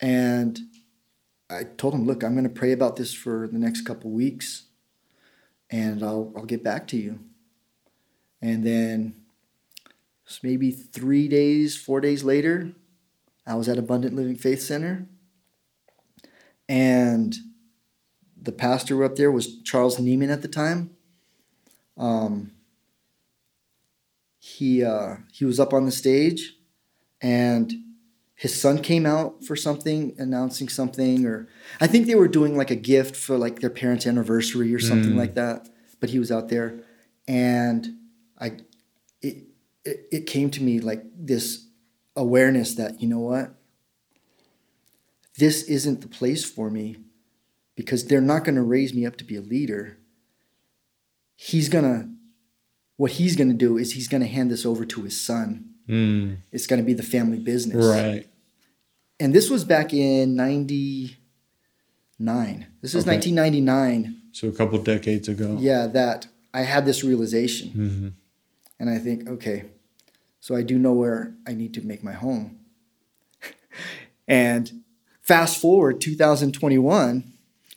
and 0.01 0.61
I 1.51 1.65
told 1.65 1.95
him, 1.95 2.07
look, 2.07 2.23
I'm 2.23 2.33
going 2.35 2.45
to 2.45 2.51
pray 2.51 2.73
about 2.73 2.97
this 2.97 3.13
for 3.13 3.49
the 3.49 3.59
next 3.59 3.83
couple 3.83 4.11
weeks, 4.11 4.67
and 5.71 6.03
I'll 6.03 6.33
I'll 6.37 6.45
get 6.45 6.63
back 6.63 6.87
to 6.89 6.97
you. 6.97 7.21
And 8.43 8.65
then 8.65 9.15
maybe 10.43 10.71
three 10.71 11.29
days, 11.29 11.77
four 11.77 12.01
days 12.01 12.23
later, 12.25 12.73
I 13.47 13.55
was 13.55 13.69
at 13.69 13.79
Abundant 13.79 14.15
Living 14.15 14.37
Faith 14.37 14.61
Center, 14.63 15.07
and 16.69 17.35
the 18.41 18.53
pastor 18.53 19.03
up 19.05 19.17
there 19.17 19.31
was 19.31 19.61
Charles 19.63 19.99
Nieman 19.99 20.31
at 20.33 20.43
the 20.43 20.49
time. 20.49 20.91
Um, 21.97 22.53
he 24.39 24.85
uh, 24.85 25.17
he 25.33 25.45
was 25.45 25.59
up 25.61 25.73
on 25.73 25.85
the 25.87 25.93
stage, 25.93 26.55
and 27.21 27.73
his 28.35 28.61
son 28.61 28.79
came 28.83 29.07
out 29.07 29.45
for 29.45 29.57
something, 29.57 30.15
announcing 30.19 30.69
something, 30.69 31.25
or 31.25 31.49
I 31.81 31.87
think 31.87 32.07
they 32.07 32.15
were 32.15 32.29
doing 32.29 32.57
like 32.57 32.71
a 32.71 32.77
gift 32.77 33.17
for 33.17 33.39
like 33.39 33.61
their 33.61 33.71
parents' 33.71 34.07
anniversary 34.07 34.75
or 34.75 34.79
something 34.79 35.13
Mm. 35.15 35.17
like 35.19 35.35
that. 35.37 35.69
But 36.01 36.11
he 36.11 36.19
was 36.19 36.31
out 36.31 36.49
there, 36.49 36.81
and 37.27 37.89
I, 38.39 38.47
it, 39.23 39.45
it 39.85 40.07
it 40.13 40.27
came 40.27 40.51
to 40.51 40.63
me 40.63 40.81
like 40.81 41.03
this 41.17 41.67
awareness 42.15 42.75
that 42.75 43.01
you 43.01 43.09
know 43.09 43.19
what, 43.21 43.55
this 45.39 45.63
isn't 45.65 46.01
the 46.01 46.09
place 46.09 46.45
for 46.45 46.71
me 46.71 46.97
because 47.75 48.07
they're 48.07 48.21
not 48.21 48.45
going 48.45 48.55
to 48.55 48.63
raise 48.63 48.95
me 48.95 49.05
up 49.07 49.17
to 49.17 49.25
be 49.25 49.37
a 49.37 49.41
leader. 49.43 49.99
He's 51.37 51.69
going 51.69 51.85
to, 51.85 52.09
what 52.97 53.13
he's 53.13 53.37
going 53.37 53.49
to 53.49 53.55
do 53.55 53.77
is 53.77 53.93
he's 53.93 54.09
going 54.09 54.23
to 54.23 54.27
hand 54.27 54.51
this 54.51 54.65
over 54.65 54.87
to 54.87 55.03
his 55.03 55.21
son. 55.21 55.75
Mm, 55.87 56.39
It's 56.51 56.67
going 56.67 56.81
to 56.81 56.87
be 56.87 56.95
the 56.95 57.03
family 57.03 57.39
business. 57.39 57.85
right. 57.85 58.27
And 59.21 59.35
this 59.35 59.51
was 59.51 59.65
back 59.65 59.93
in 59.93 60.35
99. 60.37 61.17
This 62.81 62.95
is 62.95 63.05
Okay. 63.07 63.17
1999. 63.17 64.23
So 64.33 64.49
a 64.49 64.53
couple 64.53 64.79
decades 64.83 65.29
ago. 65.29 65.57
Yeah, 65.61 65.87
that 65.89 66.27
I 66.55 66.63
had 66.63 66.87
this 66.87 67.05
realization. 67.05 67.69
hmm 67.71 68.09
And 68.79 68.91
I 68.91 68.99
think, 68.99 69.29
okay, 69.29 69.65
so 70.41 70.55
I 70.55 70.63
do 70.63 70.79
know 70.79 70.93
where 70.93 71.35
I 71.47 71.55
need 71.55 71.75
to 71.75 71.83
make 71.83 72.05
my 72.05 72.13
home. 72.13 72.59
and 74.29 74.83
fast 75.23 75.61
forward 75.61 76.01
2021, 76.01 77.33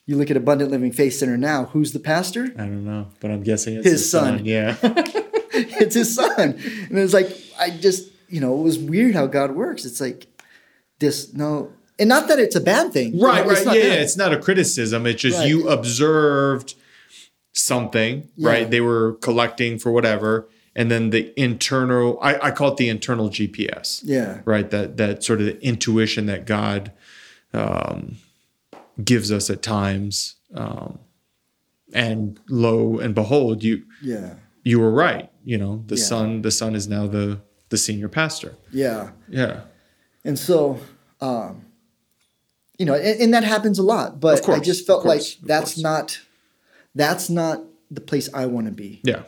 you 0.05 0.17
look 0.17 0.31
at 0.31 0.37
Abundant 0.37 0.71
Living 0.71 0.91
Faith 0.91 1.13
Center 1.13 1.37
now, 1.37 1.65
who's 1.65 1.93
the 1.93 1.99
pastor? 1.99 2.45
I 2.57 2.63
don't 2.63 2.83
know, 2.85 3.07
but 3.19 3.31
I'm 3.31 3.43
guessing 3.43 3.75
it's 3.75 3.85
His 3.85 3.93
his, 3.93 4.11
son. 4.11 4.45
Yeah. 4.45 4.75
it's 4.83 5.95
his 5.95 6.15
son. 6.15 6.59
And 6.89 6.97
it's 6.97 7.13
like, 7.13 7.35
I 7.59 7.69
just, 7.69 8.09
you 8.27 8.41
know, 8.41 8.59
it 8.59 8.63
was 8.63 8.79
weird 8.79 9.15
how 9.15 9.27
God 9.27 9.51
works. 9.51 9.85
It's 9.85 10.01
like 10.01 10.27
this, 10.99 11.33
no, 11.33 11.71
and 11.99 12.07
not 12.09 12.27
that 12.29 12.39
it's 12.39 12.55
a 12.55 12.61
bad 12.61 12.93
thing. 12.93 13.19
Right. 13.19 13.45
Right. 13.45 13.65
Yeah. 13.65 13.73
that. 13.73 13.99
It's 14.01 14.17
not 14.17 14.33
a 14.33 14.37
criticism. 14.37 15.05
It's 15.05 15.21
just 15.21 15.39
Right. 15.39 15.49
you 15.49 15.67
observed 15.69 16.75
something. 17.53 18.29
Yeah. 18.35 18.49
Right. 18.49 18.71
They 18.71 18.81
were 18.81 19.13
collecting 19.21 19.77
for 19.79 19.91
whatever, 19.91 20.47
and 20.75 20.89
then 20.91 21.09
the 21.09 21.33
internal. 21.39 22.17
I, 22.21 22.47
I 22.47 22.51
call 22.51 22.71
it 22.71 22.77
the 22.77 22.89
internal 22.89 23.29
GPS. 23.29 24.01
Yeah. 24.03 24.41
Right. 24.45 24.69
That 24.69 24.97
that 24.97 25.23
sort 25.23 25.39
of 25.41 25.45
the 25.47 25.61
intuition 25.63 26.25
that 26.27 26.45
God 26.45 26.91
um, 27.53 28.17
gives 29.03 29.31
us 29.31 29.49
at 29.49 29.61
times. 29.61 30.35
Um, 30.53 30.99
and 31.93 32.39
lo 32.49 32.99
and 32.99 33.15
behold, 33.15 33.63
you 33.63 33.83
Yeah. 34.01 34.35
you 34.63 34.79
were 34.79 34.91
right. 34.91 35.29
You 35.43 35.57
know, 35.57 35.83
the 35.87 35.95
Yeah. 35.95 36.03
son 36.03 36.41
the 36.43 36.51
son 36.51 36.75
is 36.75 36.87
now 36.87 37.07
the 37.07 37.41
the 37.69 37.77
senior 37.77 38.09
pastor. 38.09 38.55
Yeah. 38.71 39.11
Yeah. 39.29 39.61
And 40.25 40.37
so, 40.37 40.79
um, 41.21 41.65
you 42.77 42.85
know, 42.85 42.93
and, 42.95 43.21
and 43.21 43.33
that 43.33 43.43
happens 43.43 43.77
a 43.79 43.83
lot, 43.83 44.19
but 44.19 44.39
Of 44.39 44.43
course, 44.45 44.59
I 44.59 44.63
just 44.63 44.85
felt 44.87 45.03
course, 45.03 45.37
like 45.39 45.47
that's 45.47 45.77
not, 45.77 46.19
that's 46.95 47.29
not 47.29 47.61
the 47.91 48.01
place 48.01 48.27
I 48.33 48.45
want 48.47 48.65
to 48.67 48.71
be. 48.71 49.01
Yeah. 49.03 49.23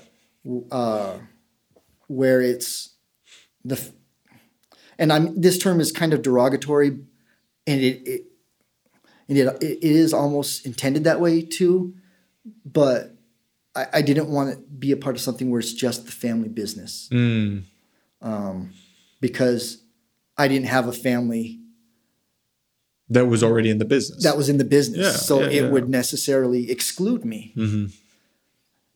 uh, 0.72 1.18
where 2.12 2.42
it's 2.42 2.96
the 3.64 3.80
and 5.00 5.12
I'm 5.14 5.40
this 5.40 5.58
term 5.58 5.80
is 5.80 5.92
kind 5.92 6.14
of 6.14 6.22
derogatory, 6.22 6.88
and 7.68 7.82
it 7.82 8.08
it 8.08 8.22
and 9.30 9.38
it, 9.38 9.48
it 9.64 9.84
is 9.84 10.14
almost 10.14 10.66
intended 10.66 11.04
that 11.06 11.20
way 11.22 11.42
too, 11.42 11.94
but 12.66 13.16
I, 13.76 13.86
I 13.94 14.02
didn't 14.02 14.28
want 14.30 14.52
to 14.54 14.58
be 14.62 14.92
a 14.92 14.98
part 14.98 15.16
of 15.16 15.22
something 15.22 15.50
where 15.50 15.60
it's 15.60 15.74
just 15.74 16.06
the 16.06 16.12
family 16.12 16.50
business 16.50 17.08
Mm. 17.12 17.64
because 19.22 19.84
I 20.38 20.48
didn't 20.48 20.68
have 20.68 20.88
a 20.88 20.94
family 20.94 21.60
That 23.10 23.28
was 23.28 23.44
already 23.44 23.70
in 23.70 23.78
the 23.78 23.86
business. 23.86 24.24
that 24.24 24.36
was 24.38 24.50
in 24.50 24.58
the 24.58 24.66
business, 24.66 25.06
Yeah, 25.06 25.12
so 25.14 25.42
yeah, 25.42 25.48
it 25.48 25.64
yeah. 25.64 25.70
would 25.70 25.88
necessarily 25.90 26.70
exclude 26.70 27.24
me. 27.26 27.52
hmm 27.56 27.86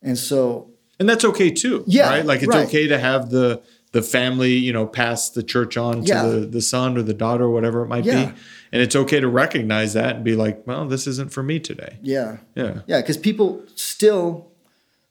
And 0.02 0.18
so 0.18 0.72
and 1.00 1.08
that's 1.10 1.26
okay 1.26 1.50
too. 1.52 1.84
Yeah, 1.88 2.10
right. 2.10 2.26
Like 2.26 2.42
it's 2.42 2.48
right. 2.56 2.68
okay 2.68 2.88
to 2.88 2.98
have 3.00 3.30
the 3.30 3.62
the 3.92 4.02
family, 4.02 4.54
you 4.54 4.74
know, 4.74 4.86
pass 4.86 5.30
the 5.30 5.42
church 5.44 5.78
on 5.78 6.02
to 6.02 6.08
Yeah. 6.08 6.24
the 6.28 6.40
the 6.46 6.62
son 6.62 6.98
or 6.98 7.02
the 7.04 7.14
daughter, 7.14 7.46
or 7.46 7.52
whatever 7.52 7.84
it 7.84 7.88
might 7.88 8.04
Yeah. 8.06 8.26
be, 8.26 8.32
and 8.74 8.82
it's 8.82 8.96
okay 8.96 9.20
to 9.20 9.28
recognize 9.28 9.94
that 9.94 10.16
and 10.18 10.26
be 10.26 10.36
like, 10.36 10.66
well, 10.68 10.86
this 10.88 11.08
isn't 11.08 11.32
for 11.32 11.42
me 11.44 11.60
today. 11.60 11.98
Yeah. 12.02 12.38
Yeah, 12.56 12.82
Yeah, 12.88 13.02
because 13.02 13.18
people 13.18 13.64
still 13.76 14.48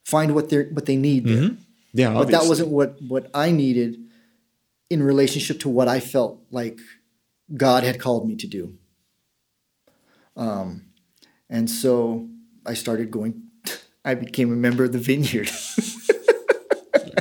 find 0.05 0.35
what 0.35 0.51
they're 0.51 0.65
what 0.70 0.85
they 0.86 0.97
need 0.97 1.24
there. 1.24 1.51
yeah. 1.94 2.12
But 2.15 2.28
that 2.28 2.44
wasn't 2.47 2.69
what 2.69 3.01
what 3.02 3.31
I 3.32 3.51
needed 3.51 3.98
in 4.90 5.02
relationship 5.02 5.61
to 5.61 5.69
what 5.69 5.89
I 5.89 5.98
felt 6.01 6.40
like 6.51 6.78
God 7.56 7.85
had 7.85 7.98
called 7.98 8.28
me 8.28 8.36
to 8.36 8.47
do. 8.47 8.74
Um, 10.36 10.86
and 11.48 11.70
so 11.70 12.28
I 12.66 12.74
started 12.74 13.11
going. 13.11 13.43
I 14.05 14.15
became 14.15 14.53
a 14.53 14.57
member 14.57 14.85
of 14.85 14.93
the 14.93 14.99
Vineyard. 14.99 15.51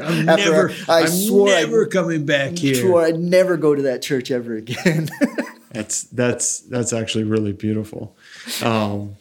I'm 0.01 0.27
After 0.27 0.51
never, 0.51 0.69
I- 0.89 0.99
I 0.99 1.01
I'm 1.01 1.07
swore 1.07 1.47
never 1.47 1.85
coming 1.85 2.25
back 2.25 2.57
here. 2.57 2.75
Swore 2.75 3.03
I'd 3.03 3.19
never 3.19 3.57
go 3.57 3.73
to 3.73 3.83
that 3.83 4.01
church 4.01 4.31
ever 4.31 4.55
again. 4.55 5.09
That's 5.71 6.03
that's 6.03 6.59
that's 6.59 6.93
actually 6.93 7.23
really 7.23 7.51
beautiful. 7.51 8.15
Um, 8.61 9.15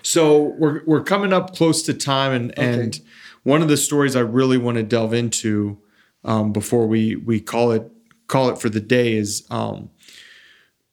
so 0.00 0.44
we're 0.58 0.80
we're 0.86 1.02
coming 1.04 1.34
up 1.34 1.54
close 1.54 1.82
to 1.82 1.92
time, 1.92 2.32
and 2.32 2.58
and 2.58 2.98
one 3.42 3.60
of 3.60 3.68
the 3.68 3.76
stories 3.76 4.16
I 4.16 4.20
really 4.20 4.56
want 4.56 4.78
to 4.78 4.82
delve 4.82 5.12
into 5.12 5.76
um, 6.24 6.54
before 6.54 6.86
we 6.86 7.16
we 7.16 7.38
call 7.38 7.72
it 7.72 7.90
call 8.28 8.48
it 8.48 8.58
for 8.62 8.70
the 8.70 8.80
day 8.80 9.12
is 9.12 9.46
um, 9.50 9.90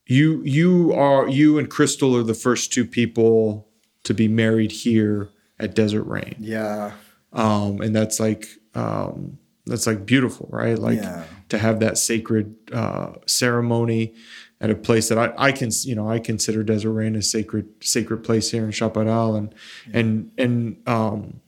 you 0.08 0.42
you 0.44 0.92
are 0.92 1.30
you 1.30 1.58
and 1.58 1.70
Crystal 1.70 2.14
are 2.18 2.24
the 2.24 2.34
first 2.34 2.74
two 2.74 2.84
people 2.86 3.66
to 4.04 4.14
be 4.14 4.28
married 4.28 4.74
here 4.74 5.30
at 5.60 5.76
Desert 5.76 6.04
Rain, 6.04 6.36
yeah. 6.40 6.92
um, 7.34 7.82
and 7.82 7.96
that's 7.96 8.20
like 8.20 8.48
um, 8.76 9.38
that's 9.66 9.86
like 9.88 10.06
beautiful, 10.06 10.48
right? 10.52 10.78
Like 10.78 10.98
Yeah. 10.98 11.24
to 11.50 11.58
have 11.58 11.80
that 11.82 11.98
sacred 11.98 12.56
uh, 12.72 13.14
ceremony 13.26 14.14
at 14.62 14.70
a 14.70 14.76
place 14.76 15.08
that 15.10 15.18
I, 15.18 15.34
I 15.38 15.52
can 15.52 15.70
you 15.84 15.96
know 15.96 16.10
I 16.10 16.20
consider 16.20 16.64
Desert 16.64 16.92
Rain 16.92 17.16
a 17.16 17.22
sacred 17.22 17.68
sacred 17.82 18.24
place 18.24 18.52
here 18.52 18.66
in 18.66 18.72
Chaparral, 18.72 19.36
and 19.36 19.54
and 19.94 20.32
and 20.38 20.82
um, 20.88 21.42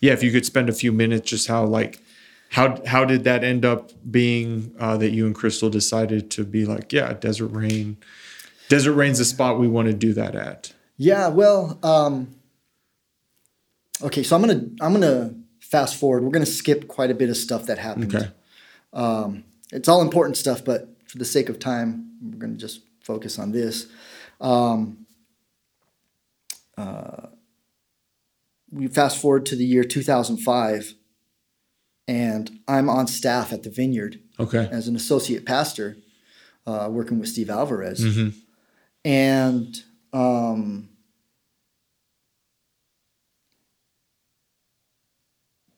yeah, 0.00 0.12
if 0.12 0.22
you 0.22 0.32
could 0.32 0.44
spend 0.46 0.68
a 0.68 0.72
few 0.72 0.92
minutes 0.92 1.30
just 1.30 1.48
how 1.48 1.64
like 1.64 2.00
how 2.50 2.80
how 2.86 3.04
did 3.04 3.24
that 3.24 3.42
end 3.44 3.64
up 3.64 3.90
being 4.10 4.74
uh, 4.78 4.96
that 4.96 5.10
you 5.10 5.26
and 5.26 5.34
Crystal 5.34 5.68
decided 5.70 6.30
to 6.32 6.44
be 6.44 6.64
like 6.64 6.92
yeah 6.92 7.12
Desert 7.12 7.48
Rain, 7.48 7.96
Desert 8.68 8.94
Rain's 8.94 9.18
the 9.18 9.24
spot 9.24 9.58
we 9.58 9.68
want 9.68 9.88
to 9.88 9.94
do 9.94 10.12
that 10.14 10.34
at. 10.34 10.72
Yeah, 10.96 11.28
well, 11.28 11.78
um, 11.82 12.35
okay, 14.02 14.22
so 14.22 14.36
I'm 14.36 14.42
gonna 14.42 14.62
I'm 14.80 14.92
gonna 14.92 15.34
fast 15.60 15.96
forward. 15.96 16.22
We're 16.24 16.30
gonna 16.30 16.46
skip 16.46 16.88
quite 16.88 17.10
a 17.10 17.14
bit 17.14 17.30
of 17.30 17.36
stuff 17.36 17.66
that 17.66 17.78
happened. 17.78 18.14
Okay. 18.14 18.28
Um, 18.92 19.44
it's 19.72 19.88
all 19.88 20.00
important 20.02 20.36
stuff, 20.36 20.64
but 20.64 20.88
for 21.06 21.18
the 21.18 21.24
sake 21.24 21.48
of 21.48 21.58
time, 21.58 22.10
we're 22.22 22.38
gonna 22.38 22.54
just 22.54 22.80
focus 23.02 23.38
on 23.38 23.52
this. 23.52 23.86
Um, 24.40 25.06
uh, 26.76 27.26
we 28.70 28.86
fast 28.88 29.20
forward 29.20 29.46
to 29.46 29.56
the 29.56 29.64
year 29.64 29.84
2005, 29.84 30.94
and 32.08 32.58
I'm 32.68 32.88
on 32.90 33.06
staff 33.06 33.52
at 33.52 33.62
the 33.62 33.70
Vineyard 33.70 34.20
Okay. 34.38 34.68
as 34.70 34.86
an 34.88 34.96
associate 34.96 35.46
pastor, 35.46 35.96
uh, 36.66 36.88
working 36.90 37.18
with 37.18 37.28
Steve 37.28 37.48
Alvarez, 37.48 38.00
Mhm. 38.00 38.34
and 39.04 39.82
um, 40.12 40.88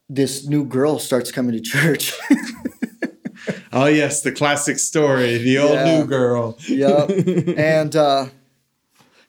this 0.09 0.47
new 0.47 0.65
girl 0.65 0.99
starts 0.99 1.31
coming 1.33 1.53
to 1.53 1.61
church. 1.61 2.13
Oh 3.71 3.87
yes, 3.87 4.23
the 4.23 4.33
classic 4.33 4.79
story, 4.79 5.39
the 5.39 5.59
old 5.59 5.75
Yeah. 5.75 5.99
new 6.01 6.07
girl. 6.07 6.59
yep. 6.69 7.11
And 7.59 7.95
uh, 7.95 8.27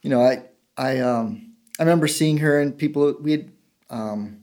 you 0.01 0.09
know, 0.09 0.21
I 0.21 0.43
I 0.77 0.99
um 0.99 1.53
I 1.77 1.83
remember 1.83 2.07
seeing 2.07 2.37
her 2.37 2.59
and 2.59 2.75
people 2.77 3.15
we 3.21 3.31
had 3.31 3.51
um 3.89 4.39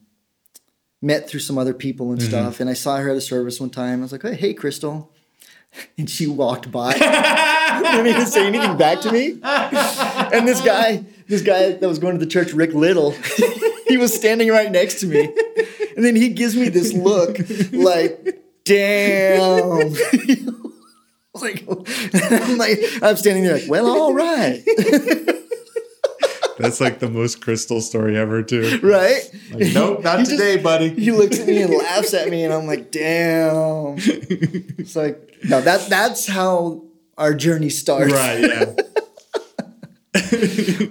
met 1.03 1.29
through 1.29 1.41
some 1.41 1.57
other 1.59 1.75
people 1.75 2.13
and 2.13 2.23
stuff. 2.23 2.61
And 2.61 2.69
I 2.71 2.75
saw 2.75 2.97
her 2.99 3.11
at 3.11 3.17
a 3.17 3.21
service 3.23 3.59
one 3.59 3.71
time. 3.71 4.01
I 4.01 4.03
was 4.03 4.13
like, 4.13 4.23
hey, 4.23 4.35
hey 4.35 4.55
Crystal. 4.55 5.13
And 5.99 6.09
she 6.09 6.27
walked 6.27 6.71
by. 6.71 6.93
didn't 6.95 8.07
even 8.07 8.27
say 8.27 8.47
anything 8.47 8.77
back 8.79 9.01
to 9.03 9.13
me. 9.13 9.39
And 9.43 10.49
this 10.49 10.61
guy, 10.63 11.05
this 11.29 11.43
guy 11.43 11.73
that 11.73 11.87
was 11.89 11.99
going 11.99 12.19
to 12.19 12.25
the 12.25 12.31
church, 12.31 12.53
Rick 12.55 12.73
Little, 12.73 13.13
he 13.89 13.97
was 13.97 14.15
standing 14.15 14.49
right 14.51 14.71
next 14.71 15.01
to 15.01 15.07
me. 15.07 15.25
And 15.97 16.05
then 16.05 16.17
he 16.17 16.29
gives 16.31 16.55
me 16.57 16.69
this 16.69 16.93
look 16.93 17.39
like, 17.73 18.43
damn. 18.65 19.41
I 19.41 19.85
was 21.33 21.43
like, 21.43 21.65
I'm 22.33 22.59
like, 22.59 22.79
I'm 23.03 23.17
standing 23.17 23.45
there 23.45 23.55
like, 23.59 23.69
well, 23.69 23.87
all 23.87 24.15
right. 24.15 24.63
That's 26.59 26.81
like 26.81 27.01
the 27.01 27.11
most 27.11 27.43
crystal 27.43 27.83
story 27.83 28.17
ever, 28.17 28.43
too. 28.43 28.81
Right? 28.83 29.21
Like, 29.53 29.75
nope, 29.75 30.03
not 30.03 30.21
He 30.21 30.25
just- 30.25 30.39
today, 30.39 30.57
buddy. 30.57 30.89
He 30.89 31.13
looks 31.13 31.39
at 31.39 31.47
me 31.47 31.61
and 31.61 31.75
laughs 31.75 32.15
at 32.15 32.29
me, 32.31 32.45
and 32.45 32.53
I'm 32.55 32.67
like, 32.67 32.91
damn. 32.91 33.97
It's 33.99 34.97
like, 34.97 35.35
no, 35.45 35.61
that 35.61 35.91
that's 35.91 36.27
how 36.27 36.83
our 37.19 37.35
journey 37.35 37.69
starts. 37.69 38.11
right, 38.13 38.41
yeah. 38.41 38.73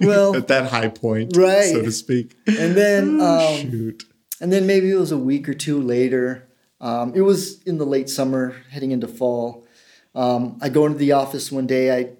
Well, 0.06 0.36
At 0.36 0.48
that 0.48 0.70
high 0.70 0.88
point, 0.88 1.36
Right. 1.36 1.72
so 1.72 1.82
to 1.82 1.92
speak. 1.92 2.36
and 2.46 2.74
then 2.76 3.20
um, 3.32 3.56
Shoot. 3.70 4.04
and 4.40 4.52
then 4.52 4.66
maybe 4.66 4.90
it 4.90 4.96
was 4.96 5.12
a 5.12 5.18
week 5.18 5.48
or 5.48 5.54
two 5.54 5.80
later. 5.80 6.48
Um, 6.80 7.12
it 7.14 7.22
was 7.22 7.62
in 7.64 7.78
the 7.78 7.86
late 7.86 8.08
summer, 8.08 8.54
heading 8.70 8.90
into 8.90 9.08
fall. 9.08 9.66
Um, 10.14 10.58
I 10.62 10.68
go 10.68 10.86
into 10.86 10.98
the 10.98 11.12
office 11.12 11.50
one 11.52 11.66
day. 11.66 11.94
I 11.96 12.10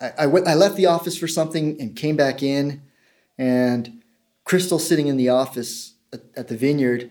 I, 0.00 0.12
I 0.20 0.26
went. 0.26 0.46
I 0.48 0.54
left 0.54 0.76
the 0.76 0.86
office 0.86 1.16
for 1.18 1.26
something 1.28 1.80
and 1.80 1.96
came 1.96 2.16
back 2.16 2.42
in, 2.42 2.82
and 3.36 4.02
Crystal 4.44 4.78
sitting 4.78 5.06
in 5.08 5.16
the 5.16 5.28
office 5.28 5.94
at, 6.12 6.20
at 6.36 6.48
the 6.48 6.56
Vineyard, 6.56 7.10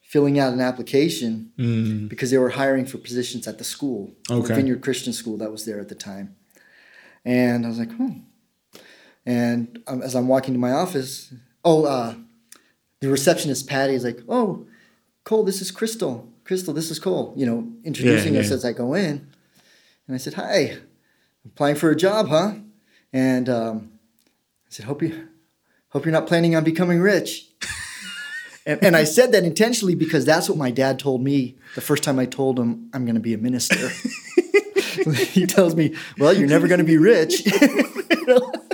filling 0.00 0.38
out 0.38 0.52
an 0.52 0.60
application 0.60 1.52
Mm, 1.58 2.08
because 2.08 2.30
they 2.30 2.38
were 2.38 2.50
hiring 2.50 2.86
for 2.86 2.98
positions 2.98 3.46
at 3.46 3.58
the 3.58 3.64
school, 3.64 4.12
the 4.28 4.34
Okay. 4.34 4.54
Vineyard 4.54 4.80
Christian 4.82 5.12
School 5.12 5.36
that 5.38 5.52
was 5.52 5.64
there 5.64 5.78
at 5.80 5.88
the 5.88 5.94
time. 5.94 6.34
And 7.24 7.64
I 7.64 7.68
was 7.68 7.78
like, 7.78 7.92
hmm. 7.92 8.20
And 9.24 9.82
um, 9.86 10.02
as 10.02 10.14
I'm 10.14 10.28
walking 10.28 10.54
to 10.54 10.60
my 10.60 10.72
office, 10.72 11.32
oh, 11.64 11.84
uh, 11.84 12.14
the 13.00 13.08
receptionist 13.08 13.68
Patty 13.68 13.94
is 13.94 14.04
like, 14.04 14.20
oh, 14.28 14.66
Cole, 15.24 15.44
this 15.44 15.60
is 15.60 15.70
Crystal. 15.70 16.28
Crystal, 16.44 16.74
this 16.74 16.90
is 16.90 16.98
Cole. 16.98 17.32
You 17.36 17.46
know, 17.46 17.68
introducing 17.84 18.34
Yeah, 18.34 18.40
us 18.40 18.50
as 18.50 18.64
I 18.64 18.72
go 18.72 18.94
in. 18.94 19.26
And 20.06 20.14
I 20.14 20.18
said, 20.18 20.34
hi, 20.34 20.78
applying 21.44 21.76
for 21.76 21.90
a 21.90 21.96
job, 21.96 22.28
huh? 22.28 22.54
And 23.12 23.48
um, 23.48 23.92
I 24.66 24.70
said, 24.70 24.86
hope 24.86 25.02
you, 25.02 25.28
hope 25.90 26.04
you're 26.04 26.12
not 26.12 26.26
planning 26.26 26.56
on 26.56 26.64
becoming 26.64 27.00
rich. 27.00 27.48
And, 28.64 28.84
and 28.84 28.96
I 28.96 29.02
said 29.02 29.32
that 29.32 29.42
intentionally 29.42 29.96
because 29.96 30.24
that's 30.24 30.48
what 30.48 30.56
my 30.56 30.70
dad 30.70 31.00
told 31.00 31.20
me 31.20 31.56
the 31.74 31.80
first 31.80 32.04
time 32.04 32.20
I 32.20 32.26
told 32.26 32.60
him 32.60 32.90
I'm 32.94 33.04
going 33.04 33.16
to 33.16 33.20
be 33.20 33.34
a 33.34 33.38
minister. 33.38 33.74
he 35.14 35.46
tells 35.46 35.74
me, 35.74 35.94
"Well, 36.18 36.32
you're 36.32 36.48
never 36.48 36.66
going 36.68 36.78
to 36.78 36.84
be 36.84 36.98
rich." 36.98 37.42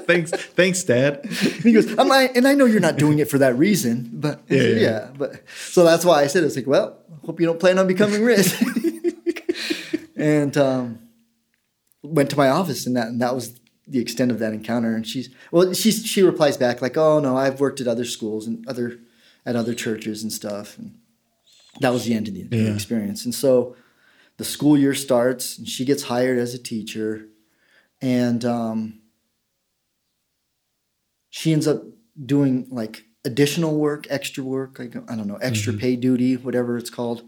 Thanks, 0.09 0.31
thanks, 0.31 0.83
Dad. 0.85 1.21
And 1.25 1.33
he 1.63 1.73
goes, 1.73 1.87
"I'm 1.99 2.09
like, 2.09 2.35
and 2.37 2.49
I 2.49 2.55
know 2.55 2.65
you're 2.65 2.81
not 2.81 2.97
doing 2.97 3.19
it 3.19 3.29
for 3.29 3.37
that 3.39 3.57
reason, 3.59 4.09
but 4.15 4.41
Yeah, 4.49 4.63
yeah. 4.63 4.77
yeah, 4.79 5.11
but 5.17 5.43
so 5.71 5.85
that's 5.85 6.03
why 6.05 6.23
I 6.23 6.27
said 6.29 6.45
it's 6.45 6.57
like, 6.57 6.67
well, 6.67 6.97
hope 7.27 7.39
you 7.41 7.47
don't 7.47 7.61
plan 7.61 7.79
on 7.79 7.87
becoming 7.87 8.23
rich." 8.25 8.55
and 10.17 10.57
um, 10.57 11.01
went 12.03 12.31
to 12.31 12.37
my 12.37 12.49
office, 12.49 12.87
and 12.87 12.97
that 12.97 13.09
and 13.09 13.21
that 13.21 13.35
was 13.35 13.59
the 13.87 13.99
extent 13.99 14.31
of 14.31 14.39
that 14.39 14.53
encounter. 14.53 14.95
And 14.95 15.07
she's 15.07 15.29
well, 15.51 15.73
she 15.75 15.91
she 15.93 16.23
replies 16.23 16.57
back 16.57 16.81
like, 16.81 16.97
"Oh 16.97 17.21
no, 17.21 17.37
I've 17.37 17.61
worked 17.61 17.81
at 17.81 17.87
other 17.89 18.05
schools 18.05 18.47
and 18.47 18.67
other 18.67 18.99
at 19.45 19.57
other 19.57 19.75
churches 19.75 20.23
and 20.23 20.33
stuff." 20.33 20.79
And 20.79 20.99
that 21.81 21.93
was 21.93 22.05
the 22.05 22.15
end 22.15 22.29
of 22.29 22.35
the, 22.35 22.43
the 22.45 22.57
Yeah. 22.57 22.75
experience. 22.75 23.25
And 23.25 23.35
so 23.35 23.77
the 24.39 24.45
school 24.45 24.79
year 24.79 24.95
starts, 24.95 25.59
and 25.59 25.69
she 25.69 25.85
gets 25.85 26.05
hired 26.05 26.39
as 26.39 26.55
a 26.55 26.59
teacher, 26.59 27.27
and 28.01 28.45
um, 28.45 29.01
she 31.31 31.53
ends 31.53 31.67
up 31.69 31.83
doing 32.25 32.67
like 32.71 33.05
additional 33.25 33.77
work, 33.77 34.07
extra 34.09 34.43
work, 34.43 34.79
like 34.79 34.97
I 35.11 35.17
don't 35.17 35.27
know, 35.27 35.37
extra 35.43 35.73
pay 35.73 35.97
duty, 35.97 36.37
whatever 36.37 36.77
it's 36.79 36.91
called, 36.91 37.23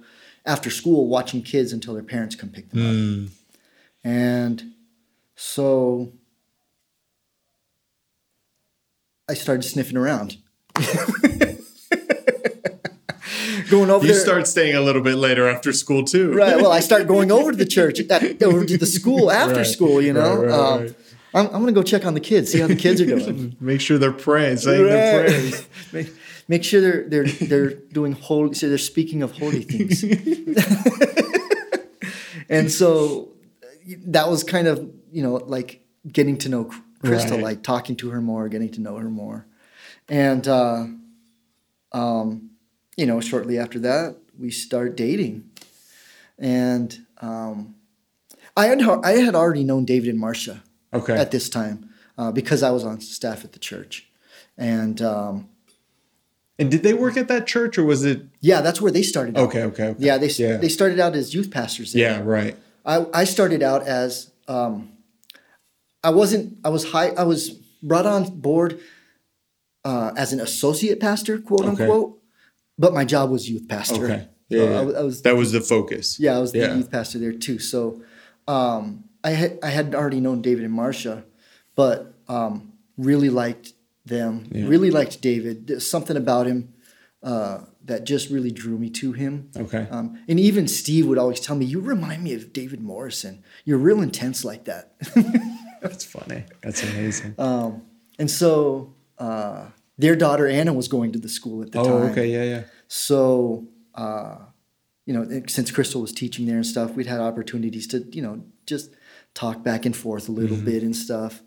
after 0.46 0.70
school, 0.70 1.08
watching 1.08 1.42
kids 1.42 1.72
until 1.72 1.94
their 1.94 2.02
parents 2.02 2.34
come 2.34 2.48
pick 2.48 2.70
them 2.70 2.80
up. 2.80 2.94
Mm, 2.94 3.30
And 4.04 4.72
so 5.36 6.12
I 9.28 9.34
started 9.34 9.62
sniffing 9.62 9.96
around. 9.96 10.38
Going 13.70 13.90
over 13.90 14.04
you 14.06 14.12
there. 14.12 14.20
start 14.20 14.46
staying 14.46 14.74
a 14.76 14.80
little 14.80 15.02
bit 15.02 15.14
later 15.16 15.48
after 15.48 15.72
school 15.72 16.04
too. 16.04 16.32
right. 16.32 16.56
Well, 16.56 16.72
I 16.72 16.80
start 16.80 17.06
going 17.06 17.30
over 17.30 17.52
to 17.52 17.56
the 17.56 17.64
church, 17.66 18.00
at, 18.10 18.42
over 18.42 18.64
to 18.64 18.76
the 18.76 18.86
school 18.86 19.30
after 19.30 19.56
Right, 19.56 19.66
school, 19.66 20.02
you 20.02 20.12
know. 20.12 20.36
right, 20.36 20.46
right, 20.48 20.52
um, 20.58 20.80
right. 20.82 20.94
I'm, 21.32 21.46
I'm 21.46 21.60
gonna 21.60 21.72
go 21.72 21.82
check 21.84 22.04
on 22.04 22.14
the 22.14 22.20
kids, 22.20 22.50
see 22.50 22.58
how 22.58 22.66
the 22.66 22.74
kids 22.76 23.00
are 23.00 23.06
doing. 23.06 23.56
Make 23.60 23.80
sure 23.80 23.98
they're 23.98 24.10
praying, 24.12 24.56
saying 24.58 24.84
their 24.84 25.24
prayers. 25.28 25.66
make, 25.92 26.08
make 26.48 26.64
sure 26.64 26.80
they're 26.80 27.04
they're 27.08 27.26
they're 27.48 27.70
doing 27.92 28.12
holy. 28.12 28.54
So 28.54 28.68
they're 28.68 28.78
speaking 28.78 29.22
of 29.22 29.30
holy 29.38 29.62
things. 29.62 30.02
and 32.48 32.70
so 32.70 33.28
that 34.06 34.28
was 34.28 34.42
kind 34.44 34.66
of 34.66 34.78
you 35.12 35.22
know 35.22 35.34
like 35.34 35.84
getting 36.10 36.36
to 36.38 36.48
know 36.48 36.70
Crystal, 37.02 37.36
Right. 37.36 37.44
like 37.44 37.62
talking 37.62 37.96
to 37.96 38.10
her 38.10 38.20
more, 38.20 38.48
getting 38.48 38.70
to 38.72 38.80
know 38.80 38.96
her 38.96 39.08
more, 39.08 39.46
and 40.08 40.46
uh, 40.46 40.84
um, 41.92 42.49
you 43.00 43.06
know 43.06 43.18
shortly 43.20 43.58
after 43.58 43.78
that 43.78 44.16
we 44.38 44.50
start 44.50 44.94
dating, 44.96 45.48
and 46.38 47.06
um, 47.22 47.74
I 48.56 48.66
had 48.66 48.82
I 48.82 49.12
had 49.12 49.34
already 49.34 49.64
known 49.64 49.84
David 49.86 50.10
and 50.10 50.18
Marcia 50.18 50.62
Okay. 50.92 51.14
at 51.16 51.30
this 51.30 51.48
time 51.48 51.88
uh, 52.18 52.30
because 52.32 52.62
I 52.62 52.70
was 52.70 52.84
on 52.84 53.00
staff 53.00 53.44
at 53.44 53.52
the 53.52 53.58
church, 53.58 54.08
and 54.58 55.00
um, 55.00 55.48
and 56.58 56.70
did 56.70 56.82
they 56.82 56.92
work 56.92 57.16
at 57.16 57.28
that 57.28 57.46
church 57.46 57.78
or 57.78 57.84
was 57.84 58.04
it? 58.04 58.22
yeah, 58.40 58.60
that's 58.60 58.80
where 58.82 58.92
they 58.92 59.02
started. 59.02 59.36
out. 59.38 59.48
Okay, 59.48 59.62
okay, 59.64 59.86
okay. 59.88 60.04
Yeah, 60.06 60.18
they 60.18 60.28
Yeah. 60.28 60.58
they 60.58 60.68
started 60.68 61.00
out 61.00 61.16
as 61.16 61.32
youth 61.34 61.50
pastors. 61.50 61.92
There. 61.94 62.02
Yeah, 62.02 62.20
right. 62.22 62.54
I, 62.84 63.06
I 63.14 63.24
started 63.24 63.62
out 63.62 63.82
as 63.86 64.30
um, 64.48 64.92
I 66.04 66.10
wasn't 66.10 66.58
I 66.64 66.68
was 66.68 66.90
high 66.92 67.10
I 67.16 67.24
was 67.24 67.50
brought 67.82 68.06
on 68.06 68.24
board 68.40 68.78
uh, 69.84 70.12
as 70.16 70.32
an 70.34 70.40
associate 70.40 71.00
pastor, 71.00 71.38
quote 71.38 71.64
Okay. 71.66 71.84
unquote, 71.84 72.19
but 72.82 72.90
my 72.98 73.04
job 73.14 73.26
was 73.34 73.42
youth 73.52 73.66
pastor. 73.68 74.04
Okay. 74.04 74.22
So 74.50 74.56
Yeah, 74.56 74.80
I, 74.80 74.82
was- 74.86 74.94
I 75.00 75.02
was 75.08 75.16
that 75.26 75.36
was 75.42 75.50
the 75.52 75.60
focus. 75.74 76.18
yeah 76.24 76.36
I 76.38 76.40
was 76.44 76.50
the 76.52 76.58
Yeah. 76.64 76.74
youth 76.76 76.90
pastor 76.96 77.18
there 77.24 77.32
too. 77.46 77.58
So 77.72 77.80
um, 78.48 78.82
I 79.28 79.30
had 79.40 79.52
I 79.62 79.70
had 79.78 79.94
already 79.94 80.20
known 80.26 80.38
David 80.48 80.64
and 80.64 80.74
Marcia, 80.82 81.16
but 81.80 81.96
um, 82.36 82.72
really 82.96 83.30
liked 83.42 83.66
them. 84.04 84.32
Yeah. 84.50 84.66
Really 84.74 84.90
liked 84.90 85.20
David. 85.30 85.66
There's 85.68 85.88
something 85.88 86.16
about 86.16 86.46
him 86.46 86.72
uh, 87.22 87.58
that 87.84 88.00
just 88.12 88.30
really 88.30 88.50
drew 88.62 88.76
me 88.84 88.88
to 89.02 89.12
him. 89.12 89.50
Okay. 89.64 89.86
Um, 89.90 90.06
and 90.28 90.38
even 90.40 90.66
Steve 90.68 91.06
would 91.08 91.18
always 91.18 91.40
tell 91.46 91.54
me, 91.56 91.64
"You 91.66 91.80
remind 91.94 92.20
me 92.24 92.32
of 92.34 92.52
David 92.52 92.80
Morrison. 92.80 93.34
You're 93.66 93.78
real 93.88 94.00
intense 94.02 94.44
like 94.50 94.64
that." 94.64 94.84
That's 95.82 96.04
funny. 96.04 96.44
That's 96.62 96.82
amazing. 96.82 97.34
um, 97.38 97.82
and 98.18 98.30
so 98.30 98.94
uh, 99.18 99.66
their 100.00 100.16
daughter 100.16 100.46
Anna 100.46 100.72
was 100.72 100.88
going 100.88 101.12
to 101.12 101.18
the 101.18 101.28
school 101.28 101.62
at 101.62 101.72
the 101.72 101.80
oh, 101.80 101.84
time. 101.84 101.92
Oh, 101.92 102.06
okay. 102.10 102.28
Yeah, 102.28 102.44
yeah. 102.44 102.62
So 102.88 103.68
uh, 103.94 104.36
you 105.06 105.14
know, 105.14 105.42
since 105.46 105.70
Crystal 105.70 106.00
was 106.00 106.12
teaching 106.12 106.46
there 106.46 106.56
and 106.56 106.66
stuff, 106.66 106.92
we'd 106.92 107.06
had 107.06 107.20
opportunities 107.20 107.86
to 107.88 108.06
you 108.12 108.22
know 108.22 108.44
just 108.66 108.94
talk 109.34 109.62
back 109.62 109.86
and 109.86 109.96
forth 109.96 110.28
a 110.28 110.32
little 110.32 110.56
bit 110.56 110.82
and 110.82 110.94
stuff. 110.94 111.42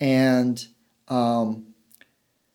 And 0.00 0.64
um, 1.08 1.74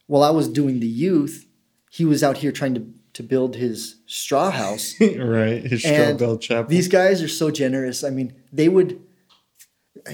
while 0.07 0.23
I 0.23 0.31
was 0.31 0.47
doing 0.47 0.79
the 0.79 0.87
youth, 0.87 1.45
he 1.91 2.05
was 2.05 2.23
out 2.23 2.37
here 2.37 2.51
trying 2.51 2.75
to 2.75 2.87
to 3.13 3.23
build 3.23 3.55
his 3.55 3.95
straw 4.07 4.51
house. 4.51 4.93
right. 5.01 5.63
His 5.63 5.83
straw 5.83 6.13
bale 6.13 6.37
chapel. 6.37 6.69
These 6.69 6.89
guys 6.89 7.23
are 7.23 7.29
so 7.29 7.49
generous. 7.49 8.03
I 8.03 8.09
mean, 8.09 8.33
they 8.51 8.67
would, 8.67 9.01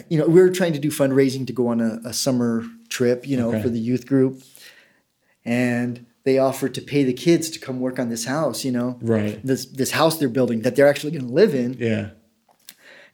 you 0.08 0.20
know, 0.20 0.28
we 0.28 0.40
were 0.40 0.52
trying 0.52 0.74
to 0.74 0.80
do 0.80 0.92
fundraising 0.92 1.48
to 1.48 1.54
go 1.54 1.68
on 1.68 1.82
a, 1.82 2.00
a 2.06 2.14
summer 2.14 2.64
trip, 2.90 3.28
you 3.28 3.38
know, 3.38 3.50
Okay. 3.50 3.62
for 3.64 3.70
the 3.70 3.80
youth 3.80 4.06
group. 4.06 4.44
And 5.46 6.06
they 6.24 6.38
offered 6.38 6.74
to 6.76 6.82
pay 6.82 7.04
the 7.04 7.14
kids 7.14 7.50
to 7.52 7.60
come 7.60 7.80
work 7.80 7.98
on 8.00 8.10
this 8.10 8.26
house, 8.26 8.64
you 8.64 8.72
know, 8.72 9.00
right. 9.02 9.40
this, 9.46 9.66
this 9.66 9.92
house 9.92 10.18
they're 10.20 10.30
building 10.30 10.62
that 10.62 10.76
they're 10.76 10.88
actually 10.88 11.12
going 11.12 11.28
to 11.28 11.34
live 11.34 11.56
in. 11.56 11.74
Yeah. 11.80 12.12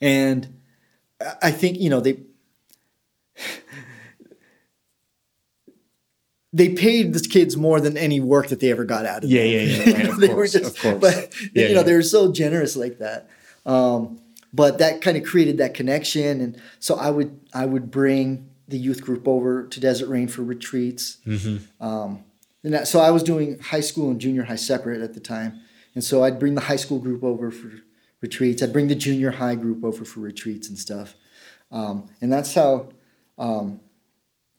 And 0.01 0.59
I- 1.41 1.51
think, 1.51 1.79
you 1.79 1.89
know, 1.89 2.01
they, 2.01 2.19
they 6.53 6.69
paid 6.69 7.13
the 7.13 7.19
kids 7.19 7.55
more 7.57 7.79
than 7.79 7.97
any 7.97 8.19
work 8.19 8.47
that 8.47 8.59
they 8.59 8.71
ever 8.71 8.83
got 8.85 9.05
out 9.05 9.23
of 9.23 9.29
Yeah, 9.29 9.43
them. 9.43 9.51
yeah, 9.51 9.59
yeah. 9.61 9.85
You 9.85 9.93
Right, 9.93 10.03
know, 10.05 10.11
of 10.11 10.19
they 10.19 10.33
were 10.33 10.47
just, 10.47 10.75
of 10.75 10.79
course. 10.81 10.97
But 10.99 11.33
Yeah, 11.53 11.67
you 11.67 11.73
know, 11.75 11.79
yeah. 11.81 11.83
they 11.83 11.93
were 11.93 12.01
so 12.01 12.31
generous 12.31 12.75
like 12.75 12.99
that. 12.99 13.29
Um, 13.65 14.19
but 14.53 14.77
that 14.79 15.01
kind 15.01 15.17
of 15.17 15.23
created 15.25 15.57
that 15.57 15.73
connection, 15.73 16.39
and 16.39 16.59
so 16.79 16.95
I 16.95 17.09
would 17.09 17.37
I 17.53 17.65
would 17.65 17.91
bring 17.91 18.46
the 18.67 18.77
youth 18.77 19.01
group 19.01 19.27
over 19.27 19.65
to 19.67 19.79
Desert 19.79 20.07
Rain 20.09 20.27
for 20.27 20.43
retreats. 20.43 21.17
Mm-hmm. 21.25 21.85
Um, 21.85 22.23
and 22.63 22.73
that, 22.73 22.87
so 22.87 22.99
I 22.99 23.11
was 23.11 23.23
doing 23.23 23.59
high 23.59 23.79
school 23.81 24.09
and 24.09 24.19
junior 24.19 24.43
high 24.43 24.55
separate 24.55 25.01
at 25.01 25.13
the 25.13 25.19
time, 25.19 25.59
and 25.95 26.03
so 26.03 26.23
I'd 26.23 26.39
bring 26.39 26.55
the 26.55 26.61
high 26.61 26.75
school 26.75 26.99
group 26.99 27.23
over 27.23 27.51
for 27.51 27.71
retreats. 28.21 28.61
I'd 28.61 28.73
bring 28.73 28.87
the 28.87 28.95
junior 28.95 29.31
high 29.31 29.55
group 29.55 29.83
over 29.83 30.03
for 30.03 30.19
retreats 30.19 30.67
and 30.69 30.77
stuff, 30.77 31.15
um, 31.71 32.09
and 32.21 32.31
that's 32.31 32.53
how. 32.53 32.89
Um, 33.37 33.81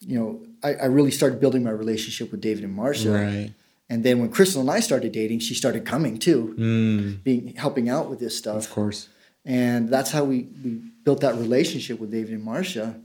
you 0.01 0.17
know, 0.17 0.47
I, 0.63 0.75
I 0.75 0.85
really 0.87 1.11
started 1.11 1.41
building 1.41 1.65
my 1.65 1.71
relationship 1.73 2.31
with 2.31 2.41
David 2.41 2.63
and 2.63 2.73
Marcia. 2.73 3.11
Right. 3.11 3.53
And 3.91 4.05
then 4.05 4.21
when 4.21 4.31
Crystal 4.31 4.61
and 4.61 4.71
I 4.71 4.79
started 4.79 5.11
dating, 5.11 5.41
she 5.41 5.55
started 5.55 5.85
coming 5.85 6.19
too, 6.21 6.55
Mm, 6.57 7.25
being 7.25 7.55
helping 7.57 7.89
out 7.89 8.09
with 8.09 8.21
this 8.21 8.39
stuff. 8.39 8.57
of 8.57 8.71
course. 8.71 9.09
And 9.45 9.89
that's 9.89 10.13
how 10.13 10.23
we, 10.23 10.47
we 10.65 10.81
built 11.03 11.21
that 11.23 11.35
relationship 11.35 11.99
with 11.99 12.13
David 12.13 12.35
and 12.35 12.45
Marcia. 12.45 13.01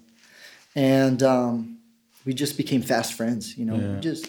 And 0.76 1.22
um, 1.22 1.80
we 2.26 2.34
just 2.34 2.58
became 2.58 2.82
fast 2.82 3.14
friends, 3.14 3.58
you 3.58 3.66
know, 3.66 3.76
Yeah. 3.76 3.96
we 3.96 4.00
just 4.02 4.28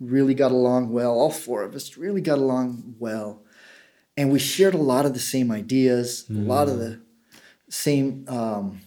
really 0.00 0.34
got 0.34 0.52
along 0.52 0.90
well. 0.90 1.12
All 1.12 1.30
four 1.30 1.62
of 1.62 1.74
us 1.74 1.96
really 1.96 2.20
got 2.20 2.38
along 2.38 2.96
well. 2.98 3.42
And 4.16 4.32
we 4.32 4.38
shared 4.38 4.74
a 4.74 4.78
lot 4.78 5.06
of 5.06 5.12
the 5.14 5.20
same 5.20 5.50
ideas, 5.50 6.24
a 6.30 6.32
lot 6.32 6.68
of 6.68 6.78
the 6.78 7.00
same 7.68 8.24
um, 8.28 8.80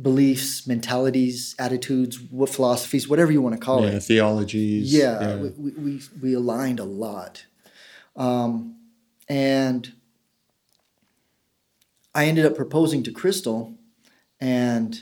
beliefs, 0.00 0.66
mentalities, 0.66 1.54
attitudes, 1.58 2.20
what 2.20 2.50
philosophies, 2.50 3.08
whatever 3.08 3.32
you 3.32 3.40
want 3.42 3.54
to 3.54 3.60
call 3.60 3.82
yeah. 3.82 3.92
it 3.96 4.02
Theologies. 4.02 4.92
yeah, 4.92 5.36
We, 5.36 5.48
we, 5.50 5.70
we, 5.72 6.00
we 6.22 6.34
aligned 6.34 6.80
a 6.80 6.84
lot. 6.84 7.46
Um, 8.14 8.76
and 9.28 9.92
I 12.14 12.26
ended 12.26 12.44
up 12.46 12.56
proposing 12.56 13.02
to 13.04 13.12
Crystal, 13.12 13.74
and 14.40 15.00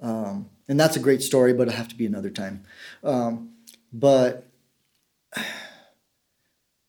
um, 0.00 0.50
and 0.68 0.78
that's 0.78 0.96
a 0.96 1.00
great 1.00 1.22
story, 1.22 1.52
but 1.52 1.68
it'll 1.68 1.76
have 1.76 1.88
to 1.88 1.94
be 1.94 2.06
another 2.06 2.30
time. 2.30 2.64
Um, 3.02 3.50
but 3.92 4.46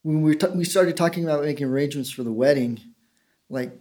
when 0.04 0.22
we, 0.22 0.36
ta- 0.36 0.52
we 0.54 0.64
started 0.64 0.98
talking 0.98 1.24
about 1.24 1.44
making 1.44 1.68
arrangements 1.68 2.10
for 2.10 2.24
the 2.24 2.32
wedding, 2.32 2.80
like 3.50 3.72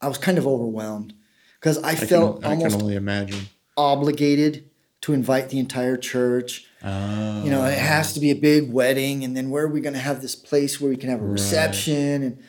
I 0.00 0.08
was 0.08 0.18
kind 0.18 0.38
of 0.38 0.46
overwhelmed 0.46 1.14
because 1.60 1.78
I, 1.82 1.90
I 1.90 1.94
felt 1.94 2.42
can, 2.42 2.50
I 2.50 2.54
almost 2.54 2.74
can 2.76 2.82
only 2.82 2.96
imagine. 2.96 3.48
obligated 3.76 4.70
to 5.00 5.12
invite 5.12 5.50
the 5.50 5.58
entire 5.58 5.96
church. 5.96 6.66
Oh. 6.82 7.44
You 7.44 7.50
know, 7.50 7.64
it 7.64 7.78
has 7.78 8.12
to 8.14 8.20
be 8.20 8.30
a 8.30 8.34
big 8.36 8.72
wedding, 8.72 9.24
and 9.24 9.36
then 9.36 9.50
where 9.50 9.64
are 9.64 9.68
we 9.68 9.80
going 9.80 9.94
to 9.94 10.00
have 10.00 10.22
this 10.22 10.36
place 10.36 10.80
where 10.80 10.90
we 10.90 10.96
can 10.96 11.10
have 11.10 11.20
a 11.20 11.26
reception 11.26 12.22
and 12.22 12.42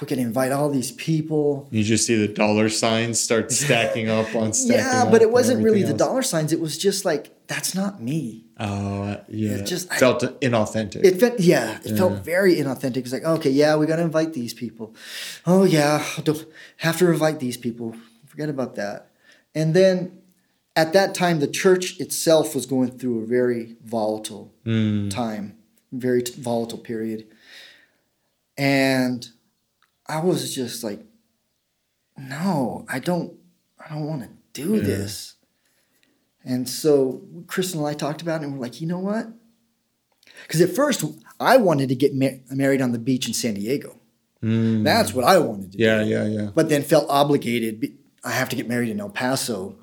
we 0.00 0.06
can 0.06 0.18
invite 0.18 0.52
all 0.52 0.68
these 0.70 0.92
people? 0.92 1.68
You 1.70 1.82
just 1.84 2.06
see 2.06 2.16
the 2.16 2.32
dollar 2.32 2.68
signs 2.68 3.20
start 3.20 3.52
stacking 3.62 4.08
up 4.08 4.34
on 4.34 4.52
stacking 4.52 4.84
yeah, 4.84 5.08
but 5.10 5.22
it 5.22 5.30
wasn't 5.30 5.62
really 5.62 5.82
the 5.82 5.90
else. 5.90 5.98
dollar 5.98 6.22
signs. 6.22 6.52
It 6.52 6.60
was 6.60 6.76
just 6.78 7.04
like 7.04 7.30
that's 7.46 7.74
not 7.74 8.00
me. 8.02 8.44
Oh, 8.58 9.02
uh, 9.04 9.24
yeah. 9.28 9.52
It 9.52 9.66
just- 9.66 9.90
I- 9.92 9.96
felt 9.98 10.22
inauthentic. 10.40 11.04
It 11.04 11.18
felt 11.20 11.40
yeah, 11.40 11.78
it 11.84 11.96
felt 11.96 12.24
very 12.24 12.56
inauthentic. 12.56 12.98
It's 12.98 13.12
like 13.12 13.24
okay, 13.24 13.50
yeah, 13.50 13.76
we 13.76 13.86
got 13.86 13.96
to 13.96 14.02
invite 14.02 14.32
these 14.32 14.54
people. 14.54 14.94
Oh 15.46 15.64
yeah, 15.64 16.04
don't 16.24 16.44
have 16.78 16.98
to 16.98 17.10
invite 17.10 17.40
these 17.40 17.56
people. 17.56 17.94
Forget 18.26 18.48
about 18.48 18.74
that. 18.76 19.08
And 19.54 19.74
then 19.74 20.18
at 20.76 20.92
that 20.92 21.14
time, 21.14 21.40
the 21.40 21.48
church 21.48 21.98
itself 21.98 22.54
was 22.54 22.64
going 22.66 22.90
through 22.98 23.22
a 23.22 23.26
very 23.26 23.76
volatile 23.84 24.52
Mm, 24.64 25.10
time, 25.10 25.56
very 25.92 26.22
t- 26.22 26.40
volatile 26.40 26.78
period. 26.78 27.26
And 28.56 29.28
I 30.10 30.20
was 30.20 30.54
just 30.54 30.82
like, 30.82 31.00
no, 32.18 32.84
I 32.88 32.98
don't, 32.98 33.34
I 33.78 33.88
don't 33.94 34.06
want 34.06 34.22
to 34.22 34.28
do 34.52 34.74
Yeah. 34.76 34.82
this. 34.82 35.34
And 36.44 36.68
so 36.68 37.22
Kristen 37.46 37.80
and 37.80 37.88
I 37.88 37.94
talked 37.94 38.22
about 38.22 38.40
it, 38.40 38.44
and 38.46 38.54
we're 38.54 38.60
like, 38.60 38.80
you 38.80 38.86
know 38.86 38.98
what? 38.98 39.28
Because 40.42 40.60
at 40.60 40.70
first 40.70 41.04
I 41.38 41.56
wanted 41.58 41.88
to 41.90 41.94
get 41.94 42.14
ma- 42.14 42.38
married 42.50 42.80
on 42.82 42.92
the 42.92 42.98
beach 42.98 43.26
in 43.28 43.34
San 43.34 43.54
Diego. 43.54 43.98
mm. 44.42 44.82
That's 44.84 45.12
what 45.12 45.24
I 45.24 45.38
wanted 45.38 45.72
to 45.72 45.78
yeah, 45.78 46.02
do. 46.02 46.08
yeah, 46.10 46.24
yeah. 46.24 46.40
Yeah. 46.42 46.50
But 46.54 46.68
then 46.70 46.82
felt 46.82 47.06
obligated. 47.10 47.80
be- 47.80 47.96
I 48.24 48.32
have 48.32 48.48
to 48.50 48.56
get 48.56 48.68
married 48.68 48.88
in 48.88 49.00
El 49.00 49.10
Paso. 49.10 49.76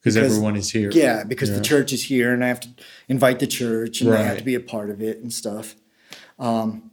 Because 0.00 0.16
everyone 0.16 0.56
is 0.56 0.70
here. 0.70 0.90
Yeah, 0.92 1.24
because 1.24 1.50
Yeah. 1.50 1.56
the 1.56 1.60
church 1.62 1.92
is 1.92 2.04
here, 2.04 2.32
and 2.32 2.42
I 2.44 2.48
have 2.48 2.60
to 2.60 2.68
invite 3.08 3.38
the 3.38 3.46
church, 3.46 4.00
and 4.00 4.14
I 4.14 4.22
have 4.22 4.38
to 4.38 4.44
be 4.44 4.54
a 4.54 4.60
part 4.60 4.88
of 4.90 5.02
it 5.02 5.18
and 5.18 5.30
stuff. 5.32 5.74
Um, 6.38 6.90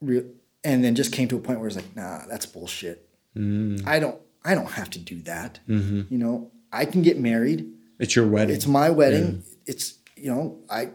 re- 0.00 0.24
and 0.68 0.84
then 0.84 0.94
just 0.94 1.12
came 1.12 1.28
to 1.28 1.36
a 1.36 1.40
point 1.40 1.58
where 1.60 1.66
it's 1.68 1.76
like, 1.76 1.96
nah, 1.96 2.26
that's 2.28 2.44
bullshit. 2.46 3.08
Mm, 3.36 3.86
I 3.86 3.98
don't, 3.98 4.20
I 4.44 4.54
don't 4.54 4.72
have 4.72 4.90
to 4.90 4.98
do 4.98 5.22
that. 5.22 5.60
hmm 5.66 6.02
You 6.10 6.18
know, 6.18 6.50
I 6.72 6.84
can 6.84 7.02
get 7.02 7.18
married. 7.18 7.60
It's 7.98 8.14
your 8.14 8.26
wedding. 8.26 8.54
It's 8.56 8.66
my 8.66 8.90
wedding. 8.90 9.42
It's 9.66 9.98
you 10.16 10.30
know, 10.32 10.58
I. 10.70 10.90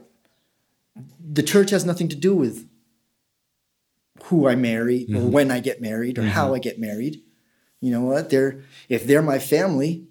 The 1.34 1.41
church 1.44 1.72
has 1.72 1.86
nothing 1.86 2.08
to 2.10 2.16
do 2.16 2.36
with 2.36 2.68
who 4.26 4.48
I 4.48 4.56
marry 4.56 5.08
or 5.16 5.22
when 5.36 5.50
I 5.50 5.60
get 5.60 5.82
married 5.82 6.18
or 6.20 6.24
how 6.24 6.54
I 6.54 6.60
get 6.60 6.80
married. 6.80 7.22
you 7.82 7.91
know 7.91 8.02
what? 8.02 8.30
They're 8.30 8.62
if 8.90 9.08
they're 9.08 9.24
my 9.24 9.40
family, 9.40 10.06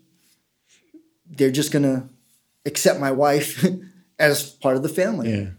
they're 1.36 1.52
just 1.52 1.70
gonna 1.72 2.08
accept 2.66 2.98
my 3.00 3.12
wife 3.12 3.64
as 4.18 4.50
part 4.50 4.76
of 4.76 4.82
the 4.82 4.88
family. 4.88 5.30
Yeah. 5.30 5.50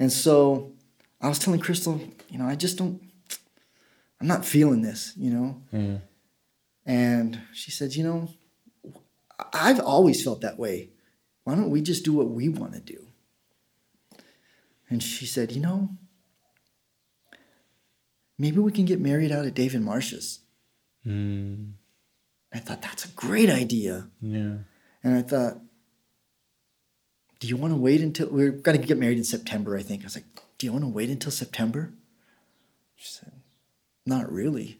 And 0.00 0.12
so 0.12 0.72
I 1.20 1.28
was 1.28 1.38
telling 1.38 1.60
Crystal, 1.60 2.00
you 2.28 2.38
know, 2.38 2.46
I 2.46 2.54
just 2.54 2.78
don't, 2.78 3.00
I'm 4.20 4.26
not 4.26 4.44
feeling 4.44 4.82
this, 4.82 5.12
you 5.16 5.30
know? 5.30 5.62
Yeah. 5.72 5.98
And 6.86 7.40
she 7.52 7.70
said, 7.70 7.94
you 7.94 8.04
know, 8.04 8.28
I've 9.52 9.80
always 9.80 10.22
felt 10.22 10.40
that 10.40 10.58
way. 10.58 10.90
Why 11.44 11.54
don't 11.54 11.70
we 11.70 11.80
just 11.82 12.04
do 12.04 12.12
what 12.12 12.28
we 12.30 12.48
want 12.48 12.72
to 12.74 12.80
do? 12.80 13.06
And 14.90 15.02
she 15.02 15.26
said, 15.26 15.52
you 15.52 15.60
know, 15.60 15.90
maybe 18.38 18.58
we 18.58 18.72
can 18.72 18.84
get 18.84 19.00
married 19.00 19.32
out 19.32 19.44
at 19.46 19.54
Dave 19.54 19.74
and 19.74 19.84
Marcia's. 19.84 20.40
Mm, 21.06 21.72
I 22.52 22.58
thought, 22.58 22.82
that's 22.82 23.04
a 23.04 23.08
great 23.08 23.50
idea. 23.50 24.08
yeah. 24.20 24.56
And 25.04 25.14
I 25.16 25.22
thought, 25.22 25.58
do 27.38 27.46
you 27.46 27.56
want 27.56 27.72
to 27.72 27.78
wait 27.78 28.00
until 28.00 28.28
we're 28.30 28.50
going 28.50 28.80
to 28.80 28.86
get 28.86 28.98
married 28.98 29.18
in 29.18 29.24
September? 29.24 29.76
I 29.76 29.82
think 29.82 30.02
I 30.02 30.06
was 30.06 30.16
like, 30.16 30.24
do 30.58 30.66
you 30.66 30.72
want 30.72 30.84
to 30.84 30.88
wait 30.88 31.08
until 31.08 31.30
September? 31.30 31.92
She 32.98 33.08
said, 33.12 33.32
not 34.04 34.30
really. 34.30 34.78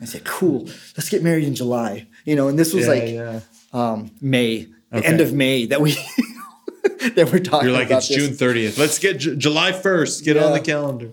I 0.00 0.04
said, 0.04 0.24
cool. 0.24 0.66
Let's 0.96 1.08
get 1.08 1.22
married 1.22 1.44
in 1.44 1.54
July. 1.54 2.06
You 2.24 2.36
know, 2.36 2.48
and 2.48 2.58
this 2.58 2.72
was 2.74 2.86
yeah, 2.86 2.92
like 2.92 3.08
yeah. 3.08 3.40
um, 3.72 4.10
May, 4.20 4.64
the 4.90 4.98
Okay. 4.98 5.06
end 5.06 5.20
of 5.20 5.32
May 5.32 5.66
that 5.66 5.80
we 5.80 5.92
that 7.14 7.30
we're 7.32 7.38
talking. 7.40 7.68
You're 7.68 7.78
like 7.78 7.90
it's 7.90 8.08
this. 8.08 8.16
June 8.16 8.32
30th. 8.34 8.78
Let's 8.78 8.98
get 8.98 9.18
J- 9.18 9.36
July 9.36 9.72
1st. 9.72 10.24
Get 10.24 10.36
on 10.36 10.52
the 10.52 10.60
calendar. 10.60 11.12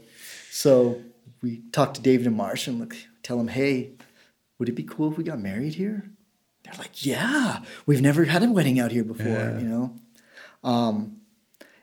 So 0.52 1.02
we 1.42 1.62
talked 1.72 1.96
to 1.96 2.02
David 2.02 2.28
and 2.28 2.36
Marsh 2.36 2.68
and 2.68 2.80
look, 2.80 2.96
tell 3.24 3.38
them, 3.38 3.48
hey, 3.50 3.92
would 4.60 4.70
it 4.70 4.74
be 4.74 4.84
cool 4.84 5.12
if 5.12 5.18
we 5.18 5.24
got 5.24 5.40
married 5.40 5.76
here? 5.76 6.10
They're 6.64 6.74
like, 6.80 7.06
yeah, 7.06 7.60
we've 7.86 8.02
never 8.02 8.26
had 8.26 8.42
a 8.44 8.52
wedding 8.52 8.80
out 8.80 8.92
here 8.92 9.04
before, 9.04 9.28
Yeah. 9.28 9.60
you 9.60 9.68
know? 9.68 9.94
Um, 10.64 11.18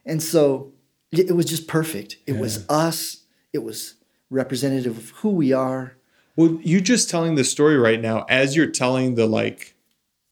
and 0.04 0.20
so 0.22 0.72
it, 1.12 1.28
it 1.30 1.32
was 1.36 1.46
just 1.46 1.68
perfect. 1.68 2.16
It 2.26 2.36
was 2.38 2.68
us, 2.68 3.18
it 3.52 3.62
was 3.62 3.94
representative 4.32 4.96
of 4.98 5.10
who 5.10 5.30
we 5.30 5.52
are. 5.52 5.96
Well, 6.36 6.58
you 6.62 6.80
just 6.80 7.10
telling 7.10 7.34
the 7.34 7.44
story 7.44 7.76
right 7.76 8.00
now, 8.00 8.24
as 8.28 8.56
you're 8.56 8.66
telling 8.66 9.14
the 9.14 9.26
like 9.26 9.74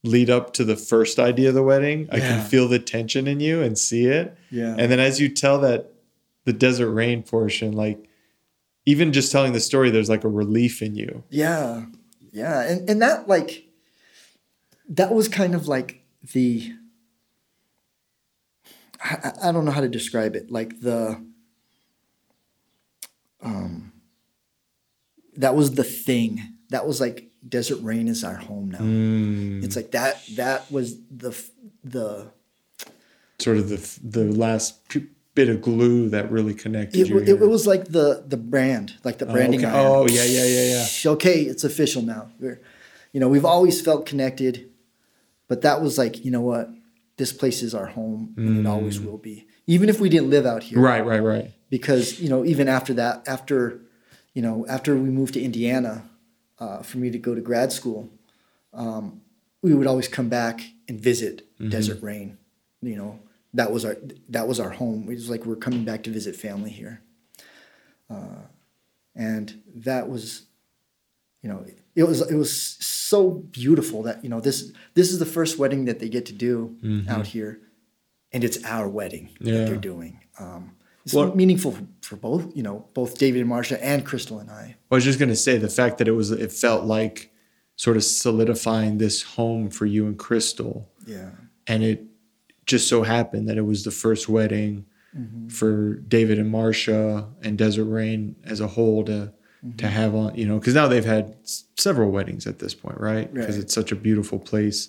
lead 0.03 0.31
up 0.31 0.55
to 0.55 0.65
the 0.65 0.77
first 0.77 1.19
idea 1.19 1.51
of 1.51 1.55
the 1.55 1.63
wedding, 1.63 2.09
I 2.11 2.21
can 2.21 2.43
feel 2.49 2.67
the 2.69 2.79
tension 2.79 3.29
in 3.29 3.39
you 3.39 3.61
and 3.63 3.79
see 3.79 4.07
it. 4.07 4.35
Yeah. 4.51 4.75
And 4.79 4.91
then 4.91 4.99
as 4.99 5.21
you 5.21 5.29
tell 5.29 5.61
that 5.61 5.93
the 6.47 6.55
desert 6.55 6.91
rain 6.91 7.23
portion, 7.23 7.73
like 7.73 8.09
even 8.87 9.13
just 9.13 9.31
telling 9.31 9.53
the 9.53 9.61
story, 9.61 9.91
there's 9.91 10.09
like 10.09 10.25
a 10.25 10.29
relief 10.29 10.81
in 10.81 10.95
you. 10.95 11.23
Yeah. 11.29 11.85
Yeah. 12.33 12.63
And, 12.63 12.89
and 12.89 13.03
that, 13.03 13.29
like, 13.29 13.67
that 14.89 15.13
was 15.13 15.29
kind 15.29 15.55
of 15.55 15.69
like 15.69 16.03
the, 16.33 16.73
I, 19.05 19.19
I- 19.43 19.49
I 19.49 19.53
don't 19.53 19.67
know 19.67 19.71
how 19.71 19.83
to 19.83 19.89
describe 19.89 20.35
it. 20.35 20.51
Like 20.51 20.81
the, 20.81 21.23
um, 23.43 23.90
that 25.37 25.55
was 25.55 25.73
the 25.75 25.85
thing. 25.85 26.41
That 26.71 26.87
was 26.87 27.01
like 27.01 27.31
Desert 27.49 27.81
Rain 27.83 28.07
is 28.09 28.23
our 28.25 28.37
home 28.37 28.71
now. 28.71 28.79
Mm. 28.79 29.65
It's 29.65 29.77
like 29.77 29.91
that, 29.93 30.23
that 30.37 30.71
was 30.71 30.97
the, 31.11 31.37
the, 31.85 32.31
Sort 33.39 33.57
of 33.57 33.71
the 33.71 33.99
the 34.05 34.25
last 34.31 34.87
p- 34.91 35.07
bit 35.35 35.49
of 35.49 35.63
glue 35.63 36.11
that 36.11 36.31
really 36.31 36.53
connected 36.53 37.01
it, 37.01 37.09
you. 37.09 37.19
it, 37.21 37.29
it 37.29 37.49
was 37.49 37.67
like 37.67 37.87
the, 37.87 38.23
the 38.27 38.37
brand, 38.37 38.97
like 39.03 39.17
the 39.17 39.25
branding. 39.25 39.65
okay. 39.65 39.73
Oh, 39.75 40.07
yeah, 40.07 40.25
yeah, 40.25 40.45
yeah, 40.45 40.85
yeah. 41.05 41.11
Okay, 41.13 41.41
it's 41.45 41.65
official 41.65 42.03
now. 42.03 42.29
We're, 42.39 42.61
you 43.15 43.19
know, 43.21 43.29
we've 43.29 43.47
always 43.47 43.81
felt 43.81 44.05
connected, 44.05 44.69
but 45.49 45.63
that 45.63 45.81
was 45.81 45.97
like, 45.97 46.23
you 46.23 46.31
know 46.31 46.43
what? 46.43 46.69
This 47.17 47.33
place 47.33 47.63
is 47.63 47.75
our 47.75 47.87
home, 47.87 48.35
and 48.37 48.59
it 48.59 48.67
always 48.67 49.01
will 49.01 49.17
be. 49.19 49.47
Even 49.67 49.89
if 49.89 50.01
we 50.01 50.11
didn't 50.11 50.29
live 50.29 50.45
out 50.45 50.63
here, 50.63 50.77
Mm. 50.79 50.83
right, 50.83 51.05
right, 51.07 51.23
right. 51.23 51.51
because 51.71 52.21
you 52.21 52.29
know, 52.29 52.45
even 52.45 52.69
after 52.69 52.93
that, 52.95 53.23
after, 53.27 53.81
you 54.35 54.43
know, 54.43 54.67
after 54.69 54.95
we 54.97 55.09
moved 55.11 55.35
to 55.35 55.43
Indiana, 55.43 56.05
uh, 56.59 56.83
for 56.83 56.99
me 56.99 57.11
to 57.11 57.19
go 57.19 57.35
to 57.35 57.41
grad 57.41 57.73
school, 57.73 58.09
um, 58.73 59.21
we 59.63 59.75
would 59.75 59.87
always 59.87 60.09
come 60.09 60.29
back 60.29 60.61
and 60.89 60.99
visit 61.01 61.47
Mm-hmm. 61.61 61.69
Desert 61.71 62.03
Rain. 62.03 62.39
You 62.81 62.97
know, 62.97 63.19
that 63.53 63.71
was 63.71 63.85
our 63.85 63.97
that 64.31 64.49
was 64.49 64.59
our 64.59 64.71
home. 64.71 65.05
It 65.11 65.15
was 65.15 65.29
like 65.29 65.45
we're 65.45 65.57
coming 65.57 65.85
back 65.85 66.03
to 66.05 66.11
visit 66.11 66.35
family 66.37 66.71
here, 66.71 67.03
uh, 68.09 68.43
and 69.15 69.61
that 69.75 70.09
was, 70.09 70.47
you 71.43 71.51
know, 71.51 71.67
it 71.95 72.05
was 72.05 72.23
it 72.31 72.37
was 72.37 72.51
so 72.85 73.31
beautiful 73.31 74.03
that 74.05 74.23
you 74.25 74.31
know 74.31 74.41
this 74.41 74.73
this 74.95 75.13
is 75.13 75.19
the 75.19 75.27
first 75.27 75.59
wedding 75.59 75.85
that 75.85 75.99
they 75.99 76.09
get 76.09 76.25
to 76.27 76.33
do 76.33 76.77
out 77.11 77.27
here, 77.27 77.61
and 78.33 78.43
it's 78.45 78.65
our 78.65 78.89
wedding 78.89 79.27
Mm-hmm. 79.35 79.47
Yeah. 79.47 79.55
that 79.59 79.67
they're 79.67 79.77
doing. 79.77 80.21
Um, 80.39 80.77
it's 81.05 81.15
Well- 81.15 81.35
meaningful 81.35 81.77
for 82.03 82.17
both, 82.17 82.55
you 82.57 82.63
know, 82.63 82.87
both 82.95 83.19
David 83.19 83.41
and 83.41 83.49
Marcia 83.49 83.83
and 83.85 84.05
Crystal 84.05 84.39
and 84.39 84.51
I. 84.51 84.77
I 84.91 84.95
was 84.95 85.05
just 85.05 85.19
gonna 85.19 85.37
say 85.37 85.57
the 85.59 85.69
fact 85.69 85.99
that 85.99 86.09
it 86.09 86.13
was 86.13 86.31
it 86.31 86.53
felt 86.53 86.85
like 86.85 87.31
sort 87.77 87.97
of 87.97 88.05
solidifying 88.05 88.99
this 88.99 89.23
home 89.23 89.71
for 89.71 89.87
you 89.87 90.07
and 90.07 90.19
Crystal, 90.19 90.89
Yeah. 91.07 91.31
and 91.67 91.83
it 91.83 92.05
just 92.67 92.89
so 92.89 93.03
happened 93.03 93.49
that 93.49 93.57
it 93.57 93.63
was 93.67 93.85
the 93.85 93.91
first 93.91 94.29
wedding 94.29 94.85
mm-hmm. 95.17 95.49
for 95.49 95.95
David 96.07 96.39
and 96.39 96.51
Marcia 96.51 97.27
and 97.43 97.57
Desert 97.57 97.87
Rain 97.87 98.37
as 98.45 98.61
a 98.61 98.67
whole 98.69 99.03
to 99.05 99.33
mm-hmm. 99.65 99.77
to 99.77 99.89
have 99.89 100.15
on 100.15 100.35
you 100.35 100.47
know 100.47 100.59
because 100.59 100.75
now 100.75 100.87
they've 100.89 101.05
had 101.05 101.35
several 101.77 102.11
weddings 102.11 102.47
at 102.47 102.59
this 102.59 102.75
point 102.75 102.99
right 103.01 103.33
because 103.33 103.57
Right. 103.57 103.65
it's 103.65 103.75
such 103.75 103.91
a 103.93 103.97
beautiful 103.97 104.39
place 104.39 104.89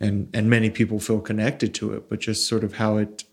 and 0.00 0.28
and 0.34 0.48
many 0.50 0.70
people 0.70 0.98
feel 0.98 1.20
connected 1.20 1.74
to 1.74 1.92
it 1.94 2.08
but 2.08 2.20
just 2.20 2.48
sort 2.48 2.64
of 2.64 2.74
how 2.74 2.96
it 2.96 3.24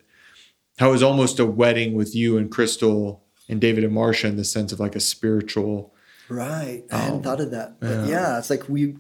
how 0.80 0.90
it 0.90 0.94
was 0.94 1.04
almost 1.04 1.40
a 1.40 1.46
wedding 1.46 1.94
with 1.94 2.16
you 2.16 2.38
and 2.38 2.52
Crystal 2.52 3.24
and 3.50 3.62
David 3.62 3.84
and 3.84 3.94
Marcia 3.94 4.28
in 4.28 4.38
the 4.38 4.44
sense 4.44 4.72
of 4.72 4.80
like 4.80 4.96
a 4.96 5.00
spiritual 5.00 5.94
Right. 6.30 6.84
I 6.92 6.98
hadn't 6.98 7.24
thought 7.24 7.42
of 7.42 7.52
that. 7.52 7.80
But 7.80 7.90
yeah. 7.90 8.08
yeah. 8.08 8.38
it's 8.40 8.50
like 8.50 8.68
we 8.70 8.96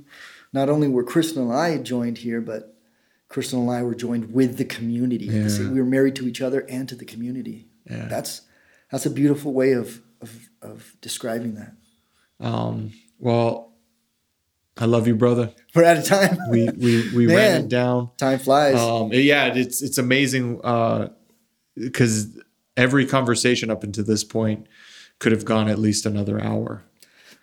not 0.51 0.69
only 0.69 0.87
were 0.87 1.03
Crystal 1.03 1.43
and 1.43 1.53
I 1.53 1.77
joined 1.77 2.19
here, 2.19 2.41
but 2.41 2.75
Crystal 3.29 3.61
and 3.61 3.71
I 3.71 3.81
were 3.83 3.95
joined 3.95 4.33
with 4.33 4.57
the 4.57 4.65
community. 4.65 5.25
Yeah. 5.25 5.47
So 5.47 5.69
we 5.69 5.79
were 5.79 5.85
married 5.85 6.15
to 6.17 6.27
each 6.27 6.41
other 6.41 6.65
and 6.69 6.87
to 6.89 6.95
the 6.95 7.05
community. 7.05 7.67
Yeah. 7.89 8.05
That's 8.05 8.41
that's 8.91 9.05
a 9.05 9.09
beautiful 9.09 9.53
way 9.53 9.71
of 9.73 10.01
of, 10.21 10.49
of 10.61 10.95
describing 11.01 11.55
that. 11.55 11.73
um 12.39 12.91
well 13.19 13.73
I 14.77 14.85
love 14.85 15.07
you 15.07 15.15
brother 15.15 15.53
We're 15.75 15.83
out 15.83 15.97
of 15.97 16.05
time. 16.05 16.37
we 16.49 16.69
we 16.69 17.09
we 17.15 17.27
ran 17.35 17.63
it 17.63 17.69
down 17.69 18.11
time 18.17 18.39
flies. 18.39 18.75
Um, 18.75 19.11
yeah, 19.11 19.53
it's 19.53 19.81
it's 19.81 19.97
amazing 19.97 20.61
because 21.75 22.39
every 22.77 23.05
conversation 23.05 23.69
up 23.69 23.83
until 23.83 24.03
this 24.03 24.23
point 24.23 24.67
could 25.19 25.31
have 25.31 25.45
gone 25.45 25.67
at 25.67 25.79
least 25.79 26.05
another 26.05 26.41
hour. 26.41 26.83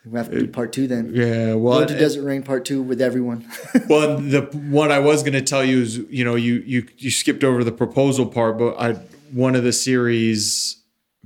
we 0.05 0.19
have 0.19 0.31
to 0.31 0.41
do 0.41 0.49
part 0.49 0.73
two 0.73 0.87
then. 0.87 1.13
Yeah, 1.15 1.53
Go 1.53 1.59
well, 1.59 1.87
to 1.87 1.99
Desert 1.99 2.25
Rain 2.25 2.43
part 2.43 2.65
two 2.65 2.83
with 2.83 3.01
everyone. 3.01 3.49
well, 3.89 4.19
the 4.19 4.43
what 4.71 4.91
I 4.91 4.99
was 4.99 5.23
going 5.23 5.35
to 5.35 5.43
tell 5.43 5.65
you 5.65 5.83
is, 5.83 5.99
you 6.11 6.25
know, 6.25 6.35
you 6.35 6.63
you 6.67 6.87
you 6.99 7.11
skipped 7.11 7.45
over 7.45 7.63
the 7.65 7.73
proposal 7.73 8.27
part, 8.27 8.59
but 8.59 8.79
I 8.79 8.95
one 9.33 9.55
of 9.55 9.65
the 9.65 9.73
series, 9.73 10.79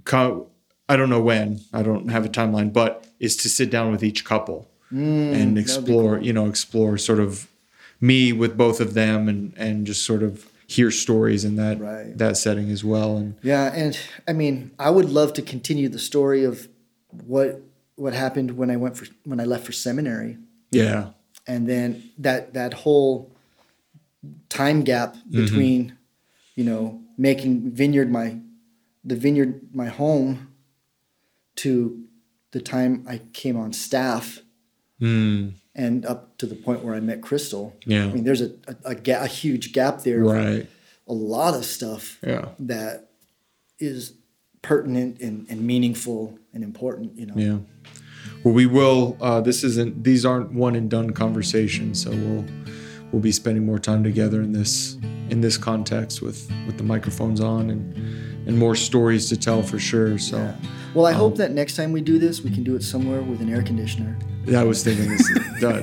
co- 0.05 0.49
I 0.89 0.97
don't 0.97 1.09
know 1.09 1.21
when, 1.23 1.61
I 1.73 1.83
don't 1.83 2.09
have 2.09 2.27
a 2.27 2.29
timeline, 2.29 2.73
but 2.73 3.07
is 3.19 3.37
to 3.37 3.49
sit 3.49 3.71
down 3.71 3.91
with 3.91 4.05
each 4.05 4.25
couple 4.25 4.69
mm, 4.93 5.33
and 5.33 5.57
explore, 5.57 6.19
you 6.19 6.33
know, 6.33 6.47
explore 6.47 6.99
sort 6.99 7.21
of 7.21 7.49
me 8.01 8.33
with 8.33 8.57
both 8.57 8.81
of 8.81 8.95
them 8.95 9.29
and 9.29 9.55
and 9.57 9.87
just 9.87 10.05
sort 10.05 10.23
of 10.23 10.47
hear 10.75 10.91
stories 10.91 11.45
in 11.45 11.57
that 11.57 11.81
Right. 11.81 12.17
that 12.19 12.37
setting 12.37 12.71
as 12.71 12.83
well. 12.85 13.17
And 13.17 13.35
Yeah, 13.43 13.73
and 13.75 13.99
I 14.27 14.33
mean, 14.33 14.71
I 14.79 14.91
would 14.91 15.11
love 15.11 15.33
to 15.35 15.43
continue 15.43 15.89
the 15.89 15.99
story 15.99 16.45
of 16.45 16.69
what 17.27 17.61
what 17.97 18.13
happened 18.13 18.51
when 18.57 18.71
I 18.71 18.77
went 18.77 18.97
for 18.97 19.07
when 19.25 19.41
I 19.41 19.45
left 19.45 19.65
for 19.67 19.73
seminary, 19.73 20.39
yeah, 20.71 21.11
and 21.47 21.69
then 21.69 22.11
that 22.19 22.55
that 22.55 22.73
whole 22.75 23.31
time 24.49 24.83
gap 24.83 25.17
between, 25.31 25.97
you 26.57 26.65
know, 26.65 27.01
making 27.17 27.71
vineyard 27.71 28.11
my 28.11 28.39
the 29.05 29.17
vineyard 29.17 29.75
my 29.75 29.87
home 29.87 30.49
to 31.57 32.05
the 32.53 32.61
time 32.61 33.05
I 33.09 33.19
came 33.33 33.57
on 33.57 33.73
staff 33.73 34.41
Mm, 35.01 35.55
and 35.75 36.05
up 36.07 36.37
to 36.39 36.47
the 36.47 36.55
point 36.55 36.85
where 36.85 36.95
I 36.95 37.01
met 37.01 37.21
Crystal. 37.23 37.75
Yeah. 37.87 38.05
I 38.05 38.13
mean, 38.13 38.25
there's 38.25 38.41
a 38.43 38.51
a, 38.69 38.77
a, 38.91 38.95
ga- 38.95 39.23
a 39.25 39.27
huge 39.27 39.73
gap 39.73 40.03
there. 40.03 40.21
right. 40.25 40.69
A 41.07 41.13
lot 41.13 41.55
of 41.55 41.65
stuff 41.67 42.19
Yeah. 42.27 42.49
that 42.61 43.11
is 43.79 44.15
pertinent 44.63 45.21
and, 45.21 45.47
and 45.51 45.61
meaningful 45.67 46.39
and 46.55 46.65
important, 46.65 47.17
you 47.19 47.27
know. 47.27 47.35
Yeah. 47.37 47.59
Well, 48.43 48.55
we 48.55 48.65
will. 48.67 49.17
Uh, 49.21 49.41
this 49.43 49.65
isn't. 49.65 50.05
These 50.05 50.25
aren't 50.25 50.53
one 50.53 50.75
and 50.77 50.89
done 50.91 51.11
conversations. 51.11 52.03
So 52.03 52.11
we'll 52.11 52.45
we'll 53.13 53.21
be 53.23 53.33
spending 53.33 53.67
more 53.67 53.79
time 53.79 54.03
together 54.03 54.41
in 54.43 54.53
this 54.53 54.97
in 55.31 55.41
this 55.41 55.57
context 55.59 56.23
with 56.23 56.51
with 56.67 56.77
the 56.79 56.85
microphones 56.85 57.41
on 57.41 57.71
and 57.71 57.95
and 58.47 58.59
more 58.59 58.75
stories 58.75 59.29
to 59.31 59.37
tell 59.37 59.63
for 59.63 59.79
sure. 59.79 60.19
So 60.19 60.55
Well, 60.95 61.07
I 61.07 61.13
hope 61.13 61.37
that 61.37 61.53
next 61.53 61.77
time 61.77 61.93
we 61.93 62.01
do 62.01 62.19
this, 62.19 62.43
we 62.43 62.51
can 62.51 62.63
do 62.65 62.77
it 62.77 62.83
somewhere 62.83 63.23
with 63.23 63.41
an 63.41 63.53
air 63.53 63.63
conditioner. 63.63 64.17
Yeah, 64.47 64.61
I 64.61 64.65
was 64.65 64.85
thinking 64.85 65.09
this. 65.09 65.27
that, 65.61 65.83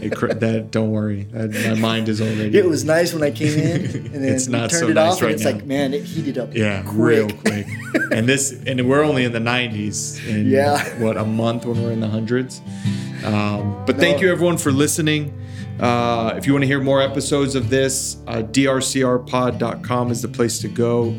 it 0.00 0.40
that 0.40 0.70
don't 0.70 0.90
worry, 0.92 1.24
that, 1.32 1.50
my 1.50 1.74
mind 1.80 2.08
is 2.08 2.20
already. 2.20 2.56
It 2.56 2.64
was 2.64 2.84
nice 2.84 3.12
when 3.12 3.24
I 3.24 3.30
came 3.32 3.58
in, 3.58 3.84
and 4.14 4.14
then 4.14 4.34
It's 4.34 4.46
we 4.46 4.52
not 4.52 4.70
turned 4.70 4.80
so 4.80 4.88
it 4.88 4.94
nice 4.94 5.14
off, 5.14 5.22
right 5.22 5.32
and 5.32 5.34
it's 5.34 5.44
now. 5.44 5.50
like, 5.52 5.64
man, 5.66 5.92
it 5.92 6.04
heated 6.04 6.38
up. 6.38 6.54
Yeah, 6.54 6.82
quick. 6.82 6.94
real 6.96 7.28
quick. 7.44 7.66
and 8.12 8.28
this, 8.28 8.52
and 8.66 8.88
we're 8.88 9.02
only 9.02 9.24
in 9.24 9.32
the 9.32 9.40
90s. 9.40 10.24
In, 10.28 10.46
Yeah. 10.46 10.78
What 11.00 11.16
a 11.16 11.24
month 11.24 11.64
when 11.66 11.82
we're 11.82 11.90
in 11.92 12.00
the 12.00 12.08
hundreds. 12.08 12.60
Um, 13.24 13.82
but 13.86 13.96
thank 13.96 14.20
you 14.20 14.30
everyone 14.30 14.58
for 14.58 14.70
listening. 14.72 15.36
Uh, 15.80 16.34
if 16.36 16.46
you 16.46 16.52
want 16.52 16.62
to 16.62 16.66
hear 16.68 16.80
more 16.80 17.02
episodes 17.02 17.56
of 17.56 17.68
this, 17.68 18.16
uh, 18.28 18.42
drcrpod.com 18.42 20.10
is 20.10 20.22
the 20.22 20.28
place 20.28 20.58
to 20.60 20.68
go. 20.68 21.10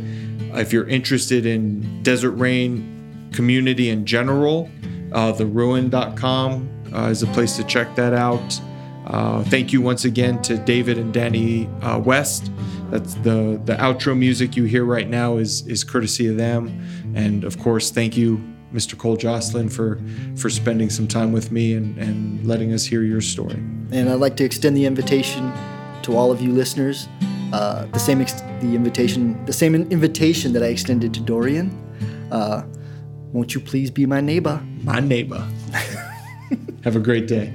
If 0.55 0.71
you're 0.71 0.87
interested 0.87 1.45
in 1.45 2.03
Desert 2.03 2.31
Rain 2.31 3.29
community 3.33 3.89
in 3.89 4.05
general, 4.05 4.69
uh, 5.11 5.33
theruin.com 5.33 6.69
uh, 6.93 7.07
is 7.09 7.23
a 7.23 7.27
place 7.27 7.57
to 7.57 7.63
check 7.63 7.95
that 7.95 8.13
out. 8.13 8.59
Uh, 9.05 9.43
thank 9.45 9.73
you 9.73 9.81
once 9.81 10.05
again 10.05 10.41
to 10.43 10.57
David 10.57 10.97
and 10.97 11.13
Danny 11.13 11.67
uh, 11.81 11.99
West. 11.99 12.51
That's 12.89 13.15
the 13.15 13.59
the 13.65 13.75
outro 13.75 14.17
music 14.17 14.55
you 14.55 14.65
hear 14.65 14.85
right 14.85 15.09
now 15.09 15.37
is 15.37 15.65
is 15.67 15.83
courtesy 15.83 16.27
of 16.27 16.37
them, 16.37 16.67
and 17.15 17.43
of 17.43 17.59
course, 17.59 17.89
thank 17.89 18.15
you, 18.15 18.41
Mr. 18.71 18.97
Cole 18.97 19.17
Jocelyn, 19.17 19.67
for 19.67 19.99
for 20.35 20.49
spending 20.49 20.89
some 20.89 21.07
time 21.07 21.31
with 21.31 21.51
me 21.51 21.73
and 21.73 21.97
and 21.97 22.45
letting 22.45 22.71
us 22.71 22.85
hear 22.85 23.01
your 23.03 23.21
story. 23.21 23.55
And 23.91 24.09
I'd 24.09 24.19
like 24.19 24.37
to 24.37 24.45
extend 24.45 24.77
the 24.77 24.85
invitation 24.85 25.51
to 26.03 26.15
all 26.15 26.31
of 26.31 26.41
you 26.41 26.51
listeners. 26.51 27.07
Uh, 27.53 27.85
the 27.93 27.99
same 27.99 28.19
ex- 28.19 28.41
the 28.61 28.73
invitation 28.75 29.45
the 29.45 29.53
same 29.53 29.75
invitation 29.75 30.53
that 30.53 30.63
I 30.63 30.67
extended 30.67 31.13
to 31.13 31.19
Dorian. 31.19 31.69
Uh, 32.31 32.63
won't 33.31 33.53
you 33.53 33.61
please 33.61 33.91
be 33.91 34.07
my 34.07 34.21
neighbor? 34.21 34.59
My 34.83 34.99
neighbor. 34.99 35.47
Have 36.83 36.95
a 36.95 36.99
great 36.99 37.27
day. 37.27 37.53